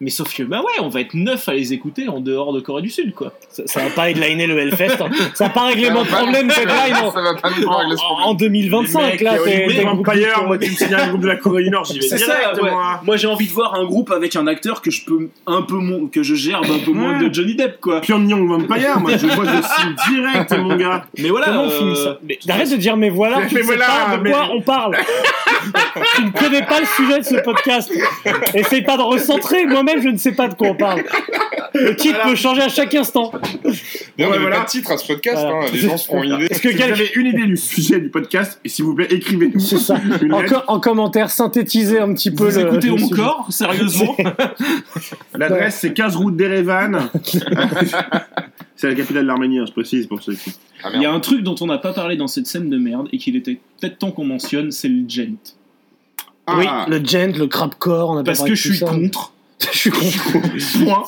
Mais 0.05 0.11
sauf 0.11 0.35
que, 0.35 0.43
bah 0.43 0.59
ouais, 0.59 0.81
on 0.83 0.89
va 0.89 1.01
être 1.01 1.15
neuf 1.15 1.49
à 1.49 1.55
les 1.55 1.73
écouter 1.73 2.09
en 2.09 2.19
dehors 2.19 2.53
de 2.53 2.59
Corée 2.59 2.83
du 2.83 2.91
Sud, 2.91 3.15
quoi. 3.15 3.33
Ça, 3.49 3.63
ça 3.67 3.85
va 3.85 3.91
pas 3.91 4.11
headliner 4.11 4.49
le 4.49 4.59
Hellfest. 4.59 5.01
hein. 5.01 5.09
Ça 5.33 5.45
va 5.45 5.51
pas 5.51 5.67
régler 5.67 5.91
mon 5.91 6.05
problème 6.05 6.51
headline 6.51 6.97
en, 7.05 7.13
Ça 7.13 7.23
va 7.23 7.35
pas 7.35 7.51
nous 7.57 7.65
en- 7.69 7.77
régler 7.79 7.97
ce 7.97 8.03
problème. 8.03 8.27
en 8.29 8.35
2025. 8.35 9.21
Là, 9.21 9.35
t'es- 9.45 9.67
t'es 9.69 9.85
groupe 9.85 10.07
moi 10.49 10.59
tu 10.59 10.71
me 10.71 10.75
signes 10.75 10.95
un 10.95 11.07
groupe 11.09 11.21
de 11.21 11.29
la 11.29 11.37
Corée 11.37 11.63
du 11.63 11.71
Nord, 11.71 11.85
j'y 11.85 12.01
vais 12.01 12.09
C'est 12.09 12.17
direct, 12.17 12.57
ça, 12.57 12.63
ouais. 12.63 12.71
moi. 12.73 13.01
Moi 13.05 13.17
j'ai 13.17 13.29
envie 13.29 13.47
de 13.47 13.53
voir 13.53 13.75
un 13.77 13.85
groupe 13.85 14.11
avec 14.11 14.35
un 14.35 14.49
acteur 14.49 14.83
que 14.83 14.91
je 14.91 15.05
peux 15.05 15.29
un 15.47 15.63
peu 15.63 15.77
moins, 15.77 16.09
que 16.09 16.25
je 16.25 16.35
gerbe 16.35 16.67
un 16.69 16.85
peu 16.85 16.91
moins 16.91 17.21
de 17.23 17.33
Johnny 17.33 17.55
Depp, 17.55 17.81
quoi. 17.81 18.01
Pyongyang 18.01 18.45
Vampire, 18.49 18.99
moi 18.99 19.13
je 19.17 19.27
vois, 19.29 19.45
je 19.45 19.63
signe 19.63 20.17
direct, 20.21 20.51
mon 20.59 20.75
gars. 20.77 21.05
Mais 21.17 21.29
voilà. 21.29 21.47
Comment 21.47 21.63
on 21.63 21.69
euh, 21.69 21.79
finit 21.79 21.97
ça 21.97 22.19
Mais 22.27 22.39
Arrête 22.49 22.71
de 22.73 22.77
dire 22.77 22.97
mais 22.97 23.09
voilà, 23.11 23.39
Mais 23.39 23.47
tu 23.47 23.55
sais 23.55 23.63
voilà, 23.63 23.87
pas 24.11 24.17
de 24.17 24.23
mais- 24.23 24.31
quoi 24.33 24.49
on 24.53 24.61
parle. 24.63 24.97
tu 26.17 26.23
ne 26.25 26.31
connais 26.31 26.63
pas 26.63 26.81
le 26.81 26.87
sujet 26.87 27.21
de 27.21 27.25
ce 27.25 27.37
podcast. 27.43 27.93
Essaye 28.55 28.83
pas 28.83 28.97
de 28.97 29.03
recentrer, 29.03 29.65
moi-même 29.67 29.92
je 30.01 30.09
ne 30.09 30.17
sais 30.17 30.33
pas 30.33 30.49
de 30.49 30.55
quoi 30.55 30.69
on 30.69 30.75
parle. 30.75 31.03
Le 31.75 31.97
titre 31.97 32.23
peut 32.23 32.35
changer 32.35 32.63
à 32.63 32.69
chaque 32.69 32.95
instant. 32.95 33.33
Mais 34.19 34.27
on 34.27 34.31
voilà. 34.31 34.59
pas 34.59 34.65
de 34.65 34.69
titre 34.69 34.93
à 34.93 34.97
ce 34.99 35.07
podcast, 35.07 35.39
Voilà. 35.41 35.67
hein, 35.67 35.71
les 35.73 35.79
gens 35.79 35.97
se 35.97 36.07
feront 36.07 36.23
une 36.23 36.35
idée. 36.35 36.45
Est-ce 36.47 36.61
que 36.61 36.71
Si 36.71 36.77
vous 36.77 36.83
avez 36.83 37.11
une 37.17 37.27
idée 37.27 37.47
du 37.47 37.57
sujet 37.57 37.99
du 38.01 38.09
podcast, 38.11 38.61
et 38.65 38.69
s'il 38.69 38.85
vous 38.85 38.95
plaît, 38.95 39.09
écrivez-nous. 39.11 39.59
C'est 39.61 39.79
ça. 39.79 39.97
En, 40.31 40.43
co- 40.45 40.63
en 40.69 40.81
commentaire, 40.81 41.31
synthétisez 41.31 41.99
un 41.99 42.13
petit 42.15 42.31
peu 42.31 42.49
Vous 42.49 42.59
le. 42.61 42.67
écoutez 42.67 42.89
le 42.91 42.99
sujet. 42.99 43.13
encore, 43.23 43.47
sérieusement 43.51 44.17
L'adresse 45.37 45.79
c'est 45.81 45.93
15 45.95 46.17
route 46.17 46.37
d'Erevan. 46.37 47.09
c'est 48.77 48.89
la 48.89 48.95
capitale 48.95 49.23
de 49.23 49.29
l'Arménie, 49.29 49.59
hein, 49.59 49.65
je 49.67 49.73
précise 49.73 50.07
pour 50.07 50.23
ceux 50.23 50.35
qui. 50.35 50.53
Ah, 50.85 50.91
Il 50.95 51.01
y 51.03 51.07
a 51.07 51.13
un 51.13 51.21
truc 51.21 51.43
dont 51.43 51.55
on 51.61 51.67
n'a 51.67 51.79
pas 51.79 51.93
parlé 51.93 52.17
dans 52.17 52.27
cette 52.27 52.47
scène 52.47 52.69
de 52.69 52.77
merde 52.77 53.09
et 53.13 53.19
qu'il 53.19 53.37
était 53.37 53.61
peut-être 53.81 53.99
temps 53.99 54.11
qu'on 54.11 54.25
mentionne, 54.25 54.71
c'est 54.73 54.89
le 54.89 55.09
gent. 55.09 55.37
Oui, 56.49 56.65
Ah. 56.69 56.87
le 56.89 57.03
gent, 57.05 57.37
le 57.39 57.47
crapcore, 57.47 58.11
on 58.11 58.15
a 58.15 58.17
pas 58.19 58.25
Parce 58.25 58.39
parlé 58.41 58.53
que 58.53 58.57
je 58.59 58.69
suis 58.69 58.79
ça. 58.79 58.87
contre. 58.87 59.32
Je 59.73 59.79
suis 59.79 59.91
contre. 59.91 60.41
Point. 60.85 61.05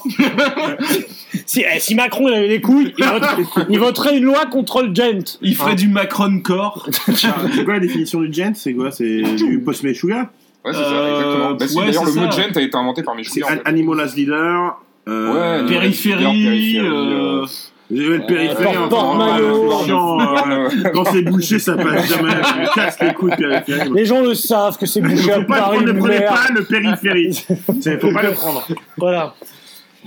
si, 1.47 1.61
eh, 1.63 1.81
si 1.81 1.95
Macron 1.95 2.29
il 2.29 2.35
avait 2.35 2.49
les 2.49 2.61
couilles, 2.61 2.95
il 2.99 3.05
voterait, 3.05 3.43
il 3.71 3.79
voterait 3.79 4.19
une 4.19 4.25
loi 4.25 4.47
contre 4.47 4.83
le 4.83 4.95
gent. 4.95 5.39
Il 5.43 5.55
ferait 5.57 5.75
du 5.75 5.89
Macron 5.89 6.41
corps. 6.41 6.89
C'est 7.15 7.65
quoi 7.65 7.75
la 7.75 7.81
définition 7.81 8.21
du 8.23 8.33
gent? 8.33 8.53
C'est 8.55 8.75
quoi? 8.75 8.91
C'est 8.91 9.23
du 9.37 9.61
post-meshuga 9.61 10.31
Ouais, 10.65 10.73
c'est 10.73 10.79
ça, 10.79 10.85
Euh, 10.85 11.19
exactement. 11.19 11.51
Bah, 11.55 11.69
si, 11.69 11.77
ouais, 11.77 11.87
D'ailleurs, 11.87 12.05
le 12.05 12.11
c'est 12.13 12.21
mot 12.21 12.31
ça. 12.31 12.41
gent 12.43 12.57
a 12.57 12.61
été 12.63 12.75
inventé 12.77 13.03
par 13.03 13.15
C'est 13.15 13.41
Michel. 13.41 13.45
An- 13.45 13.61
Animal 13.67 14.01
as 14.01 14.15
Leader. 14.17 14.81
euh, 15.09 15.61
Ouais, 15.61 15.69
Périphérie, 15.69 16.25
périphérie, 16.25 16.79
euh, 16.79 17.45
Le 17.91 18.19
périphérique, 18.27 18.77
porte- 18.79 18.91
porte-maillot. 18.91 19.73
enfin, 19.73 19.85
chiant, 19.85 20.21
euh, 20.21 20.69
Quand 20.95 21.05
c'est 21.05 21.23
bouché, 21.23 21.59
ça 21.59 21.77
passe 21.77 22.09
jamais. 22.09 22.33
Casse 22.75 22.99
les 23.01 23.13
couilles, 23.13 23.37
périphérique. 23.37 23.95
Les 23.95 24.05
gens 24.07 24.23
le 24.23 24.35
savent 24.35 24.79
que 24.79 24.87
c'est 24.87 25.01
bouché 25.03 25.31
à 25.33 25.41
Faut 25.41 25.47
pas, 25.47 25.59
Paris. 25.61 25.85
ne 25.85 25.93
prenez 25.93 26.21
pas 26.21 26.49
le 26.55 26.65
périphérique. 26.65 27.47
Faut 27.67 28.13
pas 28.13 28.23
le 28.23 28.33
prendre. 28.33 28.67
Voilà. 28.97 29.35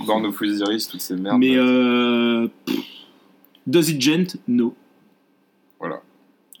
Born 0.04 0.26
of 0.26 0.40
Osiris, 0.42 0.88
toutes 0.88 1.00
ces 1.00 1.14
merdes. 1.16 1.38
Mais 1.38 1.56
euh, 1.56 2.48
pff, 2.66 2.76
does 3.66 3.88
it 3.90 4.00
gent? 4.00 4.36
No. 4.48 4.74
Voilà. 5.78 6.00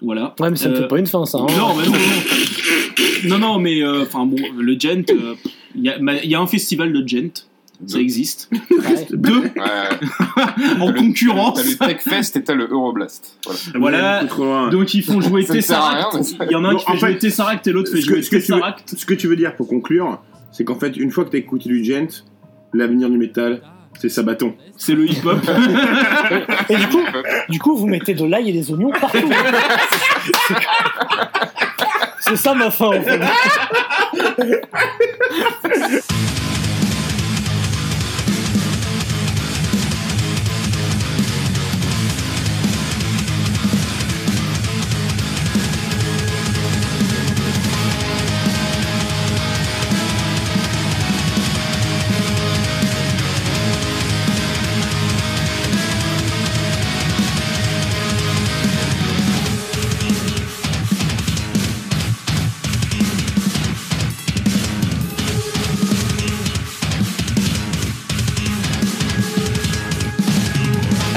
Voilà. 0.00 0.34
Ouais, 0.38 0.50
mais 0.50 0.56
ça 0.56 0.68
ne 0.68 0.74
Euh, 0.76 0.82
fait 0.82 0.88
pas 0.88 0.98
une 0.98 1.06
fin, 1.06 1.24
ça. 1.26 1.38
hein. 1.38 1.46
Non, 1.56 1.74
mais 1.74 1.86
non, 1.86 1.92
non. 1.92 3.28
Non, 3.28 3.38
non, 3.38 3.58
mais 3.58 3.80
euh, 3.82 4.02
enfin 4.02 4.24
bon, 4.26 4.36
le 4.56 4.78
gent, 4.78 5.04
euh, 5.10 5.34
il 5.74 5.82
y, 5.84 5.88
a- 5.90 5.98
ma- 5.98 6.14
il 6.22 6.30
y 6.30 6.34
a 6.36 6.40
un 6.40 6.46
festival 6.46 6.92
de 6.92 7.06
gent, 7.06 7.47
ça 7.86 7.98
existe. 7.98 8.50
Deux 9.12 9.40
Ouais. 9.40 9.50
en 10.80 10.86
T'as 10.86 10.92
concurrence. 10.92 11.64
le 11.64 11.76
Techfest 11.86 12.36
et 12.36 12.42
t'as 12.44 12.54
le 12.54 12.68
Euroblast. 12.68 13.38
Voilà. 13.74 14.24
Donc 14.70 14.94
ils 14.94 15.02
font 15.02 15.20
jouer 15.20 15.42
rien, 15.42 15.54
Tesseract. 15.54 16.14
mais 16.40 16.46
Il 16.46 16.52
y 16.52 16.56
en 16.56 16.64
a 16.64 16.68
un 16.68 16.72
Bon, 16.74 16.78
qui 16.78 16.90
fait 16.92 16.98
jouer 16.98 17.18
Tesseract 17.18 17.66
et 17.66 17.72
l'autre 17.72 17.90
fait 17.90 18.00
Ce 18.00 18.06
que, 18.06 18.12
jouer 18.14 18.22
ce 18.22 18.30
que 18.30 18.36
tu 18.36 18.52
veux, 18.52 18.58
Tesseract. 18.58 18.94
ce 18.96 19.06
que 19.06 19.14
tu 19.14 19.26
veux 19.28 19.36
dire 19.36 19.54
pour 19.56 19.68
conclure, 19.68 20.20
c'est 20.52 20.64
qu'en 20.64 20.78
fait, 20.78 20.96
une 20.96 21.10
fois 21.10 21.24
que 21.24 21.30
t'as 21.30 21.38
écouté 21.38 21.68
du 21.68 21.84
gent, 21.84 22.24
l'avenir 22.72 23.08
du 23.10 23.18
métal, 23.18 23.62
c'est 23.98 24.08
Sabaton. 24.08 24.54
C'est 24.76 24.94
le 24.94 25.10
hip-hop. 25.10 25.38
Et 26.68 26.76
du 26.76 26.86
coup, 26.88 27.00
du 27.48 27.58
coup, 27.58 27.76
vous 27.76 27.86
mettez 27.86 28.14
de 28.14 28.24
l'ail 28.24 28.50
et 28.50 28.52
des 28.52 28.70
oignons 28.70 28.90
partout. 28.92 29.18
C'est 32.20 32.36
ça 32.36 32.54
ma 32.54 32.70
fin, 32.70 32.86
en 32.86 33.02
fait. 33.02 33.20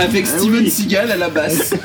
Avec 0.01 0.25
Ah 0.27 0.37
Steven 0.39 0.63
oui. 0.63 0.69
Seagal 0.71 1.11
à 1.11 1.15
la 1.17 1.29
basse. 1.29 1.73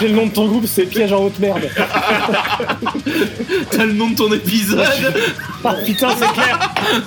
J'ai 0.00 0.08
le 0.08 0.14
nom 0.14 0.26
de 0.26 0.32
ton 0.32 0.46
groupe, 0.48 0.64
c'est 0.66 0.84
Piège 0.86 1.12
en 1.12 1.24
haute 1.24 1.38
merde. 1.38 1.68
T'as 3.70 3.84
le 3.84 3.92
nom 3.92 4.08
de 4.10 4.14
ton 4.16 4.32
épisode. 4.32 4.82
Ah 5.62 5.74
putain, 5.84 6.08
c'est 6.18 6.32
clair. 6.32 6.58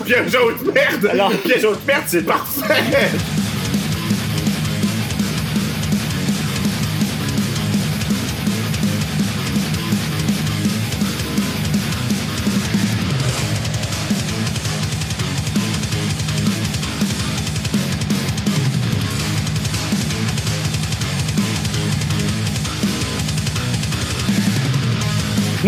Piège 0.05 0.35
à 0.35 0.43
haute 0.45 0.73
merde 0.73 1.07
Alors- 1.11 1.31
Piège 1.31 1.65
à 1.65 1.69
haute 1.71 1.85
merde, 1.87 2.03
c'est 2.05 2.21
parfait 2.25 2.83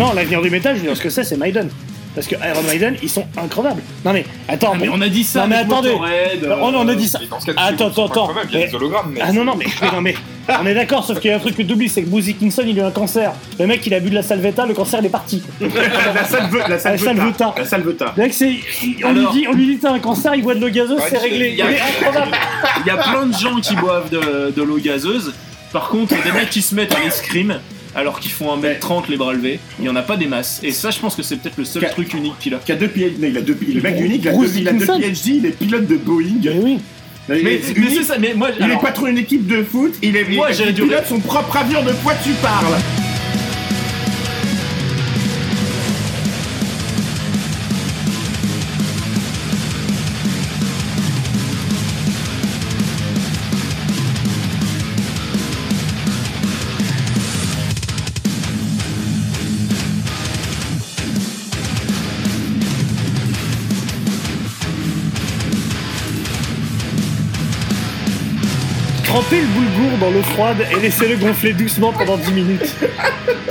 Non, 0.00 0.12
l'avenir 0.14 0.40
du 0.42 0.50
métal, 0.50 0.74
je 0.76 0.80
veux 0.80 0.86
dire 0.88 0.96
ce 0.96 1.02
que 1.02 1.10
c'est, 1.10 1.24
c'est 1.24 1.36
Maiden. 1.36 1.68
Parce 2.12 2.26
que 2.26 2.34
Iron 2.34 2.62
Maiden, 2.66 2.96
ils 3.04 3.08
sont 3.08 3.24
increvables. 3.40 3.82
Non 4.04 4.12
mais, 4.12 4.24
attends, 4.48 4.74
mais 4.74 4.88
bon. 4.88 4.94
on 4.96 5.00
a 5.00 5.08
dit 5.08 5.22
ça 5.22 5.42
Non 5.42 5.46
mais 5.46 5.56
attendez. 5.58 5.90
Motorhead, 5.92 6.42
euh, 6.42 6.56
On, 6.60 6.74
on 6.74 6.88
a 6.88 6.94
dit 6.96 7.06
ça. 7.08 7.20
Et 7.22 7.26
dans 7.28 7.38
ce 7.38 7.46
cas, 7.46 7.52
Attends, 7.56 7.86
attends, 7.86 8.06
attends. 8.06 8.24
incroyables, 8.30 8.48
Il 8.50 8.54
y 8.54 8.56
a 8.56 8.64
Mais- 8.64 8.68
des 8.70 8.74
hologrammes, 8.74 9.12
mais. 9.14 9.20
Ah 9.22 9.32
non, 9.32 9.44
non, 9.44 9.54
mais, 9.54 9.66
mais 9.80 9.90
non, 9.92 10.00
mais 10.00 10.14
on 10.60 10.66
est 10.66 10.74
d'accord, 10.74 11.04
sauf 11.04 11.20
qu'il 11.20 11.30
y 11.30 11.32
a 11.32 11.36
un 11.36 11.38
truc 11.38 11.56
que 11.56 11.62
t'oublies, 11.62 11.88
c'est 11.88 12.02
que 12.02 12.08
Bruce 12.08 12.24
Dickinson, 12.24 12.64
il 12.66 12.76
a 12.80 12.82
eu 12.82 12.86
un 12.86 12.90
cancer. 12.90 13.30
Le 13.60 13.66
mec, 13.68 13.86
il 13.86 13.94
a 13.94 14.00
bu 14.00 14.10
de 14.10 14.16
la 14.16 14.24
salvetta, 14.24 14.66
le 14.66 14.74
cancer, 14.74 14.98
il 15.00 15.06
est 15.06 15.10
parti. 15.10 15.40
La 15.60 16.24
salve, 16.24 16.56
la 16.68 16.78
salveta. 16.80 17.54
La 18.16 18.24
mec, 18.24 18.34
c'est, 18.34 18.56
on, 19.04 19.12
lui 19.12 19.26
dit, 19.32 19.46
on 19.48 19.52
lui 19.52 19.66
dit 19.66 19.78
t'as 19.78 19.92
un 19.92 20.00
cancer, 20.00 20.34
il 20.34 20.42
boit 20.42 20.56
de 20.56 20.60
l'eau 20.60 20.68
gazeuse, 20.70 20.98
Ouais, 20.98 21.06
c'est 21.10 21.18
réglé. 21.18 21.50
il 21.50 21.52
Il 21.52 21.58
y 21.58 21.62
a- 21.62 21.70
est 21.70 21.80
incroyable. 21.80 22.32
Il 22.80 22.86
y 22.88 22.90
a 22.90 22.96
plein 22.96 23.26
de 23.26 23.34
gens 23.38 23.54
qui 23.60 23.76
boivent 23.76 24.10
de, 24.10 24.50
de 24.50 24.62
l'eau 24.62 24.78
gazeuse. 24.78 25.32
Par 25.72 25.88
contre, 25.88 26.14
des 26.24 26.32
mecs 26.32 26.50
qui 26.50 26.62
se 26.62 26.74
mettent 26.74 26.92
à 26.96 26.98
l'escrime 27.04 27.60
alors 27.94 28.20
qu'ils 28.20 28.30
font 28.30 28.56
1m30 28.56 29.04
les 29.08 29.16
bras 29.16 29.32
levés, 29.32 29.60
il 29.78 29.84
y 29.84 29.88
en 29.88 29.96
a 29.96 30.02
pas 30.02 30.16
des 30.16 30.26
masses. 30.26 30.60
Et 30.62 30.72
ça, 30.72 30.90
je 30.90 30.98
pense 30.98 31.14
que 31.14 31.22
c'est 31.22 31.36
peut-être 31.36 31.56
le 31.58 31.64
seul 31.64 31.82
Qu'a- 31.82 31.88
truc 31.90 32.14
unique 32.14 32.38
qu'il 32.38 32.54
a. 32.54 32.58
Qui 32.58 32.72
a 32.72 32.76
deux 32.76 32.88
PhD, 32.88 33.28
il 33.28 33.36
a 33.36 33.40
deux, 33.42 33.56
le 33.74 33.80
mec 33.80 34.00
unique, 34.00 34.22
il 34.24 34.28
a 34.28 34.32
deux, 34.32 34.56
il 34.56 34.68
a 34.68 34.72
deux 34.72 34.78
Dickinson. 34.78 35.00
PhD, 35.00 35.26
il 35.36 35.46
est 35.46 35.50
pilote 35.58 35.86
de 35.86 35.96
Boeing. 35.96 36.40
Mais 36.44 36.58
oui. 36.62 36.78
Il 37.28 37.34
est 37.36 37.42
Mais, 37.42 37.54
unique, 37.56 37.78
mais 37.78 37.94
c'est 37.94 38.02
ça, 38.02 38.18
mais 38.18 38.34
moi, 38.34 38.48
il 38.56 38.62
alors, 38.62 38.78
est 38.78 38.82
patron 38.82 39.06
d'une 39.06 39.18
équipe 39.18 39.46
de 39.46 39.62
foot, 39.62 39.94
il 40.02 40.16
est 40.16 40.24
Moi, 40.30 40.48
il, 40.50 40.74
pilote 40.74 41.04
son 41.08 41.20
propre 41.20 41.56
avion 41.58 41.82
de 41.82 41.92
quoi 42.02 42.14
tu 42.24 42.30
parles 42.42 42.74
froide 70.40 70.66
et 70.74 70.80
laissez-le 70.80 71.16
gonfler 71.18 71.52
doucement 71.52 71.92
pendant 71.92 72.16
10 72.16 72.32
minutes. 72.32 72.74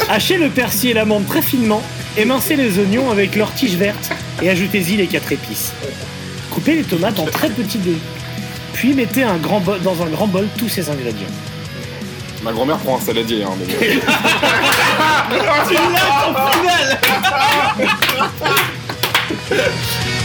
Hachez 0.10 0.38
le 0.38 0.50
persil 0.50 0.90
et 0.90 0.94
l'amande 0.94 1.28
très 1.28 1.44
finement, 1.44 1.84
émincez 2.18 2.56
les 2.56 2.80
oignons 2.80 3.12
avec 3.12 3.36
leurs 3.36 3.54
tiges 3.54 3.76
vertes 3.76 4.10
et 4.42 4.50
ajoutez-y 4.50 4.98
les 4.98 5.06
quatre 5.06 5.32
épices. 5.32 5.72
Coupez 6.50 6.74
les 6.78 6.84
tomates 6.84 7.20
en 7.20 7.26
très 7.26 7.50
petits 7.50 7.78
dés. 7.78 7.98
Puis 8.74 8.94
mettez 8.96 9.22
un 9.22 9.38
grand 9.38 9.60
bol- 9.60 9.80
dans 9.82 10.02
un 10.02 10.08
grand 10.08 10.26
bol 10.26 10.48
tous 10.58 10.68
ces 10.70 10.90
ingrédients. 10.90 11.28
Ma 12.44 12.54
grand-mère 12.54 12.78
prend 12.78 12.98
un 12.98 13.02
saladier, 13.02 13.44
hein, 13.44 13.52
mais 13.60 13.66
bon. 13.68 13.74
tu 15.30 15.46
l'as 15.46 15.62
au 15.62 15.68
final 15.68 16.98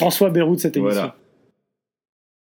François 0.00 0.30
Bérou 0.30 0.56
de 0.56 0.60
cette 0.60 0.76
émission. 0.76 0.94
Voilà. 1.00 1.16